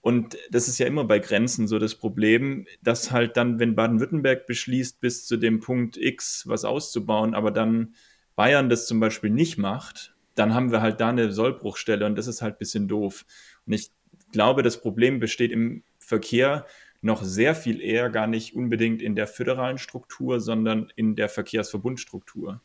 und 0.00 0.38
das 0.50 0.66
ist 0.66 0.78
ja 0.78 0.86
immer 0.86 1.04
bei 1.04 1.18
Grenzen 1.18 1.68
so 1.68 1.78
das 1.78 1.94
Problem, 1.94 2.66
dass 2.82 3.10
halt 3.10 3.36
dann, 3.36 3.58
wenn 3.58 3.76
Baden-Württemberg 3.76 4.46
beschließt, 4.46 5.00
bis 5.00 5.26
zu 5.26 5.36
dem 5.36 5.60
Punkt 5.60 5.98
X 5.98 6.44
was 6.46 6.64
auszubauen, 6.64 7.34
aber 7.34 7.50
dann 7.50 7.94
Bayern 8.34 8.70
das 8.70 8.86
zum 8.86 8.98
Beispiel 8.98 9.30
nicht 9.30 9.58
macht, 9.58 10.11
dann 10.34 10.54
haben 10.54 10.72
wir 10.72 10.80
halt 10.80 11.00
da 11.00 11.10
eine 11.10 11.32
Sollbruchstelle 11.32 12.06
und 12.06 12.16
das 12.16 12.26
ist 12.26 12.42
halt 12.42 12.56
ein 12.56 12.58
bisschen 12.58 12.88
doof. 12.88 13.24
Und 13.66 13.72
ich 13.72 13.90
glaube, 14.32 14.62
das 14.62 14.80
Problem 14.80 15.20
besteht 15.20 15.52
im 15.52 15.82
Verkehr 15.98 16.66
noch 17.00 17.22
sehr 17.22 17.54
viel 17.54 17.80
eher 17.80 18.10
gar 18.10 18.26
nicht 18.26 18.54
unbedingt 18.54 19.02
in 19.02 19.16
der 19.16 19.26
föderalen 19.26 19.78
Struktur, 19.78 20.40
sondern 20.40 20.92
in 20.94 21.16
der 21.16 21.28
Verkehrsverbundstruktur. 21.28 22.62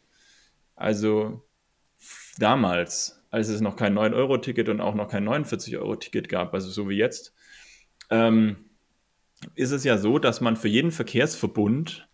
Also 0.76 1.43
damals, 2.38 3.24
als 3.32 3.49
es 3.49 3.61
noch 3.61 3.76
kein 3.76 3.97
9-Euro-Ticket 3.97 4.70
und 4.70 4.80
auch 4.80 4.93
noch 4.93 5.09
kein 5.09 5.28
49-Euro-Ticket 5.28 6.30
gab, 6.30 6.53
also 6.53 6.70
so 6.70 6.88
wie 6.88 6.97
jetzt, 6.97 7.34
ähm, 8.11 8.70
ist 9.55 9.72
es 9.72 9.84
ja 9.84 9.97
so, 9.97 10.20
dass 10.20 10.39
man 10.39 10.55
für 10.55 10.68
jeden 10.68 10.91
Verkehrsverbund 10.91 12.07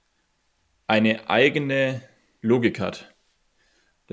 eine 0.87 1.29
eigene 1.29 2.01
Logik 2.41 2.79
hat. 2.79 3.12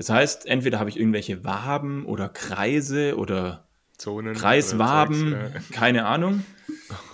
Das 0.01 0.09
heißt, 0.09 0.47
entweder 0.47 0.79
habe 0.79 0.89
ich 0.89 0.99
irgendwelche 0.99 1.43
Waben 1.43 2.07
oder 2.07 2.27
Kreise 2.27 3.15
oder 3.17 3.67
Zonen 3.99 4.33
Kreiswaben, 4.33 5.27
oder 5.27 5.51
Zeugs, 5.51 5.65
ja. 5.69 5.77
keine 5.77 6.05
Ahnung. 6.07 6.43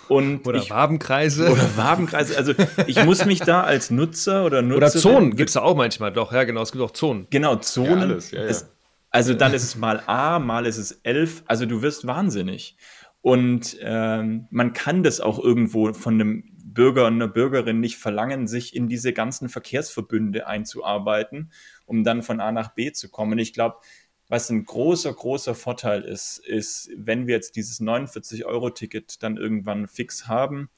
Und 0.08 0.48
oder 0.48 0.60
ich, 0.60 0.70
Wabenkreise. 0.70 1.52
Oder 1.52 1.70
Wabenkreise. 1.76 2.38
Also 2.38 2.54
ich 2.86 3.04
muss 3.04 3.26
mich 3.26 3.42
da 3.42 3.64
als 3.64 3.92
Nutzer 3.92 4.46
oder 4.46 4.62
Nutzerin... 4.62 4.78
Oder 4.78 4.90
Zonen 4.90 5.36
gibt 5.36 5.50
es 5.50 5.56
da 5.56 5.64
auch 5.64 5.76
manchmal. 5.76 6.14
Doch, 6.14 6.32
ja 6.32 6.46
genau, 6.46 6.62
es 6.62 6.72
gibt 6.72 6.82
auch 6.82 6.92
Zonen. 6.92 7.28
Genau, 7.30 7.58
Zonen. 7.58 7.90
Ja, 7.90 8.06
alles, 8.06 8.32
ja, 8.32 8.44
ist, 8.44 8.70
also 9.10 9.34
dann 9.34 9.54
ist 9.54 9.64
es 9.64 9.76
mal 9.76 10.02
A, 10.08 10.40
mal 10.40 10.66
ist 10.66 10.78
es 10.78 10.94
elf. 11.04 11.44
Also 11.46 11.66
du 11.66 11.82
wirst 11.82 12.08
wahnsinnig. 12.08 12.78
Und 13.20 13.76
ähm, 13.82 14.48
man 14.50 14.72
kann 14.72 15.04
das 15.04 15.20
auch 15.20 15.44
irgendwo 15.44 15.92
von 15.92 16.14
einem 16.14 16.46
Bürger 16.64 17.08
und 17.08 17.16
einer 17.16 17.28
Bürgerin 17.28 17.82
nicht 17.82 17.98
verlangen, 17.98 18.48
sich 18.48 18.74
in 18.74 18.88
diese 18.88 19.12
ganzen 19.12 19.50
Verkehrsverbünde 19.50 20.48
einzuarbeiten, 20.48 21.52
um 21.88 22.04
dann 22.04 22.22
von 22.22 22.40
A 22.40 22.52
nach 22.52 22.76
B 22.76 22.92
zu 22.92 23.10
kommen. 23.10 23.40
Ich 23.40 23.54
glaube, 23.54 23.78
was 24.30 24.50
ein 24.50 24.66
großer, 24.66 25.14
großer 25.14 25.56
Vorteil 25.56 26.04
ist, 26.04 26.38
ist, 26.40 26.92
wenn 26.96 27.28
wir 27.28 27.36
jetzt 27.36 27.56
dieses 27.56 27.82
49-Euro-Ticket 27.82 29.24
dann 29.24 29.38
irgendwann 29.38 29.88
fix 29.88 30.28
haben, 30.28 30.70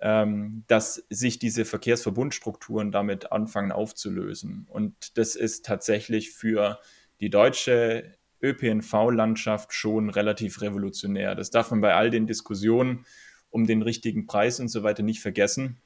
ähm, 0.00 0.64
dass 0.66 1.06
sich 1.08 1.38
diese 1.38 1.64
Verkehrsverbundstrukturen 1.64 2.90
damit 2.90 3.32
anfangen 3.32 3.70
aufzulösen. 3.70 4.66
Und 4.68 5.16
das 5.16 5.36
ist 5.36 5.64
tatsächlich 5.64 6.32
für 6.32 6.80
die 7.20 7.30
deutsche 7.30 8.14
ÖPNV-Landschaft 8.42 9.72
schon 9.72 10.10
relativ 10.10 10.62
revolutionär. 10.62 11.34
Das 11.34 11.50
darf 11.50 11.70
man 11.70 11.80
bei 11.80 11.94
all 11.94 12.10
den 12.10 12.26
Diskussionen 12.26 13.04
um 13.50 13.66
den 13.66 13.82
richtigen 13.82 14.26
Preis 14.26 14.58
und 14.58 14.68
so 14.68 14.82
weiter 14.82 15.02
nicht 15.02 15.20
vergessen, 15.20 15.80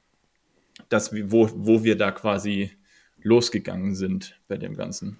dass 0.89 1.13
wir, 1.13 1.31
wo, 1.31 1.49
wo 1.53 1.83
wir 1.83 1.97
da 1.97 2.11
quasi 2.11 2.71
losgegangen 3.25 3.95
sind 3.95 4.39
bei 4.47 4.57
dem 4.57 4.75
Ganzen 4.75 5.19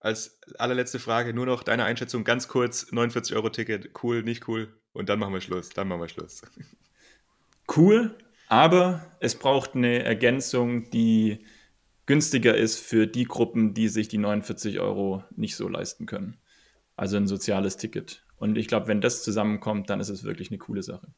als 0.00 0.38
allerletzte 0.58 0.98
Frage 0.98 1.34
nur 1.34 1.46
noch 1.46 1.62
deine 1.62 1.84
Einschätzung 1.84 2.24
ganz 2.24 2.48
kurz: 2.48 2.92
49 2.92 3.36
Euro 3.36 3.50
Ticket, 3.50 3.90
cool, 4.02 4.22
nicht 4.22 4.48
cool? 4.48 4.68
Und 4.92 5.08
dann 5.08 5.18
machen 5.18 5.34
wir 5.34 5.40
Schluss. 5.40 5.70
Dann 5.70 5.88
machen 5.88 6.00
wir 6.00 6.08
Schluss. 6.08 6.42
Cool, 7.76 8.16
aber 8.48 9.04
es 9.20 9.34
braucht 9.34 9.74
eine 9.74 10.02
Ergänzung, 10.02 10.88
die 10.88 11.44
günstiger 12.06 12.56
ist 12.56 12.78
für 12.78 13.06
die 13.06 13.24
Gruppen, 13.24 13.74
die 13.74 13.88
sich 13.88 14.08
die 14.08 14.16
49 14.16 14.80
Euro 14.80 15.22
nicht 15.36 15.54
so 15.54 15.68
leisten 15.68 16.06
können. 16.06 16.38
Also 16.96 17.18
ein 17.18 17.26
soziales 17.26 17.76
Ticket. 17.76 18.24
Und 18.38 18.56
ich 18.56 18.68
glaube, 18.68 18.88
wenn 18.88 19.02
das 19.02 19.22
zusammenkommt, 19.22 19.90
dann 19.90 20.00
ist 20.00 20.08
es 20.08 20.24
wirklich 20.24 20.50
eine 20.50 20.56
coole 20.56 20.82
Sache. 20.82 21.08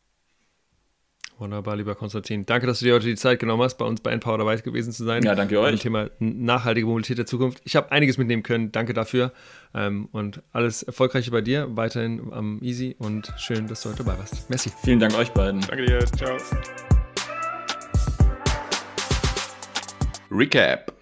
Wunderbar, 1.41 1.74
lieber 1.74 1.95
Konstantin. 1.95 2.45
Danke, 2.45 2.66
dass 2.66 2.80
du 2.80 2.84
dir 2.84 2.93
heute 2.93 3.07
die 3.07 3.14
Zeit 3.14 3.38
genommen 3.38 3.62
hast, 3.62 3.78
bei 3.78 3.86
uns 3.86 4.03
bei 4.03 4.11
Empower 4.11 4.36
dabei 4.36 4.57
gewesen 4.57 4.93
zu 4.93 5.05
sein. 5.05 5.22
Ja, 5.22 5.34
danke 5.34 5.59
euch. 5.59 5.70
Zum 5.70 5.80
Thema 5.80 6.11
nachhaltige 6.18 6.86
Mobilität 6.86 7.16
der 7.16 7.24
Zukunft. 7.24 7.62
Ich 7.64 7.76
habe 7.76 7.91
einiges 7.91 8.18
mitnehmen 8.18 8.43
können. 8.43 8.72
Danke 8.72 8.93
dafür. 8.93 9.32
Ähm, 9.72 10.11
und 10.12 10.43
alles 10.53 10.82
Erfolgreiche 10.82 11.30
bei 11.30 11.41
dir. 11.41 11.66
Weiterhin 11.70 12.30
am 12.30 12.61
Easy 12.61 12.95
und 12.99 13.32
schön, 13.38 13.66
dass 13.68 13.80
du 13.82 13.88
heute 13.88 14.05
dabei 14.05 14.18
warst. 14.18 14.51
Merci. 14.51 14.70
Vielen 14.84 15.01
Dank 15.01 15.16
euch 15.16 15.30
beiden. 15.30 15.62
Danke 15.62 15.86
dir. 15.86 16.05
Ciao. 16.05 16.36
Recap. 20.30 20.93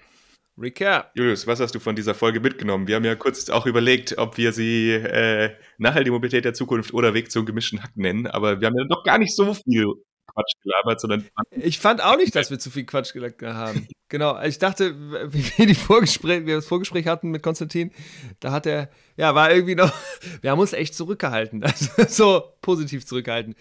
Recap. 0.57 1.11
Julius, 1.16 1.49
was 1.49 1.59
hast 1.59 1.74
du 1.74 1.80
von 1.80 1.97
dieser 1.97 2.14
Folge 2.14 2.39
mitgenommen? 2.39 2.86
Wir 2.86 2.95
haben 2.95 3.05
ja 3.05 3.16
kurz 3.16 3.51
auch 3.51 3.66
überlegt, 3.66 4.16
ob 4.18 4.39
wir 4.39 4.53
sie 4.53 4.93
äh, 4.93 5.51
nachhaltige 5.78 6.12
Mobilität 6.12 6.45
der 6.45 6.55
Zukunft 6.55 6.95
oder 6.95 7.12
Weg 7.12 7.32
zum 7.32 7.45
gemischten 7.45 7.82
Hack 7.82 7.97
nennen, 7.97 8.28
aber 8.28 8.61
wir 8.61 8.68
haben 8.68 8.76
ja 8.78 8.84
noch 8.89 9.03
gar 9.03 9.18
nicht 9.18 9.34
so 9.34 9.55
viel 9.55 9.95
Quatsch 10.39 10.55
gelabert, 10.62 11.01
sondern. 11.01 11.24
Ich 11.51 11.78
fand 11.78 12.03
auch 12.03 12.16
nicht, 12.16 12.34
dass 12.34 12.51
wir 12.51 12.59
zu 12.59 12.70
viel 12.70 12.84
Quatsch 12.84 13.12
gelabert 13.12 13.43
haben. 13.43 13.89
genau. 14.09 14.41
Ich 14.43 14.59
dachte, 14.59 14.95
wie 15.32 15.45
wir 15.57 15.66
die 15.66 15.74
Vorgespräch, 15.74 16.47
wir 16.47 16.57
das 16.57 16.66
Vorgespräch 16.66 17.07
hatten 17.07 17.30
mit 17.30 17.43
Konstantin, 17.43 17.91
da 18.41 18.53
hat 18.53 18.66
er, 18.66 18.91
ja, 19.16 19.34
war 19.34 19.53
irgendwie 19.53 19.74
noch, 19.74 19.93
wir 20.41 20.51
haben 20.51 20.61
uns 20.61 20.72
echt 20.72 20.95
zurückgehalten. 20.95 21.64
Also, 21.68 22.05
so 22.09 22.43
positiv 22.61 23.07
zurückgehalten 23.07 23.55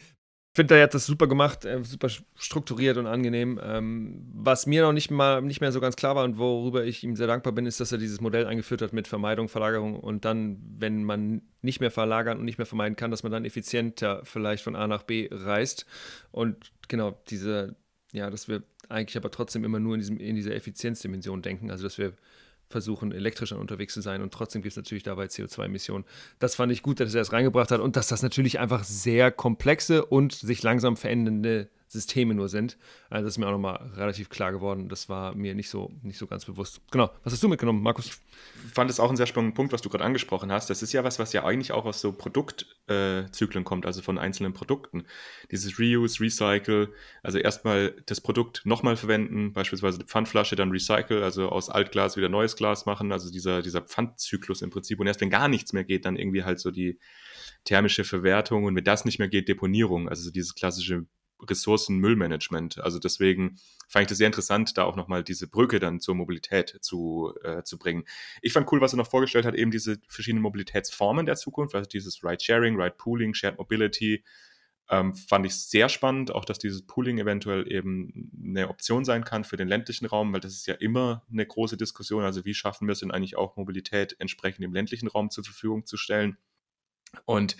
finde, 0.57 0.75
er 0.75 0.83
hat 0.83 0.93
das 0.93 1.05
super 1.05 1.27
gemacht, 1.27 1.65
äh, 1.65 1.83
super 1.83 2.09
strukturiert 2.35 2.97
und 2.97 3.07
angenehm. 3.07 3.59
Ähm, 3.63 4.25
was 4.33 4.65
mir 4.65 4.81
noch 4.81 4.91
nicht, 4.91 5.11
mal, 5.11 5.41
nicht 5.41 5.61
mehr 5.61 5.71
so 5.71 5.79
ganz 5.79 5.95
klar 5.95 6.15
war 6.15 6.25
und 6.25 6.37
worüber 6.37 6.83
ich 6.83 7.03
ihm 7.03 7.15
sehr 7.15 7.27
dankbar 7.27 7.53
bin, 7.53 7.65
ist, 7.65 7.79
dass 7.79 7.91
er 7.91 7.99
dieses 7.99 8.19
Modell 8.19 8.45
eingeführt 8.45 8.81
hat 8.81 8.91
mit 8.91 9.07
Vermeidung, 9.07 9.47
Verlagerung 9.47 9.97
und 9.97 10.25
dann, 10.25 10.57
wenn 10.77 11.03
man 11.03 11.43
nicht 11.61 11.79
mehr 11.79 11.91
verlagern 11.91 12.39
und 12.39 12.45
nicht 12.45 12.57
mehr 12.57 12.65
vermeiden 12.65 12.95
kann, 12.95 13.11
dass 13.11 13.23
man 13.23 13.31
dann 13.31 13.45
effizienter 13.45 14.21
vielleicht 14.23 14.63
von 14.63 14.75
A 14.75 14.87
nach 14.87 15.03
B 15.03 15.29
reist. 15.31 15.85
Und 16.31 16.71
genau, 16.87 17.21
diese, 17.29 17.75
ja, 18.11 18.29
dass 18.29 18.47
wir 18.47 18.63
eigentlich 18.89 19.17
aber 19.17 19.31
trotzdem 19.31 19.63
immer 19.63 19.79
nur 19.79 19.93
in, 19.93 19.99
diesem, 19.99 20.17
in 20.17 20.35
dieser 20.35 20.55
Effizienzdimension 20.55 21.41
denken, 21.41 21.71
also 21.71 21.83
dass 21.83 21.97
wir 21.97 22.13
versuchen, 22.69 23.11
elektrisch 23.11 23.51
unterwegs 23.51 23.93
zu 23.93 24.01
sein 24.01 24.21
und 24.21 24.33
trotzdem 24.33 24.61
gibt 24.61 24.73
es 24.73 24.77
natürlich 24.77 25.03
dabei 25.03 25.25
CO2-Emissionen. 25.25 26.05
Das 26.39 26.55
fand 26.55 26.71
ich 26.71 26.83
gut, 26.83 26.99
dass 26.99 27.13
er 27.13 27.21
das 27.21 27.33
reingebracht 27.33 27.71
hat 27.71 27.79
und 27.79 27.95
dass 27.95 28.07
das 28.07 28.23
natürlich 28.23 28.59
einfach 28.59 28.83
sehr 28.83 29.31
komplexe 29.31 30.05
und 30.05 30.33
sich 30.33 30.63
langsam 30.63 30.97
verändernde 30.97 31.69
Systeme 31.87 32.33
nur 32.33 32.49
sind. 32.49 32.77
Also 33.09 33.25
das 33.25 33.35
ist 33.35 33.37
mir 33.37 33.47
auch 33.47 33.51
nochmal 33.51 33.91
relativ 33.95 34.29
klar 34.29 34.51
geworden. 34.51 34.89
Das 34.89 35.07
war 35.07 35.33
mir 35.35 35.55
nicht 35.55 35.69
so, 35.69 35.91
nicht 36.01 36.17
so 36.17 36.27
ganz 36.27 36.45
bewusst. 36.45 36.81
Genau. 36.91 37.09
Was 37.23 37.33
hast 37.33 37.41
du 37.41 37.47
mitgenommen, 37.47 37.81
Markus? 37.81 38.07
Ich 38.07 38.73
fand 38.73 38.89
es 38.89 38.99
auch 38.99 39.07
einen 39.07 39.17
sehr 39.17 39.25
spannenden 39.25 39.55
Punkt, 39.55 39.71
was 39.71 39.81
du 39.81 39.89
gerade 39.89 40.03
angesprochen 40.03 40.51
hast. 40.51 40.69
Das 40.69 40.83
ist 40.83 40.91
ja 40.91 41.03
was, 41.03 41.17
was 41.17 41.31
ja 41.31 41.45
eigentlich 41.45 41.71
auch 41.71 41.85
aus 41.85 42.01
so 42.01 42.11
Produktzyklen 42.11 43.61
äh, 43.61 43.63
kommt, 43.63 43.85
also 43.85 44.01
von 44.01 44.17
einzelnen 44.17 44.53
Produkten. 44.53 45.05
Dieses 45.49 45.79
Reuse, 45.79 46.19
Recycle, 46.19 46.93
also 47.23 47.37
erstmal 47.37 47.95
das 48.05 48.19
Produkt 48.19 48.61
nochmal 48.65 48.97
verwenden, 48.97 49.53
beispielsweise 49.53 49.99
eine 49.99 50.07
Pfandflasche, 50.07 50.57
dann 50.57 50.71
Recycle, 50.71 51.23
also 51.23 51.49
aus 51.49 51.69
Altglas 51.69 52.17
wieder 52.17 52.29
neues 52.29 52.57
Glas 52.57 52.85
machen, 52.85 53.13
also 53.13 53.31
dieser, 53.31 53.61
dieser 53.61 53.81
Pfandzyklus 53.81 54.61
im 54.61 54.69
Prinzip. 54.69 54.99
Und 54.99 55.07
erst 55.07 55.21
wenn 55.21 55.29
gar 55.29 55.47
nichts 55.47 55.71
mehr 55.71 55.85
geht, 55.85 56.05
dann 56.05 56.17
irgendwie 56.17 56.43
halt 56.43 56.59
so 56.59 56.69
die 56.69 56.99
thermische 57.63 58.03
Verwertung 58.03 58.65
und 58.65 58.75
wenn 58.75 58.83
das 58.83 59.05
nicht 59.05 59.19
mehr 59.19 59.27
geht, 59.27 59.47
Deponierung, 59.47 60.09
also 60.09 60.23
so 60.23 60.31
dieses 60.31 60.55
klassische 60.55 61.05
Ressourcenmüllmanagement. 61.41 62.79
Also 62.79 62.99
deswegen 62.99 63.59
fand 63.87 64.03
ich 64.03 64.09
das 64.09 64.17
sehr 64.17 64.27
interessant, 64.27 64.77
da 64.77 64.83
auch 64.83 64.95
nochmal 64.95 65.23
diese 65.23 65.47
Brücke 65.47 65.79
dann 65.79 65.99
zur 65.99 66.15
Mobilität 66.15 66.77
zu, 66.81 67.33
äh, 67.43 67.63
zu 67.63 67.77
bringen. 67.77 68.03
Ich 68.41 68.53
fand 68.53 68.71
cool, 68.71 68.81
was 68.81 68.93
er 68.93 68.97
noch 68.97 69.09
vorgestellt 69.09 69.45
hat, 69.45 69.55
eben 69.55 69.71
diese 69.71 69.99
verschiedenen 70.07 70.43
Mobilitätsformen 70.43 71.25
der 71.25 71.35
Zukunft, 71.35 71.75
also 71.75 71.87
dieses 71.87 72.23
Ride-Sharing, 72.23 72.79
Ride-Pooling, 72.79 73.33
Shared 73.33 73.57
Mobility. 73.57 74.23
Ähm, 74.89 75.15
fand 75.15 75.45
ich 75.45 75.53
sehr 75.53 75.89
spannend, 75.89 76.33
auch 76.33 76.45
dass 76.45 76.59
dieses 76.59 76.85
Pooling 76.85 77.17
eventuell 77.17 77.69
eben 77.69 78.31
eine 78.41 78.69
Option 78.69 79.03
sein 79.03 79.25
kann 79.25 79.43
für 79.43 79.57
den 79.57 79.67
ländlichen 79.67 80.05
Raum, 80.05 80.31
weil 80.31 80.39
das 80.39 80.53
ist 80.53 80.65
ja 80.65 80.75
immer 80.75 81.25
eine 81.29 81.45
große 81.45 81.75
Diskussion. 81.75 82.23
Also 82.23 82.45
wie 82.45 82.53
schaffen 82.53 82.87
wir 82.87 82.93
es 82.93 82.99
denn 82.99 83.11
eigentlich 83.11 83.35
auch 83.35 83.57
Mobilität 83.57 84.15
entsprechend 84.19 84.63
im 84.63 84.73
ländlichen 84.73 85.09
Raum 85.09 85.29
zur 85.29 85.43
Verfügung 85.43 85.85
zu 85.85 85.97
stellen? 85.97 86.37
Und 87.25 87.57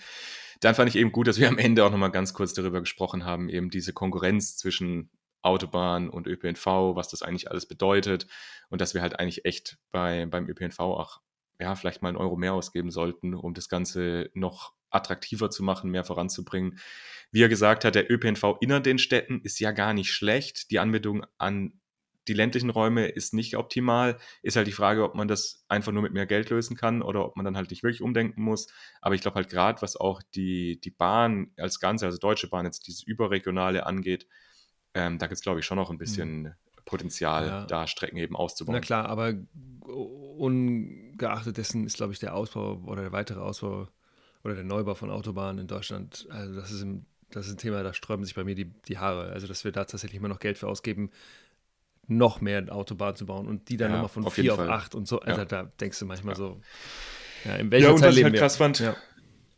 dann 0.60 0.74
fand 0.74 0.88
ich 0.88 0.96
eben 0.96 1.12
gut, 1.12 1.26
dass 1.26 1.38
wir 1.38 1.48
am 1.48 1.58
Ende 1.58 1.84
auch 1.84 1.90
nochmal 1.90 2.10
ganz 2.10 2.34
kurz 2.34 2.52
darüber 2.52 2.80
gesprochen 2.80 3.24
haben, 3.24 3.48
eben 3.48 3.70
diese 3.70 3.92
Konkurrenz 3.92 4.56
zwischen 4.56 5.10
Autobahn 5.42 6.08
und 6.10 6.26
ÖPNV, 6.26 6.66
was 6.94 7.08
das 7.08 7.22
eigentlich 7.22 7.50
alles 7.50 7.66
bedeutet 7.66 8.26
und 8.70 8.80
dass 8.80 8.94
wir 8.94 9.02
halt 9.02 9.18
eigentlich 9.18 9.44
echt 9.44 9.78
bei, 9.92 10.26
beim 10.26 10.48
ÖPNV 10.48 10.80
auch 10.80 11.20
ja, 11.60 11.74
vielleicht 11.74 12.02
mal 12.02 12.08
einen 12.08 12.18
Euro 12.18 12.36
mehr 12.36 12.54
ausgeben 12.54 12.90
sollten, 12.90 13.34
um 13.34 13.54
das 13.54 13.68
Ganze 13.68 14.30
noch 14.34 14.74
attraktiver 14.90 15.50
zu 15.50 15.62
machen, 15.62 15.90
mehr 15.90 16.04
voranzubringen. 16.04 16.78
Wie 17.30 17.42
er 17.42 17.48
gesagt 17.48 17.84
hat, 17.84 17.94
der 17.94 18.10
ÖPNV 18.10 18.56
inner 18.60 18.80
den 18.80 18.98
Städten 18.98 19.40
ist 19.42 19.60
ja 19.60 19.72
gar 19.72 19.92
nicht 19.92 20.12
schlecht. 20.12 20.70
Die 20.70 20.78
Anbindung 20.78 21.26
an 21.36 21.80
die 22.28 22.34
ländlichen 22.34 22.70
Räume 22.70 23.06
ist 23.06 23.34
nicht 23.34 23.56
optimal. 23.56 24.18
Ist 24.42 24.56
halt 24.56 24.66
die 24.66 24.72
Frage, 24.72 25.02
ob 25.02 25.14
man 25.14 25.28
das 25.28 25.64
einfach 25.68 25.92
nur 25.92 26.02
mit 26.02 26.12
mehr 26.12 26.26
Geld 26.26 26.50
lösen 26.50 26.76
kann 26.76 27.02
oder 27.02 27.24
ob 27.24 27.36
man 27.36 27.44
dann 27.44 27.56
halt 27.56 27.70
nicht 27.70 27.82
wirklich 27.82 28.02
umdenken 28.02 28.42
muss. 28.42 28.68
Aber 29.00 29.14
ich 29.14 29.22
glaube 29.22 29.36
halt 29.36 29.48
gerade, 29.48 29.82
was 29.82 29.96
auch 29.96 30.22
die, 30.34 30.80
die 30.80 30.90
Bahn 30.90 31.50
als 31.56 31.80
Ganze, 31.80 32.06
also 32.06 32.18
Deutsche 32.18 32.48
Bahn 32.48 32.66
jetzt 32.66 32.86
dieses 32.86 33.02
Überregionale 33.02 33.86
angeht, 33.86 34.26
ähm, 34.94 35.18
da 35.18 35.26
gibt 35.26 35.36
es, 35.36 35.42
glaube 35.42 35.60
ich, 35.60 35.66
schon 35.66 35.76
noch 35.76 35.90
ein 35.90 35.94
hm. 35.94 35.98
bisschen 35.98 36.42
mhm. 36.42 36.54
Potenzial, 36.84 37.46
ja. 37.46 37.66
da 37.66 37.86
Strecken 37.86 38.16
eben 38.16 38.36
auszubauen. 38.36 38.74
Na 38.74 38.80
klar, 38.80 39.06
aber 39.06 39.34
ungeachtet 39.86 41.58
dessen 41.58 41.84
ist, 41.86 41.96
glaube 41.96 42.12
ich, 42.12 42.18
der 42.18 42.34
Ausbau 42.34 42.82
oder 42.86 43.02
der 43.02 43.12
weitere 43.12 43.40
Ausbau 43.40 43.88
oder 44.42 44.54
der 44.54 44.64
Neubau 44.64 44.94
von 44.94 45.10
Autobahnen 45.10 45.58
in 45.58 45.66
Deutschland, 45.66 46.26
also 46.30 46.54
das 46.54 46.70
ist, 46.70 46.80
im, 46.82 47.04
das 47.30 47.46
ist 47.46 47.54
ein 47.54 47.58
Thema, 47.58 47.82
da 47.82 47.92
sträuben 47.92 48.24
sich 48.24 48.34
bei 48.34 48.44
mir 48.44 48.54
die, 48.54 48.72
die 48.88 48.98
Haare. 48.98 49.32
Also, 49.32 49.46
dass 49.46 49.64
wir 49.64 49.72
da 49.72 49.84
tatsächlich 49.84 50.18
immer 50.18 50.28
noch 50.28 50.38
Geld 50.38 50.56
für 50.56 50.68
ausgeben, 50.68 51.10
noch 52.08 52.40
mehr 52.40 52.64
Autobahnen 52.74 53.16
zu 53.16 53.26
bauen 53.26 53.46
und 53.46 53.68
die 53.68 53.76
dann 53.76 53.90
ja, 53.90 53.96
nochmal 53.96 54.08
von 54.08 54.24
auf 54.24 54.34
vier 54.34 54.54
auf 54.54 54.60
acht 54.60 54.94
und 54.94 55.06
so. 55.06 55.20
Also, 55.20 55.40
ja. 55.40 55.44
da 55.44 55.62
denkst 55.80 55.98
du 55.98 56.06
manchmal 56.06 56.32
ja. 56.32 56.36
so, 56.36 56.60
ja, 57.44 57.56
in 57.56 57.70
welcher 57.70 57.88
ja, 57.88 57.92
und 57.92 57.98
Zeit 57.98 58.08
was 58.10 58.16
ich 58.16 58.24
halt 58.24 58.36
krass 58.36 58.56
fand, 58.56 58.80
ja. 58.80 58.96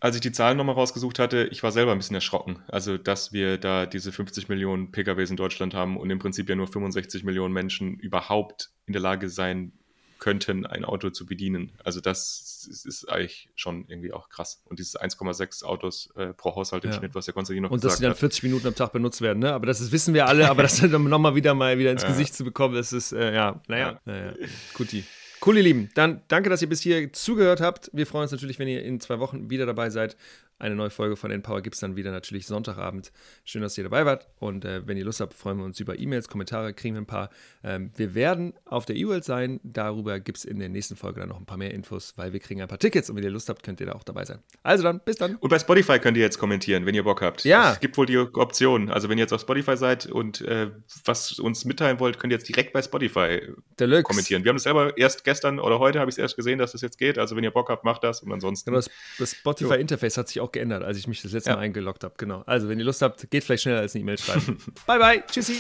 als 0.01 0.17
ich 0.17 0.21
die 0.21 0.33
Zahlen 0.33 0.57
nochmal 0.57 0.75
rausgesucht 0.75 1.19
hatte, 1.19 1.49
ich 1.51 1.63
war 1.63 1.73
selber 1.73 1.93
ein 1.93 1.99
bisschen 1.99 2.17
erschrocken. 2.17 2.59
Also, 2.69 2.99
dass 2.99 3.33
wir 3.33 3.59
da 3.59 3.87
diese 3.87 4.13
50 4.13 4.49
Millionen 4.49 4.91
PKWs 4.91 5.31
in 5.31 5.37
Deutschland 5.37 5.75
haben 5.75 5.97
und 5.97 6.11
im 6.11 6.19
Prinzip 6.19 6.49
ja 6.49 6.57
nur 6.57 6.67
65 6.67 7.25
Millionen 7.25 7.55
Menschen 7.55 7.95
überhaupt 7.95 8.71
in 8.87 8.93
der 8.93 9.03
Lage 9.03 9.29
sein 9.29 9.73
könnten, 10.21 10.66
ein 10.66 10.85
Auto 10.85 11.11
zu 11.11 11.27
bedienen. 11.27 11.73
Also 11.83 12.01
das 12.01 12.66
ist, 12.71 12.87
ist 12.87 13.09
eigentlich 13.09 13.49
schon 13.57 13.87
irgendwie 13.89 14.12
auch 14.12 14.29
krass. 14.29 14.62
Und 14.66 14.79
dieses 14.79 14.99
1,6 14.99 15.64
Autos 15.64 16.11
äh, 16.16 16.33
pro 16.35 16.55
Haushalt 16.55 16.85
im 16.85 16.91
ja. 16.91 16.99
Schnitt, 16.99 17.14
was 17.14 17.25
der 17.25 17.35
Konstantin 17.35 17.64
noch 17.64 17.71
Und 17.71 17.83
dass 17.83 17.97
sie 17.97 18.05
dann 18.05 18.14
40 18.14 18.45
Minuten 18.45 18.68
am 18.68 18.75
Tag 18.75 18.93
benutzt 18.93 19.21
werden, 19.23 19.41
ne? 19.41 19.53
Aber 19.53 19.66
das 19.66 19.81
ist, 19.81 19.91
wissen 19.91 20.14
wir 20.14 20.29
alle, 20.29 20.49
aber 20.49 20.62
das 20.62 20.77
dann 20.81 21.05
nochmal 21.05 21.35
wieder 21.35 21.55
mal 21.55 21.79
wieder 21.79 21.91
ins 21.91 22.03
ja. 22.03 22.09
Gesicht 22.09 22.35
zu 22.35 22.45
bekommen, 22.45 22.75
das 22.75 22.93
ist, 22.93 23.12
äh, 23.12 23.35
ja, 23.35 23.61
naja, 23.66 23.93
ja. 23.93 24.01
naja. 24.05 24.35
Guti. 24.75 25.05
Cool, 25.45 25.57
ihr 25.57 25.62
Lieben. 25.62 25.91
Dann 25.95 26.21
danke, 26.29 26.51
dass 26.51 26.61
ihr 26.61 26.68
bis 26.68 26.83
hier 26.83 27.12
zugehört 27.14 27.62
habt. 27.62 27.91
Wir 27.95 28.07
freuen 28.07 28.25
uns 28.25 28.33
natürlich, 28.33 28.59
wenn 28.59 28.68
ihr 28.68 28.85
in 28.85 29.01
zwei 29.01 29.21
Wochen 29.21 29.49
wieder 29.49 29.64
dabei 29.64 29.89
seid. 29.89 30.16
Eine 30.61 30.75
neue 30.75 30.91
Folge 30.91 31.17
von 31.17 31.31
Empower 31.31 31.63
gibt 31.63 31.75
es 31.75 31.81
dann 31.81 31.97
wieder 31.97 32.13
natürlich 32.13 32.47
Sonntagabend. 32.47 33.13
Schön, 33.45 33.63
dass 33.63 33.79
ihr 33.79 33.85
dabei 33.85 34.05
wart. 34.05 34.29
Und 34.39 34.67
äh, 34.67 34.87
wenn 34.87 34.99
ihr 34.99 35.07
Lust 35.07 35.21
habt, 35.21 35.33
freuen 35.33 35.57
wir 35.57 35.65
uns 35.65 35.81
über 35.81 35.99
E-Mails, 35.99 36.29
Kommentare, 36.29 36.75
kriegen 36.75 36.95
wir 36.95 37.01
ein 37.01 37.07
paar. 37.07 37.31
Ähm, 37.65 37.91
wir 37.97 38.15
werden 38.15 38.53
auf 38.67 38.85
der 38.85 38.97
E-World 38.97 39.25
sein. 39.25 39.61
Darüber 39.63 40.21
gibt 40.21 40.37
es 40.37 40.45
in 40.45 40.59
der 40.59 40.69
nächsten 40.69 40.97
Folge 40.97 41.21
dann 41.21 41.31
noch 41.31 41.39
ein 41.39 41.47
paar 41.47 41.57
mehr 41.57 41.73
Infos, 41.73 42.13
weil 42.17 42.35
wir 42.35 42.41
kriegen 42.41 42.61
ein 42.61 42.69
paar 42.69 42.79
Tickets. 42.79 43.09
Und 43.09 43.17
wenn 43.17 43.25
ihr 43.25 43.31
Lust 43.31 43.49
habt, 43.49 43.63
könnt 43.63 43.81
ihr 43.81 43.87
da 43.87 43.93
auch 43.93 44.03
dabei 44.03 44.27
sein. 44.27 44.41
Also 44.63 44.83
dann, 44.83 45.01
bis 45.01 45.17
dann. 45.17 45.37
Und 45.37 45.49
bei 45.49 45.59
Spotify 45.59 45.99
könnt 45.99 46.19
ihr 46.19 46.23
jetzt 46.23 46.39
kommentieren, 46.39 46.85
wenn 46.85 46.95
ihr 46.95 47.05
Bock 47.05 47.23
habt. 47.23 47.45
Ja. 47.45 47.73
Es 47.73 47.81
gibt 47.81 47.97
wohl 47.97 48.05
die 48.05 48.19
Option. 48.19 48.91
Also 48.91 49.09
wenn 49.09 49.17
ihr 49.17 49.23
jetzt 49.23 49.33
auf 49.33 49.41
Spotify 49.41 49.79
seid 49.79 50.05
und 50.05 50.43
äh, 50.43 50.71
was 51.07 51.39
uns 51.39 51.65
mitteilen 51.65 52.01
wollt, 52.01 52.19
könnt 52.19 52.35
ihr 52.35 52.37
jetzt 52.37 52.49
direkt 52.49 52.75
bei 52.75 52.83
Spotify 52.83 53.41
Deluxe. 53.79 54.03
kommentieren. 54.03 54.45
Wir 54.45 54.51
haben 54.51 54.57
das 54.57 54.65
selber 54.65 54.95
erst 54.99 55.25
gestern 55.25 55.59
oder 55.59 55.79
heute 55.79 56.01
habe 56.01 56.11
ich 56.11 56.17
es 56.17 56.19
erst 56.19 56.37
gesehen, 56.37 56.59
dass 56.59 56.73
das 56.73 56.83
jetzt 56.83 56.99
geht. 56.99 57.19
Also 57.19 57.35
wenn 57.35 57.45
ihr 57.45 57.51
Bock 57.51 57.71
habt, 57.71 57.83
macht 57.83 58.05
das. 58.05 58.21
Und 58.21 58.31
ansonsten. 58.31 58.73
Genau, 58.73 58.79
das, 58.79 58.91
das 59.19 59.33
Spotify-Interface 59.33 60.19
hat 60.19 60.29
sich 60.29 60.39
auch 60.51 60.53
geändert, 60.53 60.83
als 60.83 60.99
ich 60.99 61.07
mich 61.07 61.23
das 61.23 61.33
letzte 61.33 61.51
ja. 61.51 61.57
Mal 61.57 61.63
eingeloggt 61.63 62.05
habe. 62.05 62.15
Genau. 62.17 62.43
Also, 62.47 62.69
wenn 62.69 62.79
ihr 62.79 62.85
Lust 62.85 63.03
habt, 63.03 63.31
geht 63.31 63.45
vielleicht 63.45 63.63
schneller 63.63 63.81
als 63.81 63.95
eine 63.95 64.03
E-Mail 64.03 64.19
schreiben. 64.19 64.59
bye, 64.87 64.99
bye. 64.99 65.23
Tschüssi. 65.31 65.59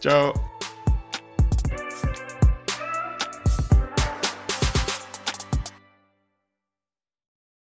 Ciao. 0.00 0.34